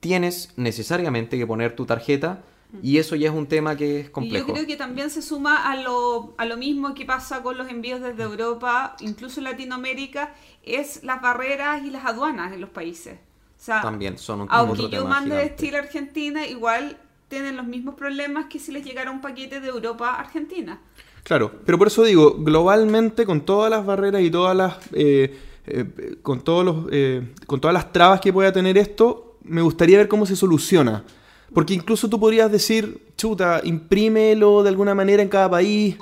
tienes 0.00 0.52
necesariamente 0.56 1.38
que 1.38 1.46
poner 1.46 1.74
tu 1.76 1.86
tarjeta 1.86 2.42
y 2.82 2.98
eso 2.98 3.16
ya 3.16 3.28
es 3.30 3.34
un 3.34 3.46
tema 3.48 3.76
que 3.76 3.98
es 3.98 4.04
Y 4.04 4.06
yo 4.06 4.12
complejo. 4.12 4.52
creo 4.52 4.66
que 4.66 4.76
también 4.76 5.10
se 5.10 5.22
suma 5.22 5.68
a 5.70 5.74
lo, 5.76 6.34
a 6.38 6.44
lo 6.44 6.56
mismo 6.56 6.94
que 6.94 7.04
pasa 7.04 7.42
con 7.42 7.58
los 7.58 7.68
envíos 7.68 8.00
desde 8.00 8.22
Europa, 8.22 8.94
incluso 9.00 9.40
en 9.40 9.44
Latinoamérica, 9.44 10.34
es 10.62 11.02
las 11.02 11.20
barreras 11.20 11.82
y 11.84 11.90
las 11.90 12.04
aduanas 12.04 12.52
en 12.52 12.60
los 12.60 12.70
países. 12.70 13.18
O 13.60 13.62
sea, 13.62 13.82
También 13.82 14.16
son 14.16 14.40
un 14.40 14.48
aunque 14.50 14.72
otro 14.72 14.88
yo 14.88 15.02
tema 15.02 15.10
mande 15.10 15.34
de 15.34 15.42
gigante. 15.42 15.64
estilo 15.64 15.78
Argentina, 15.78 16.46
igual 16.46 16.96
tienen 17.28 17.58
los 17.58 17.66
mismos 17.66 17.94
problemas 17.94 18.46
que 18.46 18.58
si 18.58 18.72
les 18.72 18.82
llegara 18.82 19.10
un 19.10 19.20
paquete 19.20 19.60
de 19.60 19.68
Europa 19.68 20.12
a 20.12 20.20
Argentina. 20.20 20.80
Claro, 21.24 21.52
pero 21.66 21.76
por 21.76 21.88
eso 21.88 22.02
digo, 22.02 22.36
globalmente 22.38 23.26
con 23.26 23.42
todas 23.42 23.70
las 23.70 23.84
barreras 23.84 24.22
y 24.22 24.30
todas 24.30 24.56
las 24.56 24.78
eh, 24.94 25.38
eh, 25.66 26.16
con 26.22 26.40
todos 26.40 26.64
los 26.64 26.86
eh, 26.90 27.34
con 27.46 27.60
todas 27.60 27.74
las 27.74 27.92
trabas 27.92 28.22
que 28.22 28.32
pueda 28.32 28.50
tener 28.50 28.78
esto, 28.78 29.36
me 29.44 29.60
gustaría 29.60 29.98
ver 29.98 30.08
cómo 30.08 30.24
se 30.24 30.36
soluciona. 30.36 31.04
Porque 31.52 31.74
incluso 31.74 32.08
tú 32.08 32.18
podrías 32.18 32.50
decir, 32.50 33.12
chuta, 33.14 33.60
imprímelo 33.62 34.62
de 34.62 34.70
alguna 34.70 34.94
manera 34.94 35.22
en 35.22 35.28
cada 35.28 35.50
país, 35.50 35.98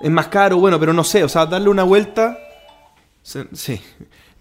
es 0.00 0.10
más 0.10 0.28
caro, 0.28 0.56
bueno, 0.56 0.80
pero 0.80 0.94
no 0.94 1.04
sé, 1.04 1.22
o 1.24 1.28
sea, 1.28 1.44
darle 1.44 1.68
una 1.68 1.82
vuelta. 1.82 2.38
Sí, 3.22 3.80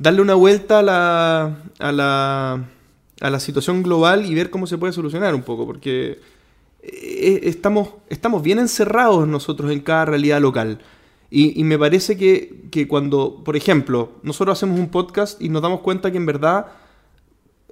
darle 0.01 0.21
una 0.21 0.33
vuelta 0.33 0.79
a 0.79 0.81
la, 0.81 1.57
a 1.79 1.91
la, 1.91 2.65
a 3.21 3.29
la 3.29 3.39
situación 3.39 3.83
global 3.83 4.25
y 4.25 4.33
ver 4.33 4.49
cómo 4.49 4.65
se 4.65 4.77
puede 4.77 4.93
solucionar 4.93 5.35
un 5.35 5.43
poco, 5.43 5.65
porque 5.67 6.19
eh, 6.81 7.41
estamos, 7.43 7.89
estamos 8.09 8.41
bien 8.41 8.57
encerrados 8.57 9.27
nosotros 9.27 9.71
en 9.71 9.81
cada 9.81 10.05
realidad 10.05 10.41
local. 10.41 10.79
Y, 11.33 11.63
me 11.63 11.79
parece 11.79 12.17
que, 12.17 12.63
que 12.71 12.89
cuando, 12.89 13.41
por 13.45 13.55
ejemplo, 13.55 14.09
nosotros 14.21 14.57
hacemos 14.57 14.77
un 14.77 14.89
podcast 14.89 15.41
y 15.41 15.47
nos 15.47 15.61
damos 15.61 15.79
cuenta 15.79 16.11
que 16.11 16.17
en 16.17 16.25
verdad 16.25 16.65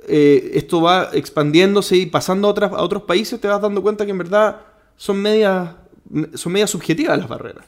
eh, 0.08 0.52
esto 0.54 0.82
va 0.82 1.10
expandiéndose 1.12 1.98
y 1.98 2.06
pasando 2.06 2.48
a, 2.48 2.52
otras, 2.52 2.72
a 2.72 2.82
otros 2.82 3.04
países, 3.04 3.42
te 3.42 3.50
vas 3.50 3.62
dando 3.62 3.82
cuenta 3.82 4.06
que 4.06 4.12
en 4.12 4.18
verdad 4.18 4.62
son 4.96 5.22
medias, 5.22 5.72
son 6.36 6.54
medias 6.54 6.70
subjetivas 6.70 7.18
las 7.18 7.28
barreras. 7.28 7.66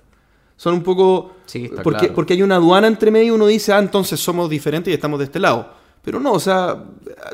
Son 0.62 0.76
un 0.76 0.84
poco... 0.84 1.38
Sí, 1.48 1.66
está 1.66 1.82
porque, 1.82 2.00
claro. 2.02 2.14
porque 2.14 2.34
hay 2.34 2.44
una 2.44 2.58
aduana 2.58 2.86
entre 2.86 3.10
medio 3.10 3.30
y 3.30 3.32
uno 3.32 3.48
dice, 3.48 3.74
ah, 3.74 3.80
entonces 3.80 4.20
somos 4.20 4.48
diferentes 4.48 4.92
y 4.92 4.94
estamos 4.94 5.18
de 5.18 5.26
este 5.26 5.40
lado. 5.40 5.74
Pero 6.04 6.20
no, 6.20 6.34
o 6.34 6.40
sea, 6.40 6.84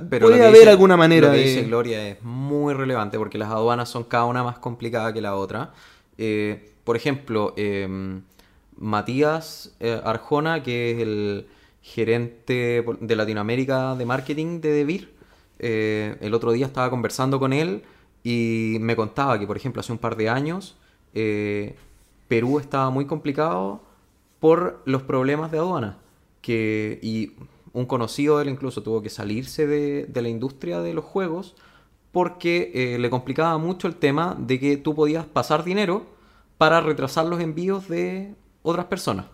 Pero 0.10 0.28
puede 0.28 0.46
haber 0.46 0.60
dice- 0.60 0.70
alguna 0.70 0.96
manera 0.96 1.28
lo 1.28 1.34
que 1.34 1.40
de... 1.40 1.44
dice 1.44 1.64
Gloria 1.64 2.08
es 2.08 2.24
muy 2.24 2.74
relevante 2.74 3.18
porque 3.18 3.38
las 3.38 3.50
aduanas 3.50 3.90
son 3.90 4.06
cada 4.06 4.24
una 4.24 4.44
más 4.46 4.60
complicada 4.60 5.12
que 5.12 5.20
la 5.20 5.36
otra. 5.36 5.74
Eh, 6.18 6.72
por 6.86 6.96
ejemplo, 6.96 7.54
eh, 7.58 8.22
Matías 8.78 9.76
eh, 9.82 10.00
Arjona, 10.06 10.64
que 10.64 10.92
es 10.92 11.00
el 11.02 11.48
gerente 11.82 12.86
de 13.02 13.16
Latinoamérica 13.18 13.96
de 13.96 14.06
marketing 14.06 14.62
de 14.62 14.72
Devir, 14.72 15.14
eh, 15.60 16.16
el 16.22 16.34
otro 16.34 16.54
día 16.54 16.66
estaba 16.66 16.90
conversando 16.90 17.40
con 17.40 17.52
él 17.52 17.84
y 18.24 18.78
me 18.80 18.96
contaba 18.96 19.38
que, 19.38 19.46
por 19.46 19.58
ejemplo, 19.58 19.82
hace 19.82 19.92
un 19.92 19.98
par 19.98 20.16
de 20.16 20.30
años 20.30 20.78
eh, 21.14 21.76
Perú 22.28 22.60
estaba 22.60 22.90
muy 22.90 23.06
complicado 23.06 23.82
por 24.40 24.82
los 24.86 25.04
problemas 25.04 25.52
de 25.52 25.58
aduana. 25.60 25.98
Que, 26.42 27.00
y 27.02 27.34
un 27.74 27.86
conocido 27.86 28.38
de 28.38 28.44
él 28.44 28.50
incluso 28.50 28.82
tuvo 28.84 29.02
que 29.02 29.10
salirse 29.10 29.68
de, 29.68 30.06
de 30.06 30.22
la 30.22 30.30
industria 30.30 30.82
de 30.82 30.94
los 30.94 31.04
juegos 31.06 31.56
porque 32.12 32.72
eh, 32.74 32.98
le 33.00 33.10
complicaba 33.10 33.58
mucho 33.58 33.88
el 33.88 33.96
tema 33.96 34.36
de 34.40 34.60
que 34.60 34.78
tú 34.78 34.96
podías 34.96 35.26
pasar 35.26 35.64
dinero 35.64 36.06
para 36.58 36.82
retrasar 36.82 37.26
los 37.26 37.40
envíos 37.42 37.88
de 37.88 38.34
otras 38.64 38.86
personas. 38.86 39.26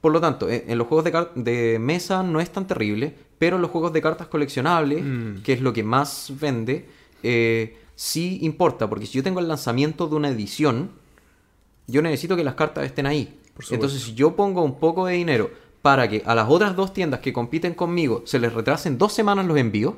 Por 0.00 0.12
lo 0.12 0.20
tanto, 0.20 0.48
en, 0.48 0.64
en 0.70 0.78
los 0.78 0.86
juegos 0.86 1.04
de, 1.04 1.26
de 1.42 1.78
mesa 1.78 2.22
no 2.22 2.40
es 2.40 2.50
tan 2.50 2.66
terrible, 2.66 3.14
pero 3.38 3.56
en 3.56 3.62
los 3.62 3.70
juegos 3.70 3.92
de 3.92 4.00
cartas 4.00 4.28
coleccionables, 4.28 5.02
Mm. 5.04 5.42
que 5.42 5.52
es 5.52 5.60
lo 5.60 5.72
que 5.72 5.82
más 5.84 6.32
vende, 6.40 6.88
eh, 7.22 7.76
sí 7.94 8.38
importa, 8.42 8.88
porque 8.88 9.06
si 9.06 9.18
yo 9.18 9.22
tengo 9.22 9.40
el 9.40 9.48
lanzamiento 9.48 10.08
de 10.08 10.14
una 10.16 10.28
edición, 10.30 10.90
yo 11.86 12.02
necesito 12.02 12.36
que 12.36 12.44
las 12.44 12.54
cartas 12.54 12.84
estén 12.84 13.06
ahí. 13.06 13.38
Entonces, 13.70 14.02
si 14.02 14.14
yo 14.14 14.34
pongo 14.34 14.62
un 14.62 14.78
poco 14.78 15.06
de 15.06 15.14
dinero 15.14 15.50
para 15.82 16.08
que 16.08 16.22
a 16.24 16.34
las 16.34 16.48
otras 16.48 16.74
dos 16.76 16.92
tiendas 16.92 17.20
que 17.20 17.32
compiten 17.32 17.74
conmigo 17.74 18.22
se 18.24 18.38
les 18.38 18.52
retrasen 18.52 18.98
dos 18.98 19.12
semanas 19.12 19.46
los 19.46 19.58
envíos, 19.58 19.94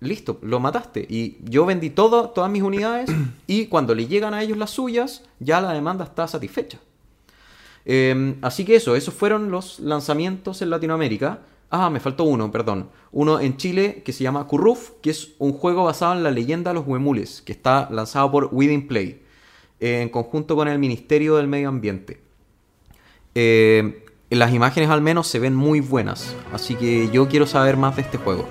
listo, 0.00 0.38
lo 0.42 0.60
mataste. 0.60 1.06
Y 1.08 1.38
yo 1.44 1.66
vendí 1.66 1.90
todo, 1.90 2.30
todas 2.30 2.50
mis 2.50 2.62
unidades 2.62 3.10
y 3.46 3.66
cuando 3.66 3.94
le 3.94 4.06
llegan 4.06 4.34
a 4.34 4.42
ellos 4.42 4.58
las 4.58 4.70
suyas, 4.70 5.24
ya 5.38 5.60
la 5.60 5.72
demanda 5.72 6.04
está 6.04 6.26
satisfecha. 6.26 6.78
Eh, 7.84 8.36
así 8.42 8.64
que 8.64 8.76
eso, 8.76 8.96
esos 8.96 9.14
fueron 9.14 9.50
los 9.50 9.80
lanzamientos 9.80 10.62
en 10.62 10.70
Latinoamérica. 10.70 11.40
Ah, 11.70 11.88
me 11.88 12.00
faltó 12.00 12.24
uno, 12.24 12.50
perdón. 12.50 12.90
Uno 13.12 13.40
en 13.40 13.56
Chile 13.56 14.02
que 14.04 14.12
se 14.12 14.24
llama 14.24 14.46
Curruf, 14.46 14.90
que 15.02 15.10
es 15.10 15.32
un 15.38 15.52
juego 15.52 15.84
basado 15.84 16.14
en 16.14 16.22
la 16.22 16.30
leyenda 16.30 16.70
de 16.70 16.74
los 16.74 16.86
huemules, 16.86 17.42
que 17.42 17.52
está 17.52 17.88
lanzado 17.90 18.30
por 18.30 18.48
Within 18.52 18.88
Play, 18.88 19.22
en 19.80 20.08
conjunto 20.10 20.56
con 20.56 20.68
el 20.68 20.78
Ministerio 20.78 21.36
del 21.36 21.48
Medio 21.48 21.68
Ambiente. 21.68 22.20
Eh, 23.34 24.04
las 24.30 24.52
imágenes 24.52 24.90
al 24.90 25.00
menos 25.00 25.26
se 25.26 25.38
ven 25.38 25.54
muy 25.54 25.80
buenas, 25.80 26.36
así 26.52 26.74
que 26.76 27.10
yo 27.10 27.28
quiero 27.28 27.46
saber 27.46 27.76
más 27.76 27.96
de 27.96 28.02
este 28.02 28.18
juego. 28.18 28.46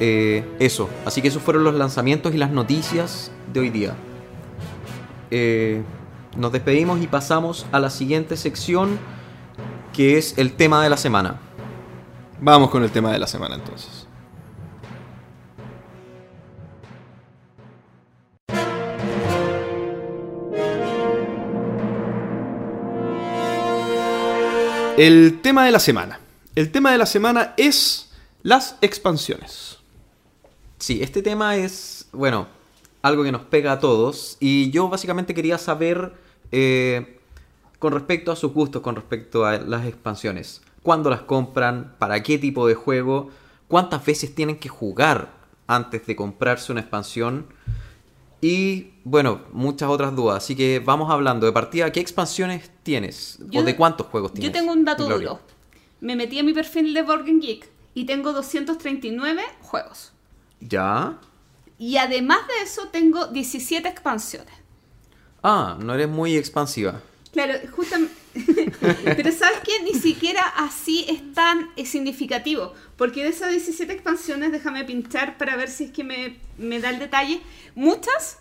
Eh, 0.00 0.44
eso, 0.58 0.88
así 1.04 1.22
que 1.22 1.28
esos 1.28 1.42
fueron 1.42 1.64
los 1.64 1.74
lanzamientos 1.74 2.34
y 2.34 2.38
las 2.38 2.50
noticias 2.50 3.32
de 3.52 3.60
hoy 3.60 3.70
día. 3.70 3.94
Eh, 5.30 5.82
nos 6.36 6.52
despedimos 6.52 7.00
y 7.02 7.06
pasamos 7.06 7.66
a 7.72 7.80
la 7.80 7.90
siguiente 7.90 8.36
sección, 8.36 8.98
que 9.92 10.18
es 10.18 10.36
el 10.38 10.52
tema 10.52 10.82
de 10.82 10.90
la 10.90 10.96
semana. 10.96 11.40
Vamos 12.40 12.70
con 12.70 12.82
el 12.82 12.90
tema 12.90 13.12
de 13.12 13.18
la 13.18 13.26
semana 13.26 13.54
entonces. 13.54 14.03
El 24.96 25.40
tema 25.40 25.64
de 25.64 25.72
la 25.72 25.80
semana. 25.80 26.20
El 26.54 26.70
tema 26.70 26.92
de 26.92 26.98
la 26.98 27.06
semana 27.06 27.54
es 27.56 28.12
las 28.44 28.78
expansiones. 28.80 29.78
Sí, 30.78 31.02
este 31.02 31.20
tema 31.20 31.56
es, 31.56 32.06
bueno, 32.12 32.46
algo 33.02 33.24
que 33.24 33.32
nos 33.32 33.42
pega 33.42 33.72
a 33.72 33.80
todos. 33.80 34.36
Y 34.38 34.70
yo 34.70 34.88
básicamente 34.88 35.34
quería 35.34 35.58
saber, 35.58 36.12
eh, 36.52 37.18
con 37.80 37.92
respecto 37.92 38.30
a 38.30 38.36
sus 38.36 38.52
gustos, 38.52 38.82
con 38.82 38.94
respecto 38.94 39.44
a 39.44 39.58
las 39.58 39.84
expansiones. 39.84 40.62
¿Cuándo 40.84 41.10
las 41.10 41.22
compran? 41.22 41.96
¿Para 41.98 42.22
qué 42.22 42.38
tipo 42.38 42.68
de 42.68 42.76
juego? 42.76 43.30
¿Cuántas 43.66 44.06
veces 44.06 44.32
tienen 44.32 44.60
que 44.60 44.68
jugar 44.68 45.32
antes 45.66 46.06
de 46.06 46.14
comprarse 46.14 46.70
una 46.70 46.82
expansión? 46.82 47.46
Y 48.44 48.92
bueno, 49.04 49.40
muchas 49.52 49.88
otras 49.88 50.14
dudas. 50.14 50.44
Así 50.44 50.54
que 50.54 50.78
vamos 50.78 51.10
hablando 51.10 51.46
de 51.46 51.52
partida. 51.52 51.90
¿Qué 51.90 52.00
expansiones 52.00 52.70
tienes? 52.82 53.38
Yo- 53.48 53.60
¿O 53.60 53.64
de 53.64 53.74
cuántos 53.74 54.06
juegos 54.08 54.34
tienes? 54.34 54.52
Yo 54.52 54.60
tengo 54.60 54.70
un 54.72 54.84
dato 54.84 55.06
Gloria? 55.06 55.28
duro. 55.30 55.40
Me 56.02 56.14
metí 56.14 56.38
a 56.38 56.42
mi 56.42 56.52
perfil 56.52 56.92
de 56.92 57.02
Game 57.04 57.40
Geek 57.40 57.66
y 57.94 58.04
tengo 58.04 58.34
239 58.34 59.42
juegos. 59.62 60.12
¿Ya? 60.60 61.18
Y 61.78 61.96
además 61.96 62.40
de 62.46 62.64
eso 62.64 62.88
tengo 62.92 63.28
17 63.28 63.88
expansiones. 63.88 64.52
Ah, 65.42 65.78
no 65.80 65.94
eres 65.94 66.10
muy 66.10 66.36
expansiva. 66.36 67.00
Claro, 67.32 67.54
justamente. 67.74 68.12
Pero 69.04 69.32
sabes 69.32 69.60
que 69.60 69.82
ni 69.82 69.94
siquiera 69.94 70.42
así 70.56 71.06
es 71.08 71.32
tan 71.32 71.70
eh, 71.76 71.86
significativo. 71.86 72.74
Porque 72.96 73.22
de 73.22 73.28
esas 73.28 73.50
17 73.50 73.92
expansiones, 73.92 74.52
déjame 74.52 74.84
pinchar 74.84 75.38
para 75.38 75.56
ver 75.56 75.68
si 75.70 75.84
es 75.84 75.90
que 75.92 76.04
me, 76.04 76.38
me 76.58 76.80
da 76.80 76.90
el 76.90 76.98
detalle. 76.98 77.40
Muchas, 77.74 78.38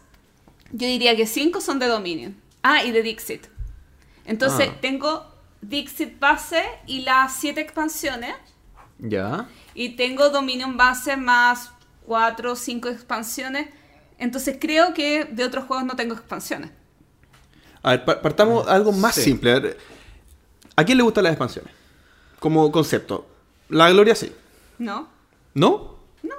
yo 0.71 0.87
diría 0.87 1.15
que 1.15 1.25
5 1.27 1.61
son 1.61 1.79
de 1.79 1.87
Dominion. 1.87 2.35
Ah, 2.63 2.83
y 2.83 2.91
de 2.91 3.03
Dixit. 3.03 3.47
Entonces 4.25 4.69
Ah. 4.71 4.77
tengo 4.81 5.25
Dixit 5.61 6.19
base 6.19 6.63
y 6.87 7.01
las 7.01 7.35
7 7.37 7.61
expansiones. 7.61 8.33
¿Ya? 8.99 9.47
Y 9.75 9.89
tengo 9.89 10.29
Dominion 10.29 10.77
base 10.77 11.17
más 11.17 11.71
4 12.05 12.53
o 12.53 12.55
5 12.55 12.89
expansiones. 12.89 13.67
Entonces 14.17 14.57
creo 14.59 14.93
que 14.93 15.25
de 15.25 15.43
otros 15.43 15.65
juegos 15.65 15.85
no 15.85 15.95
tengo 15.95 16.13
expansiones. 16.13 16.71
A 17.83 17.91
ver, 17.91 18.05
pa- 18.05 18.21
partamos 18.21 18.67
algo 18.67 18.91
más 18.91 19.15
Sí. 19.15 19.21
simple. 19.21 19.51
A, 19.51 19.59
ver, 19.59 19.77
¿a 20.75 20.83
quién 20.83 20.97
le 20.97 21.03
gustan 21.03 21.25
las 21.25 21.33
expansiones? 21.33 21.71
Como 22.39 22.71
concepto. 22.71 23.25
La 23.69 23.89
Gloria 23.91 24.15
sí. 24.15 24.31
¿No? 24.79 25.07
¿No? 25.53 25.97
No. 26.23 26.35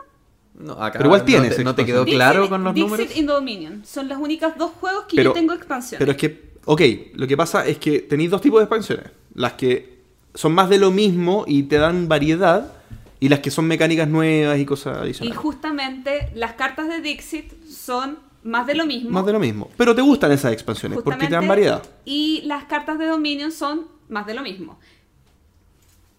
No, 0.55 0.73
acá 0.75 0.99
Pero 0.99 1.07
igual 1.07 1.21
no 1.21 1.27
tienes 1.27 1.57
te- 1.57 1.65
¿No 1.65 1.75
te 1.75 1.85
quedó 1.85 2.05
Dixit- 2.05 2.15
claro 2.15 2.49
con 2.49 2.65
los 2.65 2.75
Dixit 2.75 2.91
números? 2.91 3.17
y 3.17 3.23
Dominion 3.23 3.83
son 3.85 4.09
los 4.09 4.19
únicos 4.19 4.53
dos 4.57 4.73
juegos 4.81 5.05
que 5.07 5.17
Pero- 5.17 5.31
yo 5.31 5.35
tengo 5.35 5.53
expansiones. 5.55 5.99
Pero 5.99 6.13
es 6.13 6.17
que, 6.19 6.53
ok, 6.65 6.81
lo 7.15 7.27
que 7.27 7.37
pasa 7.37 7.67
es 7.67 7.79
que 7.79 8.01
tenéis 8.01 8.31
dos 8.31 8.41
tipos 8.41 8.61
de 8.61 8.65
expansiones. 8.65 9.07
Las 9.35 9.55
que 9.55 9.95
son 10.35 10.53
más 10.53 10.69
de 10.69 10.79
lo 10.79 10.91
mismo 10.91 11.45
y 11.47 11.65
te 11.65 11.77
dan 11.79 12.09
variedad, 12.09 12.73
y 13.21 13.29
las 13.29 13.41
que 13.41 13.51
son 13.51 13.67
mecánicas 13.67 14.09
nuevas 14.09 14.59
y 14.59 14.67
cosas 14.67 14.99
Y 14.99 15.01
adicionales. 15.03 15.39
justamente 15.39 16.31
las 16.35 16.55
cartas 16.55 16.89
de 16.89 17.01
Dixit 17.01 17.53
son 17.69 18.19
más 18.45 18.67
de 18.67 18.75
lo 18.75 18.87
mismo. 18.87 19.11
Más 19.11 19.27
de 19.27 19.33
lo 19.33 19.41
mismo. 19.41 19.69
Pero 19.77 19.95
te 19.95 20.03
gustan 20.03 20.31
esas 20.33 20.53
expansiones 20.53 21.01
porque 21.03 21.27
te 21.27 21.33
dan 21.33 21.49
variedad. 21.49 21.83
Y 22.05 22.43
las 22.45 22.65
cartas 22.65 22.99
de 22.99 23.07
Dominion 23.07 23.51
son 23.51 23.89
más 24.09 24.27
de 24.27 24.35
lo 24.35 24.43
mismo. 24.43 24.79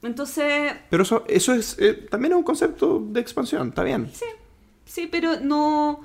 Entonces, 0.03 0.73
Pero 0.89 1.03
eso, 1.03 1.23
eso 1.27 1.53
es 1.53 1.77
eh, 1.80 1.93
también 1.93 2.34
es 2.34 2.38
un 2.38 2.43
concepto 2.43 2.99
de 3.10 3.19
expansión, 3.22 3.69
está 3.69 3.84
bien. 3.84 4.10
sí, 4.14 4.26
sí, 4.85 5.07
pero 5.10 5.39
no... 5.39 6.02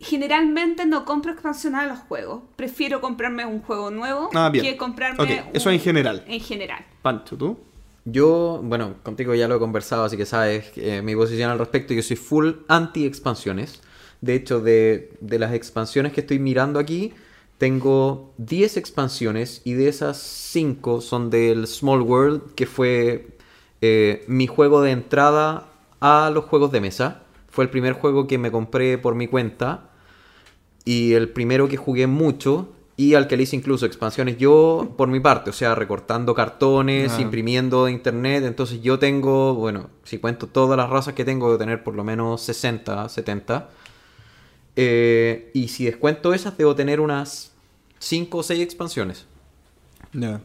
Generalmente 0.00 0.86
no 0.86 1.04
compro 1.04 1.32
expansiones 1.32 1.80
a 1.80 1.86
los 1.86 1.98
juegos. 1.98 2.42
Prefiero 2.54 3.00
comprarme 3.00 3.44
un 3.44 3.60
juego 3.60 3.90
nuevo 3.90 4.30
Ah, 4.34 4.48
bien. 4.48 4.64
que 4.64 4.76
comprarme 4.76 5.20
Ok, 5.24 5.30
eso 5.54 5.68
un- 5.70 5.74
en 5.74 5.80
general. 5.80 6.24
En 6.28 6.40
general. 6.40 6.86
Pancho, 7.02 7.36
¿tú? 7.36 7.58
Yo, 8.04 8.60
bueno, 8.62 8.94
contigo 9.02 9.34
ya 9.34 9.48
lo 9.48 9.56
he 9.56 9.58
conversado, 9.58 10.04
así 10.04 10.16
que 10.16 10.24
sabes 10.24 10.70
eh, 10.76 11.02
mi 11.02 11.16
posición 11.16 11.50
al 11.50 11.58
respecto. 11.58 11.94
Yo 11.94 12.02
soy 12.02 12.14
full 12.16 12.52
anti-expansiones. 12.68 13.82
De 14.20 14.34
hecho, 14.34 14.60
de, 14.60 15.12
de 15.20 15.38
las 15.38 15.54
expansiones 15.54 16.12
que 16.12 16.20
estoy 16.22 16.38
mirando 16.38 16.78
aquí, 16.78 17.12
tengo 17.58 18.32
10 18.38 18.76
expansiones 18.76 19.62
y 19.64 19.72
de 19.74 19.88
esas 19.88 20.16
5 20.18 21.00
son 21.00 21.30
del 21.30 21.66
Small 21.66 22.02
World, 22.02 22.54
que 22.54 22.66
fue 22.66 23.28
eh, 23.80 24.24
mi 24.28 24.46
juego 24.46 24.80
de 24.80 24.92
entrada 24.92 25.66
a 26.00 26.30
los 26.32 26.44
juegos 26.44 26.70
de 26.72 26.80
mesa. 26.80 27.22
Fue 27.48 27.64
el 27.64 27.70
primer 27.70 27.94
juego 27.94 28.26
que 28.26 28.38
me 28.38 28.50
compré 28.52 28.98
por 28.98 29.14
mi 29.14 29.26
cuenta 29.26 29.90
y 30.84 31.12
el 31.14 31.28
primero 31.30 31.68
que 31.68 31.76
jugué 31.76 32.06
mucho 32.06 32.68
y 32.96 33.14
al 33.14 33.28
que 33.28 33.36
le 33.36 33.44
hice 33.44 33.54
incluso 33.56 33.86
expansiones 33.86 34.38
yo 34.38 34.94
por 34.96 35.08
mi 35.08 35.20
parte, 35.20 35.50
o 35.50 35.52
sea, 35.52 35.74
recortando 35.76 36.34
cartones, 36.34 37.12
Ah. 37.16 37.20
imprimiendo 37.20 37.84
de 37.84 37.92
internet, 37.92 38.42
entonces 38.44 38.80
yo 38.82 38.98
tengo, 38.98 39.54
bueno, 39.54 39.90
si 40.02 40.18
cuento 40.18 40.48
todas 40.48 40.76
las 40.76 40.90
razas 40.90 41.14
que 41.14 41.24
tengo, 41.24 41.46
debo 41.46 41.58
tener 41.58 41.84
por 41.84 41.94
lo 41.94 42.02
menos 42.02 42.40
60, 42.42 43.08
70. 43.08 43.68
Eh, 44.80 45.50
y 45.54 45.66
si 45.68 45.84
descuento 45.86 46.32
esas, 46.32 46.56
debo 46.56 46.76
tener 46.76 47.00
unas 47.00 47.50
5 47.98 48.38
o 48.38 48.42
6 48.44 48.60
expansiones. 48.60 49.26
Ya. 50.12 50.40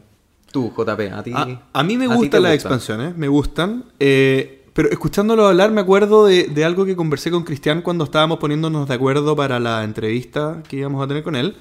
Tú, 0.50 0.72
JP, 0.76 1.00
a 1.12 1.22
ti. 1.22 1.32
A, 1.32 1.62
a 1.72 1.82
mí 1.84 1.96
me 1.96 2.08
gustan 2.08 2.42
las 2.42 2.54
expansiones, 2.54 3.16
me 3.16 3.28
gustan. 3.28 3.84
eh, 4.00 4.60
pero 4.72 4.90
escuchándolo 4.90 5.46
hablar 5.46 5.70
me 5.70 5.80
acuerdo 5.82 6.26
de, 6.26 6.48
de 6.48 6.64
algo 6.64 6.84
que 6.84 6.96
conversé 6.96 7.30
con 7.30 7.44
Cristian 7.44 7.80
cuando 7.80 8.02
estábamos 8.02 8.38
poniéndonos 8.38 8.88
de 8.88 8.94
acuerdo 8.94 9.36
para 9.36 9.60
la 9.60 9.84
entrevista 9.84 10.64
que 10.68 10.78
íbamos 10.78 11.00
a 11.04 11.06
tener 11.06 11.22
con 11.22 11.36
él. 11.36 11.54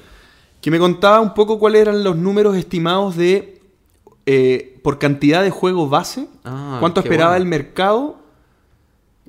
Que 0.62 0.72
me 0.72 0.80
contaba 0.80 1.20
un 1.22 1.36
poco 1.36 1.60
cuáles 1.60 1.84
eran 1.84 2.04
los 2.04 2.16
números 2.16 2.56
estimados 2.58 3.16
de... 3.16 3.62
eh, 4.26 4.80
por 4.82 4.98
cantidad 4.98 5.44
de 5.44 5.52
juego 5.52 5.88
base. 5.88 6.28
Ah, 6.44 6.78
cuánto 6.80 7.02
esperaba 7.02 7.34
bueno. 7.34 7.44
el 7.44 7.50
mercado 7.50 8.18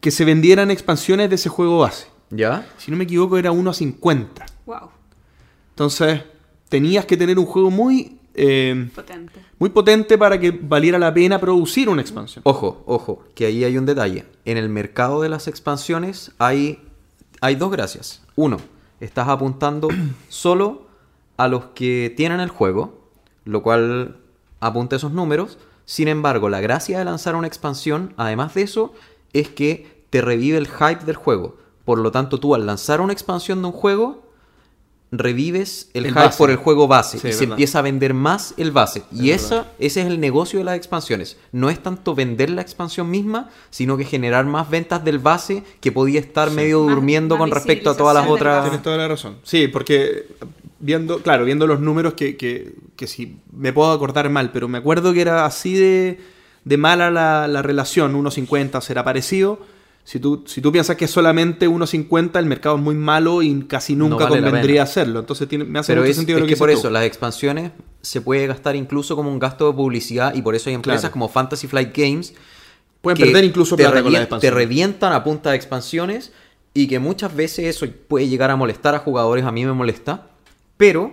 que 0.01 0.11
se 0.11 0.25
vendieran 0.25 0.71
expansiones 0.71 1.29
de 1.29 1.35
ese 1.35 1.51
juego 1.51 1.79
base. 1.81 2.07
¿Ya? 2.31 2.67
Si 2.79 2.91
no 2.91 2.97
me 2.97 3.05
equivoco 3.05 3.39
era 3.39 3.53
1 3.53 3.71
a 3.71 3.75
50. 3.75 4.47
Wow, 4.67 4.91
Entonces 5.71 6.23
tenías 6.69 7.05
que 7.07 7.17
tener 7.17 7.39
un 7.39 7.47
juego 7.47 7.71
muy... 7.71 8.19
eh, 8.35 8.91
potente. 8.95 9.41
muy 9.59 9.71
potente 9.71 10.19
para 10.19 10.39
que 10.41 10.51
valiera 10.51 10.99
la 10.99 11.13
pena 11.15 11.39
producir 11.39 11.89
una 11.89 12.03
expansión. 12.03 12.43
Ojo, 12.45 12.83
ojo, 12.87 13.25
que 13.35 13.47
ahí 13.47 13.63
hay 13.65 13.79
un 13.79 13.87
detalle. 13.87 14.25
En 14.45 14.57
el 14.57 14.69
mercado 14.69 15.23
de 15.23 15.29
las 15.29 15.47
expansiones 15.47 16.33
hay, 16.39 16.83
hay 17.41 17.55
dos 17.55 17.71
gracias. 17.71 18.23
Uno, 18.37 18.57
estás 19.01 19.29
apuntando 19.29 19.89
solo 20.29 20.87
a 21.37 21.49
los 21.49 21.67
que 21.75 22.13
tienen 22.17 22.41
el 22.41 22.49
juego, 22.49 23.09
lo 23.45 23.63
cual 23.63 24.17
apunta 24.61 24.97
esos 24.97 25.13
números. 25.13 25.59
Sin 25.85 26.09
embargo, 26.09 26.49
la 26.49 26.61
gracia 26.61 26.99
de 26.99 27.05
lanzar 27.05 27.37
una 27.37 27.47
expansión, 27.47 28.15
además 28.17 28.55
de 28.55 28.63
eso, 28.63 28.95
es 29.33 29.49
que 29.49 30.05
te 30.11 30.23
revive 30.23 30.57
el 30.59 30.67
hype 30.69 31.05
del 31.05 31.17
juego. 31.17 31.59
Por 31.85 31.99
lo 31.99 32.11
tanto, 32.13 32.39
tú 32.41 32.55
al 32.55 32.67
lanzar 32.67 33.01
una 33.01 33.13
expansión 33.13 33.61
de 33.61 33.67
un 33.69 33.73
juego, 33.73 34.23
revives 35.13 35.91
el, 35.95 36.07
El 36.07 36.11
hype 36.13 36.25
base. 36.25 36.39
por 36.39 36.51
el 36.51 36.57
juego 36.57 36.89
base 36.89 37.19
Sí, 37.19 37.29
y 37.29 37.33
se 37.33 37.39
verdad. 37.41 37.53
empieza 37.53 37.79
a 37.79 37.83
vender 37.83 38.15
más 38.15 38.55
el 38.57 38.73
base. 38.73 39.05
y 39.13 39.31
Es 39.31 39.45
esa, 39.45 39.67
ese 39.79 40.01
es 40.01 40.07
el 40.09 40.19
negocio 40.19 40.59
de 40.59 40.65
las 40.65 40.77
expansiones. 40.77 41.37
No 41.53 41.71
es 41.71 41.81
tanto 41.83 42.15
vender 42.17 42.51
la 42.51 42.63
expansión 42.63 43.11
misma, 43.11 43.49
sino 43.71 43.97
que 43.97 44.05
generar 44.05 44.45
más 44.47 44.69
ventas 44.71 45.05
del 45.05 45.21
base 45.21 45.63
que 45.81 45.93
podía 45.93 46.19
estar 46.19 46.51
medio 46.51 46.83
Más- 46.83 46.95
durmiendo 46.95 47.37
más 47.37 47.41
con 47.41 47.51
respecto 47.53 47.91
a 47.91 47.97
todas 47.97 48.15
las 48.15 48.29
otras... 48.29 48.65
Tienes 48.65 48.83
toda 48.83 48.97
la 48.97 49.07
razón. 49.07 49.37
Sí, 49.45 49.69
porque 49.69 50.27
viendo, 50.81 51.19
claro, 51.21 51.45
viendo 51.45 51.67
los 51.69 51.79
números 51.81 52.15
que, 52.15 52.37
que, 52.37 52.75
que 52.97 53.07
si 53.07 53.37
me 53.53 53.73
puedo 53.73 53.93
acordar 53.93 54.29
mal, 54.31 54.51
pero 54.53 54.67
me 54.69 54.79
acuerdo 54.79 55.13
que 55.13 55.21
era 55.21 55.47
así 55.47 55.75
de, 55.75 56.19
de 56.65 56.77
mala 56.77 57.13
la, 57.13 57.47
la 57.47 57.63
relación, 57.63 58.15
1.50 58.21 58.81
será 58.81 59.05
parecido. 59.05 59.61
Si 60.05 60.21
tú, 60.21 60.45
si 60.47 60.61
tú 60.61 60.71
piensas 60.71 60.97
que 60.97 61.07
es 61.07 61.11
solamente 61.11 61.67
1.50, 61.67 62.39
el 62.39 62.45
mercado 62.47 62.77
es 62.77 62.83
muy 62.83 62.95
malo 62.95 63.41
y 63.41 63.63
casi 63.63 63.97
nunca 63.97 64.25
vale 64.25 64.41
la 64.41 64.49
convendría 64.49 64.83
hacerlo. 64.83 65.21
Entonces 65.21 65.49
tiene, 65.49 65.65
me 65.65 65.79
hace 65.79 65.93
Pero 65.93 66.03
mucho 66.03 66.11
es, 66.11 66.17
sentido 66.17 66.39
es 66.39 66.43
lo 66.43 66.47
que, 66.47 66.55
que, 66.55 66.59
por 66.59 66.71
eso 66.71 66.91
las 66.91 67.05
expansiones 67.05 67.73
se 68.03 68.21
puede 68.21 68.47
gastar 68.47 68.77
incluso 68.77 69.17
como 69.17 69.31
un 69.31 69.39
gasto 69.39 69.67
de 69.67 69.75
publicidad 69.75 70.35
y 70.35 70.43
por 70.43 70.55
eso 70.55 70.69
hay 70.69 70.75
empresas 70.75 71.01
Claro. 71.01 71.13
como 71.13 71.29
Fantasy 71.29 71.67
Flight 71.67 71.97
Games 71.97 72.35
Pueden 73.05 73.19
que 73.19 73.25
perder 73.27 73.45
incluso 73.45 73.77
plata 73.77 74.03
con 74.03 74.13
las 74.13 74.29
te 74.41 74.51
revientan 74.51 75.13
a 75.13 75.23
punta 75.23 75.51
de 75.51 75.57
expansiones 75.57 76.33
y 76.73 76.89
que 76.89 76.99
muchas 76.99 77.37
veces 77.37 77.77
eso 77.77 77.87
puede 78.09 78.29
llegar 78.29 78.51
a 78.51 78.57
molestar 78.57 78.95
a 78.95 78.99
jugadores, 78.99 79.45
a 79.45 79.53
mí 79.53 79.65
me 79.65 79.75
molesta, 79.75 80.29
pero 80.79 81.13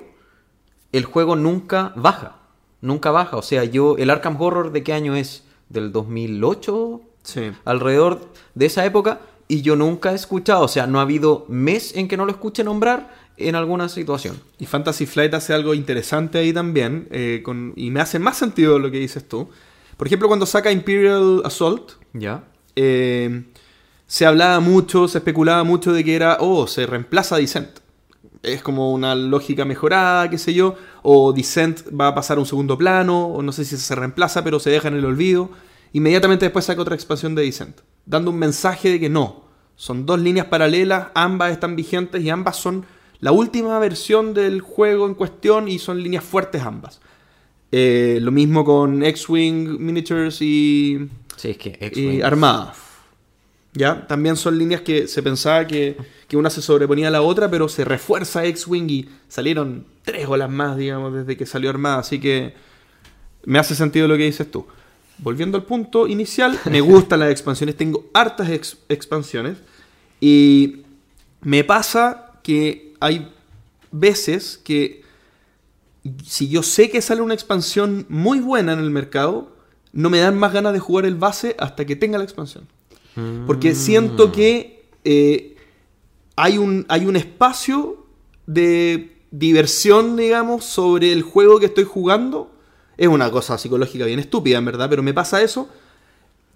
el 0.93 1.03
juego 1.03 1.35
nunca 1.35 1.91
baja, 1.97 2.37
nunca 2.79 3.11
baja, 3.11 3.35
o 3.35 3.41
sea, 3.41 3.65
yo, 3.65 3.97
el 3.97 4.09
Arkham 4.09 4.41
Horror 4.41 4.71
de 4.71 4.83
qué 4.83 4.93
año 4.93 5.17
es? 5.17 5.43
Del 5.67 5.91
2008, 5.91 7.01
Sí. 7.23 7.51
alrededor 7.65 8.27
de 8.55 8.65
esa 8.65 8.85
época, 8.85 9.21
y 9.47 9.61
yo 9.61 9.75
nunca 9.75 10.11
he 10.11 10.15
escuchado, 10.15 10.63
o 10.63 10.67
sea, 10.67 10.87
no 10.87 10.99
ha 10.99 11.03
habido 11.03 11.45
mes 11.49 11.95
en 11.95 12.07
que 12.07 12.17
no 12.17 12.25
lo 12.25 12.31
escuche 12.31 12.63
nombrar 12.63 13.13
en 13.37 13.55
alguna 13.55 13.89
situación. 13.89 14.39
Y 14.59 14.65
Fantasy 14.65 15.05
Flight 15.05 15.33
hace 15.33 15.53
algo 15.53 15.73
interesante 15.73 16.37
ahí 16.37 16.53
también, 16.53 17.07
eh, 17.11 17.41
con, 17.43 17.73
y 17.75 17.91
me 17.91 17.99
hace 17.99 18.17
más 18.19 18.37
sentido 18.37 18.79
lo 18.79 18.89
que 18.91 18.97
dices 18.99 19.27
tú. 19.27 19.49
Por 19.97 20.07
ejemplo, 20.07 20.27
cuando 20.27 20.45
saca 20.45 20.71
Imperial 20.71 21.41
Assault, 21.45 21.91
¿Ya? 22.13 22.43
eh, 22.75 23.43
se 24.07 24.25
hablaba 24.25 24.59
mucho, 24.59 25.07
se 25.07 25.19
especulaba 25.19 25.63
mucho 25.63 25.93
de 25.93 26.03
que 26.03 26.15
era, 26.15 26.37
oh, 26.39 26.65
se 26.67 26.85
reemplaza 26.85 27.37
Descent. 27.37 27.79
Es 28.43 28.63
como 28.63 28.91
una 28.91 29.15
lógica 29.15 29.65
mejorada, 29.65 30.29
qué 30.29 30.37
sé 30.37 30.53
yo, 30.53 30.75
o 31.03 31.31
Descent 31.33 31.81
va 31.89 32.07
a 32.07 32.15
pasar 32.15 32.37
a 32.37 32.39
un 32.39 32.45
segundo 32.45 32.77
plano, 32.77 33.27
o 33.27 33.41
no 33.41 33.51
sé 33.51 33.65
si 33.65 33.77
se 33.77 33.95
reemplaza, 33.95 34.43
pero 34.43 34.59
se 34.59 34.69
deja 34.69 34.87
en 34.87 34.95
el 34.95 35.05
olvido. 35.05 35.51
Inmediatamente 35.93 36.45
después 36.45 36.65
saca 36.65 36.81
otra 36.81 36.95
expansión 36.95 37.35
de 37.35 37.43
Descent, 37.43 37.81
dando 38.05 38.31
un 38.31 38.39
mensaje 38.39 38.89
de 38.89 38.99
que 38.99 39.09
no, 39.09 39.43
son 39.75 40.05
dos 40.05 40.19
líneas 40.19 40.45
paralelas, 40.45 41.07
ambas 41.13 41.51
están 41.51 41.75
vigentes 41.75 42.21
y 42.23 42.29
ambas 42.29 42.57
son 42.57 42.85
la 43.19 43.31
última 43.31 43.77
versión 43.79 44.33
del 44.33 44.61
juego 44.61 45.05
en 45.05 45.15
cuestión 45.15 45.67
y 45.67 45.79
son 45.79 46.01
líneas 46.01 46.23
fuertes 46.23 46.61
ambas. 46.61 47.01
Eh, 47.71 48.19
lo 48.21 48.31
mismo 48.31 48.65
con 48.65 49.03
X-Wing 49.03 49.79
Miniatures 49.79 50.41
y 50.41 51.09
Sí, 51.37 51.49
es 51.49 51.57
que 51.57 51.91
y 51.95 52.21
Armada. 52.21 52.75
¿Ya? 53.73 54.05
También 54.05 54.35
son 54.35 54.57
líneas 54.57 54.81
que 54.81 55.07
se 55.07 55.23
pensaba 55.23 55.65
que, 55.65 55.97
que 56.27 56.37
una 56.37 56.49
se 56.49 56.61
sobreponía 56.61 57.07
a 57.07 57.11
la 57.11 57.21
otra, 57.21 57.49
pero 57.49 57.69
se 57.69 57.85
refuerza 57.85 58.45
X-Wing 58.45 58.89
y 58.89 59.09
salieron 59.29 59.85
tres 60.03 60.27
olas 60.27 60.49
más, 60.49 60.77
digamos, 60.77 61.13
desde 61.13 61.37
que 61.37 61.45
salió 61.45 61.69
Armada. 61.69 61.99
Así 61.99 62.19
que 62.19 62.53
me 63.45 63.57
hace 63.57 63.73
sentido 63.73 64.07
lo 64.07 64.17
que 64.17 64.25
dices 64.25 64.51
tú. 64.51 64.67
Volviendo 65.21 65.57
al 65.57 65.63
punto 65.65 66.07
inicial, 66.07 66.59
me 66.69 66.81
gustan 66.81 67.19
las 67.19 67.29
expansiones, 67.31 67.77
tengo 67.77 68.09
hartas 68.13 68.49
ex- 68.49 68.77
expansiones 68.89 69.57
y 70.19 70.77
me 71.41 71.63
pasa 71.63 72.31
que 72.43 72.93
hay 72.99 73.31
veces 73.91 74.59
que 74.63 75.01
si 76.25 76.49
yo 76.49 76.63
sé 76.63 76.89
que 76.89 77.01
sale 77.01 77.21
una 77.21 77.35
expansión 77.35 78.05
muy 78.09 78.39
buena 78.39 78.73
en 78.73 78.79
el 78.79 78.89
mercado, 78.89 79.55
no 79.93 80.09
me 80.09 80.19
dan 80.19 80.37
más 80.37 80.53
ganas 80.53 80.73
de 80.73 80.79
jugar 80.79 81.05
el 81.05 81.15
base 81.15 81.55
hasta 81.59 81.85
que 81.85 81.95
tenga 81.95 82.17
la 82.17 82.23
expansión. 82.23 82.67
Porque 83.45 83.75
siento 83.75 84.31
que 84.31 84.85
eh, 85.03 85.55
hay, 86.35 86.57
un, 86.57 86.85
hay 86.87 87.05
un 87.05 87.15
espacio 87.17 88.07
de 88.47 89.17
diversión, 89.31 90.15
digamos, 90.15 90.63
sobre 90.65 91.11
el 91.11 91.21
juego 91.21 91.59
que 91.59 91.65
estoy 91.67 91.83
jugando. 91.83 92.51
Es 92.97 93.07
una 93.07 93.31
cosa 93.31 93.57
psicológica 93.57 94.05
bien 94.05 94.19
estúpida, 94.19 94.57
en 94.57 94.65
verdad, 94.65 94.89
pero 94.89 95.03
me 95.03 95.13
pasa 95.13 95.41
eso, 95.41 95.69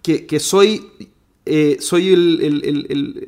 que, 0.02 0.26
que 0.28 0.40
soy, 0.40 0.92
eh, 1.46 1.78
soy 1.80 2.16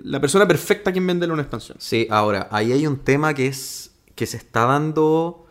la 0.03 0.19
persona 0.21 0.47
perfecta 0.47 0.91
quien 0.91 1.07
vende 1.07 1.27
una 1.27 1.41
expansión. 1.41 1.77
Sí, 1.79 2.07
ahora, 2.09 2.47
ahí 2.51 2.71
hay 2.71 2.88
un 2.88 2.99
tema 2.99 3.34
que 3.34 3.47
es 3.47 3.91
que 4.15 4.25
se 4.25 4.38
está 4.38 4.65
dando, 4.65 5.45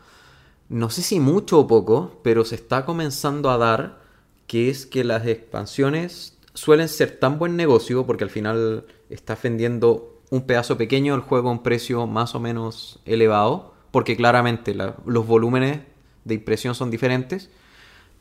no 0.68 0.90
sé 0.90 1.02
si 1.02 1.20
mucho 1.20 1.60
o 1.60 1.66
poco, 1.66 2.20
pero 2.22 2.44
se 2.44 2.56
está 2.56 2.84
comenzando 2.84 3.50
a 3.50 3.58
dar, 3.58 4.00
que 4.46 4.70
es 4.70 4.86
que 4.86 5.04
las 5.04 5.26
expansiones 5.26 6.38
suelen 6.54 6.88
ser 6.88 7.18
tan 7.18 7.38
buen 7.38 7.56
negocio 7.56 8.06
porque 8.06 8.24
al 8.24 8.30
final 8.30 8.86
estás 9.10 9.42
vendiendo 9.42 10.20
un 10.30 10.42
pedazo 10.46 10.76
pequeño 10.76 11.12
del 11.14 11.22
juego 11.22 11.48
a 11.50 11.52
un 11.52 11.62
precio 11.62 12.06
más 12.06 12.34
o 12.34 12.40
menos 12.40 13.00
elevado, 13.04 13.74
porque 13.92 14.16
claramente 14.16 14.74
la- 14.74 14.96
los 15.06 15.26
volúmenes 15.26 15.80
de 16.26 16.34
impresión 16.34 16.74
son 16.74 16.90
diferentes, 16.90 17.48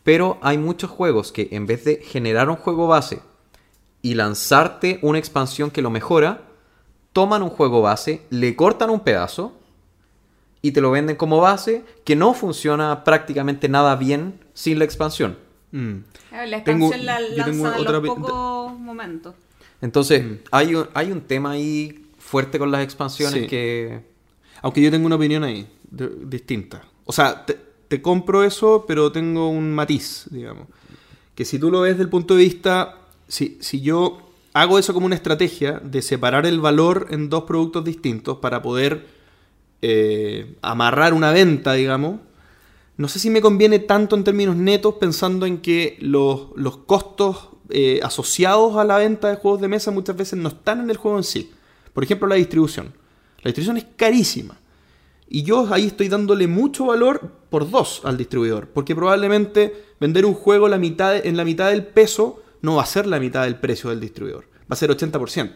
pero 0.03 0.37
hay 0.41 0.57
muchos 0.57 0.89
juegos 0.91 1.31
que 1.31 1.49
en 1.51 1.65
vez 1.65 1.83
de 1.85 1.97
generar 1.97 2.49
un 2.49 2.55
juego 2.55 2.87
base 2.87 3.19
y 4.01 4.13
lanzarte 4.13 4.99
una 5.01 5.17
expansión 5.17 5.71
que 5.71 5.81
lo 5.81 5.89
mejora, 5.89 6.41
toman 7.13 7.41
un 7.43 7.49
juego 7.49 7.81
base, 7.81 8.21
le 8.29 8.55
cortan 8.55 8.89
un 8.91 8.99
pedazo 8.99 9.53
y 10.61 10.71
te 10.71 10.81
lo 10.81 10.91
venden 10.91 11.15
como 11.15 11.39
base 11.41 11.83
que 12.03 12.15
no 12.15 12.33
funciona 12.33 13.03
prácticamente 13.03 13.67
nada 13.69 13.95
bien 13.95 14.39
sin 14.53 14.77
la 14.79 14.85
expansión. 14.85 15.37
Mm. 15.71 15.95
La 16.49 16.63
Tengo- 16.63 16.87
expansión 16.87 17.05
la 17.05 17.19
lanzan 17.19 17.73
a 17.73 17.79
los 17.79 18.07
pocos 18.07 18.79
momentos. 18.79 19.35
Entonces, 19.81 20.23
Mm. 20.23 20.35
hay, 20.51 20.75
un, 20.75 20.87
hay 20.93 21.11
un 21.11 21.21
tema 21.21 21.51
ahí 21.51 22.05
fuerte 22.19 22.59
con 22.59 22.71
las 22.71 22.83
expansiones 22.83 23.41
Sí. 23.43 23.47
que... 23.47 24.01
Aunque 24.61 24.81
yo 24.81 24.89
tengo 24.91 25.05
una 25.05 25.15
opinión 25.15 25.43
ahí, 25.43 25.67
de- 25.89 26.09
distinta. 26.25 26.83
O 27.05 27.11
sea, 27.11 27.45
te, 27.45 27.57
te 27.87 28.01
compro 28.01 28.43
eso, 28.43 28.85
pero 28.87 29.11
tengo 29.11 29.49
un 29.49 29.73
matiz, 29.73 30.25
digamos. 30.31 30.67
Que 31.35 31.45
si 31.45 31.59
tú 31.59 31.71
lo 31.71 31.81
ves 31.81 31.93
desde 31.93 32.03
el 32.03 32.09
punto 32.09 32.35
de 32.35 32.43
vista, 32.43 32.99
si, 33.27 33.57
si 33.61 33.81
yo 33.81 34.25
hago 34.53 34.79
eso 34.79 34.93
como 34.93 35.05
una 35.05 35.15
estrategia 35.15 35.81
de 35.83 36.01
separar 36.01 36.45
el 36.45 36.59
valor 36.61 37.07
en 37.09 37.29
dos 37.29 37.43
productos 37.43 37.83
distintos 37.83 38.37
para 38.37 38.61
poder 38.61 39.05
eh, 39.81 40.55
amarrar 40.61 41.13
una 41.13 41.31
venta, 41.31 41.73
digamos, 41.73 42.21
no 42.97 43.07
sé 43.09 43.19
si 43.19 43.29
me 43.29 43.41
conviene 43.41 43.79
tanto 43.79 44.15
en 44.15 44.23
términos 44.23 44.55
netos 44.55 44.95
pensando 44.95 45.45
en 45.45 45.57
que 45.57 45.97
los, 45.99 46.47
los 46.55 46.77
costos 46.77 47.49
eh, 47.69 47.99
asociados 48.01 48.77
a 48.77 48.85
la 48.85 48.97
venta 48.97 49.29
de 49.29 49.35
juegos 49.35 49.59
de 49.59 49.67
mesa 49.67 49.91
muchas 49.91 50.15
veces 50.15 50.39
no 50.39 50.49
están 50.49 50.79
en 50.79 50.89
el 50.89 50.97
juego 50.97 51.17
en 51.17 51.23
sí. 51.23 51.51
Por 51.93 52.03
ejemplo, 52.03 52.27
la 52.27 52.35
distribución. 52.35 52.93
La 53.41 53.49
distribución 53.49 53.77
es 53.77 53.85
carísima. 53.97 54.57
Y 55.27 55.43
yo 55.43 55.67
ahí 55.73 55.87
estoy 55.87 56.07
dándole 56.07 56.47
mucho 56.47 56.85
valor 56.85 57.31
por 57.49 57.69
dos 57.69 58.01
al 58.03 58.17
distribuidor. 58.17 58.67
Porque 58.67 58.95
probablemente 58.95 59.73
vender 59.99 60.25
un 60.25 60.33
juego 60.33 60.67
la 60.67 60.77
mitad, 60.77 61.25
en 61.25 61.37
la 61.37 61.45
mitad 61.45 61.69
del 61.69 61.85
peso 61.85 62.41
no 62.61 62.75
va 62.75 62.83
a 62.83 62.87
ser 62.87 63.07
la 63.07 63.19
mitad 63.19 63.43
del 63.43 63.55
precio 63.55 63.89
del 63.89 63.99
distribuidor. 63.99 64.45
Va 64.63 64.73
a 64.73 64.75
ser 64.75 64.89
80%. 64.89 65.51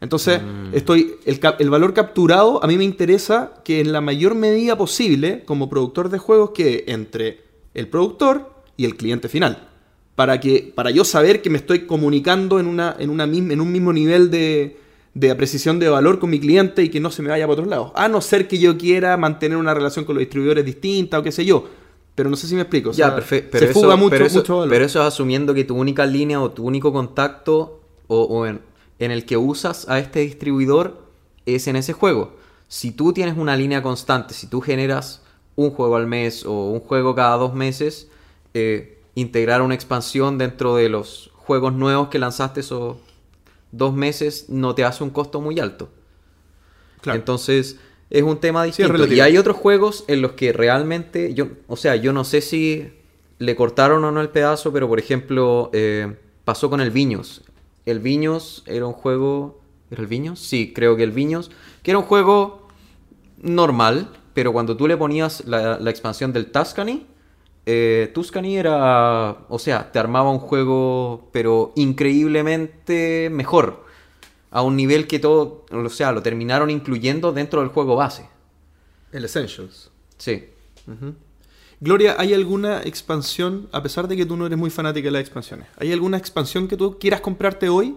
Entonces, 0.00 0.40
estoy, 0.72 1.14
el, 1.24 1.70
valor 1.70 1.94
capturado 1.94 2.62
a 2.62 2.66
mí 2.66 2.76
me 2.76 2.84
interesa 2.84 3.54
que 3.64 3.80
en 3.80 3.92
la 3.92 4.02
mayor 4.02 4.34
medida 4.34 4.76
posible, 4.76 5.42
como 5.46 5.70
productor 5.70 6.10
de 6.10 6.18
juegos, 6.18 6.50
que 6.50 6.84
entre 6.86 7.40
el 7.72 7.88
productor 7.88 8.62
y 8.76 8.84
el 8.84 8.96
cliente 8.96 9.28
final. 9.28 9.68
Para, 10.14 10.38
que, 10.38 10.72
para 10.74 10.90
yo 10.90 11.04
saber 11.04 11.40
que 11.40 11.50
me 11.50 11.58
estoy 11.58 11.86
comunicando 11.86 12.60
en, 12.60 12.66
una, 12.66 12.94
en, 12.98 13.10
una, 13.10 13.24
en 13.24 13.60
un 13.60 13.72
mismo 13.72 13.92
nivel 13.92 14.30
de, 14.30 14.78
de 15.16 15.30
apreciación 15.30 15.78
de 15.78 15.88
valor 15.88 16.18
con 16.18 16.28
mi 16.28 16.38
cliente 16.38 16.82
y 16.82 16.90
que 16.90 17.00
no 17.00 17.10
se 17.10 17.22
me 17.22 17.30
vaya 17.30 17.46
para 17.46 17.54
otros 17.54 17.68
lados. 17.68 17.90
A 17.94 18.06
no 18.06 18.20
ser 18.20 18.46
que 18.46 18.58
yo 18.58 18.76
quiera 18.76 19.16
mantener 19.16 19.56
una 19.56 19.72
relación 19.72 20.04
con 20.04 20.14
los 20.14 20.20
distribuidores 20.20 20.62
distinta 20.62 21.18
o 21.18 21.22
qué 21.22 21.32
sé 21.32 21.46
yo. 21.46 21.64
Pero 22.14 22.28
no 22.28 22.36
sé 22.36 22.46
si 22.46 22.54
me 22.54 22.60
explico. 22.60 22.90
o 22.90 22.92
ya, 22.92 23.06
sea, 23.06 23.14
perfecto. 23.14 23.58
se 23.58 23.64
eso, 23.64 23.80
fuga 23.80 23.96
mucho, 23.96 24.10
pero, 24.10 24.26
eso, 24.26 24.38
mucho 24.40 24.56
valor. 24.58 24.68
pero 24.68 24.84
eso 24.84 25.00
es 25.00 25.06
asumiendo 25.06 25.54
que 25.54 25.64
tu 25.64 25.74
única 25.74 26.04
línea 26.04 26.38
o 26.38 26.50
tu 26.50 26.64
único 26.64 26.92
contacto 26.92 27.80
o, 28.08 28.24
o 28.24 28.44
en, 28.44 28.60
en 28.98 29.10
el 29.10 29.24
que 29.24 29.38
usas 29.38 29.88
a 29.88 29.98
este 29.98 30.20
distribuidor 30.20 31.02
es 31.46 31.66
en 31.66 31.76
ese 31.76 31.94
juego. 31.94 32.34
Si 32.68 32.92
tú 32.92 33.14
tienes 33.14 33.38
una 33.38 33.56
línea 33.56 33.80
constante, 33.80 34.34
si 34.34 34.48
tú 34.48 34.60
generas 34.60 35.22
un 35.54 35.70
juego 35.70 35.96
al 35.96 36.06
mes 36.06 36.44
o 36.44 36.72
un 36.72 36.80
juego 36.80 37.14
cada 37.14 37.38
dos 37.38 37.54
meses, 37.54 38.08
eh, 38.52 38.98
integrar 39.14 39.62
una 39.62 39.74
expansión 39.74 40.36
dentro 40.36 40.76
de 40.76 40.90
los 40.90 41.30
juegos 41.36 41.72
nuevos 41.72 42.08
que 42.08 42.18
lanzaste 42.18 42.60
esos 42.60 42.98
dos 43.72 43.94
meses 43.94 44.46
no 44.48 44.74
te 44.74 44.84
hace 44.84 45.04
un 45.04 45.10
costo 45.10 45.40
muy 45.40 45.60
alto. 45.60 45.88
Claro. 47.00 47.18
Entonces, 47.18 47.78
es 48.10 48.22
un 48.22 48.38
tema 48.38 48.64
distinto. 48.64 49.06
y 49.06 49.20
hay 49.20 49.36
otros 49.36 49.56
juegos 49.56 50.04
en 50.08 50.22
los 50.22 50.32
que 50.32 50.52
realmente, 50.52 51.34
yo, 51.34 51.48
o 51.66 51.76
sea, 51.76 51.96
yo 51.96 52.12
no 52.12 52.24
sé 52.24 52.40
si 52.40 52.88
le 53.38 53.56
cortaron 53.56 54.04
o 54.04 54.12
no 54.12 54.20
el 54.20 54.30
pedazo, 54.30 54.72
pero 54.72 54.88
por 54.88 54.98
ejemplo, 54.98 55.70
eh, 55.72 56.16
pasó 56.44 56.70
con 56.70 56.80
el 56.80 56.90
Viños. 56.90 57.42
El 57.84 58.00
Viños 58.00 58.62
era 58.66 58.86
un 58.86 58.92
juego. 58.92 59.60
¿Era 59.90 60.02
el 60.02 60.08
Viños? 60.08 60.40
Sí, 60.40 60.72
creo 60.74 60.96
que 60.96 61.02
el 61.02 61.12
Viños. 61.12 61.50
Que 61.82 61.92
era 61.92 61.98
un 61.98 62.04
juego 62.04 62.68
normal, 63.42 64.10
pero 64.34 64.52
cuando 64.52 64.76
tú 64.76 64.88
le 64.88 64.96
ponías 64.96 65.44
la, 65.46 65.78
la 65.78 65.90
expansión 65.90 66.32
del 66.32 66.46
Tuscany, 66.50 67.06
eh, 67.66 68.10
Tuscany 68.14 68.56
era. 68.56 69.38
O 69.48 69.58
sea, 69.58 69.90
te 69.92 69.98
armaba 69.98 70.30
un 70.30 70.38
juego, 70.38 71.28
pero 71.32 71.72
increíblemente 71.76 73.28
mejor. 73.30 73.84
A 74.50 74.62
un 74.62 74.76
nivel 74.76 75.06
que 75.06 75.18
todo. 75.18 75.66
O 75.70 75.88
sea, 75.90 76.12
lo 76.12 76.22
terminaron 76.22 76.70
incluyendo 76.70 77.32
dentro 77.32 77.60
del 77.60 77.68
juego 77.70 77.96
base. 77.96 78.28
El 79.12 79.24
Essentials. 79.24 79.90
Sí. 80.18 80.46
Gloria, 81.80 82.16
¿hay 82.18 82.32
alguna 82.32 82.80
expansión, 82.82 83.68
a 83.72 83.82
pesar 83.82 84.08
de 84.08 84.16
que 84.16 84.24
tú 84.24 84.36
no 84.36 84.46
eres 84.46 84.58
muy 84.58 84.70
fanática 84.70 85.06
de 85.08 85.10
las 85.12 85.20
expansiones, 85.20 85.66
¿hay 85.78 85.92
alguna 85.92 86.16
expansión 86.16 86.68
que 86.68 86.76
tú 86.76 86.98
quieras 86.98 87.20
comprarte 87.20 87.68
hoy? 87.68 87.96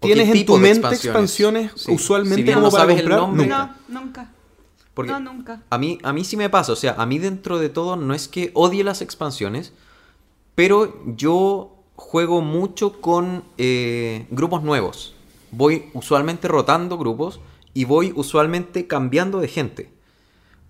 ¿O 0.00 0.06
¿Tienes 0.06 0.28
en 0.28 0.44
tu 0.44 0.58
mente 0.58 0.70
expansiones? 0.88 1.04
expansiones 1.04 1.72
Sí. 1.76 1.92
usualmente 1.92 2.36
Si 2.36 2.42
bien 2.42 2.54
como 2.56 2.66
no 2.66 2.70
para 2.72 2.82
sabes 2.82 2.96
el 2.96 3.02
comprar? 3.04 3.20
nombre. 3.20 3.46
Nunca. 3.46 3.76
No, 3.88 4.00
nunca. 4.00 4.30
Porque 4.94 5.12
No, 5.12 5.20
nunca. 5.20 5.62
A 5.70 5.78
mí, 5.78 5.98
a 6.02 6.12
mí 6.12 6.24
sí 6.24 6.36
me 6.36 6.48
pasa, 6.48 6.72
o 6.72 6.76
sea, 6.76 6.94
a 6.96 7.04
mí 7.04 7.18
dentro 7.18 7.58
de 7.58 7.68
todo 7.68 7.96
no 7.96 8.14
es 8.14 8.28
que 8.28 8.50
odie 8.54 8.84
las 8.84 9.02
expansiones, 9.02 9.72
pero 10.54 10.94
yo 11.16 11.76
juego 11.96 12.40
mucho 12.40 13.00
con 13.00 13.44
eh, 13.58 14.26
grupos 14.30 14.62
nuevos. 14.62 15.14
Voy 15.50 15.90
usualmente 15.94 16.48
rotando 16.48 16.96
grupos 16.98 17.40
y 17.72 17.84
voy 17.84 18.12
usualmente 18.14 18.86
cambiando 18.86 19.40
de 19.40 19.48
gente. 19.48 19.90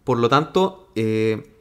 Por 0.04 0.18
lo 0.18 0.28
tanto, 0.28 0.88
eh, 0.94 1.54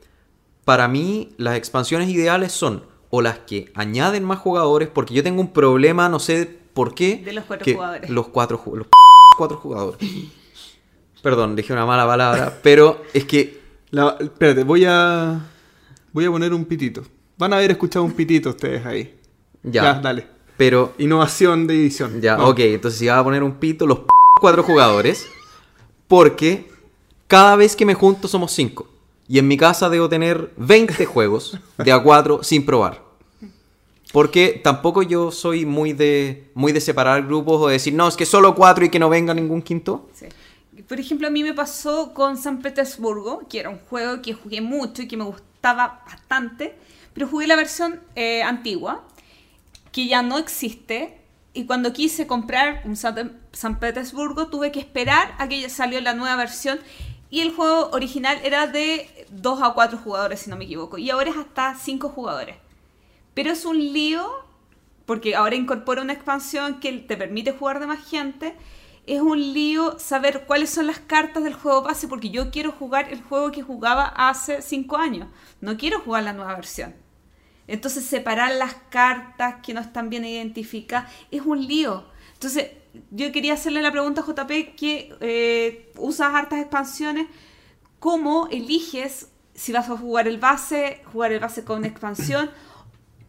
para 0.65 0.87
mí 0.87 1.33
las 1.37 1.57
expansiones 1.57 2.09
ideales 2.09 2.51
son 2.51 2.85
o 3.09 3.21
las 3.21 3.39
que 3.39 3.71
añaden 3.75 4.23
más 4.23 4.39
jugadores, 4.39 4.89
porque 4.89 5.13
yo 5.13 5.23
tengo 5.23 5.39
un 5.39 5.53
problema, 5.53 6.09
no 6.09 6.19
sé 6.19 6.45
por 6.73 6.95
qué. 6.95 7.17
De 7.17 7.33
los 7.33 7.45
cuatro 7.45 7.65
que 7.65 7.73
jugadores. 7.75 8.09
Los 8.09 8.27
cuatro, 8.29 8.61
los 8.73 8.87
cuatro 9.37 9.57
jugadores. 9.57 9.99
Perdón, 11.23 11.55
dije 11.55 11.73
una 11.73 11.85
mala 11.87 12.05
palabra, 12.05 12.59
pero 12.61 13.01
es 13.13 13.25
que 13.25 13.59
La- 13.89 14.17
espérate, 14.19 14.63
voy 14.63 14.85
a 14.85 15.39
voy 16.11 16.25
a 16.25 16.29
poner 16.31 16.53
un 16.53 16.65
pitito. 16.65 17.01
Van 17.39 17.51
a 17.53 17.57
haber 17.57 17.71
escuchado 17.71 18.05
un 18.05 18.11
pitito 18.11 18.49
ustedes 18.49 18.85
ahí. 18.85 19.15
ya, 19.63 19.95
dale. 19.95 20.27
pero 20.57 20.93
Innovación 20.99 21.65
de 21.65 21.73
edición. 21.75 22.21
ya, 22.21 22.35
Vamos. 22.35 22.51
ok, 22.51 22.59
entonces 22.59 22.99
si 22.99 23.07
va 23.07 23.17
a 23.17 23.23
poner 23.23 23.41
un 23.41 23.53
pito 23.53 23.87
los 23.87 24.01
cuatro 24.39 24.61
jugadores, 24.63 25.25
porque 26.07 26.69
cada 27.27 27.55
vez 27.55 27.75
que 27.75 27.85
me 27.85 27.95
junto 27.95 28.27
somos 28.27 28.51
cinco. 28.51 28.87
Y 29.27 29.39
en 29.39 29.47
mi 29.47 29.55
casa 29.57 29.89
debo 29.89 30.09
tener 30.09 30.51
20 30.57 31.05
juegos 31.05 31.57
de 31.77 31.91
a 31.91 32.03
4 32.03 32.43
sin 32.43 32.65
probar. 32.65 33.01
Porque 34.11 34.59
tampoco 34.63 35.01
yo 35.01 35.31
soy 35.31 35.65
muy 35.65 35.93
de 35.93 36.51
muy 36.53 36.71
de 36.71 36.81
separar 36.81 37.25
grupos 37.25 37.61
o 37.61 37.67
de 37.67 37.73
decir, 37.73 37.93
no, 37.93 38.07
es 38.07 38.15
que 38.15 38.25
solo 38.27 38.53
cuatro 38.53 38.85
y 38.85 38.89
que 38.89 38.99
no 38.99 39.09
venga 39.09 39.33
ningún 39.33 39.61
quinto. 39.61 40.07
Sí. 40.13 40.27
Por 40.87 40.99
ejemplo, 40.99 41.27
a 41.27 41.29
mí 41.29 41.43
me 41.43 41.53
pasó 41.53 42.13
con 42.13 42.37
San 42.37 42.61
Petersburgo, 42.61 43.47
que 43.47 43.59
era 43.59 43.69
un 43.69 43.79
juego 43.79 44.21
que 44.21 44.33
jugué 44.33 44.61
mucho 44.61 45.03
y 45.03 45.07
que 45.07 45.17
me 45.17 45.23
gustaba 45.23 46.03
bastante, 46.05 46.75
pero 47.13 47.27
jugué 47.27 47.47
la 47.47 47.55
versión 47.55 48.01
eh, 48.15 48.43
antigua, 48.43 49.03
que 49.91 50.07
ya 50.07 50.21
no 50.23 50.37
existe, 50.39 51.19
y 51.53 51.65
cuando 51.65 51.93
quise 51.93 52.25
comprar 52.25 52.81
un 52.85 52.95
San, 52.95 53.79
Petersburgo 53.79 54.47
tuve 54.47 54.71
que 54.71 54.79
esperar 54.79 55.35
a 55.37 55.47
que 55.47 55.69
salió 55.69 56.01
la 56.01 56.15
nueva 56.15 56.35
versión, 56.35 56.79
y 57.29 57.41
el 57.41 57.53
juego 57.53 57.89
original 57.91 58.39
era 58.43 58.67
de 58.67 59.27
2 59.31 59.61
a 59.61 59.73
4 59.73 59.97
jugadores, 59.99 60.41
si 60.41 60.49
no 60.49 60.55
me 60.55 60.65
equivoco, 60.65 60.97
y 60.97 61.09
ahora 61.11 61.29
es 61.29 61.37
hasta 61.37 61.75
5 61.75 62.09
jugadores. 62.09 62.55
Pero 63.33 63.51
es 63.51 63.65
un 63.65 63.77
lío, 63.77 64.27
porque 65.05 65.35
ahora 65.35 65.55
incorpora 65.55 66.01
una 66.01 66.13
expansión 66.13 66.79
que 66.79 66.91
te 66.93 67.17
permite 67.17 67.51
jugar 67.51 67.79
de 67.79 67.87
más 67.87 68.07
gente. 68.07 68.55
Es 69.05 69.19
un 69.19 69.53
lío 69.53 69.99
saber 69.99 70.45
cuáles 70.45 70.69
son 70.69 70.87
las 70.87 70.99
cartas 70.99 71.43
del 71.43 71.53
juego 71.53 71.81
base, 71.81 72.07
porque 72.07 72.29
yo 72.29 72.51
quiero 72.51 72.71
jugar 72.71 73.11
el 73.11 73.21
juego 73.21 73.51
que 73.51 73.61
jugaba 73.61 74.05
hace 74.05 74.61
5 74.61 74.97
años. 74.97 75.27
No 75.59 75.77
quiero 75.77 75.99
jugar 75.99 76.23
la 76.23 76.33
nueva 76.33 76.55
versión. 76.55 76.95
Entonces, 77.67 78.05
separar 78.05 78.53
las 78.55 78.75
cartas 78.89 79.55
que 79.63 79.73
no 79.73 79.81
están 79.81 80.09
bien 80.09 80.25
identificadas 80.25 81.11
es 81.31 81.41
un 81.41 81.65
lío. 81.65 82.05
Entonces, 82.33 82.71
yo 83.11 83.31
quería 83.31 83.53
hacerle 83.53 83.81
la 83.81 83.91
pregunta 83.91 84.21
a 84.21 84.25
JP 84.25 84.75
que 84.75 85.15
eh, 85.19 85.91
usas 85.97 86.33
hartas 86.33 86.59
expansiones. 86.59 87.27
¿Cómo 87.99 88.47
eliges 88.51 89.29
si 89.53 89.71
vas 89.71 89.89
a 89.89 89.97
jugar 89.97 90.27
el 90.27 90.37
base, 90.37 91.01
jugar 91.11 91.31
el 91.31 91.39
base 91.39 91.63
con 91.63 91.85
expansión? 91.85 92.51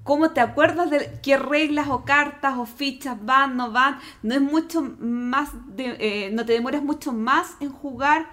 ¿Cómo 0.05 0.31
te 0.33 0.41
acuerdas 0.41 0.91
de 0.91 1.19
qué 1.23 1.37
reglas 1.39 1.89
o 1.89 2.05
cartas 2.05 2.57
o 2.59 2.67
fichas 2.67 3.17
van, 3.25 3.57
no 3.57 3.73
van? 3.73 3.99
No 4.23 4.35
es 4.35 4.41
mucho 4.41 4.83
más, 5.01 5.51
de, 5.75 5.97
eh, 5.99 6.31
no 6.31 6.45
te 6.45 6.53
demoras 6.53 6.83
mucho 6.83 7.13
más 7.13 7.57
en 7.61 7.71
jugar 7.71 8.29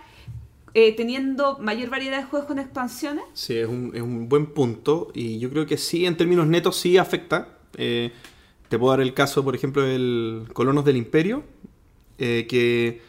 eh, 0.74 0.94
teniendo 0.96 1.58
mayor 1.60 1.90
variedad 1.90 2.18
de 2.18 2.26
juegos 2.26 2.48
con 2.48 2.60
expansiones. 2.60 3.24
Sí, 3.34 3.58
es 3.58 3.68
un, 3.68 3.92
es 3.96 4.02
un 4.02 4.28
buen 4.28 4.48
punto 4.48 5.12
y 5.14 5.40
yo 5.40 5.50
creo 5.50 5.66
que 5.66 5.78
sí, 5.78 6.06
en 6.06 6.18
términos 6.18 6.46
netos 6.46 6.76
sí 6.76 6.98
afecta. 6.98 7.58
Eh, 7.78 8.12
Te 8.68 8.78
puedo 8.78 8.92
dar 8.92 9.02
el 9.02 9.14
caso, 9.14 9.44
por 9.44 9.56
ejemplo, 9.56 9.82
del 9.82 10.48
Colonos 10.54 10.84
del 10.84 10.98
Imperio, 10.98 11.44
que 12.18 13.02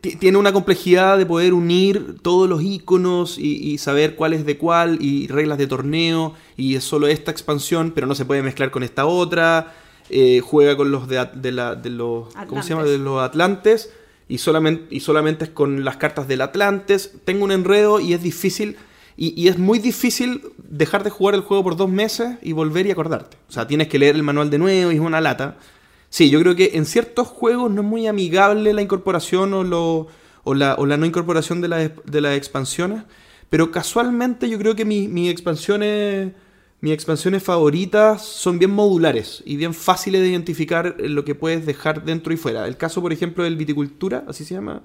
tiene 0.00 0.38
una 0.38 0.52
complejidad 0.52 1.18
de 1.18 1.26
poder 1.26 1.54
unir 1.54 2.16
todos 2.22 2.48
los 2.48 2.62
iconos 2.62 3.36
y, 3.38 3.56
y 3.56 3.78
saber 3.78 4.14
cuál 4.14 4.32
es 4.32 4.46
de 4.46 4.56
cuál 4.56 4.98
y 5.00 5.26
reglas 5.26 5.58
de 5.58 5.66
torneo 5.66 6.34
y 6.56 6.76
es 6.76 6.84
solo 6.84 7.08
esta 7.08 7.30
expansión, 7.32 7.90
pero 7.92 8.06
no 8.06 8.14
se 8.14 8.24
puede 8.24 8.42
mezclar 8.42 8.70
con 8.70 8.82
esta 8.84 9.06
otra. 9.06 9.74
Eh, 10.10 10.40
juega 10.40 10.76
con 10.76 10.90
los 10.92 11.08
de, 11.08 11.52
la- 11.52 11.74
de 11.74 11.90
los 11.90 12.28
¿cómo 12.48 12.62
se 12.62 12.70
llama? 12.70 12.82
Atlantes. 12.82 12.98
de 12.98 12.98
los 13.04 13.22
Atlantes 13.22 13.90
y 14.28 14.38
solamente 14.38 14.94
y 14.94 15.00
solamente 15.00 15.44
es 15.46 15.50
con 15.50 15.84
las 15.84 15.96
cartas 15.96 16.28
del 16.28 16.42
Atlantes. 16.42 17.14
Tengo 17.24 17.44
un 17.44 17.50
enredo 17.52 17.98
y 17.98 18.12
es 18.12 18.22
difícil 18.22 18.76
y, 19.16 19.40
y 19.40 19.48
es 19.48 19.58
muy 19.58 19.78
difícil 19.78 20.42
dejar 20.58 21.02
de 21.02 21.10
jugar 21.10 21.34
el 21.34 21.40
juego 21.40 21.62
por 21.64 21.76
dos 21.76 21.88
meses 21.90 22.36
y 22.42 22.52
volver 22.52 22.86
y 22.86 22.90
acordarte. 22.92 23.36
O 23.48 23.52
sea, 23.52 23.66
tienes 23.66 23.88
que 23.88 23.98
leer 23.98 24.14
el 24.16 24.22
manual 24.22 24.48
de 24.50 24.58
nuevo 24.58 24.92
y 24.92 24.94
es 24.96 25.00
una 25.00 25.20
lata. 25.20 25.56
Sí, 26.14 26.28
yo 26.28 26.38
creo 26.40 26.54
que 26.54 26.72
en 26.74 26.84
ciertos 26.84 27.26
juegos 27.26 27.70
no 27.70 27.80
es 27.80 27.86
muy 27.88 28.06
amigable 28.06 28.74
la 28.74 28.82
incorporación 28.82 29.54
o, 29.54 29.64
lo, 29.64 30.08
o, 30.44 30.52
la, 30.54 30.74
o 30.74 30.84
la 30.84 30.98
no 30.98 31.06
incorporación 31.06 31.62
de, 31.62 31.68
las 31.68 31.90
de 32.04 32.20
las 32.20 32.36
expansiones. 32.36 33.04
Pero 33.48 33.70
casualmente 33.70 34.50
yo 34.50 34.58
creo 34.58 34.76
que 34.76 34.84
mi- 34.84 35.08
mis 35.08 35.30
expansiones, 35.30 36.32
mis 36.82 36.92
expansiones 36.92 37.42
favoritas 37.42 38.26
son 38.26 38.58
bien 38.58 38.72
modulares 38.72 39.42
y 39.46 39.56
bien 39.56 39.72
fáciles 39.72 40.20
de 40.20 40.28
identificar 40.28 40.96
en 40.98 41.14
lo 41.14 41.24
que 41.24 41.34
puedes 41.34 41.64
dejar 41.64 42.04
dentro 42.04 42.30
y 42.34 42.36
fuera. 42.36 42.68
El 42.68 42.76
caso, 42.76 43.00
por 43.00 43.14
ejemplo, 43.14 43.44
del 43.44 43.56
Viticultura, 43.56 44.24
así 44.28 44.44
se 44.44 44.52
llama. 44.54 44.82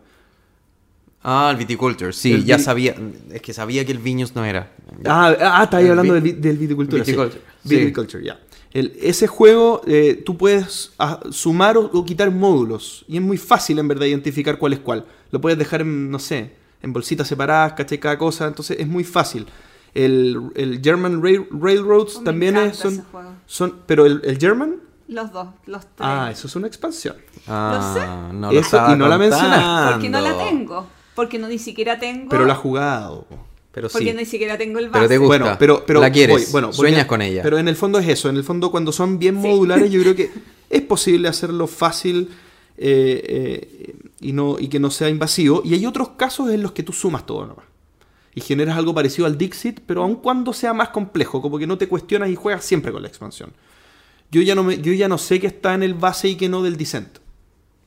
Ah, 1.24 1.50
el 1.52 1.58
Viticulture, 1.58 2.14
sí, 2.14 2.32
El 2.32 2.46
ya 2.46 2.58
sabía. 2.58 2.96
Es 3.32 3.42
que 3.42 3.52
sabía 3.52 3.84
que 3.84 3.92
el 3.92 3.98
Viños 4.00 4.34
no 4.34 4.46
era. 4.46 4.72
Ah, 5.06 5.36
ah 5.42 5.64
está 5.66 5.78
ahí 5.78 5.86
El 5.86 5.92
hablando 5.92 6.14
vi- 6.22 6.32
del, 6.32 6.42
del 6.42 6.58
Viticultura. 6.58 7.04
sí. 7.04 7.12
Viticulture, 7.12 7.42
sí. 7.66 7.76
Viticulture, 7.76 8.24
ya. 8.24 8.40
El- 8.78 8.94
ese 9.02 9.26
juego 9.28 9.82
eh, 9.88 10.22
tú 10.26 10.38
puedes 10.38 10.92
ah, 11.00 11.20
sumar 11.32 11.78
o, 11.78 11.86
o 11.92 12.06
quitar 12.06 12.30
módulos 12.32 13.04
y 13.08 13.18
es 13.18 13.24
muy 13.24 13.38
fácil 13.38 13.80
en 13.80 13.88
verdad 13.88 14.06
identificar 14.06 14.58
cuál 14.60 14.74
es 14.74 14.80
cuál. 14.80 15.06
Lo 15.32 15.42
puedes 15.42 15.58
dejar 15.58 15.82
en, 15.82 16.12
no 16.12 16.20
sé, 16.20 16.54
en 16.84 16.94
bolsitas 16.94 17.28
separadas, 17.28 17.74
caché 17.74 18.00
cada 18.00 18.18
cosa, 18.18 18.46
entonces 18.48 18.78
es 18.80 18.88
muy 18.88 19.04
fácil. 19.04 19.48
El, 19.94 20.52
el 20.56 20.80
German 20.84 21.24
Rail- 21.24 21.48
Railroads 21.50 22.18
Oh, 22.18 22.24
también 22.24 22.56
es, 22.58 22.78
son, 22.78 22.94
ese 22.94 23.04
juego. 23.12 23.32
son... 23.48 23.76
Pero 23.88 24.06
el, 24.06 24.22
el 24.24 24.38
German... 24.38 24.76
Los 25.08 25.32
dos, 25.32 25.48
los 25.66 25.82
tres. 25.82 25.96
Ah, 26.00 26.30
eso 26.32 26.46
es 26.48 26.56
una 26.56 26.68
expansión. 26.68 27.16
Ah, 27.48 28.30
no 28.34 28.52
Eso, 28.52 28.54
lo 28.54 28.60
estaba 28.60 28.94
y 28.94 28.98
no 28.98 29.08
la 29.08 29.18
mencionaste. 29.18 29.92
Porque 29.94 30.10
no 30.10 30.22
la 30.22 30.38
tengo. 30.38 30.86
Porque 31.16 31.40
no 31.40 31.48
ni 31.48 31.58
siquiera 31.58 31.98
tengo. 31.98 32.30
Pero 32.30 32.46
la 32.46 32.54
has 32.54 32.60
jugado. 32.60 33.26
Pero 33.78 33.90
Porque 33.90 34.10
sí. 34.12 34.18
ni 34.18 34.26
siquiera 34.26 34.58
tengo 34.58 34.80
el 34.80 34.86
Pero 34.90 35.04
base. 35.04 35.08
te 35.08 35.18
gusta. 35.20 35.38
Bueno, 35.38 35.56
pero, 35.60 35.84
pero 35.86 36.02
La 36.02 36.12
quieres, 36.12 36.36
voy, 36.36 36.46
bueno, 36.52 36.68
voy 36.70 36.76
sueñas 36.76 37.06
con 37.06 37.22
ella. 37.22 37.44
Pero 37.44 37.60
en 37.60 37.68
el 37.68 37.76
fondo 37.76 38.00
es 38.00 38.08
eso. 38.08 38.28
En 38.28 38.36
el 38.36 38.44
fondo, 38.44 38.72
cuando 38.72 38.92
son 38.92 39.20
bien 39.20 39.40
Sí. 39.40 39.48
modulares, 39.48 39.92
yo 39.92 40.02
creo 40.02 40.16
que 40.16 40.32
es 40.72 40.82
posible 40.82 41.28
hacerlo 41.28 41.68
fácil 41.68 42.30
eh, 42.78 43.22
eh, 43.88 43.96
y, 44.20 44.34
no, 44.34 44.58
y 44.60 44.68
que 44.68 44.80
no 44.80 44.90
sea 44.90 45.10
invasivo. 45.10 45.62
Y 45.64 45.76
hay 45.76 45.86
otros 45.86 46.10
casos 46.18 46.50
en 46.50 46.64
los 46.64 46.72
que 46.72 46.82
tú 46.82 46.92
sumas 46.92 47.26
todo 47.26 47.46
nomás. 47.46 47.66
Y 48.34 48.42
generas 48.42 48.78
algo 48.78 48.94
parecido 48.96 49.28
al 49.28 49.38
Dixit, 49.38 49.82
pero 49.86 50.02
aun 50.04 50.16
cuando 50.16 50.54
sea 50.54 50.74
más 50.74 50.90
complejo, 50.90 51.40
como 51.42 51.60
que 51.60 51.68
no 51.68 51.78
te 51.78 51.88
cuestionas 51.88 52.30
y 52.30 52.36
juegas 52.36 52.66
siempre 52.66 52.92
con 52.92 53.02
la 53.04 53.08
expansión. 53.08 53.52
Yo 54.32 54.42
ya 54.42 54.56
no, 54.56 54.64
me, 54.64 54.80
yo 54.82 54.92
ya 54.94 55.08
no 55.08 55.18
sé 55.20 55.40
qué 55.40 55.48
está 55.48 55.74
en 55.76 55.84
el 55.84 55.94
base 55.94 56.28
y 56.30 56.36
qué 56.36 56.50
no 56.50 56.64
del 56.64 56.78
Dissent. 56.78 57.20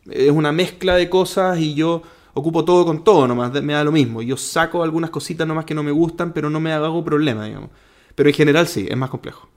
Es 0.09 0.31
una 0.31 0.53
mezcla 0.53 0.95
de 0.97 1.09
cosas 1.11 1.59
y 1.59 1.75
yo 1.75 2.03
ocupo 2.35 2.65
todo 2.65 2.85
con 2.85 3.03
todo 3.05 3.27
nomás, 3.29 3.53
me 3.63 3.73
da 3.73 3.85
lo 3.85 3.93
mismo. 3.93 4.23
Yo 4.23 4.37
saco 4.37 4.83
algunas 4.83 5.11
cositas 5.11 5.47
nomás 5.47 5.65
que 5.65 5.75
no 5.75 5.83
me 5.83 5.91
gustan, 5.91 6.33
pero 6.33 6.51
no 6.51 6.61
me 6.61 6.73
hago 6.73 7.05
problema, 7.05 7.45
digamos. 7.47 7.71
Pero 8.15 8.29
en 8.29 8.35
general 8.35 8.67
sí, 8.69 8.87
es 8.89 8.97
más 8.97 9.11
complejo. 9.11 9.49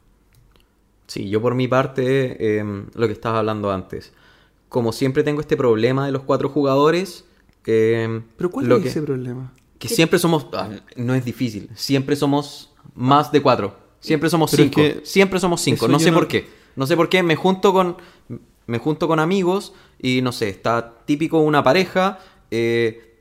Sí, 1.08 1.30
yo 1.30 1.42
por 1.42 1.54
mi 1.56 1.68
parte, 1.68 2.60
eh, 2.60 2.84
lo 2.94 3.08
que 3.08 3.14
estabas 3.14 3.40
hablando 3.40 3.72
antes. 3.72 4.14
Como 4.70 4.92
siempre 4.92 5.24
tengo 5.24 5.42
este 5.42 5.58
problema 5.58 6.06
de 6.06 6.12
los 6.12 6.24
cuatro 6.24 6.50
jugadores. 6.50 7.26
eh, 7.66 8.22
Pero 8.38 8.50
¿cuál 8.50 8.68
lo 8.68 8.78
es 8.78 8.84
que, 8.84 8.90
ese 8.90 9.02
problema? 9.02 9.54
que 9.78 9.88
siempre 9.90 10.18
somos. 10.18 10.48
ah, 10.54 10.70
no 10.96 11.14
es 11.14 11.26
difícil. 11.26 11.70
Siempre 11.76 12.16
somos 12.16 12.72
más 12.96 13.32
de 13.32 13.42
cuatro. 13.42 13.76
Siempre 14.00 14.30
somos 14.30 14.52
Pero 14.52 14.64
es 14.64 14.70
cinco. 14.70 14.82
que 14.82 15.02
siempre 15.06 15.40
somos 15.40 15.62
cinco. 15.62 15.88
No 15.88 16.00
sé 16.00 16.10
no- 16.12 16.18
por 16.18 16.28
qué. 16.28 16.48
No 16.76 16.88
sé 16.88 16.96
por 16.96 17.10
qué. 17.10 17.22
Me 17.22 17.36
junto 17.36 17.74
con. 17.74 17.98
Me 18.66 18.78
junto 18.80 19.10
con 19.10 19.20
amigos 19.20 19.74
y 20.00 20.22
no 20.22 20.32
sé, 20.32 20.48
está 20.48 20.94
típico 21.06 21.40
una 21.40 21.64
pareja. 21.64 22.20
Eh, 22.56 23.16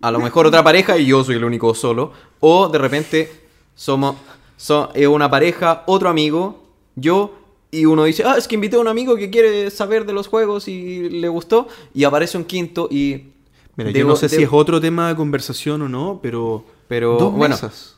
a 0.00 0.10
lo 0.10 0.18
mejor 0.18 0.46
otra 0.46 0.64
pareja 0.64 0.96
y 0.96 1.06
yo 1.06 1.22
soy 1.22 1.36
el 1.36 1.44
único 1.44 1.74
solo. 1.74 2.12
O 2.40 2.68
de 2.68 2.78
repente 2.78 3.30
somos. 3.74 4.16
So, 4.56 4.90
es 4.94 5.06
una 5.06 5.30
pareja, 5.30 5.84
otro 5.86 6.08
amigo, 6.08 6.64
yo, 6.96 7.34
y 7.70 7.84
uno 7.84 8.04
dice, 8.04 8.24
ah, 8.24 8.36
es 8.36 8.48
que 8.48 8.54
invité 8.54 8.76
a 8.76 8.80
un 8.80 8.88
amigo 8.88 9.16
que 9.16 9.30
quiere 9.30 9.70
saber 9.70 10.04
de 10.04 10.12
los 10.12 10.26
juegos 10.26 10.66
y 10.66 11.10
le 11.10 11.28
gustó, 11.28 11.68
y 11.94 12.04
aparece 12.04 12.38
un 12.38 12.44
quinto 12.44 12.88
y... 12.90 13.24
Mira, 13.76 13.90
yo 13.90 14.04
no 14.06 14.16
sé 14.16 14.28
si 14.28 14.42
es 14.42 14.48
otro 14.50 14.80
tema 14.80 15.08
de 15.08 15.14
conversación 15.14 15.82
o 15.82 15.88
no, 15.88 16.18
pero. 16.20 16.64
Pero, 16.88 17.16
Dos 17.16 17.32
bueno. 17.32 17.54
mesas. 17.54 17.97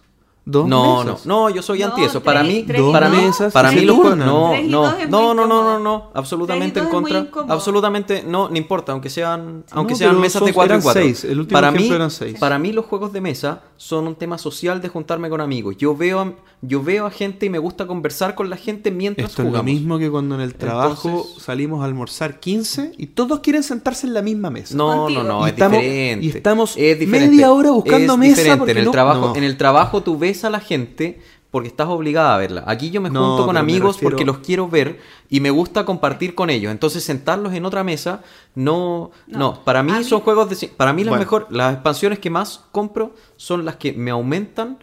Dos 0.51 0.67
No, 0.67 1.05
mesas. 1.05 1.27
no, 1.27 1.49
no, 1.49 1.55
yo 1.55 1.63
soy 1.63 1.79
No, 1.81 1.87
anti 1.87 2.03
eso. 2.03 2.21
Para 2.23 2.43
mí, 2.43 2.67
para 2.93 3.09
mí, 3.09 3.17
mesas 3.19 3.53
para 3.53 3.71
mí 3.71 3.85
no, 3.85 4.17
no, 4.17 4.55
no, 4.65 5.35
no, 5.35 5.47
no, 5.47 5.79
no, 5.79 6.11
absolutamente 6.13 6.81
en 6.81 6.87
contra, 6.87 7.27
absolutamente 7.49 8.25
no, 8.27 8.49
no 8.49 8.57
importa, 8.57 8.93
aunque 8.93 9.11
sean, 9.11 9.65
aunque 9.71 9.93
No, 9.93 9.99
sean 9.99 10.21
mesas 10.21 10.45
de 10.45 10.53
4 10.53 10.75
eran 10.75 10.81
y 10.81 10.83
4. 10.83 11.03
seis, 11.03 11.25
el 11.25 11.39
último 11.41 11.57
para 11.57 11.71
mí, 11.71 11.89
eran 11.89 12.11
seis. 12.11 12.37
para 12.39 12.59
mí 12.59 12.73
los 12.73 12.87
juegos 12.87 13.13
de 13.13 13.21
mesa 13.21 13.63
son 13.77 14.07
un 14.09 14.15
tema 14.17 14.39
social 14.39 14.81
de 14.81 14.89
juntarme 14.89 15.31
con 15.31 15.41
amigos. 15.41 15.77
Yo 15.79 15.97
veo, 15.97 16.21
a- 16.21 16.33
yo 16.63 16.83
veo 16.83 17.07
a 17.07 17.11
gente 17.11 17.47
y 17.47 17.51
me 17.51 17.59
gusta 17.59 17.87
conversar 17.87 18.35
con 18.35 18.51
la 18.51 18.57
gente 18.57 18.91
mientras 18.91 19.31
Esto 19.31 19.43
es 19.43 19.45
lo 19.47 19.51
jugamos. 19.53 19.65
mismo 19.73 19.99
que 19.99 20.11
cuando 20.11 20.35
en 20.35 20.41
el 20.43 20.55
trabajo 20.55 21.09
Entonces- 21.09 21.43
salimos 21.43 21.81
a 21.83 21.85
almorzar 21.87 22.41
15 22.41 22.93
y 22.99 23.07
todos 23.07 23.41
quieren 23.41 23.63
sentarse 23.63 24.07
en 24.07 24.15
la 24.15 24.23
misma 24.23 24.51
mesa. 24.51 24.75
No, 24.77 25.09
no, 25.09 25.23
no, 25.23 25.47
es 25.47 25.53
estamos- 25.53 25.79
diferente. 25.81 26.27
y 26.27 26.29
estamos 26.31 26.77
media 26.77 27.53
hora 27.53 27.71
buscando 27.71 28.13
Es 28.15 28.19
mesa 28.19 28.53
en 28.55 28.77
el 28.79 28.85
no- 28.85 28.91
trabajo, 28.91 29.29
no. 29.29 29.37
en 29.37 29.45
el 29.45 29.57
trabajo 29.57 30.03
tú 30.03 30.19
ves 30.19 30.40
a 30.45 30.51
la 30.51 30.61
gente 30.61 31.21
porque 31.51 31.69
estás 31.69 31.89
obligada 31.89 32.35
a 32.35 32.39
verla. 32.39 32.63
Aquí 32.67 32.91
yo 32.91 33.01
me 33.01 33.11
No, 33.11 33.31
junto 33.31 33.47
con 33.47 33.57
amigos 33.57 33.97
refiero- 33.97 34.11
porque 34.17 34.25
los 34.25 34.39
quiero 34.39 34.69
ver 34.69 35.01
y 35.29 35.41
me 35.41 35.51
gusta 35.51 35.85
compartir 35.85 36.35
con 36.37 36.49
ellos. 36.49 36.71
Entonces 36.71 37.03
sentarlos 37.03 37.53
en 37.55 37.65
otra 37.65 37.83
mesa 37.83 38.23
no, 38.55 39.11
no, 39.27 39.39
No. 39.39 39.65
para 39.65 39.83
mí 39.83 39.91
A 39.93 39.99
mí- 39.99 40.05
son 40.05 40.21
juegos 40.21 40.49
de 40.49 40.69
para 40.69 40.93
mí 40.93 41.03
las 41.03 41.11
Bueno. 41.11 41.21
mejor 41.25 41.47
las 41.51 41.73
expansiones 41.75 42.21
que 42.21 42.31
más 42.31 42.61
compro 42.71 43.15
son 43.37 43.65
las 43.65 43.77
que 43.77 43.93
me 43.93 44.13
aumentan 44.13 44.79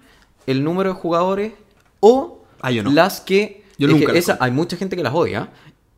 el 0.45 0.63
número 0.63 0.93
de 0.93 0.99
jugadores 0.99 1.53
o 2.01 2.39
Ah, 2.61 2.71
yo 2.71 2.83
no. 2.83 2.91
las 2.91 3.21
que 3.21 3.63
Yo 3.77 3.87
es 3.87 3.93
nunca 3.93 4.07
que 4.07 4.13
las 4.13 4.23
esa- 4.29 4.37
hay 4.41 4.51
mucha 4.51 4.75
gente 4.75 4.95
que 4.97 5.03
las 5.03 5.13
odia 5.13 5.49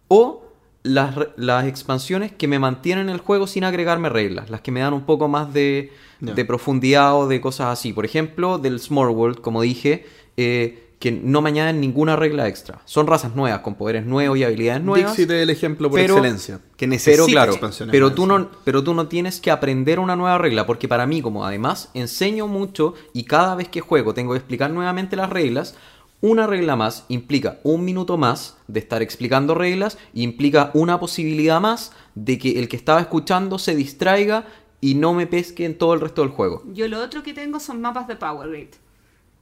o 0.07 0.44
las, 0.84 1.15
las 1.35 1.65
expansiones 1.65 2.31
que 2.31 2.47
me 2.47 2.60
mantienen 2.60 3.10
el 3.10 3.19
juego 3.19 3.47
sin 3.47 3.64
agregarme 3.64 4.10
reglas, 4.10 4.49
las 4.49 4.61
que 4.61 4.72
me 4.72 4.80
dan 4.80 4.93
un 4.93 5.01
poco 5.01 5.27
más 5.27 5.53
de, 5.53 5.91
de 6.19 6.45
profundidad 6.45 7.15
o 7.18 7.27
de 7.27 7.41
cosas 7.41 7.68
así. 7.68 7.93
Por 7.93 8.06
ejemplo, 8.06 8.57
del 8.57 8.80
Small 8.80 9.10
World, 9.10 9.41
como 9.41 9.61
dije, 9.61 10.06
eh, 10.38 10.85
que 10.99 11.11
no 11.14 11.41
me 11.41 11.49
añaden 11.49 11.80
ninguna 11.80 12.18
regla 12.18 12.47
extra. 12.49 12.81
Son 12.84 13.07
razas 13.07 13.34
nuevas, 13.34 13.61
con 13.61 13.76
poderes 13.76 14.06
nuevos 14.06 14.38
y 14.38 14.43
habilidades 14.43 14.84
nuevas. 14.84 15.11
Dixit 15.15 15.31
es 15.31 15.43
el 15.43 15.49
ejemplo 15.49 15.89
por 15.89 15.99
pero- 15.99 16.15
excelencia. 16.15 16.60
Que 16.76 16.88
necesita 16.88 17.23
Pero 17.23 17.26
claro, 17.27 17.51
expansiones 17.53 17.91
pero 17.91 18.14
tú, 18.14 18.26
no, 18.26 18.49
pero 18.64 18.84
tú 18.84 18.93
no 18.93 19.07
tienes 19.07 19.39
que 19.41 19.51
aprender 19.51 19.99
una 19.99 20.15
nueva 20.15 20.38
regla, 20.38 20.65
porque 20.65 20.88
para 20.88 21.06
mí, 21.06 21.22
como 21.22 21.45
además 21.45 21.89
enseño 21.93 22.47
mucho 22.47 22.93
y 23.14 23.23
cada 23.23 23.56
vez 23.56 23.68
que 23.69 23.81
juego 23.81 24.14
tengo 24.14 24.31
que 24.34 24.38
explicar 24.39 24.72
nuevamente 24.72 25.15
las 25.18 25.30
reglas, 25.30 25.76
una 26.21 26.47
regla 26.47 26.75
más 26.75 27.05
implica 27.07 27.59
un 27.63 27.85
minuto 27.85 28.17
más 28.17 28.57
de 28.67 28.79
estar 28.79 29.01
explicando 29.01 29.55
reglas 29.55 29.97
y 30.13 30.23
implica 30.23 30.71
una 30.73 30.99
posibilidad 30.99 31.61
más 31.61 31.93
de 32.15 32.37
que 32.37 32.59
el 32.59 32.67
que 32.67 32.75
estaba 32.75 32.99
escuchando 32.99 33.57
se 33.57 33.75
distraiga 33.75 34.45
y 34.81 34.95
no 34.95 35.13
me 35.13 35.27
pesque 35.27 35.65
en 35.65 35.77
todo 35.77 35.93
el 35.93 36.01
resto 36.01 36.21
del 36.21 36.31
juego. 36.31 36.63
Yo 36.73 36.87
lo 36.87 37.01
otro 37.01 37.23
que 37.23 37.33
tengo 37.33 37.59
son 37.59 37.81
mapas 37.81 38.07
de 38.07 38.15
Power 38.15 38.49
Grid. 38.49 38.69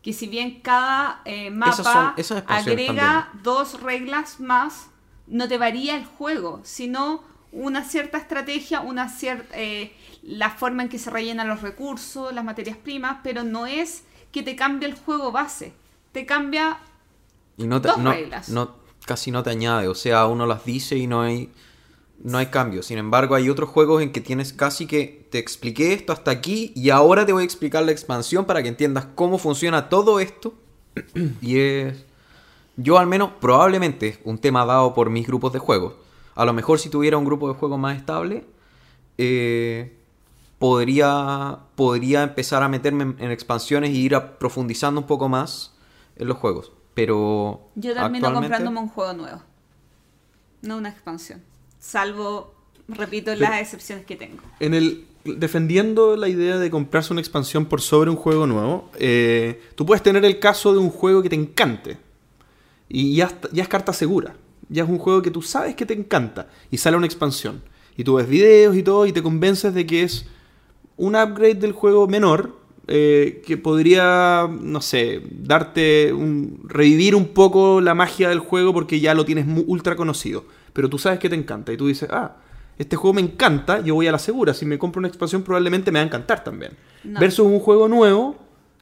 Que 0.01 0.13
si 0.13 0.27
bien 0.27 0.61
cada 0.61 1.21
eh, 1.25 1.49
mapa 1.49 1.71
Esas 1.73 1.85
son- 1.93 2.13
esas 2.17 2.37
expansiones 2.39 2.89
agrega 2.89 3.31
dos 3.43 3.81
reglas 3.81 4.39
más, 4.39 4.87
no 5.25 5.47
te 5.47 5.57
varía 5.57 5.97
el 5.97 6.05
juego, 6.05 6.61
sino 6.63 7.23
una 7.51 7.83
cierta 7.83 8.17
estrategia, 8.17 8.81
una 8.81 9.09
cierta 9.09 9.55
la 10.21 10.49
forma 10.51 10.83
en 10.83 10.89
que 10.89 10.99
se 10.99 11.09
rellenan 11.09 11.47
los 11.47 11.61
recursos, 11.61 12.33
las 12.33 12.43
materias 12.43 12.77
primas, 12.77 13.17
pero 13.23 13.43
no 13.43 13.65
es 13.65 14.03
que 14.31 14.43
te 14.43 14.55
cambie 14.55 14.87
el 14.87 14.95
juego 14.95 15.31
base. 15.31 15.73
Te 16.11 16.25
cambia 16.25 16.79
Y 17.57 17.65
no 17.67 17.81
te- 17.81 17.87
Dos 17.89 17.97
no- 17.97 18.11
reglas. 18.11 18.49
no- 18.49 18.75
casi 19.05 19.31
no 19.31 19.41
te 19.43 19.49
añade, 19.49 19.87
o 19.87 19.95
sea, 19.95 20.25
uno 20.27 20.45
las 20.45 20.63
dice 20.65 20.95
y 20.97 21.07
no 21.07 21.21
hay, 21.21 21.49
no 22.23 22.37
hay 22.37 22.47
cambio. 22.47 22.83
Sin 22.83 22.97
embargo, 22.97 23.35
hay 23.35 23.49
otros 23.49 23.69
juegos 23.69 24.01
en 24.03 24.11
que 24.11 24.21
tienes 24.21 24.51
casi 24.53 24.85
que 24.85 25.27
te 25.31 25.39
expliqué 25.39 25.93
esto 25.93 26.11
hasta 26.13 26.29
aquí 26.31 26.71
y 26.75 26.89
ahora 26.89 27.25
te 27.25 27.33
voy 27.33 27.41
a 27.43 27.45
explicar 27.45 27.83
la 27.83 27.91
expansión 27.91 28.45
para 28.45 28.61
que 28.61 28.69
entiendas 28.69 29.07
cómo 29.15 29.37
funciona 29.37 29.89
todo 29.89 30.19
esto. 30.19 30.53
y 31.41 31.57
es, 31.59 32.03
yo 32.75 32.97
al 32.99 33.07
menos, 33.07 33.31
probablemente, 33.39 34.07
es 34.09 34.19
un 34.23 34.37
tema 34.39 34.65
dado 34.65 34.93
por 34.93 35.09
mis 35.09 35.25
grupos 35.25 35.53
de 35.53 35.59
juegos. 35.59 35.93
A 36.35 36.45
lo 36.45 36.53
mejor 36.53 36.77
si 36.79 36.89
tuviera 36.89 37.17
un 37.17 37.25
grupo 37.25 37.47
de 37.47 37.55
juegos 37.55 37.79
más 37.79 37.97
estable, 37.97 38.45
eh, 39.17 39.95
podría, 40.59 41.59
podría 41.75 42.23
empezar 42.23 42.61
a 42.63 42.67
meterme 42.67 43.03
en, 43.03 43.15
en 43.19 43.31
expansiones 43.31 43.91
y 43.91 43.99
ir 44.01 44.15
a- 44.15 44.37
profundizando 44.37 44.99
un 45.01 45.07
poco 45.07 45.29
más 45.29 45.73
en 46.17 46.27
los 46.27 46.37
juegos. 46.37 46.71
Pero 46.93 47.69
Yo 47.75 47.93
termino 47.93 48.33
comprándome 48.33 48.79
un 48.79 48.89
juego 48.89 49.13
nuevo. 49.13 49.41
no 50.61 50.77
una 50.77 50.89
expansión. 50.89 51.41
Salvo, 51.79 52.55
repito, 52.87 53.35
las 53.35 53.61
excepciones 53.61 54.05
que 54.05 54.15
tengo. 54.15 54.41
En 54.59 54.73
el 54.73 55.05
defendiendo 55.23 56.15
la 56.15 56.29
idea 56.29 56.57
de 56.57 56.69
comprarse 56.69 57.11
una 57.11 57.21
expansión 57.21 57.65
por 57.65 57.81
sobre 57.81 58.09
un 58.09 58.15
juego 58.15 58.47
nuevo, 58.47 58.89
eh, 58.97 59.61
tú 59.75 59.85
puedes 59.85 60.01
tener 60.01 60.23
el 60.25 60.39
caso 60.39 60.73
de 60.73 60.79
un 60.79 60.89
juego 60.89 61.21
que 61.21 61.29
te 61.29 61.35
encante 61.35 61.97
y 62.89 63.15
ya, 63.15 63.31
ya 63.51 63.63
es 63.63 63.69
carta 63.69 63.93
segura. 63.93 64.35
Ya 64.69 64.83
es 64.83 64.89
un 64.89 64.97
juego 64.97 65.21
que 65.21 65.31
tú 65.31 65.41
sabes 65.41 65.75
que 65.75 65.85
te 65.85 65.93
encanta 65.93 66.49
y 66.71 66.77
sale 66.77 66.97
una 66.97 67.05
expansión. 67.05 67.61
Y 67.95 68.03
tú 68.03 68.15
ves 68.15 68.27
videos 68.27 68.75
y 68.75 68.83
todo 68.83 69.05
y 69.05 69.11
te 69.11 69.23
convences 69.23 69.73
de 69.73 69.85
que 69.85 70.03
es 70.03 70.25
un 70.97 71.15
upgrade 71.15 71.55
del 71.55 71.71
juego 71.71 72.07
menor 72.07 72.55
eh, 72.87 73.41
que 73.45 73.57
podría, 73.57 74.47
no 74.49 74.81
sé, 74.81 75.21
darte 75.31 76.13
un, 76.13 76.61
revivir 76.65 77.15
un 77.15 77.27
poco 77.29 77.81
la 77.81 77.93
magia 77.93 78.29
del 78.29 78.39
juego 78.39 78.73
porque 78.73 78.99
ya 78.99 79.13
lo 79.13 79.25
tienes 79.25 79.45
mu- 79.45 79.63
ultra 79.67 79.95
conocido. 79.95 80.45
Pero 80.73 80.89
tú 80.89 80.97
sabes 80.97 81.19
que 81.19 81.29
te 81.29 81.35
encanta 81.35 81.73
y 81.73 81.77
tú 81.77 81.87
dices, 81.87 82.09
ah, 82.11 82.37
este 82.77 82.95
juego 82.95 83.15
me 83.15 83.21
encanta, 83.21 83.81
yo 83.81 83.95
voy 83.95 84.07
a 84.07 84.11
la 84.11 84.19
segura. 84.19 84.53
Si 84.53 84.65
me 84.65 84.77
compro 84.77 84.99
una 84.99 85.07
expansión 85.07 85.41
probablemente 85.43 85.91
me 85.91 85.99
va 85.99 86.03
a 86.03 86.07
encantar 86.07 86.43
también. 86.43 86.73
No. 87.03 87.19
Versus 87.19 87.45
un 87.45 87.59
juego 87.59 87.87
nuevo 87.87 88.35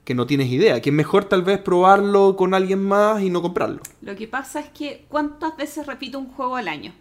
que 0.03 0.13
no 0.13 0.27
tienes 0.27 0.49
idea, 0.51 0.81
que 0.81 0.89
es 0.91 0.95
mejor 0.95 1.25
tal 1.25 1.41
vez 1.41 1.57
probarlo 1.59 2.35
con 2.35 2.53
alguien 2.53 2.83
más 2.83 3.23
y 3.23 3.29
no 3.31 3.41
comprarlo. 3.41 3.79
Lo 4.01 4.15
que 4.15 4.27
pasa 4.27 4.59
es 4.59 4.69
que, 4.69 5.05
¿cuántas 5.09 5.57
veces 5.57 5.87
repito 5.87 6.19
un 6.19 6.27
juego 6.27 6.57
al 6.57 6.67
año? 6.67 6.93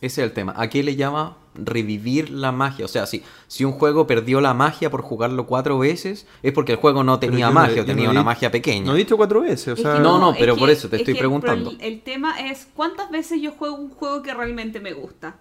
Ese 0.00 0.22
es 0.22 0.28
el 0.28 0.32
tema. 0.32 0.54
¿A 0.56 0.68
qué 0.68 0.82
le 0.82 0.96
llama 0.96 1.36
revivir 1.64 2.30
la 2.30 2.52
magia? 2.52 2.84
O 2.84 2.88
sea, 2.88 3.06
si, 3.06 3.22
si 3.46 3.64
un 3.64 3.72
juego 3.72 4.06
perdió 4.06 4.40
la 4.40 4.54
magia 4.54 4.90
por 4.90 5.02
jugarlo 5.02 5.46
cuatro 5.46 5.78
veces, 5.78 6.26
es 6.42 6.52
porque 6.52 6.72
el 6.72 6.78
juego 6.78 7.04
no 7.04 7.18
tenía 7.18 7.46
no- 7.48 7.52
magia 7.54 7.76
yo 7.76 7.82
o 7.82 7.86
tenía 7.86 8.04
no 8.06 8.10
una 8.12 8.20
di- 8.20 8.26
magia 8.26 8.50
pequeña. 8.50 8.86
No 8.86 8.94
he 8.94 8.98
dicho 8.98 9.16
cuatro 9.16 9.40
veces, 9.42 9.68
o 9.68 9.72
Es 9.74 9.80
sea... 9.82 9.94
que 9.94 10.00
No, 10.00 10.18
no, 10.18 10.32
es 10.32 10.38
pero 10.38 10.54
que- 10.54 10.60
por 10.60 10.70
eso 10.70 10.88
te 10.88 10.96
es 10.96 11.00
estoy 11.02 11.14
que 11.14 11.18
preguntando. 11.20 11.70
El, 11.70 11.80
el 11.80 12.00
tema 12.02 12.40
es, 12.50 12.66
¿cuántas 12.74 13.10
veces 13.10 13.40
yo 13.42 13.52
juego 13.52 13.76
un 13.76 13.90
juego 13.90 14.22
que 14.22 14.32
realmente 14.34 14.80
me 14.80 14.92
gusta? 14.92 15.36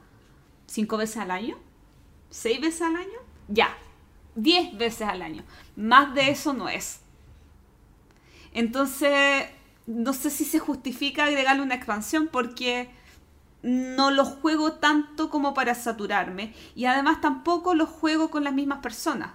¿Cinco 0.66 0.98
veces 0.98 1.18
al 1.18 1.32
año? 1.32 1.58
¿Seis 2.30 2.60
veces 2.60 2.82
al 2.82 2.96
año? 2.96 3.20
Ya. 3.48 3.70
Diez 4.36 4.78
veces 4.78 5.08
al 5.08 5.22
año. 5.22 5.44
Más 5.76 6.14
de 6.14 6.30
eso 6.30 6.54
no 6.54 6.68
es. 6.70 7.00
Entonces, 8.54 9.46
no 9.86 10.14
sé 10.14 10.30
si 10.30 10.44
se 10.46 10.60
justifica 10.60 11.26
agregarle 11.26 11.62
una 11.62 11.76
expansión 11.76 12.28
porque 12.32 12.90
no 13.68 14.12
lo 14.12 14.24
juego 14.26 14.74
tanto 14.74 15.30
como 15.30 15.54
para 15.54 15.76
saturarme 15.76 16.54
y 16.76 16.86
además 16.86 17.20
tampoco 17.22 17.76
lo 17.76 17.86
juego 17.86 18.30
con 18.30 18.44
las 18.46 18.54
mismas 18.54 18.80
personas. 18.80 19.32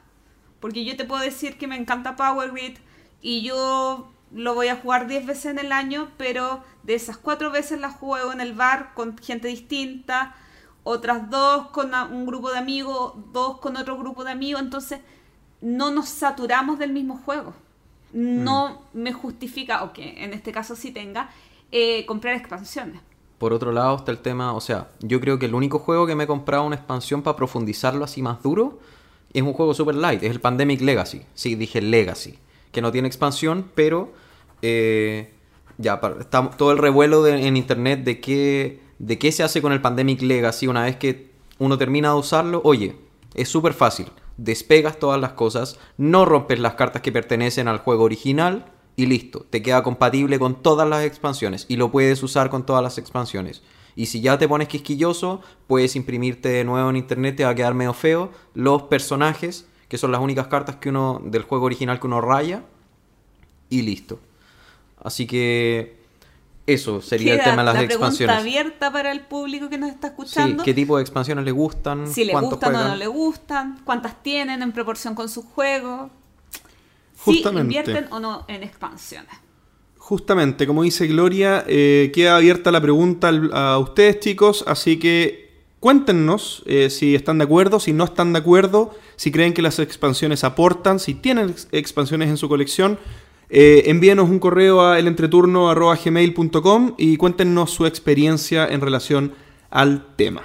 Porque 0.60 0.84
yo 0.84 0.96
te 0.96 1.04
puedo 1.04 1.22
decir 1.22 1.58
que 1.58 1.66
me 1.66 1.76
encanta 1.76 2.16
Power 2.16 2.50
Grid 2.52 2.78
y 3.20 3.42
yo 3.42 4.10
lo 4.32 4.54
voy 4.54 4.68
a 4.68 4.76
jugar 4.76 5.06
10 5.06 5.26
veces 5.26 5.46
en 5.46 5.58
el 5.58 5.72
año, 5.72 6.08
pero 6.16 6.64
de 6.82 6.94
esas 6.94 7.18
4 7.18 7.50
veces 7.50 7.78
las 7.78 7.94
juego 7.94 8.32
en 8.32 8.40
el 8.40 8.54
bar 8.54 8.92
con 8.94 9.18
gente 9.18 9.48
distinta, 9.48 10.34
otras 10.82 11.28
dos 11.28 11.68
con 11.68 11.94
a- 11.94 12.04
un 12.06 12.24
grupo 12.24 12.50
de 12.50 12.58
amigos, 12.58 13.12
dos 13.32 13.58
con 13.58 13.76
otro 13.76 13.98
grupo 13.98 14.24
de 14.24 14.30
amigos, 14.32 14.62
entonces 14.62 15.00
no 15.60 15.90
nos 15.90 16.08
saturamos 16.08 16.78
del 16.78 16.92
mismo 16.92 17.18
juego. 17.18 17.54
No 18.12 18.82
me 18.94 19.12
justifica, 19.12 19.82
o 19.84 19.92
que 19.92 20.24
en 20.24 20.32
este 20.32 20.52
caso 20.52 20.74
sí 20.76 20.90
tenga, 20.90 21.28
eh, 21.70 22.04
comprar 22.06 22.34
expansiones. 22.34 23.00
Por 23.42 23.52
otro 23.52 23.72
lado 23.72 23.96
está 23.96 24.12
el 24.12 24.18
tema, 24.18 24.52
o 24.52 24.60
sea, 24.60 24.92
yo 25.00 25.20
creo 25.20 25.36
que 25.36 25.46
el 25.46 25.56
único 25.56 25.80
juego 25.80 26.06
que 26.06 26.14
me 26.14 26.22
he 26.22 26.26
comprado 26.28 26.62
una 26.62 26.76
expansión 26.76 27.22
para 27.22 27.34
profundizarlo 27.36 28.04
así 28.04 28.22
más 28.22 28.40
duro 28.40 28.78
es 29.32 29.42
un 29.42 29.52
juego 29.52 29.74
super 29.74 29.96
light, 29.96 30.22
es 30.22 30.30
el 30.30 30.40
Pandemic 30.40 30.80
Legacy. 30.80 31.22
Sí, 31.34 31.56
dije 31.56 31.82
Legacy, 31.82 32.38
que 32.70 32.80
no 32.80 32.92
tiene 32.92 33.08
expansión, 33.08 33.68
pero 33.74 34.12
eh, 34.62 35.34
ya 35.76 36.00
está 36.20 36.50
todo 36.50 36.70
el 36.70 36.78
revuelo 36.78 37.26
en 37.26 37.56
internet 37.56 38.04
de 38.04 38.20
qué, 38.20 38.78
de 39.00 39.18
qué 39.18 39.32
se 39.32 39.42
hace 39.42 39.60
con 39.60 39.72
el 39.72 39.80
Pandemic 39.80 40.22
Legacy 40.22 40.68
una 40.68 40.84
vez 40.84 40.94
que 40.94 41.32
uno 41.58 41.76
termina 41.76 42.10
de 42.10 42.20
usarlo. 42.20 42.60
Oye, 42.62 42.94
es 43.34 43.48
súper 43.48 43.72
fácil. 43.72 44.06
Despegas 44.36 45.00
todas 45.00 45.20
las 45.20 45.32
cosas, 45.32 45.80
no 45.96 46.26
rompes 46.26 46.60
las 46.60 46.74
cartas 46.74 47.02
que 47.02 47.10
pertenecen 47.10 47.66
al 47.66 47.78
juego 47.78 48.04
original 48.04 48.66
y 48.96 49.06
listo. 49.06 49.46
Te 49.50 49.62
queda 49.62 49.82
compatible 49.82 50.38
con 50.38 50.62
todas 50.62 50.88
las 50.88 51.04
expansiones 51.04 51.66
y 51.68 51.76
lo 51.76 51.90
puedes 51.90 52.22
usar 52.22 52.50
con 52.50 52.64
todas 52.66 52.82
las 52.82 52.98
expansiones. 52.98 53.62
Y 53.94 54.06
si 54.06 54.20
ya 54.20 54.38
te 54.38 54.48
pones 54.48 54.68
quisquilloso, 54.68 55.40
puedes 55.66 55.96
imprimirte 55.96 56.48
de 56.48 56.64
nuevo 56.64 56.88
en 56.90 56.96
internet, 56.96 57.36
te 57.36 57.44
va 57.44 57.50
a 57.50 57.54
quedar 57.54 57.74
medio 57.74 57.92
feo. 57.92 58.30
Los 58.54 58.84
personajes, 58.84 59.66
que 59.88 59.98
son 59.98 60.12
las 60.12 60.20
únicas 60.20 60.46
cartas 60.46 60.76
que 60.76 60.88
uno 60.88 61.20
del 61.24 61.42
juego 61.42 61.66
original 61.66 62.00
que 62.00 62.06
uno 62.06 62.20
raya, 62.20 62.62
y 63.68 63.82
listo. 63.82 64.18
Así 65.02 65.26
que 65.26 66.00
eso 66.66 67.02
sería 67.02 67.34
el 67.34 67.42
tema 67.42 67.62
de 67.62 67.64
las 67.64 67.74
la 67.74 67.82
expansiones. 67.82 68.36
pregunta 68.36 68.38
abierta 68.38 68.92
para 68.92 69.10
el 69.12 69.20
público 69.22 69.68
que 69.68 69.78
nos 69.78 69.90
está 69.90 70.08
Sí, 70.08 70.12
escuchando. 70.12 70.62
¿qué 70.62 70.72
tipo 70.74 70.96
de 70.96 71.02
expansiones 71.02 71.44
le 71.44 71.50
gustan? 71.50 72.06
si 72.06 72.24
le 72.24 72.32
¿Cuánto 72.32 72.50
gustan 72.50 72.76
o 72.76 72.88
no 72.88 72.96
le 72.96 73.06
gustan, 73.08 73.80
cuántas 73.84 74.22
tienen 74.22 74.62
en 74.62 74.72
proporción 74.72 75.14
con 75.14 75.28
sus 75.28 75.44
juegos, 75.44 76.10
Justamente. 77.24 77.72
si 77.72 77.78
invierten 77.78 78.12
o 78.12 78.20
no 78.20 78.44
en 78.48 78.62
expansiones. 78.62 79.30
Justamente, 79.98 80.66
como 80.66 80.82
dice 80.82 81.06
Gloria, 81.06 81.64
eh, 81.66 82.10
queda 82.14 82.36
abierta 82.36 82.70
la 82.72 82.80
pregunta 82.80 83.30
a 83.52 83.78
ustedes 83.78 84.18
chicos, 84.20 84.64
así 84.66 84.98
que 84.98 85.50
cuéntenos 85.80 86.62
eh, 86.66 86.90
si 86.90 87.14
están 87.14 87.38
de 87.38 87.44
acuerdo, 87.44 87.78
si 87.80 87.92
no 87.92 88.04
están 88.04 88.32
de 88.32 88.40
acuerdo, 88.40 88.94
si 89.16 89.30
creen 89.30 89.52
que 89.54 89.62
las 89.62 89.78
expansiones 89.78 90.42
aportan, 90.44 90.98
si 90.98 91.14
tienen 91.14 91.50
ex- 91.50 91.68
expansiones 91.72 92.28
en 92.28 92.36
su 92.36 92.48
colección. 92.48 92.98
Eh, 93.54 93.82
envíenos 93.90 94.28
un 94.30 94.38
correo 94.38 94.80
a 94.80 94.98
elentreturno.gmail.com 94.98 96.94
y 96.98 97.16
cuéntenos 97.16 97.70
su 97.70 97.84
experiencia 97.86 98.66
en 98.66 98.80
relación 98.80 99.34
al 99.70 100.14
tema. 100.16 100.42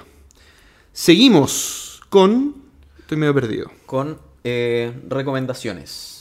Seguimos 0.93 2.01
con... 2.09 2.55
Estoy 2.99 3.17
medio 3.17 3.33
perdido. 3.33 3.71
Con 3.85 4.17
eh, 4.43 4.91
recomendaciones. 5.07 6.16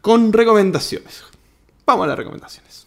Con 0.00 0.32
recomendaciones. 0.32 1.24
Vamos 1.84 2.04
a 2.04 2.08
las 2.08 2.18
recomendaciones. 2.18 2.86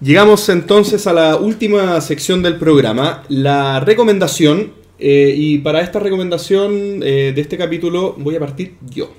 Llegamos 0.00 0.48
entonces 0.48 1.06
a 1.06 1.12
la 1.12 1.36
última 1.36 2.00
sección 2.00 2.42
del 2.42 2.56
programa, 2.58 3.24
la 3.28 3.80
recomendación. 3.80 4.72
eh, 4.98 5.34
y 5.36 5.58
para 5.58 5.82
esta 5.82 5.98
recomendación 5.98 7.02
eh, 7.02 7.32
de 7.34 7.40
este 7.40 7.58
capítulo 7.58 8.14
voy 8.16 8.36
a 8.36 8.40
partir 8.40 8.76
yo. 8.88 9.12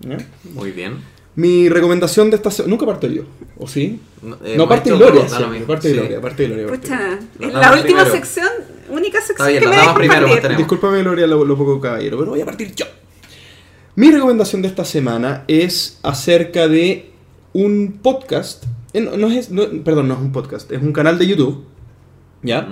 ¿ya? 0.00 0.16
Muy 0.54 0.70
bien. 0.72 1.17
Mi 1.38 1.68
recomendación 1.68 2.30
de 2.30 2.36
esta 2.36 2.50
semana. 2.50 2.70
Nunca 2.70 2.84
parto 2.84 3.06
yo, 3.06 3.22
¿o 3.58 3.68
sí? 3.68 4.00
No, 4.22 4.36
eh, 4.44 4.56
parte 4.68 4.90
Gloria. 4.90 5.22
Parte 5.66 5.88
Sí. 5.88 5.94
Gloria, 5.94 6.20
parte 6.20 6.42
de 6.42 6.48
Gloria. 6.48 6.66
Pucha, 6.66 7.18
es 7.38 7.52
la 7.54 7.72
última 7.74 7.82
primero. 8.02 8.10
sección, 8.10 8.48
única 8.90 9.20
sección 9.20 9.46
bien, 9.48 9.60
que 9.60 9.64
lo 9.66 9.70
me 9.70 9.76
damos 9.76 9.98
dejan 10.00 10.20
primero. 10.24 10.56
Discúlpame, 10.56 11.00
Gloria, 11.02 11.26
lo, 11.28 11.44
lo 11.44 11.56
poco 11.56 11.80
caballero, 11.80 12.18
pero 12.18 12.30
voy 12.32 12.40
a 12.40 12.44
partir 12.44 12.74
yo. 12.74 12.86
Mi 13.94 14.10
recomendación 14.10 14.62
de 14.62 14.68
esta 14.68 14.84
semana 14.84 15.44
es 15.46 16.00
acerca 16.02 16.66
de 16.66 17.10
un 17.52 18.00
podcast. 18.02 18.64
eh, 18.92 19.00
No, 19.00 19.16
no 19.16 19.28
es, 19.30 19.50
no- 19.50 19.68
perdón, 19.84 20.08
no 20.08 20.14
es 20.14 20.20
un 20.20 20.32
podcast, 20.32 20.72
es 20.72 20.82
un 20.82 20.92
canal 20.92 21.18
de 21.20 21.26
YouTube. 21.28 21.64
¿Ya? 22.42 22.68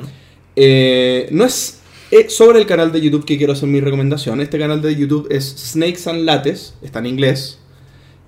Eh, 0.57 1.29
no 1.31 1.45
es 1.45 1.81
eh, 2.11 2.29
sobre 2.31 2.59
el 2.59 2.67
canal 2.67 2.91
de 2.91 3.01
YouTube 3.01 3.25
que 3.25 3.37
quiero 3.39 3.53
hacer 3.53 3.69
mi 3.69 3.81
recomendación. 3.81 4.41
Este 4.41 4.59
canal 4.59 4.83
de 4.83 4.97
YouTube 4.97 5.29
es 5.31 5.45
Snakes 5.45 6.09
and 6.11 6.25
Lattes, 6.25 6.75
está 6.83 6.99
en 6.99 7.07
inglés. 7.07 7.61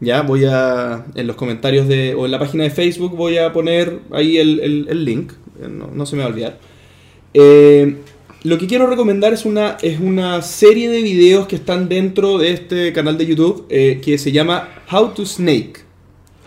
Ya, 0.01 0.23
voy 0.23 0.45
a. 0.45 1.07
En 1.15 1.27
los 1.27 1.37
comentarios 1.37 1.89
de. 1.89 2.15
o 2.15 2.25
en 2.25 2.31
la 2.31 2.39
página 2.39 2.65
de 2.65 2.70
Facebook 2.70 3.16
voy 3.16 3.39
a 3.39 3.53
poner 3.53 3.99
ahí 4.12 4.39
el, 4.39 4.61
el- 4.61 4.87
el 4.89 5.05
link. 5.05 5.33
eh, 5.61 5.69
No, 5.69 5.89
no 5.93 6.07
se 6.07 6.15
me 6.16 6.23
va 6.23 6.29
a 6.29 6.33
olvidar. 6.33 6.59
Eh, 7.35 7.97
lo 8.45 8.59
que 8.59 8.66
quiero 8.69 8.87
recomendar 8.87 9.33
es 9.33 9.45
una, 9.45 9.77
es 9.83 9.99
una 10.01 10.41
serie 10.43 10.89
de 10.89 11.03
videos 11.03 11.49
que 11.49 11.57
están 11.57 11.89
dentro 11.89 12.39
de 12.39 12.53
este 12.53 12.93
canal 12.93 13.19
de 13.19 13.27
YouTube 13.27 13.66
eh, 13.69 14.01
que 14.03 14.16
se 14.19 14.31
llama 14.31 14.69
How 14.91 15.09
to 15.15 15.27
Snake. 15.27 15.81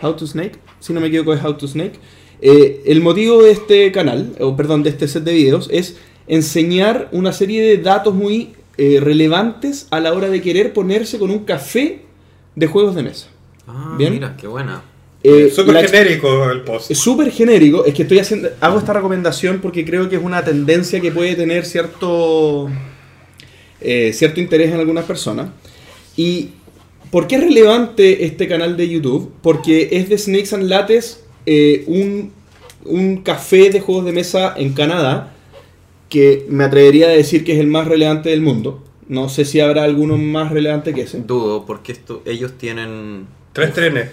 How 0.00 0.14
to 0.16 0.26
Snake, 0.26 0.58
si 0.80 0.92
no 0.94 1.00
me 1.00 1.08
equivoco 1.08 1.34
es 1.34 1.44
How 1.44 1.54
to 1.54 1.68
Snake. 1.68 1.92
Eh, 2.40 2.82
el 2.86 3.02
motivo 3.02 3.42
de 3.42 3.52
este 3.52 3.92
canal, 3.92 4.32
o 4.40 4.56
perdón, 4.56 4.82
de 4.82 4.90
este 4.90 5.06
set 5.06 5.22
de 5.22 5.34
videos 5.34 5.68
es 5.70 5.98
enseñar 6.26 7.08
una 7.12 7.32
serie 7.32 7.62
de 7.62 7.76
datos 7.76 8.14
muy 8.14 8.52
eh, 8.78 8.98
relevantes 9.00 9.86
a 9.90 10.00
la 10.00 10.12
hora 10.14 10.28
de 10.30 10.40
querer 10.40 10.72
ponerse 10.72 11.18
con 11.18 11.30
un 11.30 11.40
café 11.44 12.00
de 12.56 12.66
juegos 12.66 12.94
de 12.96 13.02
mesa. 13.02 13.28
Ah, 13.74 13.94
Bien. 13.98 14.12
mira, 14.12 14.36
qué 14.36 14.46
buena. 14.46 14.82
Eh, 15.24 15.50
Súper 15.54 15.74
la 15.74 15.80
ex- 15.82 15.90
genérico 15.92 16.50
el 16.50 16.62
post. 16.62 16.90
es 16.90 16.98
súper 16.98 17.30
genérico, 17.30 17.84
es 17.84 17.94
que 17.94 18.02
estoy 18.02 18.18
haciendo, 18.18 18.48
hago 18.60 18.78
esta 18.78 18.92
recomendación 18.92 19.60
porque 19.60 19.84
creo 19.84 20.08
que 20.08 20.16
es 20.16 20.22
una 20.22 20.44
tendencia 20.44 21.00
que 21.00 21.12
puede 21.12 21.36
tener 21.36 21.64
cierto, 21.64 22.68
eh, 23.80 24.12
cierto 24.12 24.40
interés 24.40 24.72
en 24.72 24.80
algunas 24.80 25.04
personas. 25.04 25.48
¿Y 26.16 26.48
por 27.10 27.26
qué 27.28 27.36
es 27.36 27.42
relevante 27.42 28.24
este 28.24 28.48
canal 28.48 28.76
de 28.76 28.88
YouTube? 28.88 29.32
Porque 29.42 29.90
es 29.92 30.08
de 30.08 30.18
Snakes 30.18 30.54
and 30.54 30.64
Lattes, 30.64 31.22
eh, 31.46 31.84
un, 31.86 32.32
un 32.84 33.18
café 33.18 33.70
de 33.70 33.80
juegos 33.80 34.04
de 34.04 34.12
mesa 34.12 34.54
en 34.56 34.72
Canadá, 34.72 35.32
que 36.08 36.44
me 36.48 36.64
atrevería 36.64 37.06
a 37.06 37.10
decir 37.10 37.44
que 37.44 37.52
es 37.52 37.58
el 37.60 37.68
más 37.68 37.86
relevante 37.88 38.28
del 38.30 38.42
mundo. 38.42 38.82
No 39.08 39.28
sé 39.28 39.44
si 39.44 39.60
habrá 39.60 39.84
alguno 39.84 40.16
más 40.18 40.50
relevante 40.52 40.92
que 40.94 41.02
ese. 41.02 41.20
Dudo, 41.20 41.64
porque 41.64 41.92
esto, 41.92 42.22
ellos 42.26 42.52
tienen, 42.58 43.26
Tres 43.52 43.74
trenes. 43.74 44.10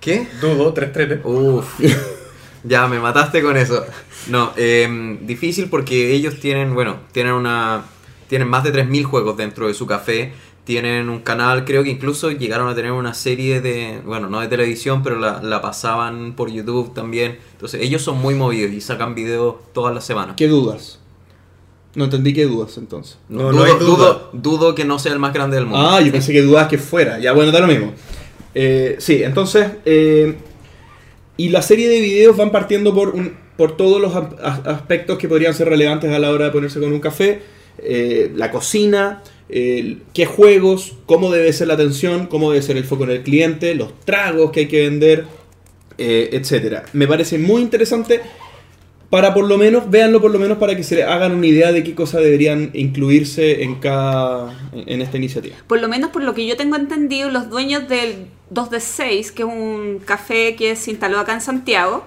¿Qué? 0.00 0.26
Dudo, 0.40 0.72
tres 0.72 0.92
trenes. 0.92 1.20
Uf, 1.24 1.80
ya 2.64 2.88
me 2.88 2.98
mataste 2.98 3.42
con 3.42 3.56
eso. 3.56 3.84
No, 4.28 4.52
eh, 4.56 5.18
difícil 5.22 5.68
porque 5.68 6.12
ellos 6.12 6.40
tienen, 6.40 6.74
bueno, 6.74 6.98
tienen 7.12 7.34
una, 7.34 7.84
tienen 8.28 8.48
más 8.48 8.64
de 8.64 8.72
3.000 8.72 9.04
juegos 9.04 9.36
dentro 9.36 9.68
de 9.68 9.74
su 9.74 9.86
café. 9.86 10.32
Tienen 10.64 11.10
un 11.10 11.20
canal, 11.20 11.66
creo 11.66 11.84
que 11.84 11.90
incluso 11.90 12.30
llegaron 12.30 12.68
a 12.68 12.74
tener 12.74 12.90
una 12.92 13.12
serie 13.12 13.60
de, 13.60 14.00
bueno, 14.04 14.30
no 14.30 14.40
de 14.40 14.48
televisión, 14.48 15.02
pero 15.02 15.18
la, 15.20 15.42
la 15.42 15.60
pasaban 15.60 16.34
por 16.34 16.50
YouTube 16.50 16.94
también. 16.94 17.38
Entonces 17.52 17.82
ellos 17.82 18.00
son 18.02 18.18
muy 18.18 18.34
movidos 18.34 18.72
y 18.72 18.80
sacan 18.80 19.14
videos 19.14 19.56
todas 19.74 19.94
las 19.94 20.04
semanas. 20.06 20.36
¿Qué 20.36 20.48
dudas? 20.48 21.00
No 21.94 22.04
entendí 22.04 22.32
qué 22.32 22.44
dudas 22.44 22.76
entonces. 22.78 23.18
No, 23.28 23.44
dudo, 23.44 23.52
no 23.52 23.64
hay 23.64 23.72
duda. 23.72 23.86
dudo, 23.86 24.30
dudo 24.32 24.74
que 24.74 24.84
no 24.84 24.98
sea 24.98 25.12
el 25.12 25.18
más 25.18 25.32
grande 25.32 25.56
del 25.56 25.66
mundo. 25.66 25.86
Ah, 25.88 26.00
yo 26.00 26.10
pensé 26.10 26.32
que 26.32 26.42
dudabas 26.42 26.68
que 26.68 26.78
fuera. 26.78 27.18
Ya, 27.20 27.32
bueno, 27.32 27.52
da 27.52 27.60
lo 27.60 27.66
mismo. 27.68 27.92
Eh, 28.54 28.96
sí, 28.98 29.22
entonces. 29.22 29.66
eh, 29.84 30.34
y 31.36 31.48
la 31.48 31.62
serie 31.62 31.88
de 31.88 32.00
videos 32.00 32.36
van 32.36 32.50
partiendo 32.52 32.94
por, 32.94 33.10
un- 33.10 33.32
por 33.56 33.76
todos 33.76 34.00
los 34.00 34.14
a- 34.14 34.30
a- 34.42 34.70
aspectos 34.72 35.18
que 35.18 35.28
podrían 35.28 35.52
ser 35.54 35.68
relevantes 35.68 36.10
a 36.12 36.18
la 36.18 36.30
hora 36.30 36.46
de 36.46 36.50
ponerse 36.52 36.78
con 36.80 36.92
un 36.92 37.00
café. 37.00 37.42
Eh, 37.78 38.30
la 38.36 38.50
cocina, 38.52 39.22
qué 39.48 40.26
juegos, 40.26 40.94
cómo 41.06 41.30
debe 41.32 41.52
ser 41.52 41.68
la 41.68 41.74
atención, 41.74 42.26
cómo 42.26 42.50
debe 42.52 42.62
ser 42.62 42.76
el 42.76 42.84
foco 42.84 43.04
en 43.04 43.10
el 43.10 43.22
cliente, 43.22 43.74
los 43.74 44.00
tragos 44.04 44.50
que 44.52 44.60
hay 44.60 44.68
que 44.68 44.88
vender, 44.88 45.24
eh, 45.98 46.30
etcétera. 46.32 46.84
Me 46.92 47.06
parece 47.06 47.38
muy 47.38 47.62
interesante 47.62 48.20
para 49.10 49.32
por 49.34 49.44
lo 49.46 49.58
menos, 49.58 49.88
véanlo 49.90 50.20
por 50.20 50.30
lo 50.30 50.38
menos 50.38 50.58
para 50.58 50.76
que 50.76 50.82
se 50.82 51.04
hagan 51.04 51.32
una 51.32 51.46
idea 51.46 51.72
de 51.72 51.84
qué 51.84 51.94
cosas 51.94 52.22
deberían 52.22 52.70
incluirse 52.74 53.62
en 53.62 53.76
cada 53.76 54.52
en 54.74 55.00
esta 55.02 55.16
iniciativa. 55.16 55.56
Por 55.66 55.80
lo 55.80 55.88
menos 55.88 56.10
por 56.10 56.22
lo 56.22 56.34
que 56.34 56.46
yo 56.46 56.56
tengo 56.56 56.76
entendido, 56.76 57.30
los 57.30 57.48
dueños 57.50 57.88
del 57.88 58.26
2 58.50 58.70
de 58.70 58.80
6, 58.80 59.32
que 59.32 59.42
es 59.42 59.48
un 59.48 60.00
café 60.04 60.56
que 60.56 60.74
se 60.76 60.90
instaló 60.90 61.18
acá 61.18 61.32
en 61.34 61.40
Santiago, 61.40 62.04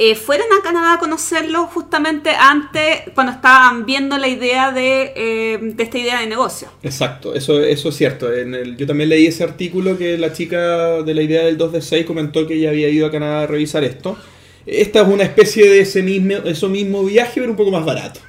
eh, 0.00 0.14
fueron 0.14 0.46
a 0.56 0.62
Canadá 0.62 0.94
a 0.94 0.98
conocerlo 1.00 1.64
justamente 1.66 2.30
antes, 2.30 3.02
cuando 3.14 3.32
estaban 3.32 3.84
viendo 3.84 4.16
la 4.16 4.28
idea 4.28 4.70
de, 4.70 5.12
eh, 5.16 5.58
de 5.60 5.82
esta 5.82 5.98
idea 5.98 6.20
de 6.20 6.26
negocio. 6.28 6.68
Exacto, 6.84 7.34
eso, 7.34 7.60
eso 7.60 7.88
es 7.88 7.96
cierto. 7.96 8.32
En 8.32 8.54
el- 8.54 8.76
yo 8.76 8.86
también 8.86 9.08
leí 9.08 9.26
ese 9.26 9.42
artículo 9.42 9.98
que 9.98 10.16
la 10.16 10.32
chica 10.32 11.02
de 11.02 11.14
la 11.14 11.22
idea 11.22 11.44
del 11.44 11.56
2 11.58 11.72
de 11.72 11.82
6 11.82 12.06
comentó 12.06 12.46
que 12.46 12.54
ella 12.54 12.70
había 12.70 12.88
ido 12.88 13.06
a 13.08 13.10
Canadá 13.10 13.42
a 13.42 13.46
revisar 13.48 13.82
esto. 13.82 14.16
Esta 14.70 15.00
es 15.02 15.08
una 15.08 15.22
especie 15.24 15.68
de 15.68 15.80
ese 15.80 16.02
mismo, 16.02 16.34
eso 16.44 16.68
mismo 16.68 17.04
viaje, 17.04 17.40
pero 17.40 17.50
un 17.50 17.56
poco 17.56 17.70
más 17.70 17.84
barato. 17.84 18.20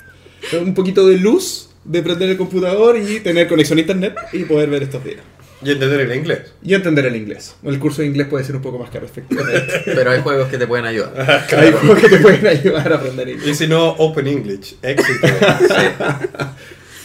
Un 0.62 0.74
poquito 0.74 1.06
de 1.08 1.18
luz, 1.18 1.70
de 1.84 2.02
prender 2.02 2.30
el 2.30 2.38
computador 2.38 2.98
y 2.98 3.20
tener 3.20 3.48
conexión 3.48 3.78
a 3.78 3.82
internet 3.82 4.16
y 4.32 4.46
poder 4.46 4.70
ver 4.70 4.84
estos 4.84 5.04
videos. 5.04 5.24
Y 5.62 5.72
entender 5.72 6.00
el 6.00 6.16
inglés. 6.16 6.40
Y 6.64 6.74
entender 6.74 7.06
el 7.08 7.18
inglés. 7.18 7.56
El 7.66 7.78
curso 7.80 8.02
de 8.02 8.08
inglés 8.08 8.28
puede 8.28 8.46
ser 8.46 8.56
un 8.56 8.62
poco 8.62 8.80
más 8.80 8.90
caro, 8.90 9.06
efectivamente. 9.06 9.82
Pero 9.86 10.12
hay 10.12 10.22
juegos 10.22 10.48
que 10.48 10.58
te 10.58 10.66
pueden 10.66 10.86
ayudar. 10.86 11.46
Hay 11.58 11.74
juegos 11.74 12.00
que 12.00 12.08
te 12.08 12.18
pueden 12.20 12.48
ayudar 12.48 12.94
a 12.94 12.96
aprender 12.96 13.28
inglés. 13.28 13.48
Y 13.50 13.54
si 13.56 13.68
no, 13.68 13.90
Open 13.90 14.26
English. 14.28 14.76
Éxito. 14.82 15.28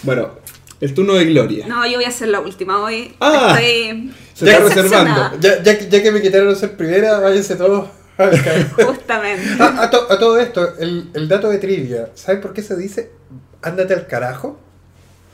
Bueno, 0.03 0.35
el 0.81 0.93
turno 0.95 1.15
de 1.15 1.25
Gloria. 1.25 1.67
No, 1.67 1.87
yo 1.87 1.95
voy 1.95 2.05
a 2.05 2.09
hacer 2.09 2.29
la 2.29 2.41
última 2.41 2.83
hoy. 2.83 3.15
Ah. 3.21 3.57
Estoy 3.59 4.13
Se 4.35 4.45
está 4.51 4.65
decepcionada, 4.65 5.31
reservando. 5.31 5.41
ya, 5.41 5.63
ya, 5.63 5.79
que- 5.79 5.89
ya 5.89 6.03
que 6.03 6.13
me 6.13 6.21
quitaron 6.21 6.55
ser 6.55 6.77
primera, 6.77 7.21
váyanse 7.21 7.57
todos 7.57 7.89
Justamente. 8.87 9.63
a, 9.63 9.83
a 9.83 9.91
to- 9.91 10.07
a 10.11 10.19
todo 10.19 10.39
esto, 10.39 10.77
el, 10.79 11.11
el 11.15 11.29
dato 11.29 11.49
de 11.49 11.59
trivia, 11.59 12.11
¿sabes 12.15 12.41
por 12.41 12.53
qué 12.53 12.63
se 12.63 12.77
dice 12.77 13.11
ándate 13.63 13.95
al 13.95 14.07
carajo? 14.07 14.59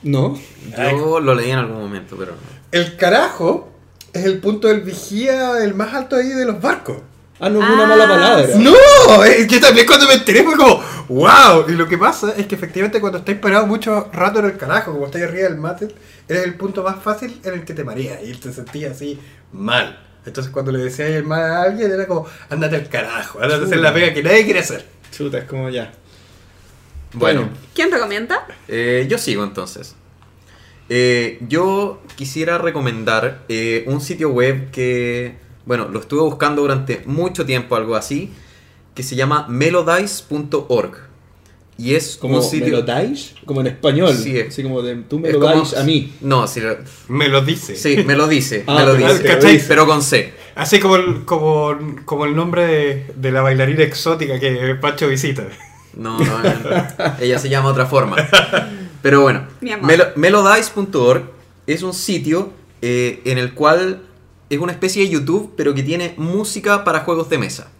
¿No? 0.02 0.39
Yo 0.77 1.20
lo 1.20 1.35
leí 1.35 1.51
en 1.51 1.59
algún 1.59 1.78
momento, 1.81 2.16
pero 2.19 2.32
no. 2.32 2.39
El 2.73 2.97
carajo 2.97 3.70
es 4.12 4.24
el 4.24 4.39
punto 4.39 4.69
del 4.69 4.81
vigía, 4.81 5.59
el 5.62 5.74
más 5.74 5.93
alto 5.94 6.16
ahí 6.16 6.28
de 6.28 6.47
los 6.47 6.61
barcos. 6.61 6.97
Ah, 7.39 7.48
no 7.48 7.61
es 7.61 7.66
Ah, 7.69 7.73
una 7.73 7.86
mala 7.86 8.07
palabra. 8.09 8.47
¡No! 8.57 9.24
Eh, 9.24 9.47
Yo 9.48 9.61
también 9.61 9.86
cuando 9.86 10.07
me 10.07 10.15
enteré 10.15 10.43
fue 10.44 10.57
como, 10.57 10.82
¡wow! 11.09 11.65
Y 11.69 11.73
lo 11.73 11.89
que 11.89 11.97
pasa 11.98 12.35
es 12.36 12.47
que 12.47 12.55
efectivamente 12.55 13.01
cuando 13.01 13.19
estáis 13.19 13.39
parados 13.39 13.66
mucho 13.66 14.11
rato 14.12 14.39
en 14.40 14.44
el 14.47 14.57
carajo, 14.59 14.93
como 14.93 15.07
estáis 15.07 15.24
arriba 15.24 15.48
del 15.48 15.57
mate, 15.59 15.89
eres 16.28 16.44
el 16.44 16.55
punto 16.55 16.82
más 16.82 17.02
fácil 17.02 17.40
en 17.44 17.55
el 17.55 17.65
que 17.65 17.73
te 17.74 17.82
mareas 17.85 18.20
y 18.23 18.32
te 18.35 18.52
sentías 18.52 18.93
así 18.93 19.19
mal. 19.52 19.98
Entonces 20.27 20.53
cuando 20.53 20.71
le 20.73 20.79
decías 20.79 21.11
el 21.11 21.25
mal 21.25 21.43
a 21.43 21.63
alguien 21.63 21.91
era 21.91 22.07
como, 22.07 22.27
ándate 22.49 22.77
al 22.77 22.89
carajo, 22.89 23.41
ándate 23.41 23.63
a 23.63 23.67
hacer 23.67 23.79
la 23.79 23.93
pega 23.95 24.13
que 24.13 24.23
nadie 24.23 24.45
quiere 24.45 24.61
hacer. 24.61 24.87
Chuta, 25.11 25.39
es 25.39 25.45
como 25.45 25.69
ya. 25.71 25.93
Bueno, 27.13 27.49
¿Quién 27.75 27.91
recomienda? 27.91 28.47
eh, 28.69 29.07
yo 29.09 29.19
sigo 29.19 29.43
entonces. 29.43 29.97
Eh, 30.89 31.39
yo 31.49 32.03
quisiera 32.17 32.59
recomendar 32.59 33.43
eh, 33.49 33.85
un 33.87 34.01
sitio 34.01 34.31
web 34.31 34.71
que, 34.71 35.37
bueno, 35.65 35.89
lo 35.89 36.01
estuve 36.01 36.21
buscando 36.23 36.63
durante 36.63 37.03
mucho 37.07 37.47
tiempo, 37.47 37.77
algo 37.77 37.95
así, 37.97 38.33
que 38.95 39.03
se 39.03 39.15
llama 39.17 39.47
melodice.org. 39.49 41.10
Y 41.81 41.94
es 41.94 42.16
Como 42.19 42.36
un 42.36 42.43
sitio... 42.43 42.66
me 42.66 42.70
lo 42.73 42.82
dais, 42.82 43.35
como 43.47 43.62
en 43.62 43.69
español. 43.69 44.15
Sí, 44.15 44.36
es- 44.39 44.48
Así 44.48 44.62
como 44.62 44.82
de 44.82 44.97
tú 44.97 45.19
me 45.19 45.28
es 45.28 45.35
lo 45.35 45.40
como- 45.40 45.55
dais 45.55 45.74
a 45.77 45.82
mí. 45.82 46.12
No, 46.20 46.47
sí, 46.47 46.61
lo- 46.61 46.77
Me 47.09 47.28
lo 47.28 47.40
dice. 47.43 47.74
sí, 47.74 48.05
me 48.07 48.15
lo 48.16 48.28
dice, 48.28 48.65
Ah, 48.66 48.74
me 48.81 48.86
lo 48.86 48.93
pero- 48.97 49.12
dice. 49.15 49.24
¿cachai? 49.24 49.62
Pero 49.66 49.86
con 49.86 50.02
C. 50.02 50.35
Así 50.57 50.78
como 50.78 50.97
el, 50.97 51.24
como, 51.24 51.74
como 52.05 52.27
el 52.27 52.36
nombre 52.36 52.66
de, 52.66 53.07
de 53.16 53.32
la 53.32 53.40
bailarina 53.40 53.82
exótica 53.82 54.39
que 54.39 54.74
Pacho 54.81 55.09
visita. 55.09 55.47
No, 55.94 56.19
no, 56.19 56.39
no, 56.39 57.15
ella 57.20 57.39
se 57.39 57.48
llama 57.48 57.70
otra 57.70 57.86
forma. 57.86 58.16
Pero 59.02 59.23
bueno, 59.23 59.47
melo- 59.62 60.12
melodice.org 60.16 61.23
es 61.66 61.82
un 61.82 61.94
sitio 61.94 62.52
eh, 62.82 63.20
en 63.24 63.39
el 63.39 63.55
cual 63.55 64.02
es 64.51 64.59
una 64.59 64.73
especie 64.73 65.02
de 65.05 65.09
YouTube, 65.11 65.55
pero 65.57 65.73
que 65.74 65.82
tiene 65.82 66.15
música 66.19 66.85
para 66.85 67.01
juegos 67.01 67.31
de 67.31 67.39
mesa. 67.39 67.70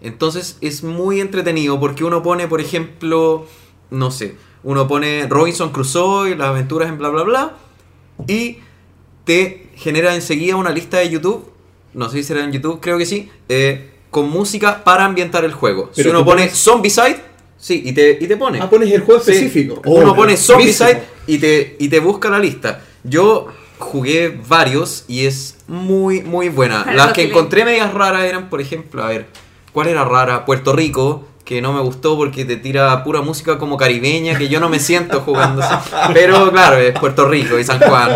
Entonces 0.00 0.56
es 0.60 0.82
muy 0.82 1.20
entretenido 1.20 1.78
porque 1.78 2.04
uno 2.04 2.22
pone, 2.22 2.48
por 2.48 2.60
ejemplo, 2.60 3.46
no 3.90 4.10
sé, 4.10 4.36
uno 4.62 4.88
pone 4.88 5.26
Robinson 5.28 5.70
Crusoe 5.72 6.30
y 6.30 6.34
las 6.36 6.48
aventuras 6.48 6.88
en 6.88 6.98
bla 6.98 7.08
bla 7.10 7.22
bla 7.22 7.56
y 8.26 8.58
te 9.24 9.68
genera 9.76 10.14
enseguida 10.14 10.56
una 10.56 10.70
lista 10.70 10.98
de 10.98 11.10
YouTube, 11.10 11.44
no 11.94 12.08
sé 12.08 12.18
si 12.18 12.24
será 12.24 12.44
en 12.44 12.52
YouTube, 12.52 12.80
creo 12.80 12.98
que 12.98 13.06
sí, 13.06 13.30
eh, 13.48 13.90
con 14.10 14.28
música 14.30 14.82
para 14.84 15.04
ambientar 15.04 15.44
el 15.44 15.52
juego. 15.52 15.90
si 15.92 16.02
uno 16.08 16.24
pone 16.24 16.44
pones- 16.44 16.54
Zombicide, 16.56 17.20
sí, 17.58 17.82
y 17.84 17.92
te, 17.92 18.18
y 18.20 18.26
te 18.26 18.36
pone. 18.36 18.58
Ah, 18.60 18.68
pones 18.70 18.90
el 18.92 19.02
juego 19.02 19.20
Sí. 19.22 19.32
específico. 19.32 19.80
Uno 19.84 20.12
Oh, 20.12 20.16
pone 20.16 20.36
Zombicide 20.36 21.02
y 21.26 21.38
te, 21.38 21.76
y 21.78 21.88
te 21.88 22.00
busca 22.00 22.28
la 22.30 22.38
lista. 22.38 22.82
Yo 23.04 23.48
jugué 23.78 24.38
varios 24.48 25.04
y 25.08 25.26
es 25.26 25.58
muy, 25.68 26.22
muy 26.22 26.48
buena. 26.48 26.92
Las 26.94 27.12
que 27.12 27.22
encontré 27.22 27.64
medias 27.64 27.94
raras 27.94 28.24
eran, 28.24 28.50
por 28.50 28.60
ejemplo, 28.60 29.02
a 29.02 29.08
ver, 29.08 29.26
¿cuál 29.72 29.88
era 29.88 30.04
rara? 30.04 30.44
Puerto 30.44 30.72
Rico, 30.72 31.24
que 31.44 31.60
no 31.60 31.72
me 31.72 31.80
gustó 31.80 32.16
porque 32.16 32.44
te 32.44 32.56
tira 32.56 33.02
pura 33.02 33.22
música 33.22 33.58
como 33.58 33.76
caribeña, 33.76 34.38
que 34.38 34.48
yo 34.48 34.60
no 34.60 34.68
me 34.68 34.78
siento 34.78 35.20
jugando. 35.22 35.62
Pero 36.14 36.50
claro, 36.52 36.76
es 36.76 36.96
Puerto 36.98 37.26
Rico 37.26 37.58
y 37.58 37.64
San 37.64 37.80
Juan. 37.80 38.10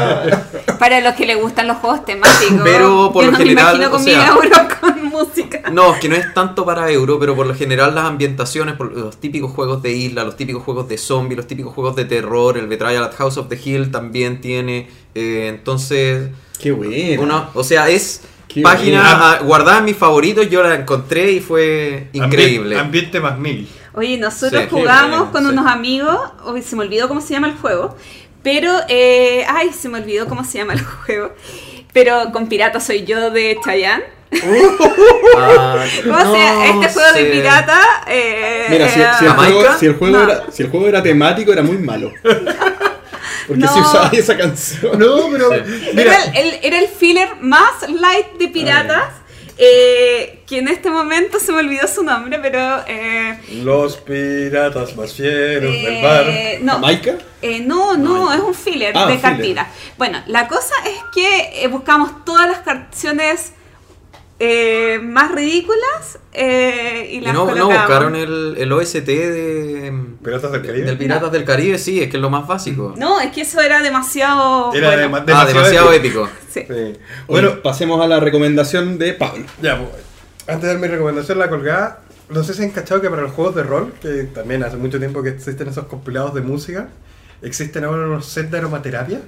Para 0.79 1.01
los 1.01 1.15
que 1.15 1.27
les 1.27 1.41
gustan 1.41 1.67
los 1.67 1.79
juegos 1.79 2.05
temáticos. 2.05 2.61
Pero 2.63 3.11
por 3.13 3.25
yo 3.25 3.31
lo 3.31 3.33
no 3.33 3.39
general, 3.39 3.79
me 3.79 3.85
imagino 3.85 3.89
o 3.89 3.91
con 3.91 4.05
sea- 4.05 4.19
mi 4.19 4.29
euro 4.49 4.69
con 4.81 5.05
música. 5.07 5.63
No, 5.73 5.95
es 5.95 6.01
que 6.01 6.09
no 6.09 6.15
es 6.17 6.33
tanto 6.35 6.65
para 6.65 6.89
euro, 6.91 7.19
pero 7.19 7.35
por 7.35 7.47
lo 7.47 7.55
general 7.55 7.95
las 7.95 8.05
ambientaciones, 8.05 8.77
por 8.77 8.93
los 8.93 9.17
típicos 9.17 9.51
juegos 9.53 9.83
de 9.83 9.93
isla, 9.93 10.23
los 10.25 10.37
típicos 10.37 10.63
juegos 10.63 10.87
de 10.89 10.99
zombie, 10.99 11.35
los 11.37 11.47
típicos 11.49 11.73
juegos 11.75 11.97
de 11.97 12.05
terror, 12.05 12.57
el 12.59 12.67
Betrayal 12.69 13.03
at 13.03 13.15
House 13.17 13.37
of 13.39 13.49
the 13.49 13.59
Hill 13.63 13.91
también 13.91 14.41
tiene. 14.41 14.89
eh, 15.15 15.47
entonces, 15.49 16.29
Qué 16.61 16.71
bueno. 16.73 17.23
uno, 17.23 17.47
o 17.55 17.65
sea, 17.65 17.89
es 17.89 18.21
Qué 18.55 18.63
página 18.63 19.03
ah, 19.05 19.39
guardada 19.43 19.79
en 19.79 19.85
mis 19.85 19.97
favoritos, 19.97 20.49
yo 20.49 20.63
la 20.63 20.75
encontré 20.77 21.33
y 21.33 21.41
fue 21.41 22.09
increíble. 22.13 22.77
Ambi- 22.77 22.81
ambiente 22.81 23.21
más 23.21 23.37
mil. 23.39 23.69
Oye, 23.95 24.17
nosotros 24.17 24.63
Sí, 24.63 24.69
jugamos 24.71 25.27
sí, 25.27 25.33
con 25.33 25.43
sí. 25.45 25.51
unos 25.51 25.67
amigos. 25.67 26.19
Hoy 26.45 26.63
se 26.63 26.77
me 26.77 26.83
olvidó 26.85 27.09
cómo 27.09 27.21
se 27.21 27.35
llama 27.35 27.49
el 27.49 27.55
juego. 27.55 27.97
Pero, 28.43 28.73
eh, 28.89 29.45
ay, 29.49 29.71
se 29.73 29.89
me 29.89 29.99
olvidó 29.99 30.27
cómo 30.27 30.45
se 30.45 30.59
llama 30.59 30.75
el 30.75 30.83
juego. 30.85 31.33
Pero 31.93 32.31
con 32.33 32.49
pirata 32.49 32.79
soy 32.81 33.05
yo 33.05 33.31
de 33.31 33.59
Chayanne. 33.65 34.05
Ah, 35.37 35.77
O 35.85 36.35
sea, 36.35 36.73
no 36.75 36.83
este 36.83 36.93
juego 36.95 37.13
de 37.15 37.21
sé. 37.21 37.31
pirata. 37.33 37.81
eh, 38.09 38.67
Mira, 38.71 38.89
si, 38.89 39.01
si 39.19 39.25
el 39.27 39.33
juego, 39.33 39.63
si, 39.79 39.87
el 39.87 39.95
juego 39.95 40.17
No. 40.19 40.23
era, 40.25 40.45
si 40.51 40.63
el 40.63 40.71
juego 40.71 40.87
era 40.89 41.03
temático, 41.03 41.53
era 41.53 41.63
muy 41.63 41.79
malo. 41.79 42.11
Porque 43.47 43.63
No. 43.63 43.73
si 43.75 43.81
usaba 43.81 44.09
esa 44.13 44.37
canción. 44.37 44.99
No, 44.99 45.29
pero. 45.31 45.51
Sí. 45.53 45.91
Mira, 45.95 46.03
Era, 46.25 46.25
el, 46.41 46.59
era 46.63 46.79
el 46.79 46.89
filler 46.89 47.37
más 47.41 47.89
light 47.89 48.33
de 48.39 48.49
piratas. 48.49 49.13
eh, 49.57 50.41
que 50.49 50.59
en 50.59 50.67
este 50.69 50.91
momento 50.91 51.39
se 51.39 51.53
me 51.53 51.59
olvidó 51.59 51.87
su 51.87 52.03
nombre, 52.03 52.39
pero. 52.43 52.83
eh, 52.89 53.39
Los 53.63 53.97
piratas 53.99 54.97
más 54.97 55.15
fieros 55.15 55.73
eh, 55.75 55.83
del 55.85 56.03
mar. 56.03 56.27
no, 56.63 56.73
¿Jamaica? 56.75 57.15
Eh, 57.43 57.61
no, 57.61 57.97
no, 57.97 58.33
es 58.33 58.41
un 58.41 58.55
filler 58.55 58.93
Ah, 58.97 59.07
de 59.07 59.17
filler. 59.17 59.21
cartita. 59.23 59.69
Bueno, 59.97 60.23
la 60.27 60.49
cosa 60.49 60.75
es 60.87 60.99
que 61.15 61.63
eh, 61.63 61.69
buscamos 61.69 62.25
todas 62.25 62.49
las 62.49 62.59
canciones 62.61 63.53
eh, 64.47 64.99
más 65.03 65.33
ridículas 65.33 66.19
eh, 66.33 67.09
y 67.13 67.17
Y 67.17 67.21
las 67.21 67.33
no, 67.35 67.45
no 67.47 67.53
colocamos. 67.53 67.77
buscaron 67.79 68.17
el, 68.17 68.55
el 68.59 68.73
OST 68.73 68.97
de. 69.07 69.93
¿Piratas 70.23 70.53
del 70.53 70.63
Caribe? 70.63 70.85
Del 70.87 70.99
Piratas 70.99 71.33
del 71.33 71.45
Caribe, 71.45 71.79
sí, 71.79 72.03
es 72.03 72.11
que 72.11 72.17
es 72.17 72.21
lo 72.23 72.31
más 72.31 72.47
básico. 72.47 72.95
No, 72.97 73.21
es 73.21 73.31
que 73.33 73.43
eso 73.43 73.61
era 73.61 73.83
demasiado. 73.83 74.73
Era 74.75 74.89
bueno. 74.89 75.03
dema- 75.19 75.25
ah, 75.35 75.45
demasiado 75.47 75.93
épico. 75.93 76.29
Sí. 76.55 76.61
Sí. 76.69 76.93
Bueno, 77.27 77.61
pasemos 77.63 78.01
a 78.01 78.07
la 78.07 78.21
recomendación 78.21 78.97
de 78.97 79.15
Pablo. 79.15 79.45
ya, 79.61 79.77
pues, 79.77 79.91
antes 80.47 80.63
de 80.63 80.69
dar 80.69 80.79
mi 80.79 80.87
recomendación, 80.87 81.39
la 81.39 81.49
colgada. 81.51 82.01
No 82.29 82.45
sé 82.45 82.55
si 82.55 82.63
han 82.63 82.71
cachado 82.71 83.01
que 83.01 83.11
para 83.11 83.23
los 83.23 83.33
juegos 83.33 83.55
de 83.57 83.65
rol, 83.65 83.93
que 84.01 84.23
también 84.25 84.63
hace 84.63 84.77
mucho 84.77 84.99
tiempo 85.01 85.23
que 85.23 85.31
existen 85.31 85.69
esos 85.69 85.87
compilados 85.87 86.33
de 86.33 86.43
música, 86.43 86.89
existen 87.43 87.85
ahora 87.85 88.07
unos 88.07 88.27
sets 88.27 88.51
de 88.53 88.59
aromaterapia. 88.59 89.21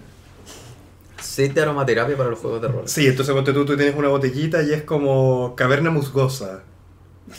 Set 1.37 1.53
de 1.53 1.61
aromaterapia 1.61 2.17
para 2.17 2.31
los 2.31 2.39
juegos 2.39 2.63
de 2.63 2.69
rol. 2.69 2.83
Sí, 2.87 3.07
entonces 3.07 3.35
ponte 3.35 3.53
tú, 3.53 3.67
tú 3.67 3.77
tienes 3.77 3.95
una 3.95 4.09
botellita 4.09 4.63
y 4.63 4.73
es 4.73 4.85
como 4.85 5.55
caverna 5.55 5.91
musgosa. 5.91 6.63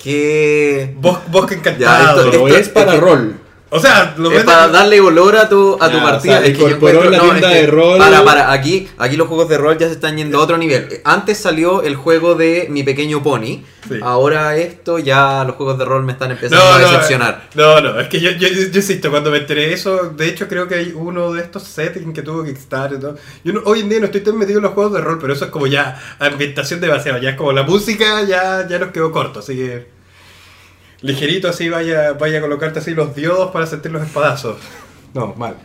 Que. 0.03 0.95
Bos- 1.01 1.19
bosque 1.31 1.55
Ya, 1.55 1.59
encantado. 1.61 2.25
esto- 2.25 2.47
esto- 2.47 2.59
es 2.59 2.69
para 2.69 2.93
es 2.93 2.99
que- 2.99 3.01
rol. 3.05 3.39
O 3.69 3.79
sea, 3.79 4.15
lo 4.17 4.31
Es 4.31 4.43
para 4.45 4.69
darle 4.69 5.01
olor 5.01 5.35
a 5.35 5.49
tu, 5.49 5.77
a 5.79 5.89
tu 5.91 5.97
Ya, 5.97 6.03
partida. 6.03 6.37
o 6.37 6.37
sea, 6.39 6.45
es 6.47 6.57
que 6.57 6.61
yo 6.63 6.69
encuentro- 6.69 7.09
la 7.09 7.17
no, 7.17 7.23
tienda 7.23 7.49
es 7.51 7.55
que- 7.55 7.61
de 7.61 7.67
rol. 7.67 7.97
Para, 7.97 8.23
para, 8.23 8.51
aquí, 8.53 8.87
aquí 8.97 9.17
los 9.17 9.27
juegos 9.27 9.49
de 9.49 9.57
rol 9.57 9.77
ya 9.77 9.87
se 9.87 9.93
están 9.93 10.15
yendo 10.15 10.39
a 10.39 10.43
otro 10.43 10.57
nivel. 10.57 11.01
Antes 11.03 11.37
salió 11.37 11.83
el 11.83 11.95
juego 11.97 12.35
de 12.35 12.67
Mi 12.69 12.83
Pequeño 12.83 13.21
Pony. 13.21 13.63
Sí. 13.89 13.95
Ahora 14.01 14.55
esto, 14.57 14.99
ya 14.99 15.43
los 15.45 15.55
juegos 15.55 15.77
de 15.77 15.85
rol 15.85 16.03
me 16.03 16.11
están 16.13 16.31
empezando 16.31 16.63
No, 16.63 16.73
a 16.73 16.79
no, 16.79 16.85
decepcionar. 16.91 17.49
No, 17.55 17.79
no, 17.81 17.99
es 17.99 18.07
que 18.09 18.19
yo, 18.19 18.31
yo, 18.31 18.47
yo 18.49 18.61
insisto, 18.79 19.09
cuando 19.09 19.31
me 19.31 19.37
enteré 19.37 19.67
de 19.67 19.73
eso, 19.73 20.09
de 20.15 20.27
hecho 20.27 20.47
creo 20.47 20.67
que 20.67 20.75
hay 20.75 20.93
uno 20.95 21.31
de 21.33 21.41
estos 21.41 21.63
settings 21.63 22.13
que 22.13 22.21
tuvo 22.21 22.43
Kickstarter 22.43 22.97
y 22.97 23.01
todo. 23.01 23.15
Yo 23.45 23.53
no- 23.53 23.61
hoy 23.65 23.81
en 23.81 23.89
día 23.89 23.99
no 23.99 24.05
estoy 24.05 24.21
tan 24.21 24.37
metido 24.37 24.59
en 24.59 24.63
los 24.63 24.73
juegos 24.73 24.93
de 24.93 25.01
rol, 25.01 25.19
pero 25.21 25.33
eso 25.33 25.45
es 25.45 25.51
como 25.51 25.67
ya 25.67 26.01
ambientación 26.19 26.79
demasiado, 26.81 27.19
ya 27.19 27.31
es 27.31 27.35
como 27.37 27.51
la 27.53 27.63
música 27.63 28.23
ya, 28.23 28.67
ya 28.67 28.79
nos 28.79 28.91
quedó 28.91 29.11
corto, 29.11 29.39
así 29.39 29.55
que 29.55 29.96
ligerito 31.01 31.47
así 31.47 31.69
vaya, 31.69 32.13
vaya 32.13 32.39
a 32.39 32.41
colocarte 32.41 32.79
así 32.79 32.93
los 32.93 33.15
diodos 33.15 33.51
para 33.51 33.65
sentir 33.65 33.91
los 33.91 34.03
espadazos. 34.03 34.57
No, 35.13 35.33
mal. 35.35 35.55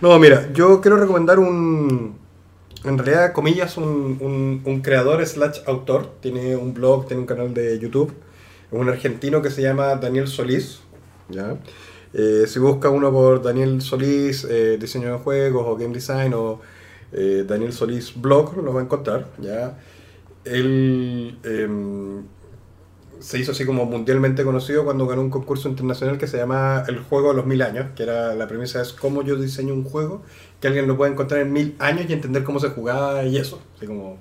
No, 0.00 0.18
mira, 0.18 0.52
yo 0.52 0.80
quiero 0.80 0.96
recomendar 0.96 1.38
un, 1.38 2.16
en 2.84 2.98
realidad, 2.98 3.32
comillas, 3.32 3.76
un, 3.76 4.18
un, 4.20 4.62
un 4.64 4.80
creador 4.80 5.24
slash 5.26 5.60
autor, 5.66 6.14
tiene 6.20 6.56
un 6.56 6.74
blog, 6.74 7.06
tiene 7.06 7.20
un 7.20 7.26
canal 7.26 7.54
de 7.54 7.78
YouTube, 7.78 8.12
es 8.70 8.78
un 8.78 8.88
argentino 8.88 9.42
que 9.42 9.50
se 9.50 9.62
llama 9.62 9.94
Daniel 9.96 10.26
Solís, 10.26 10.80
¿ya? 11.28 11.56
Eh, 12.14 12.44
si 12.46 12.58
busca 12.58 12.90
uno 12.90 13.10
por 13.10 13.42
Daniel 13.42 13.80
Solís, 13.80 14.44
eh, 14.44 14.76
diseño 14.78 15.12
de 15.12 15.18
juegos 15.18 15.64
o 15.66 15.76
game 15.76 15.94
design 15.94 16.34
o 16.34 16.60
eh, 17.12 17.44
Daniel 17.46 17.72
Solís 17.72 18.20
blog, 18.20 18.56
lo 18.56 18.74
va 18.74 18.80
a 18.80 18.84
encontrar, 18.84 19.28
¿ya? 19.38 19.78
Él 20.44 21.38
em, 21.44 22.24
se 23.22 23.38
hizo 23.38 23.52
así 23.52 23.64
como 23.64 23.84
mundialmente 23.86 24.44
conocido 24.44 24.84
cuando 24.84 25.06
ganó 25.06 25.22
un 25.22 25.30
concurso 25.30 25.68
internacional 25.68 26.18
que 26.18 26.26
se 26.26 26.36
llama 26.36 26.84
El 26.88 26.98
Juego 26.98 27.30
de 27.30 27.36
los 27.36 27.46
Mil 27.46 27.62
Años, 27.62 27.86
que 27.94 28.02
era 28.02 28.34
la 28.34 28.48
premisa 28.48 28.82
es 28.82 28.92
cómo 28.92 29.22
yo 29.22 29.36
diseño 29.36 29.72
un 29.74 29.84
juego 29.84 30.22
que 30.60 30.66
alguien 30.68 30.86
lo 30.88 30.96
pueda 30.96 31.10
encontrar 31.12 31.40
en 31.40 31.52
mil 31.52 31.74
años 31.78 32.06
y 32.08 32.12
entender 32.12 32.44
cómo 32.44 32.60
se 32.60 32.68
jugaba 32.70 33.24
y 33.24 33.36
eso. 33.36 33.62
Así 33.76 33.86
como... 33.86 34.18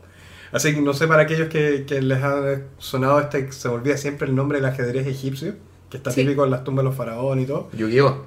Así 0.52 0.73
que 0.76 0.82
no 0.82 0.94
sé 0.94 1.07
para 1.07 1.23
aquellos 1.23 1.48
que, 1.49 1.86
que 1.88 2.02
les 2.02 2.22
ha 2.23 2.61
sonado 2.78 3.19
este, 3.22 3.52
se 3.52 3.68
me 3.69 3.76
olvida 3.76 3.95
siempre 3.98 4.28
el 4.28 4.36
nombre 4.36 4.60
del 4.60 4.65
ajedrez 4.65 5.07
egipcio, 5.07 5.56
que 5.90 5.98
está 5.98 6.11
Sí. 6.11 6.22
típico 6.23 6.44
en 6.45 6.52
las 6.52 6.64
tumbas 6.64 6.84
de 6.84 6.90
los 6.90 6.98
faraones 6.98 7.45
y 7.45 7.48
todo. 7.48 7.69
Yu-Gi-Oh! 7.73 8.23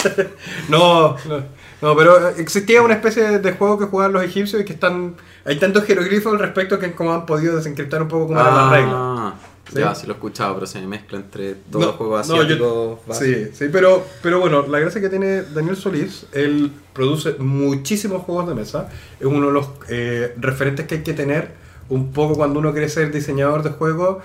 No, 0.68 1.16
no, 1.28 1.42
no, 1.82 1.96
pero 1.96 2.28
existía 2.30 2.82
una 2.82 2.94
especie 2.94 3.38
de 3.38 3.52
juego 3.52 3.78
que 3.78 3.86
jugaban 3.86 4.12
los 4.12 4.22
egipcios 4.22 4.60
y 4.62 4.64
que 4.64 4.74
están... 4.74 5.14
Hay 5.44 5.58
tantos 5.58 5.84
jeroglifos 5.84 6.32
al 6.32 6.38
respecto 6.38 6.78
que 6.78 6.92
como 6.92 7.12
han 7.12 7.26
podido 7.26 7.56
desencriptar 7.56 8.02
un 8.02 8.08
poco 8.08 8.28
cómo 8.28 8.40
eran 8.40 8.54
las 8.54 8.70
reglas. 8.70 8.94
Ah, 8.96 9.34
¿Sí? 9.72 9.78
ya, 9.78 9.94
sí 9.94 10.06
lo 10.06 10.14
he 10.14 10.16
escuchado, 10.16 10.54
pero 10.54 10.66
se 10.66 10.80
me 10.80 10.88
mezcla 10.88 11.18
entre 11.18 11.54
todos 11.54 11.86
los 11.86 11.94
juegos 11.94 12.28
no, 12.28 12.34
asiáticos. 12.34 12.98
básicos. 13.06 13.18
sí, 13.18 13.50
sí, 13.54 13.70
pero, 13.70 14.04
pero 14.20 14.40
bueno, 14.40 14.66
la 14.66 14.80
gracia 14.80 15.00
que 15.00 15.08
tiene 15.08 15.42
Daniel 15.42 15.76
Solís, 15.76 16.26
él 16.32 16.72
produce 16.92 17.34
muchísimos 17.38 18.22
juegos 18.22 18.48
de 18.48 18.54
mesa, 18.54 18.88
es 19.20 19.26
uno 19.26 19.46
de 19.46 19.52
los 19.52 19.68
eh, 19.88 20.34
referentes 20.38 20.86
que 20.86 20.96
hay 20.96 21.02
que 21.02 21.14
tener 21.14 21.52
un 21.88 22.12
poco 22.12 22.34
cuando 22.34 22.58
uno 22.58 22.72
quiere 22.72 22.88
ser 22.88 23.12
diseñador 23.12 23.62
de 23.62 23.70
juegos, 23.70 24.24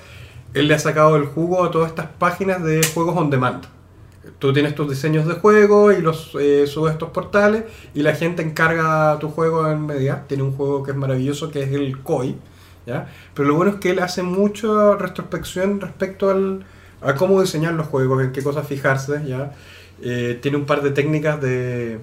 él 0.56 0.68
le 0.68 0.74
ha 0.74 0.80
sacado 0.80 1.16
el 1.16 1.26
jugo 1.26 1.64
a 1.64 1.72
todas 1.72 1.90
estas 1.90 2.08
páginas 2.18 2.64
de 2.64 2.82
juegos 2.94 3.16
on 3.16 3.30
demand. 3.30 3.66
Tú 4.46 4.54
tienes 4.54 4.76
tus 4.76 4.88
diseños 4.88 5.26
de 5.26 5.34
juego 5.34 5.92
y 5.92 6.02
los 6.02 6.38
eh, 6.40 6.68
subes 6.68 6.92
a 6.92 6.94
estos 6.94 7.10
portales 7.10 7.64
y 7.96 8.04
la 8.04 8.14
gente 8.14 8.44
encarga 8.44 9.18
tu 9.18 9.32
juego 9.32 9.68
en 9.72 9.88
media. 9.88 10.26
Tiene 10.28 10.44
un 10.44 10.52
juego 10.52 10.84
que 10.84 10.92
es 10.92 10.98
maravilloso 10.98 11.50
que 11.50 11.64
es 11.64 11.72
el 11.72 11.98
COI. 12.04 12.36
¿ya? 12.86 13.08
Pero 13.34 13.48
lo 13.48 13.56
bueno 13.56 13.72
es 13.72 13.78
que 13.78 13.90
él 13.90 13.98
hace 13.98 14.22
mucha 14.22 14.98
retrospección 14.98 15.82
respecto 15.82 16.30
al, 16.30 16.64
a 17.02 17.16
cómo 17.16 17.42
diseñar 17.42 17.74
los 17.74 17.88
juegos, 17.88 18.24
en 18.24 18.34
qué 18.34 18.44
cosas 18.44 18.68
fijarse. 18.68 19.24
¿ya? 19.26 19.54
Eh, 20.04 20.38
tiene 20.44 20.58
un 20.58 20.66
par 20.66 20.84
de 20.84 20.92
técnicas 20.92 21.42
de, 21.42 21.98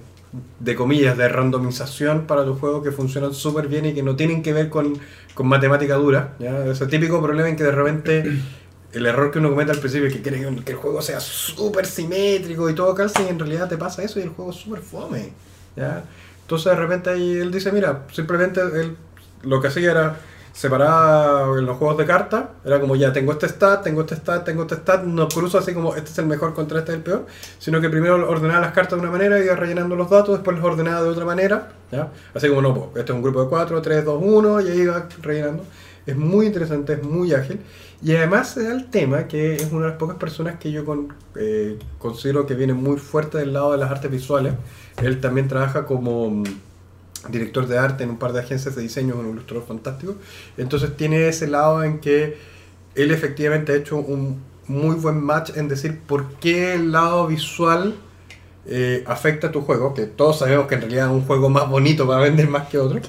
de 0.59 0.75
comillas, 0.75 1.17
de 1.17 1.29
randomización 1.29 2.27
para 2.27 2.45
tu 2.45 2.55
juego 2.55 2.83
que 2.83 2.91
funcionan 2.91 3.35
súper 3.35 3.69
bien 3.69 3.87
y 3.87 3.95
que 3.95 4.03
no 4.03 4.17
tienen 4.17 4.43
que 4.43 4.53
ver 4.53 4.69
con, 4.69 4.99
con 5.35 5.47
matemática 5.47 5.95
dura. 5.95 6.35
¿ya? 6.41 6.67
Ese 6.67 6.89
típico 6.89 7.23
problema 7.23 7.49
en 7.49 7.55
que 7.55 7.63
de 7.63 7.71
repente 7.71 8.25
el 8.93 9.07
error 9.07 9.31
que 9.31 9.39
uno 9.39 9.51
comete 9.51 9.71
al 9.73 9.79
principio 9.79 10.09
es 10.09 10.15
que 10.15 10.23
quiere 10.23 10.41
que- 10.41 10.73
el 10.73 10.77
juego 10.77 11.01
sea 11.03 11.21
súper 11.21 11.87
simétrico 11.87 12.69
y 12.69 12.75
todo 12.75 12.95
calce 12.95 13.23
y 13.25 13.29
en 13.29 13.39
realidad 13.39 13.69
te 13.69 13.77
pasa 13.79 14.03
eso 14.03 14.19
y 14.21 14.23
el 14.23 14.31
juego 14.31 14.51
es 14.51 14.57
súper 14.59 14.81
fome. 14.81 15.33
¿ya? 15.77 16.05
Entonces 16.43 16.73
de 16.73 16.77
repente 16.77 17.11
ahí 17.11 17.33
él 17.39 17.51
dice, 17.51 17.73
mira, 17.73 18.03
simplemente 18.13 18.61
él 18.61 18.97
lo 19.43 19.61
que 19.61 19.69
hacía 19.69 19.91
era 19.91 20.17
separar 20.53 21.59
en 21.59 21.65
los 21.65 21.79
juegos 21.79 21.97
de 21.97 22.05
cartas, 22.05 22.45
era 22.65 22.79
como 22.79 22.95
ya 22.95 23.13
tengo 23.13 23.33
este 23.33 23.49
stat, 23.49 23.83
tengo 23.83 24.03
este 24.03 24.17
stat, 24.17 24.45
tengo 24.45 24.63
este 24.63 24.77
stat, 24.77 25.03
no 25.05 25.27
cruzo 25.29 25.59
así 25.59 25.73
como 25.73 25.95
este 25.97 26.11
es 26.11 26.19
el 26.19 26.27
mejor 26.27 26.53
contra 26.55 26.81
este 26.81 26.93
es 26.93 26.99
el 26.99 27.03
peor, 27.03 27.27
sino 27.59 27.81
que 27.81 27.89
primero 27.89 28.29
ordenaba 28.29 28.61
las 28.61 28.73
cartas 28.73 28.99
de 28.99 29.07
una 29.07 29.11
manera, 29.11 29.43
iba 29.43 29.57
rellenando 29.57 29.97
los 29.97 30.11
datos, 30.11 30.35
después 30.35 30.57
los 30.57 30.65
ordenaba 30.67 31.03
de 31.03 31.09
otra 31.09 31.25
manera, 31.25 31.73
¿ya? 31.91 32.11
Así 32.35 32.49
como 32.49 32.61
no, 32.61 32.75
pues, 32.75 32.89
este 33.01 33.13
es 33.13 33.17
un 33.17 33.23
grupo 33.23 33.43
de 33.43 33.49
4, 33.49 33.81
3, 33.81 34.05
2, 34.05 34.21
1, 34.23 34.61
y 34.61 34.69
ahí 34.69 34.81
iba 34.81 35.09
rellenando. 35.23 35.65
Es 36.05 36.17
muy 36.17 36.47
interesante, 36.47 36.95
es 36.95 37.03
muy 37.03 37.33
ágil. 37.33 37.61
Y 38.03 38.17
además 38.17 38.57
da 38.57 38.73
el 38.73 38.91
tema 38.91 39.29
que 39.29 39.55
es 39.55 39.71
una 39.71 39.83
de 39.85 39.91
las 39.91 39.99
pocas 39.99 40.17
personas 40.17 40.59
que 40.59 40.73
yo 40.73 40.85
eh, 41.37 41.79
considero 41.99 42.47
que 42.47 42.55
viene 42.55 42.73
muy 42.73 42.97
fuerte 42.97 43.39
del 43.39 43.53
lado 43.53 43.73
de 43.73 43.79
las 43.79 43.91
artes 43.91 44.11
visuales. 44.11 44.55
Él 45.01 45.21
también 45.21 45.47
trabaja 45.47 45.87
como 45.87 46.29
mm, 46.31 46.45
director 47.31 47.67
de 47.69 47.79
arte 47.79 48.03
en 48.03 48.11
un 48.11 48.19
par 48.19 48.33
de 48.33 48.41
agencias 48.41 48.75
de 48.75 48.83
diseño, 48.83 49.15
un 49.15 49.31
ilustrador 49.31 49.65
fantástico. 49.67 50.17
Entonces 50.57 50.97
tiene 50.97 51.29
ese 51.29 51.47
lado 51.47 51.85
en 51.85 52.01
que 52.01 52.37
él 52.97 53.13
efectivamente 53.13 53.73
ha 53.73 53.77
hecho 53.77 53.97
un 53.97 54.43
muy 54.67 54.97
buen 54.97 55.21
match 55.23 55.57
en 55.57 55.69
decir 55.69 56.01
por 56.01 56.35
qué 56.35 56.75
el 56.75 56.93
lado 56.93 57.27
visual 57.29 57.95
eh, 58.67 59.03
afecta 59.07 59.49
a 59.49 59.53
tu 59.53 59.63
juego, 59.63 59.95
que 59.95 60.07
todos 60.07 60.39
sabemos 60.39 60.67
que 60.67 60.77
en 60.77 60.83
realidad 60.83 61.07
es 61.07 61.13
un 61.13 61.25
juego 61.25 61.49
más 61.49 61.69
bonito 61.69 62.07
para 62.07 62.21
vender 62.21 62.49
más 62.49 62.69
que 62.69 62.79
otro. 62.79 63.01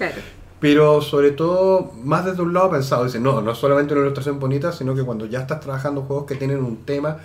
Pero 0.63 1.01
sobre 1.01 1.31
todo 1.31 1.91
más 2.05 2.23
desde 2.23 2.41
un 2.41 2.53
lado 2.53 2.71
pensado, 2.71 3.03
dice, 3.03 3.19
no, 3.19 3.41
no 3.41 3.51
es 3.51 3.57
solamente 3.57 3.93
una 3.93 4.03
ilustración 4.03 4.39
bonita, 4.39 4.71
sino 4.71 4.95
que 4.95 5.03
cuando 5.03 5.25
ya 5.25 5.41
estás 5.41 5.59
trabajando 5.59 6.03
juegos 6.03 6.25
que 6.25 6.35
tienen 6.35 6.63
un 6.63 6.85
tema, 6.85 7.17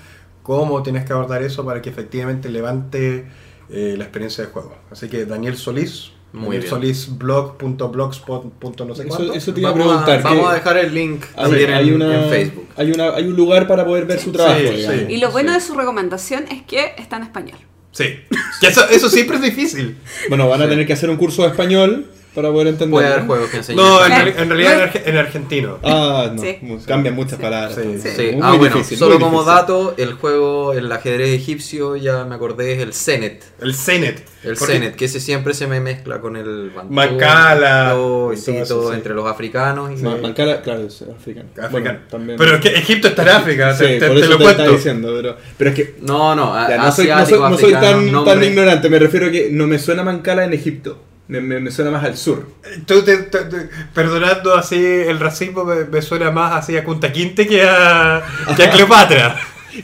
cómo 0.43 0.83
tienes 0.83 1.05
que 1.05 1.13
abordar 1.13 1.43
eso 1.45 1.65
para 1.65 1.81
que 1.81 1.89
efectivamente 1.89 2.49
levante 2.49 3.29
eh, 3.71 3.95
la 3.97 4.03
experiencia 4.03 4.45
de 4.45 4.51
juego. 4.51 4.75
Así 4.91 5.09
que 5.09 5.25
Daniel 5.25 5.57
Solís, 5.57 6.11
Muy 6.33 6.43
Daniel 6.57 6.61
bien. 6.63 6.71
Solís 6.71 7.17
blog.blogspot. 7.17 8.53
punto 8.55 8.85
no 8.85 8.95
sé 8.97 9.03
Eso, 9.07 9.17
cuánto. 9.17 9.35
eso 9.35 9.55
te 9.55 9.61
iba 9.61 9.69
a 9.69 9.73
Vamos, 9.73 9.87
a, 10.03 10.05
preguntar. 10.05 10.23
vamos 10.35 10.51
a 10.51 10.55
dejar 10.55 10.77
el 10.79 10.93
link 10.95 11.23
hay- 11.37 11.43
también 11.45 11.73
hay 11.73 11.89
en, 11.91 11.95
una- 11.95 12.25
en 12.25 12.31
Facebook. 12.31 12.67
Hay, 12.77 12.91
una, 12.91 13.11
hay 13.15 13.25
un 13.29 13.37
lugar 13.37 13.69
para 13.69 13.85
poder 13.87 14.05
ver 14.07 14.19
su 14.19 14.33
trabajo. 14.33 14.59
Sí. 14.61 15.07
Y 15.11 15.19
lo 15.19 15.31
bueno 15.31 15.51
Sí. 15.53 15.55
de 15.61 15.61
su 15.65 15.75
recomendación 15.75 16.45
es 16.51 16.63
que 16.65 16.93
está 16.99 17.19
en 17.19 17.23
español. 17.23 17.59
Sí, 17.93 18.05
que 18.61 18.67
eso, 18.67 18.83
eso 18.91 19.09
siempre 19.09 19.37
es 19.37 19.43
difícil. 19.43 19.97
Bueno, 20.29 20.49
van 20.49 20.63
a 20.63 20.69
tener 20.69 20.87
que 20.89 20.93
hacer 20.93 21.09
un 21.09 21.17
curso 21.17 21.43
de 21.43 21.49
español 21.49 22.11
para 22.39 22.53
poder 22.53 22.69
entender. 22.69 22.91
Puede 22.91 23.07
haber 23.09 23.27
juegos 23.27 23.51
que 23.51 23.57
enseñen. 23.59 23.85
No, 23.85 24.05
en, 24.05 24.49
realidad 24.49 24.75
en, 24.83 24.89
arge- 24.91 25.03
en 25.05 25.17
argentino. 25.17 25.79
Ah, 25.83 26.31
no. 26.35 26.41
Sí. 26.43 26.59
Cambian 26.87 27.15
muchas 27.15 27.37
Sí. 27.37 27.43
palabras. 27.43 27.75
Sí. 27.75 27.99
Sí. 28.01 28.23
Muy 28.33 28.41
ah, 28.43 28.53
bueno, 28.57 28.75
difícil, 28.77 28.99
solo 28.99 29.15
muy 29.19 29.25
como 29.25 29.41
difícil. 29.43 29.57
dato, 29.61 29.95
el 29.99 30.13
juego, 30.15 30.73
el 30.73 30.91
ajedrez 30.91 31.31
egipcio, 31.31 31.97
ya 31.97 32.25
me 32.25 32.35
acordé, 32.35 32.73
es 32.75 32.79
el 32.81 32.95
Zenet. 32.95 33.45
El 33.61 33.75
Zenet. 33.75 34.23
El 34.45 34.57
Zenet, 34.57 34.95
que 34.95 35.07
ese 35.07 35.19
siempre 35.21 35.53
se 35.53 35.67
me 35.67 35.81
mezcla 35.81 36.21
con 36.21 36.37
el 36.37 36.71
Bantu, 36.71 36.93
Mancala, 36.95 37.91
todo, 37.91 38.33
y 38.33 38.37
sí, 38.37 38.53
todo 38.53 38.63
eso, 38.63 38.75
todo 38.77 38.89
sí. 38.91 38.95
entre 38.97 39.13
los 39.15 39.27
africanos. 39.27 39.91
Y, 39.99 40.03
Ma- 40.03 40.17
Mancala, 40.17 40.63
claro, 40.63 40.83
es 40.87 41.03
africano. 41.03 41.49
Africano. 41.57 41.71
Bueno, 41.73 41.99
también. 42.09 42.39
Pero 42.39 42.55
es 42.55 42.61
que 42.61 42.69
Egipto 42.69 43.09
está 43.09 43.23
en 43.23 43.29
África, 43.31 43.75
Sí, 43.75 43.85
te, 43.85 43.99
te- 43.99 44.07
por 44.07 44.17
te 44.17 44.23
eso 44.23 44.31
lo 44.31 44.39
cuento. 44.39 44.71
diciendo, 44.71 45.13
pero, 45.17 45.37
pero 45.57 45.71
es 45.71 45.77
que 45.77 45.95
No, 46.03 46.35
no, 46.37 46.55
ya, 46.69 46.77
no 46.77 46.93
soy, 46.93 47.07
no 47.09 47.13
soy- 47.15 47.23
asiático, 47.23 47.49
no 47.51 47.59
soy 47.59 47.73
tan, 47.73 48.25
tan 48.25 48.45
ignorante, 48.45 48.89
me 48.89 48.99
refiero 49.01 49.27
a 49.27 49.31
que 49.31 49.49
no 49.51 49.67
me 49.67 49.79
suena 49.79 50.05
Mancala 50.05 50.45
en 50.45 50.53
Egipto, 50.53 50.99
me, 51.29 51.41
me- 51.41 51.61
me 51.61 51.71
suena 51.71 51.91
más 51.91 52.05
al 52.05 52.17
sur. 52.17 52.47
Tú 52.87 53.03
te- 53.03 53.19
te- 53.19 53.45
te- 53.45 53.69
perdonando 53.95 54.55
así 54.57 54.77
el 54.85 55.21
racismo, 55.21 55.65
me, 55.65 55.85
me 55.85 56.03
suena 56.03 56.31
más 56.31 56.55
así 56.55 56.77
a 56.77 56.85
Kunta 56.85 57.13
Kinte 57.13 57.47
que 57.47 57.63
a, 57.63 58.23
que 58.57 58.63
a 58.65 58.71
Cleopatra. 58.73 59.37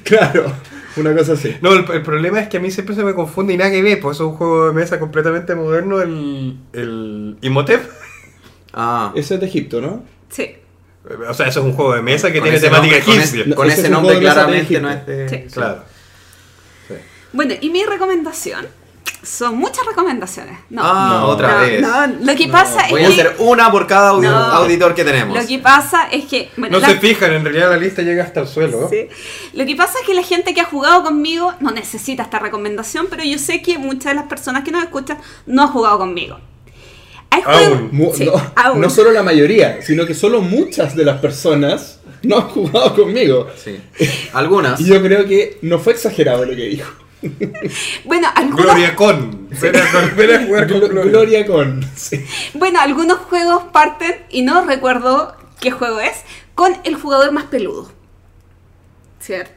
Claro, 0.03 0.53
una 0.97 1.15
cosa 1.15 1.35
así. 1.35 1.57
No, 1.61 1.73
el, 1.73 1.85
el 1.93 2.03
problema 2.03 2.41
es 2.41 2.49
que 2.49 2.57
a 2.57 2.61
mí 2.61 2.71
siempre 2.71 2.95
se 2.95 3.05
me 3.05 3.15
confunde 3.15 3.53
y 3.53 3.57
nada 3.57 3.71
que 3.71 3.83
ver, 3.83 4.01
pues 4.01 4.17
es 4.17 4.21
un 4.23 4.33
juego 4.35 4.67
de 4.69 4.73
mesa 4.73 4.99
completamente 4.99 5.55
moderno, 5.55 6.01
el, 6.01 6.57
el 6.73 7.37
Imhotep. 7.43 7.83
Ah, 8.73 9.13
Ese 9.15 9.35
es 9.35 9.41
de 9.41 9.47
Egipto, 9.47 9.81
¿no? 9.81 10.03
Sí. 10.31 10.57
O 11.29 11.35
sea, 11.35 11.47
eso 11.49 11.61
es 11.61 11.67
un 11.67 11.75
juego 11.75 11.95
de 11.95 12.01
mesa 12.03 12.33
que 12.33 12.39
Con 12.41 12.49
tiene 12.49 12.59
temática 12.61 12.97
nombre- 12.97 13.05
con 13.05 13.15
egipcia. 13.21 13.43
ese- 13.43 13.55
Con 13.55 13.71
ese 13.71 13.89
nombre 13.91 14.19
claramente 14.19 14.81
no 14.81 14.91
es 14.91 15.07
de... 15.07 15.29
Sí. 15.29 15.45
Claro. 15.53 15.85
Sí. 16.89 16.95
Bueno, 17.33 17.55
y 17.61 17.69
mi 17.71 17.85
recomendación 17.85 18.67
son 19.25 19.57
muchas 19.57 19.85
recomendaciones. 19.87 20.59
No, 20.71 20.83
Ah, 20.85 21.19
No. 21.21 21.27
otra 21.29 21.53
no, 21.55 21.61
vez. 21.61 21.81
no, 21.81 22.07
lo 22.21 22.35
que 22.37 22.49
pasa 22.49 22.87
Voy 22.91 23.03
a 23.03 23.09
es 23.09 23.15
que 23.15 23.21
hacer 23.23 23.37
una 23.39 23.71
por 23.71 23.87
cada 23.87 24.11
auditor 24.11 24.95
que 24.95 25.05
tenemos. 25.05 25.37
lo 25.37 25.47
que 25.47 25.59
pasa 25.59 26.09
es 26.11 26.25
que 26.27 26.51
bueno, 26.57 26.79
No 26.79 26.81
la- 26.87 26.89
se 26.95 27.01
fijan, 27.01 27.33
en 27.33 27.45
realidad 27.45 27.71
la 27.71 27.77
lista 27.77 28.03
llega 28.03 28.23
hasta 28.25 28.41
el 28.41 28.49
suelo. 28.49 28.89
Sí. 28.91 29.09
Lo 29.55 29.65
que 29.67 29.75
pasa 29.77 29.99
es 30.01 30.07
que 30.07 30.15
la 30.15 30.23
gente 30.23 30.55
que 30.55 30.61
ha 30.61 30.65
jugado 30.67 31.03
conmigo 31.03 31.53
no 31.61 31.71
necesita 31.71 32.23
esta 32.25 32.39
recomendación, 32.39 33.07
pero 33.11 33.25
yo 33.25 33.39
sé 33.39 33.63
que 33.63 33.79
muchas 33.79 34.13
de 34.13 34.15
las 34.15 34.25
personas 34.27 34.65
que 34.65 34.71
nos 34.71 34.83
escuchan 34.85 35.19
no 35.47 35.63
han 35.63 35.69
jugado 35.69 35.99
conmigo. 35.99 36.39
Aún. 37.31 38.13
Sí, 38.15 38.27
no, 38.27 38.33
aún. 38.55 38.81
no 38.81 38.89
solo 38.89 39.11
la 39.11 39.23
mayoría, 39.25 39.83
sino 39.83 40.07
que 40.07 40.15
solo 40.15 40.41
muchas 40.41 40.95
de 40.95 41.05
las 41.05 41.19
personas 41.21 41.99
no 42.23 42.37
han 42.37 42.49
jugado 42.49 42.95
conmigo. 42.95 43.49
Sí. 43.57 43.77
Algunas. 44.33 44.81
Y 44.81 44.85
yo 44.87 45.03
creo 45.03 45.27
que 45.27 45.59
no 45.63 45.81
fue 45.81 45.95
exagerado 45.95 46.45
lo 46.45 46.55
que 46.55 46.63
dijo. 46.67 46.93
Bueno, 48.05 48.29
algunos, 48.35 48.65
Gloria 48.65 48.95
con. 48.97 49.49
Ven 49.61 49.77
a, 49.77 49.91
con- 49.93 50.17
ven 50.17 50.35
a 50.35 50.47
jugar 50.47 50.69
con 50.69 50.81
Glo- 50.81 50.89
Gloria. 50.89 51.11
Gloria 51.11 51.47
con. 51.47 51.91
sí. 51.97 52.25
bueno, 52.55 52.81
algunos 52.81 53.19
juegos 53.19 53.65
parten, 53.73 54.15
y 54.31 54.43
no 54.43 54.65
recuerdo 54.65 55.37
qué 55.61 55.71
juego 55.71 56.01
es, 56.01 56.13
con 56.55 56.77
el 56.85 56.95
jugador 56.97 57.33
más 57.33 57.45
peludo. 57.45 57.91
¿Cierto? 59.21 59.51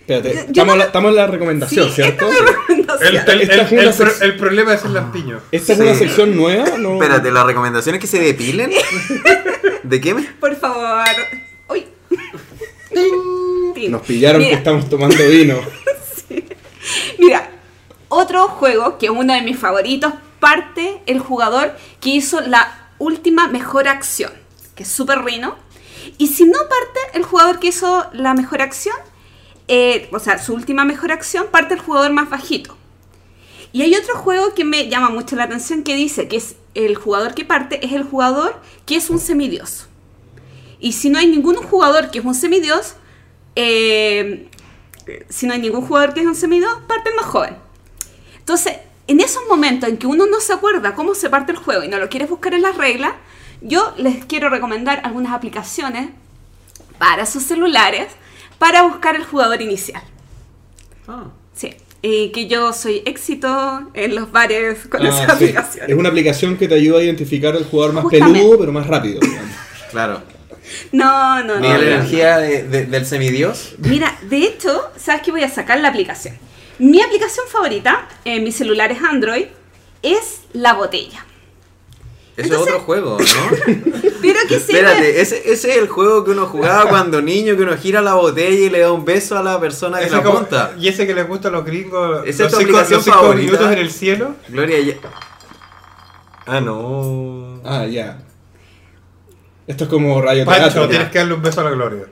Espérate, 0.00 0.32
Yo- 0.32 0.40
estamos, 0.40 0.66
no- 0.66 0.72
en 0.74 0.78
la- 0.78 0.84
estamos 0.86 1.10
en 1.10 1.16
la 1.16 1.26
recomendación, 1.26 1.88
Sí, 1.88 1.94
¿cierto? 1.96 2.28
esta 2.30 2.42
es 2.44 2.50
recomendación. 2.50 3.08
El, 3.08 3.08
el- 3.08 3.16
Esta 3.16 3.32
el- 3.32 3.40
es 3.40 3.72
una 3.72 3.82
el 3.82 3.94
pro- 3.94 4.06
sec- 4.06 4.22
el 4.22 4.36
problema 4.36 4.74
es 4.74 4.84
el 4.84 4.94
lampiño. 4.94 5.40
¿Esta 5.52 5.72
es 5.72 5.78
Sí. 5.78 5.84
una 5.84 5.94
sección 5.94 6.36
nueva? 6.36 6.78
No. 6.78 6.94
Espérate, 6.94 7.30
¿la 7.30 7.44
recomendación 7.44 7.94
es 7.96 8.00
que 8.00 8.06
se 8.06 8.18
depilen? 8.20 8.70
¿De 9.82 10.00
qué 10.00 10.14
me...? 10.14 10.22
Por 10.40 10.56
favor. 10.56 11.04
Uy. 11.68 11.86
Nos 13.90 14.02
pillaron 14.02 14.42
que 14.42 14.52
estamos 14.54 14.88
tomando 14.88 15.16
vino. 15.28 15.56
Mira, 17.18 17.50
otro 18.08 18.48
juego 18.48 18.98
que 18.98 19.06
es 19.06 19.12
uno 19.12 19.34
de 19.34 19.42
mis 19.42 19.58
favoritos, 19.58 20.12
parte 20.40 21.02
el 21.06 21.18
jugador 21.18 21.76
que 22.00 22.10
hizo 22.10 22.40
la 22.40 22.90
última 22.98 23.48
mejor 23.48 23.88
acción, 23.88 24.32
que 24.74 24.82
es 24.84 24.88
Super 24.88 25.24
Rino. 25.24 25.56
Y 26.16 26.28
si 26.28 26.44
no 26.44 26.58
parte 26.58 27.00
el 27.14 27.24
jugador 27.24 27.58
que 27.58 27.68
hizo 27.68 28.06
la 28.12 28.34
mejor 28.34 28.62
acción, 28.62 28.96
eh, 29.66 30.08
o 30.12 30.18
sea, 30.18 30.38
su 30.38 30.54
última 30.54 30.84
mejor 30.84 31.12
acción, 31.12 31.48
parte 31.50 31.74
el 31.74 31.80
jugador 31.80 32.12
más 32.12 32.30
bajito. 32.30 32.76
Y 33.72 33.82
hay 33.82 33.94
otro 33.94 34.16
juego 34.16 34.54
que 34.54 34.64
me 34.64 34.88
llama 34.88 35.10
mucho 35.10 35.36
la 35.36 35.44
atención 35.44 35.82
que 35.82 35.94
dice 35.94 36.26
que 36.26 36.38
es 36.38 36.56
el 36.74 36.96
jugador 36.96 37.34
que 37.34 37.44
parte 37.44 37.84
es 37.84 37.92
el 37.92 38.04
jugador 38.04 38.60
que 38.86 38.96
es 38.96 39.10
un 39.10 39.18
semidios. 39.18 39.86
Y 40.80 40.92
si 40.92 41.10
no 41.10 41.18
hay 41.18 41.26
ningún 41.26 41.56
jugador 41.56 42.10
que 42.10 42.20
es 42.20 42.24
un 42.24 42.34
semidios, 42.34 42.94
eh, 43.56 44.48
si 45.28 45.46
no 45.46 45.52
hay 45.54 45.60
ningún 45.60 45.82
jugador 45.86 46.14
que 46.14 46.20
es 46.20 46.26
un 46.26 46.34
semidios, 46.34 46.72
parte 46.86 47.10
el 47.10 47.16
más 47.16 47.26
joven. 47.26 47.56
Entonces, 48.38 48.74
en 49.06 49.20
esos 49.20 49.42
momentos 49.48 49.88
en 49.88 49.96
que 49.96 50.06
uno 50.06 50.26
no 50.26 50.40
se 50.40 50.52
acuerda 50.52 50.94
cómo 50.94 51.14
se 51.14 51.30
parte 51.30 51.52
el 51.52 51.58
juego 51.58 51.82
y 51.84 51.88
no 51.88 51.98
lo 51.98 52.08
quieres 52.08 52.28
buscar 52.28 52.54
en 52.54 52.62
las 52.62 52.76
reglas, 52.76 53.12
yo 53.60 53.92
les 53.96 54.24
quiero 54.24 54.48
recomendar 54.50 55.00
algunas 55.04 55.32
aplicaciones 55.32 56.10
para 56.98 57.26
sus 57.26 57.42
celulares 57.42 58.06
para 58.58 58.82
buscar 58.82 59.16
el 59.16 59.24
jugador 59.24 59.62
inicial. 59.62 60.02
Ah. 61.06 61.24
Sí, 61.54 61.74
y 62.02 62.30
que 62.32 62.46
yo 62.46 62.72
soy 62.72 63.02
éxito 63.06 63.90
en 63.94 64.14
los 64.14 64.30
bares 64.30 64.86
con 64.88 65.04
Ah, 65.04 65.08
esa 65.08 65.26
sí. 65.26 65.30
aplicación. 65.44 65.90
Es 65.90 65.96
una 65.96 66.08
aplicación 66.08 66.56
que 66.56 66.68
te 66.68 66.74
ayuda 66.74 66.98
a 66.98 67.02
identificar 67.02 67.54
al 67.56 67.64
jugador 67.64 67.94
más 67.94 68.04
Justamente. 68.04 68.38
peludo, 68.40 68.58
pero 68.58 68.72
más 68.72 68.86
rápido. 68.86 69.20
Claro. 69.90 70.22
No, 70.92 71.42
no, 71.44 71.54
no. 71.54 71.60
Mira 71.60 71.78
la 71.78 71.84
no. 71.84 71.90
energía 71.96 72.38
de- 72.38 72.62
de- 72.64 72.86
del 72.86 73.06
semidios. 73.06 73.74
Mira, 73.78 74.16
de 74.22 74.38
hecho, 74.38 74.90
¿sabes 74.96 75.22
qué 75.22 75.30
voy 75.30 75.42
a 75.42 75.48
sacar 75.50 75.80
la 75.80 75.88
aplicación? 75.88 76.36
Mi 76.78 77.00
aplicación 77.02 77.46
favorita 77.48 78.08
en 78.24 78.44
mis 78.44 78.56
celulares 78.56 78.98
Android 79.02 79.46
es 80.02 80.40
la 80.52 80.74
botella. 80.74 81.24
Eso 82.36 82.46
Entonces- 82.54 82.68
es 82.68 82.72
otro 82.74 82.84
juego, 82.86 83.18
¿no? 83.18 83.74
Pero 84.22 84.38
que 84.48 84.60
sirve... 84.60 84.80
Espérate, 84.80 85.20
ese, 85.20 85.50
ese 85.52 85.70
es 85.72 85.76
el 85.76 85.88
juego 85.88 86.24
que 86.24 86.30
uno 86.32 86.46
jugaba 86.46 86.88
cuando 86.88 87.20
niño, 87.20 87.56
que 87.56 87.62
uno 87.62 87.76
gira 87.76 88.00
la 88.00 88.14
botella 88.14 88.66
y 88.66 88.70
le 88.70 88.78
da 88.80 88.92
un 88.92 89.04
beso 89.04 89.36
a 89.36 89.42
la 89.42 89.58
persona 89.60 89.98
que 89.98 90.06
Ese 90.06 90.16
la 90.16 90.22
como- 90.22 90.38
apunta. 90.38 90.72
y 90.78 90.86
ese 90.88 91.04
que 91.06 91.14
les 91.14 91.26
gusta 91.26 91.48
a 91.48 91.50
los 91.50 91.64
gringos. 91.64 92.22
¿Esa 92.26 92.44
los 92.44 92.52
es 92.52 92.58
tu 92.58 92.64
cinco, 92.64 92.78
aplicación 92.78 92.96
los 92.98 93.04
cinco 93.04 93.18
favorita? 93.18 93.44
minutos 93.44 93.72
en 93.72 93.78
el 93.78 93.90
cielo. 93.90 94.36
Gloria, 94.48 94.80
ya- 94.80 94.94
Ah, 96.46 96.60
no. 96.60 97.60
Ah, 97.64 97.86
ya. 97.86 98.18
Esto 99.68 99.84
es 99.84 99.90
como 99.90 100.20
rayo 100.20 100.44
Pancho, 100.44 100.62
teatro. 100.64 100.88
tienes 100.88 101.08
que 101.10 101.18
darle 101.18 101.34
un 101.34 101.42
beso 101.42 101.60
a 101.60 101.64
la 101.64 101.70
Gloria. 101.70 102.04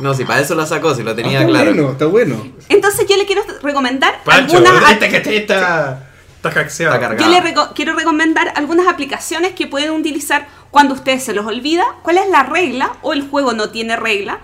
No, 0.00 0.12
si 0.14 0.24
para 0.24 0.40
eso 0.40 0.54
la 0.54 0.66
sacó, 0.66 0.94
si 0.94 1.02
lo 1.02 1.12
Ah, 1.12 1.16
tenía 1.16 1.38
está 1.40 1.46
claro. 1.48 1.72
bueno, 1.72 1.92
está 1.92 2.04
bueno. 2.06 2.46
Entonces 2.68 3.06
yo 3.08 3.16
le 3.16 3.24
quiero 3.24 3.42
recomendar 3.62 4.22
Pancho, 4.24 4.58
algunas... 4.58 4.92
este 4.92 5.08
que 5.08 5.20
te 5.20 5.36
está. 5.36 6.04
Está 6.36 6.50
hackeado. 6.50 6.94
Está 6.94 7.00
cargado. 7.08 7.18
Yo 7.24 7.28
le 7.40 7.40
reco- 7.54 7.72
quiero 7.74 7.94
recomendar 7.94 8.52
algunas 8.56 8.86
aplicaciones 8.88 9.52
que 9.54 9.66
pueden 9.66 9.90
utilizar 9.92 10.46
cuando 10.70 10.94
a 10.94 10.98
ustedes 10.98 11.24
se 11.24 11.32
los 11.32 11.46
olvida 11.46 11.84
cuál 12.02 12.18
es 12.18 12.28
la 12.28 12.42
regla 12.42 12.92
o 13.02 13.12
el 13.12 13.22
juego 13.28 13.52
no 13.54 13.70
tiene 13.70 13.96
regla 13.96 14.40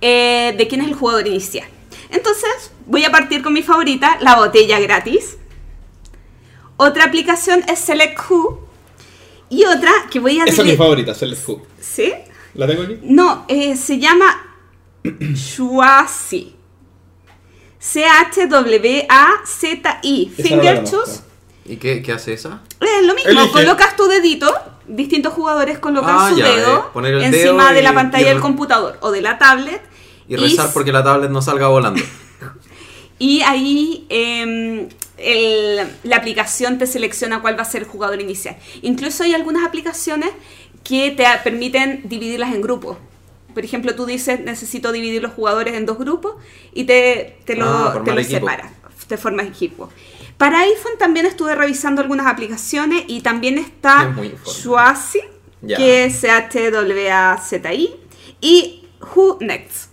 eh, 0.00 0.54
de 0.56 0.68
quién 0.68 0.80
es 0.80 0.88
el 0.88 0.94
jugador 0.94 1.26
inicial. 1.26 1.68
Entonces 2.10 2.72
voy 2.86 3.04
a 3.04 3.10
partir 3.10 3.42
con 3.42 3.52
mi 3.52 3.62
favorita, 3.62 4.16
la 4.20 4.36
botella 4.36 4.78
gratis. 4.80 5.36
Otra 6.76 7.04
aplicación 7.04 7.64
es 7.68 7.78
Select 7.78 8.18
Who. 8.28 8.65
Y 9.48 9.64
otra 9.64 9.90
que 10.10 10.18
voy 10.20 10.38
a 10.40 10.44
Esa 10.44 10.62
es 10.62 10.68
mi 10.68 10.76
favorita, 10.76 11.14
Select 11.14 11.48
Who. 11.48 11.62
¿Sí? 11.80 12.12
¿La 12.54 12.66
tengo 12.66 12.82
aquí? 12.82 12.98
No, 13.02 13.44
eh, 13.48 13.76
se 13.76 13.98
llama 13.98 14.42
Shuasi. 15.04 16.54
C-H-W-A-Z-I. 17.78 20.32
Esa 20.38 20.42
no 20.42 20.46
la 20.48 20.48
Finger 20.48 20.74
conozco. 20.76 21.04
choose. 21.04 21.20
¿Y 21.66 21.76
qué, 21.76 22.02
qué 22.02 22.12
hace 22.12 22.32
esa? 22.32 22.60
Es 22.80 23.06
lo 23.06 23.14
mismo, 23.14 23.30
Elige. 23.30 23.50
colocas 23.52 23.96
tu 23.96 24.06
dedito, 24.06 24.52
distintos 24.86 25.32
jugadores 25.32 25.78
colocan 25.78 26.16
Ah, 26.18 26.30
su 26.30 26.36
ya, 26.38 26.48
dedo 26.48 26.90
eh, 26.94 26.98
el 27.08 27.22
encima 27.24 27.64
dedo 27.66 27.74
de 27.74 27.82
la 27.82 27.92
pantalla 27.92 28.26
y 28.26 28.28
del 28.28 28.40
computador 28.40 28.98
o 29.00 29.10
de 29.10 29.20
la 29.20 29.38
tablet 29.38 29.82
Y 30.28 30.36
rezar 30.36 30.70
porque 30.72 30.92
la 30.92 31.02
tablet 31.02 31.30
no 31.30 31.42
salga 31.42 31.66
volando. 31.68 32.00
y 33.18 33.40
ahí 33.42 34.06
em, 34.08 34.88
el- 35.18 35.86
la 36.04 36.16
aplicación 36.16 36.78
te 36.78 36.86
selecciona 36.86 37.40
cuál 37.40 37.58
va 37.58 37.62
a 37.62 37.66
ser 37.66 37.82
el 37.82 37.88
jugador 37.88 38.20
inicial. 38.20 38.56
Incluso 38.82 39.22
hay 39.24 39.34
algunas 39.34 39.64
aplicaciones 39.66 40.30
que 40.84 41.10
te 41.10 41.24
permiten 41.42 42.02
dividirlas 42.04 42.54
en 42.54 42.60
grupos. 42.62 42.96
Por 43.54 43.64
ejemplo, 43.64 43.94
tú 43.94 44.04
dices, 44.06 44.40
necesito 44.40 44.92
dividir 44.92 45.22
los 45.22 45.32
jugadores 45.32 45.74
en 45.74 45.86
dos 45.86 45.98
grupos 45.98 46.34
y 46.74 46.84
te, 46.84 47.38
te 47.44 47.56
lo, 47.56 47.66
Ah, 47.66 47.92
te 48.04 48.10
lo 48.10 48.16
separa, 48.40 48.72
te 49.08 49.16
formas 49.16 49.46
equipo. 49.46 49.88
Para 50.36 50.60
iPhone 50.60 50.98
también 50.98 51.24
estuve 51.24 51.54
revisando 51.54 52.02
algunas 52.02 52.26
aplicaciones 52.26 53.04
y 53.06 53.22
también 53.22 53.56
está 53.58 54.14
Es 55.62 55.78
que 55.78 56.04
es 56.04 56.20
C-H-W-A-Z-I, 56.20 57.96
y 58.40 58.84
Who 59.14 59.38
Next. 59.40 59.85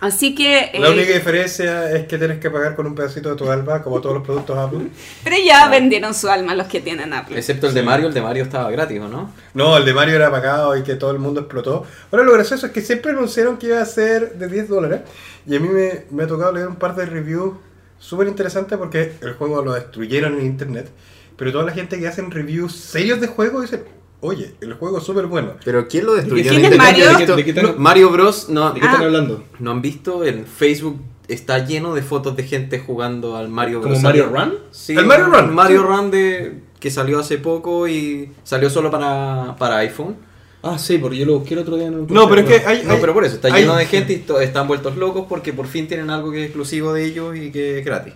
Así 0.00 0.34
que... 0.34 0.70
La 0.78 0.88
eh, 0.88 0.92
única 0.92 1.12
diferencia 1.12 1.90
es 1.92 2.06
que 2.06 2.16
tienes 2.16 2.38
que 2.38 2.50
pagar 2.50 2.74
con 2.74 2.86
un 2.86 2.94
pedacito 2.94 3.30
de 3.30 3.36
tu 3.36 3.50
alma, 3.50 3.82
como 3.82 4.00
todos 4.00 4.14
los 4.14 4.24
productos 4.24 4.56
Apple. 4.56 4.88
Pero 5.22 5.36
ya 5.44 5.68
vendieron 5.68 6.14
su 6.14 6.28
alma 6.28 6.54
los 6.54 6.68
que 6.68 6.80
tienen 6.80 7.12
Apple. 7.12 7.36
Excepto 7.38 7.66
el 7.66 7.74
de 7.74 7.82
Mario, 7.82 8.08
el 8.08 8.14
de 8.14 8.22
Mario 8.22 8.44
estaba 8.44 8.70
gratis, 8.70 8.98
¿o 9.00 9.08
no? 9.08 9.32
No, 9.52 9.76
el 9.76 9.84
de 9.84 9.92
Mario 9.92 10.16
era 10.16 10.30
pagado 10.30 10.74
y 10.76 10.82
que 10.82 10.94
todo 10.94 11.10
el 11.10 11.18
mundo 11.18 11.40
explotó. 11.40 11.84
Ahora 12.10 12.24
lo 12.24 12.32
gracioso 12.32 12.66
es 12.66 12.72
que 12.72 12.80
siempre 12.80 13.12
anunciaron 13.12 13.58
que 13.58 13.66
iba 13.66 13.80
a 13.80 13.84
ser 13.84 14.34
de 14.34 14.48
10 14.48 14.68
dólares. 14.68 15.00
Y 15.46 15.54
a 15.54 15.60
mí 15.60 15.68
me, 15.68 16.04
me 16.10 16.22
ha 16.22 16.26
tocado 16.26 16.52
leer 16.52 16.68
un 16.68 16.76
par 16.76 16.96
de 16.96 17.04
reviews 17.04 17.54
súper 17.98 18.26
interesantes 18.26 18.78
porque 18.78 19.12
el 19.20 19.34
juego 19.34 19.62
lo 19.62 19.74
destruyeron 19.74 20.38
en 20.38 20.46
internet. 20.46 20.90
Pero 21.36 21.52
toda 21.52 21.64
la 21.64 21.72
gente 21.72 21.98
que 21.98 22.08
hacen 22.08 22.30
reviews 22.30 22.74
serios 22.74 23.20
de 23.20 23.26
juego 23.26 23.60
dice, 23.60 23.84
oye, 24.20 24.54
el 24.60 24.74
juego 24.74 24.98
es 24.98 25.04
súper 25.04 25.26
bueno. 25.26 25.54
Pero 25.64 25.86
¿quién 25.88 26.06
lo 26.06 26.14
destruyó? 26.14 26.50
¿Quién 26.50 26.54
en 26.56 26.60
es 26.66 26.72
internet? 26.72 26.86
Mario? 26.90 27.04
¿No 27.04 27.10
han 27.12 27.16
visto- 27.18 27.36
¿De 27.36 27.44
qué- 27.44 27.52
de 27.52 27.54
qué 27.54 27.62
no, 27.62 27.68
están- 27.70 27.82
Mario 27.82 28.10
Bros. 28.10 28.48
No, 28.48 28.72
¿De 28.72 28.80
qué 28.80 28.86
Ah. 28.86 28.90
están 28.92 29.06
hablando? 29.06 29.44
¿No 29.58 29.70
han 29.70 29.82
visto? 29.82 30.24
En 30.24 30.46
Facebook 30.46 31.00
está 31.28 31.64
lleno 31.64 31.94
de 31.94 32.02
fotos 32.02 32.36
de 32.36 32.42
gente 32.44 32.78
jugando 32.80 33.36
al 33.36 33.48
Mario 33.48 33.80
¿Como 33.80 33.90
Bros. 33.92 34.02
Mario 34.02 34.26
Run? 34.28 34.54
Sí, 34.70 34.94
El 34.96 35.06
Mario 35.06 35.26
Run, 35.26 35.54
Mario 35.54 35.80
sí. 35.82 35.86
Run 35.86 36.10
de, 36.10 36.54
que 36.80 36.90
salió 36.90 37.18
hace 37.20 37.38
poco 37.38 37.86
y 37.88 38.30
salió 38.42 38.68
solo 38.70 38.90
para, 38.90 39.54
para 39.58 39.76
iPhone. 39.78 40.16
Ah, 40.62 40.78
sí, 40.78 40.98
porque 40.98 41.16
yo 41.16 41.24
lo 41.24 41.38
busqué 41.38 41.54
el 41.54 41.60
otro 41.60 41.76
día. 41.76 41.90
No, 41.90 42.06
No, 42.08 42.28
pero 42.28 42.42
es 42.42 42.46
que 42.46 42.66
hay... 42.66 42.82
No, 42.84 42.92
hay- 42.94 43.00
pero 43.00 43.14
por 43.14 43.24
eso, 43.24 43.36
está 43.36 43.48
hay- 43.48 43.62
lleno 43.62 43.76
de 43.76 43.86
gente 43.86 44.12
y 44.12 44.42
están 44.42 44.68
vueltos 44.68 44.96
locos 44.96 45.24
porque 45.26 45.54
por 45.54 45.66
fin 45.66 45.88
tienen 45.88 46.10
algo 46.10 46.30
que 46.30 46.40
es 46.40 46.44
exclusivo 46.46 46.92
de 46.92 47.04
ellos 47.06 47.34
y 47.36 47.50
que 47.50 47.78
es 47.78 47.84
gratis. 47.84 48.12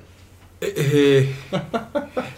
Eh, 0.61 1.35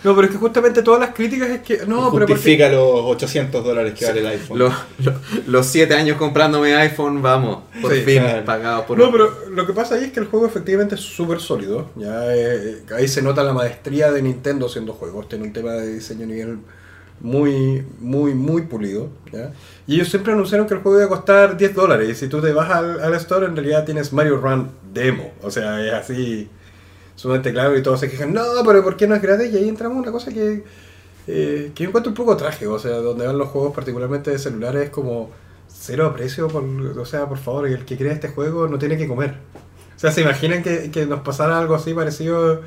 no, 0.02 0.14
pero 0.14 0.22
es 0.26 0.30
que 0.30 0.38
justamente 0.38 0.82
todas 0.82 1.00
las 1.00 1.10
críticas 1.14 1.48
es 1.50 1.60
que... 1.60 1.78
No, 1.86 2.10
pero 2.10 2.26
porque... 2.26 2.32
Justifica 2.34 2.68
los 2.68 3.02
800 3.04 3.64
dólares 3.64 3.94
que 3.94 4.04
vale 4.06 4.20
el 4.20 4.26
iPhone. 4.26 4.58
Los, 4.58 4.74
los, 4.98 5.14
los 5.46 5.66
siete 5.66 5.94
años 5.94 6.16
comprándome 6.16 6.74
iPhone, 6.74 7.22
vamos, 7.22 7.64
por 7.80 7.92
Sí, 7.92 8.00
fin 8.00 8.22
claro. 8.22 8.44
pagado 8.44 8.86
por 8.86 8.98
No, 8.98 9.12
pero 9.12 9.30
lo 9.50 9.66
que 9.66 9.72
pasa 9.72 9.94
ahí 9.94 10.04
es 10.04 10.12
que 10.12 10.20
el 10.20 10.26
juego 10.26 10.46
efectivamente 10.46 10.96
es 10.96 11.00
súper 11.02 11.40
sólido. 11.40 11.90
Ya 11.96 12.34
eh, 12.34 12.82
ahí 12.96 13.06
se 13.06 13.22
nota 13.22 13.44
la 13.44 13.52
maestría 13.52 14.10
de 14.10 14.22
Nintendo 14.22 14.66
haciendo 14.66 14.92
juegos. 14.92 15.28
Tiene 15.28 15.44
un 15.44 15.52
tema 15.52 15.72
de 15.72 15.94
diseño 15.94 16.24
a 16.24 16.26
nivel 16.28 16.58
muy, 17.20 17.84
muy, 18.00 18.34
muy 18.34 18.62
pulido. 18.62 19.08
¿ya? 19.32 19.52
Y 19.86 19.94
ellos 19.96 20.08
siempre 20.08 20.32
anunciaron 20.32 20.66
que 20.66 20.74
el 20.74 20.80
juego 20.80 20.98
iba 20.98 21.06
a 21.06 21.10
costar 21.10 21.56
10 21.56 21.74
dólares. 21.74 22.08
Y 22.10 22.14
si 22.14 22.28
tú 22.28 22.40
te 22.40 22.52
vas 22.52 22.70
al, 22.70 23.00
al 23.00 23.14
store, 23.14 23.46
en 23.46 23.54
realidad 23.54 23.84
tienes 23.84 24.12
Mario 24.12 24.38
Run 24.38 24.70
Demo. 24.92 25.32
O 25.42 25.50
sea, 25.50 25.84
es 25.84 25.92
así 25.92 26.48
sumamente 27.16 27.52
claro 27.52 27.76
y 27.76 27.82
todos 27.82 27.98
se 27.98 28.10
quejan, 28.10 28.32
no, 28.32 28.44
pero 28.64 28.84
¿por 28.84 28.96
qué 28.96 29.08
no 29.08 29.14
es 29.14 29.22
gratis? 29.22 29.52
Y 29.52 29.56
ahí 29.56 29.68
entramos 29.68 29.96
en 29.96 30.02
una 30.02 30.12
cosa 30.12 30.32
que, 30.32 30.62
eh, 31.26 31.72
que 31.74 31.82
yo 31.82 31.88
encuentro 31.88 32.10
un 32.10 32.16
poco 32.16 32.36
trágico. 32.36 32.74
O 32.74 32.78
sea, 32.78 32.92
donde 32.98 33.26
van 33.26 33.38
los 33.38 33.48
juegos, 33.48 33.74
particularmente 33.74 34.30
de 34.30 34.38
celulares, 34.38 34.84
es 34.84 34.90
como 34.90 35.30
cero 35.68 36.06
aprecio. 36.06 36.48
Por, 36.48 36.62
o 36.64 37.04
sea, 37.04 37.28
por 37.28 37.38
favor, 37.38 37.66
el 37.66 37.84
que 37.84 37.96
crea 37.96 38.12
este 38.12 38.28
juego 38.28 38.68
no 38.68 38.78
tiene 38.78 38.96
que 38.96 39.08
comer. 39.08 39.34
O 39.96 39.98
sea, 39.98 40.12
¿se 40.12 40.20
imaginan 40.20 40.62
que, 40.62 40.90
que 40.90 41.06
nos 41.06 41.20
pasara 41.20 41.58
algo 41.58 41.74
así 41.74 41.94
parecido 41.94 42.60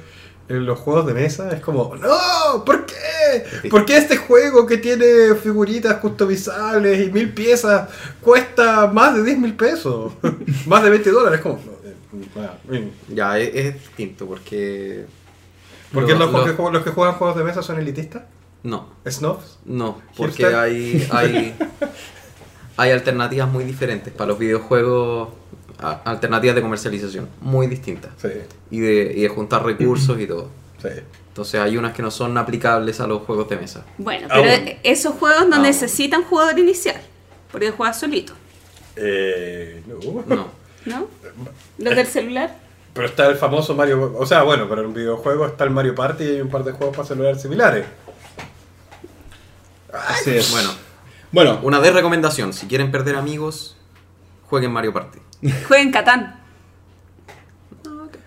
en 0.49 0.65
los 0.65 0.79
juegos 0.79 1.05
de 1.05 1.13
mesa? 1.13 1.51
Es 1.51 1.61
como, 1.61 1.95
no, 1.95 2.65
¿por 2.65 2.87
qué? 2.87 3.69
¿Por 3.69 3.85
qué 3.85 3.97
este 3.97 4.17
juego 4.17 4.65
que 4.65 4.77
tiene 4.77 5.35
figuritas 5.35 5.97
customizables 5.97 7.07
y 7.07 7.11
mil 7.11 7.31
piezas 7.31 7.87
cuesta 8.19 8.87
más 8.87 9.15
de 9.15 9.23
10 9.23 9.37
mil 9.37 9.55
pesos? 9.55 10.13
más 10.65 10.83
de 10.83 10.89
20 10.89 11.11
dólares. 11.11 11.39
Es 11.39 11.43
como, 11.43 11.59
bueno. 12.11 12.89
Ya, 13.09 13.37
es, 13.39 13.55
es 13.55 13.73
distinto 13.75 14.25
porque... 14.25 15.05
¿Por 15.93 16.05
qué 16.05 16.13
lo- 16.13 16.19
los, 16.19 16.31
lo- 16.31 16.45
que, 16.45 16.51
juegan- 16.53 16.73
los 16.73 16.83
que 16.83 16.91
juegan 16.91 17.15
juegos 17.15 17.37
de 17.37 17.43
mesa 17.43 17.61
son 17.63 17.79
elitistas? 17.79 18.23
No, 18.63 18.89
¿Snobs? 19.07 19.57
no, 19.65 20.01
porque 20.17 20.37
Hipster. 20.43 20.55
hay, 20.55 21.07
hay, 21.11 21.55
hay 22.77 22.91
alternativas 22.91 23.49
muy 23.49 23.63
diferentes 23.63 24.13
para 24.13 24.27
los 24.29 24.39
videojuegos, 24.39 25.29
alternativas 26.03 26.55
de 26.55 26.61
comercialización 26.61 27.29
muy 27.41 27.67
distintas. 27.67 28.11
Sí, 28.17 28.27
Y 28.69 28.79
de, 28.81 29.13
y 29.15 29.21
de 29.21 29.29
juntar 29.29 29.65
recursos 29.65 30.19
y 30.19 30.27
todo. 30.27 30.49
sí. 30.81 30.89
Entonces 31.29 31.61
hay 31.61 31.77
unas 31.77 31.93
que 31.93 32.01
no 32.01 32.11
son 32.11 32.37
aplicables 32.37 32.99
a 32.99 33.07
los 33.07 33.21
juegos 33.21 33.47
de 33.47 33.55
mesa. 33.55 33.85
Bueno, 33.97 34.27
Aún. 34.29 34.43
pero 34.45 34.77
esos 34.83 35.13
juegos 35.13 35.47
no 35.47 35.55
Aún. 35.55 35.63
necesitan 35.63 36.23
jugador 36.25 36.59
inicial, 36.59 36.99
porque 37.49 37.71
juegas 37.71 37.97
solito, 37.99 38.33
Eh, 38.97 39.81
no. 39.87 40.35
No. 40.35 40.47
¿No? 40.89 41.07
Los 41.77 41.95
del 41.95 42.07
celular. 42.07 42.55
Pero 42.93 43.07
está 43.07 43.27
el 43.27 43.35
famoso 43.37 43.75
Mario... 43.75 44.13
O 44.17 44.25
sea, 44.25 44.43
bueno, 44.43 44.67
pero 44.67 44.81
en 44.83 44.93
videojuego 44.93 45.45
está 45.45 45.63
el 45.63 45.69
Mario 45.69 45.95
Party 45.95 46.23
y 46.23 46.27
hay 46.27 46.41
un 46.41 46.49
par 46.49 46.63
de 46.63 46.71
juegos 46.71 46.95
para 46.95 47.07
celular 47.07 47.39
similares. 47.39 47.85
Así 49.93 50.31
es. 50.31 50.51
Bueno, 50.51 50.69
Bueno, 51.31 51.59
una 51.63 51.79
de 51.79 51.91
recomendación, 51.91 52.53
si 52.53 52.67
quieren 52.67 52.91
perder 52.91 53.15
amigos, 53.15 53.77
jueguen 54.47 54.71
Mario 54.71 54.93
Party. 54.93 55.19
Jueguen 55.67 55.91
Catán. 55.91 56.39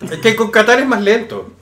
Es 0.00 0.18
que 0.18 0.34
con 0.34 0.50
Qatar 0.50 0.80
es 0.80 0.86
más 0.86 1.02
lento. 1.02 1.52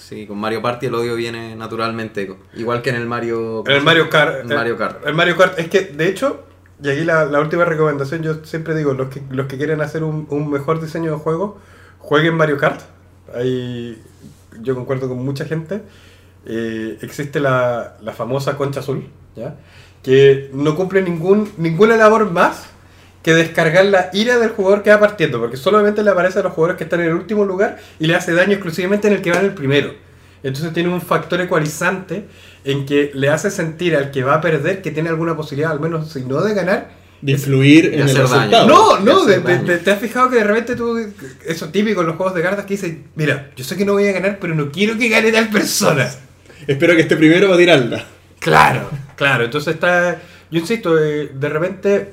Sí, 0.00 0.26
con 0.26 0.38
Mario 0.38 0.60
Party 0.60 0.86
el 0.86 0.94
odio 0.94 1.14
viene 1.14 1.54
naturalmente, 1.54 2.36
igual 2.54 2.82
que 2.82 2.90
en 2.90 2.96
el 2.96 3.06
Mario... 3.06 3.62
En 3.66 3.76
el 3.76 3.82
Mario 3.82 4.10
Kart. 4.10 4.40
En 4.40 4.48
Mario 4.48 4.76
Kart. 4.76 5.06
El 5.06 5.14
Mario 5.14 5.36
Kart. 5.36 5.58
Es 5.58 5.68
que, 5.68 5.82
de 5.82 6.08
hecho, 6.08 6.44
y 6.82 6.88
aquí 6.88 7.04
la, 7.04 7.24
la 7.26 7.40
última 7.40 7.64
recomendación, 7.64 8.22
yo 8.22 8.44
siempre 8.44 8.74
digo, 8.74 8.94
los 8.94 9.08
que, 9.08 9.22
los 9.30 9.46
que 9.46 9.56
quieren 9.56 9.80
hacer 9.80 10.02
un, 10.04 10.26
un 10.30 10.50
mejor 10.50 10.80
diseño 10.80 11.12
de 11.12 11.18
juego, 11.18 11.58
jueguen 11.98 12.34
Mario 12.34 12.56
Kart. 12.58 12.80
Ahí 13.34 14.00
yo 14.60 14.74
concuerdo 14.74 15.08
con 15.08 15.24
mucha 15.24 15.44
gente. 15.44 15.82
Eh, 16.46 16.98
existe 17.02 17.38
la, 17.40 17.96
la 18.00 18.12
famosa 18.12 18.56
concha 18.56 18.80
azul, 18.80 19.06
¿ya? 19.36 19.56
que 20.02 20.50
no 20.54 20.74
cumple 20.76 21.02
ningún, 21.02 21.52
ninguna 21.58 21.96
labor 21.96 22.30
más 22.30 22.64
que 23.22 23.34
descargar 23.34 23.84
la 23.84 24.08
ira 24.14 24.38
del 24.38 24.50
jugador 24.50 24.82
que 24.82 24.90
va 24.90 24.98
partiendo, 24.98 25.38
porque 25.38 25.58
solamente 25.58 26.02
le 26.02 26.10
aparece 26.10 26.38
a 26.38 26.42
los 26.42 26.52
jugadores 26.52 26.78
que 26.78 26.84
están 26.84 27.00
en 27.00 27.08
el 27.08 27.14
último 27.14 27.44
lugar 27.44 27.78
y 27.98 28.06
le 28.06 28.14
hace 28.14 28.32
daño 28.32 28.52
exclusivamente 28.52 29.08
en 29.08 29.14
el 29.14 29.22
que 29.22 29.30
va 29.30 29.40
en 29.40 29.46
el 29.46 29.54
primero. 29.54 29.92
Entonces 30.42 30.72
tiene 30.72 30.88
un 30.88 31.02
factor 31.02 31.38
ecualizante 31.42 32.24
en 32.64 32.86
que 32.86 33.10
le 33.14 33.28
hace 33.30 33.50
sentir 33.50 33.96
al 33.96 34.10
que 34.10 34.22
va 34.22 34.34
a 34.34 34.40
perder 34.40 34.82
que 34.82 34.90
tiene 34.90 35.08
alguna 35.08 35.36
posibilidad, 35.36 35.72
al 35.72 35.80
menos 35.80 36.10
si 36.12 36.22
no 36.24 36.40
de 36.42 36.54
ganar. 36.54 36.98
de 37.22 37.32
influir 37.32 37.86
en 37.94 38.00
el 38.08 38.16
resultado. 38.16 38.66
No, 38.66 38.98
no, 39.00 39.24
de- 39.26 39.40
de- 39.40 39.42
daño. 39.42 39.64
de- 39.64 39.78
te 39.78 39.90
has 39.90 39.98
fijado 39.98 40.30
que 40.30 40.36
de 40.36 40.44
repente 40.44 40.74
tú, 40.74 40.98
eso 41.46 41.68
típico 41.68 42.00
en 42.00 42.06
los 42.06 42.16
juegos 42.16 42.34
de 42.34 42.40
cartas 42.42 42.64
que 42.64 42.74
dices, 42.74 42.94
mira, 43.14 43.50
yo 43.56 43.62
sé 43.64 43.76
que 43.76 43.84
no 43.84 43.92
voy 43.92 44.06
a 44.08 44.12
ganar, 44.12 44.38
pero 44.40 44.54
no 44.54 44.70
quiero 44.70 44.96
que 44.96 45.08
gane 45.10 45.30
tal 45.30 45.48
persona. 45.50 46.10
Espero 46.66 46.94
que 46.94 47.02
esté 47.02 47.16
primero 47.16 47.46
para 47.48 47.58
tirarla. 47.58 48.06
Claro, 48.38 48.88
claro. 49.16 49.44
Entonces 49.44 49.74
está. 49.74 50.18
Yo 50.50 50.60
insisto, 50.60 50.98
eh, 50.98 51.30
de 51.34 51.48
repente. 51.50 52.12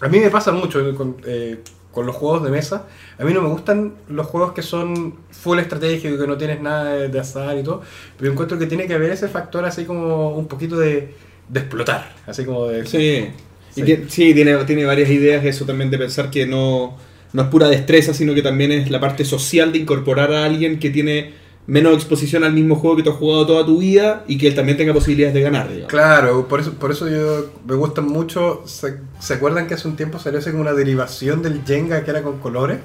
A 0.00 0.08
mí 0.08 0.18
me 0.18 0.30
pasa 0.30 0.52
mucho 0.52 0.94
con, 0.94 1.16
eh, 1.26 1.58
con 1.92 2.06
los 2.06 2.14
juegos 2.16 2.42
de 2.44 2.50
mesa. 2.50 2.86
A 3.18 3.24
mí 3.24 3.32
no 3.32 3.42
me 3.42 3.48
gustan 3.48 3.94
los 4.08 4.26
juegos 4.26 4.52
que 4.52 4.62
son 4.62 5.16
full 5.30 5.58
estratégico 5.58 6.14
y 6.14 6.18
que 6.18 6.26
no 6.26 6.36
tienes 6.36 6.60
nada 6.60 6.94
de, 6.94 7.08
de 7.08 7.18
azar 7.20 7.56
y 7.58 7.62
todo. 7.62 7.82
Pero 8.16 8.32
encuentro 8.32 8.58
que 8.58 8.66
tiene 8.66 8.86
que 8.86 8.94
haber 8.94 9.10
ese 9.10 9.28
factor 9.28 9.64
así 9.64 9.84
como 9.84 10.30
un 10.36 10.46
poquito 10.46 10.78
de, 10.78 11.14
de 11.48 11.60
explotar. 11.60 12.12
Así 12.26 12.44
como 12.44 12.66
de. 12.66 12.86
Sí. 12.86 13.26
Sí. 13.74 13.82
Y 13.82 13.84
que- 13.84 14.04
sí, 14.08 14.34
tiene, 14.34 14.56
tiene 14.64 14.84
varias 14.84 15.10
ideas 15.10 15.44
eso 15.44 15.64
también 15.64 15.90
de 15.90 15.98
pensar 15.98 16.30
que 16.30 16.46
no, 16.46 16.96
no 17.32 17.42
es 17.42 17.48
pura 17.48 17.68
destreza, 17.68 18.12
sino 18.14 18.34
que 18.34 18.42
también 18.42 18.72
es 18.72 18.90
la 18.90 19.00
parte 19.00 19.24
social 19.24 19.72
de 19.72 19.78
incorporar 19.78 20.32
a 20.32 20.44
alguien 20.44 20.78
que 20.78 20.90
tiene 20.90 21.34
menos 21.66 21.94
exposición 21.94 22.42
al 22.44 22.52
mismo 22.52 22.74
juego 22.74 22.96
que 22.96 23.02
tú 23.04 23.10
has 23.10 23.16
jugado 23.16 23.46
toda 23.46 23.64
tu 23.64 23.78
vida 23.78 24.24
y 24.26 24.38
que 24.38 24.48
él 24.48 24.54
también 24.54 24.76
tenga 24.76 24.92
posibilidades 24.92 25.34
de 25.34 25.40
ganar, 25.42 25.68
digamos. 25.68 25.88
Claro, 25.88 26.48
por 26.48 26.60
eso, 26.60 26.72
por 26.74 26.90
eso 26.90 27.08
yo 27.08 27.50
me 27.66 27.74
gustan 27.76 28.06
mucho. 28.06 28.62
¿Se, 28.66 28.98
se 29.20 29.34
acuerdan 29.34 29.66
que 29.68 29.74
hace 29.74 29.86
un 29.86 29.94
tiempo 29.96 30.18
salió 30.18 30.38
así 30.40 30.50
como 30.50 30.62
una 30.62 30.72
derivación 30.72 31.42
del 31.42 31.62
Jenga 31.64 32.02
que 32.04 32.10
era 32.10 32.22
con 32.22 32.38
colores? 32.40 32.78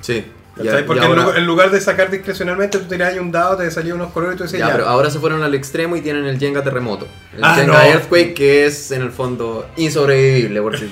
Sí. 0.00 0.24
Y, 0.56 0.64
¿Cachai? 0.64 0.80
y 0.82 0.84
Porque 0.84 1.04
en, 1.04 1.10
ahora, 1.10 1.24
lu- 1.24 1.32
en 1.38 1.46
lugar 1.46 1.70
de 1.70 1.80
sacar 1.80 2.10
discrecionalmente, 2.10 2.78
tú 2.78 2.84
tirabas 2.86 3.14
ahí 3.14 3.20
un 3.20 3.30
dado, 3.30 3.56
te 3.58 3.70
salían 3.70 3.96
unos 3.96 4.12
colores 4.12 4.34
y 4.34 4.38
tú 4.38 4.42
decías, 4.44 4.60
ya, 4.60 4.66
ya, 4.68 4.72
pero 4.72 4.88
ahora 4.88 5.10
se 5.10 5.18
fueron 5.18 5.42
al 5.42 5.54
extremo 5.54 5.96
y 5.96 6.00
tienen 6.00 6.24
el 6.24 6.38
Jenga 6.38 6.62
terremoto. 6.64 7.06
El 7.36 7.44
Ah, 7.44 7.54
Jenga 7.54 7.72
no. 7.74 7.82
Earthquake 7.82 8.34
que 8.34 8.66
es 8.66 8.90
en 8.90 9.02
el 9.02 9.10
fondo 9.10 9.66
insobrevivible. 9.76 10.60
Porque, 10.62 10.78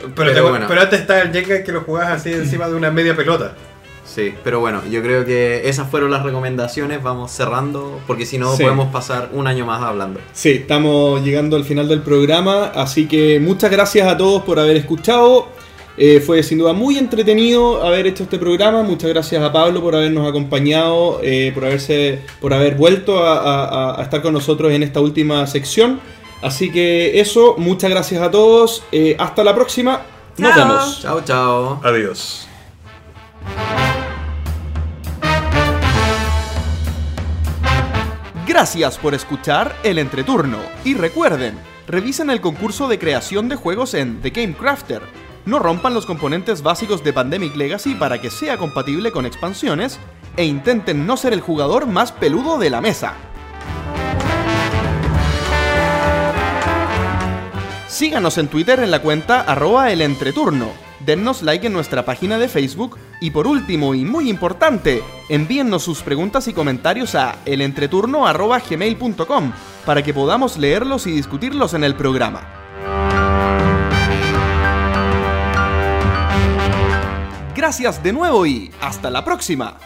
Pero, 0.00 0.14
Pero 0.16 0.32
te- 0.34 0.40
bueno. 0.40 0.66
pero 0.68 0.80
antes 0.80 1.00
estaba 1.00 1.20
el 1.20 1.32
Jenga 1.32 1.62
que 1.62 1.70
lo 1.72 1.82
jugabas 1.82 2.20
así 2.20 2.32
encima 2.32 2.68
de 2.68 2.74
una 2.74 2.90
media 2.90 3.14
pelota. 3.16 3.54
Sí, 4.14 4.34
pero 4.44 4.60
bueno, 4.60 4.82
yo 4.90 5.02
creo 5.02 5.24
que 5.24 5.68
esas 5.68 5.88
fueron 5.90 6.10
las 6.10 6.22
recomendaciones. 6.22 7.02
Vamos 7.02 7.30
cerrando 7.32 8.00
porque 8.06 8.26
si 8.26 8.38
no 8.38 8.54
Sí. 8.56 8.62
podemos 8.62 8.88
pasar 8.92 9.30
un 9.32 9.46
año 9.46 9.64
más 9.66 9.82
hablando. 9.82 10.20
Sí, 10.32 10.50
estamos 10.50 11.22
llegando 11.24 11.56
al 11.56 11.64
final 11.64 11.88
del 11.88 12.02
programa, 12.02 12.66
así 12.74 13.06
que 13.08 13.40
muchas 13.40 13.70
gracias 13.70 14.06
a 14.08 14.16
todos 14.16 14.42
por 14.42 14.58
haber 14.58 14.76
escuchado. 14.76 15.46
Eh, 15.98 16.20
fue 16.24 16.42
sin 16.42 16.56
duda 16.58 16.72
muy 16.72 16.96
entretenido 16.96 17.82
haber 17.84 18.06
hecho 18.06 18.22
este 18.22 18.38
programa. 18.38 18.82
Muchas 18.82 19.10
gracias 19.10 19.42
a 19.42 19.52
Pablo 19.52 19.82
por 19.82 19.94
habernos 19.94 20.26
acompañado, 20.26 21.20
eh, 21.22 21.50
por 21.54 21.66
haberse, 21.66 22.20
por 22.40 22.54
haber 22.54 22.76
vuelto 22.76 23.22
a, 23.22 23.36
a- 23.94 24.00
a 24.00 24.02
estar 24.02 24.22
con 24.22 24.32
nosotros 24.32 24.72
en 24.72 24.82
esta 24.82 25.00
última 25.00 25.46
sección. 25.46 26.00
Así 26.40 26.72
que 26.72 27.20
eso, 27.20 27.56
muchas 27.58 27.90
gracias 27.90 28.22
a 28.22 28.30
todos. 28.30 28.82
eh, 28.90 29.14
hasta 29.18 29.44
la 29.44 29.54
próxima. 29.54 30.00
Nos 30.38 30.54
Chao. 30.54 30.58
vemos. 30.68 31.00
Chao, 31.02 31.20
chao. 31.24 31.80
Adiós. 31.84 32.48
Gracias 38.52 38.98
por 38.98 39.14
escuchar 39.14 39.74
el 39.82 39.98
entreturno. 39.98 40.58
Y 40.84 40.92
recuerden, 40.92 41.58
revisen 41.86 42.28
el 42.28 42.42
concurso 42.42 42.86
de 42.86 42.98
creación 42.98 43.48
de 43.48 43.56
juegos 43.56 43.94
en 43.94 44.20
The 44.20 44.28
Game 44.28 44.52
Crafter. 44.52 45.00
No 45.46 45.58
rompan 45.58 45.94
los 45.94 46.04
componentes 46.04 46.62
básicos 46.62 47.02
de 47.02 47.14
Pandemic 47.14 47.56
Legacy 47.56 47.94
para 47.94 48.20
que 48.20 48.28
sea 48.28 48.58
compatible 48.58 49.10
con 49.10 49.24
expansiones 49.24 49.98
e 50.36 50.44
intenten 50.44 51.06
no 51.06 51.16
ser 51.16 51.32
el 51.32 51.40
jugador 51.40 51.86
más 51.86 52.12
peludo 52.12 52.58
de 52.58 52.68
la 52.68 52.82
mesa. 52.82 53.14
Síganos 57.88 58.36
en 58.36 58.48
Twitter 58.48 58.80
en 58.80 58.90
la 58.90 59.00
cuenta 59.00 59.40
arroba 59.40 59.90
el 59.92 60.02
entreturno. 60.02 60.91
Dennos 61.04 61.42
like 61.42 61.66
en 61.66 61.72
nuestra 61.72 62.04
página 62.04 62.38
de 62.38 62.48
Facebook 62.48 62.96
y 63.20 63.32
por 63.32 63.48
último 63.48 63.94
y 63.94 64.04
muy 64.04 64.30
importante, 64.30 65.02
envíennos 65.28 65.82
sus 65.82 66.02
preguntas 66.02 66.48
y 66.48 66.52
comentarios 66.52 67.14
a 67.16 67.36
elentreturno@gmail.com 67.44 69.52
para 69.84 70.02
que 70.02 70.14
podamos 70.14 70.56
leerlos 70.58 71.08
y 71.08 71.10
discutirlos 71.10 71.74
en 71.74 71.84
el 71.84 71.94
programa. 71.96 72.48
Gracias 77.56 78.00
de 78.02 78.12
nuevo 78.12 78.44
y 78.46 78.70
hasta 78.80 79.10
la 79.10 79.24
próxima. 79.24 79.76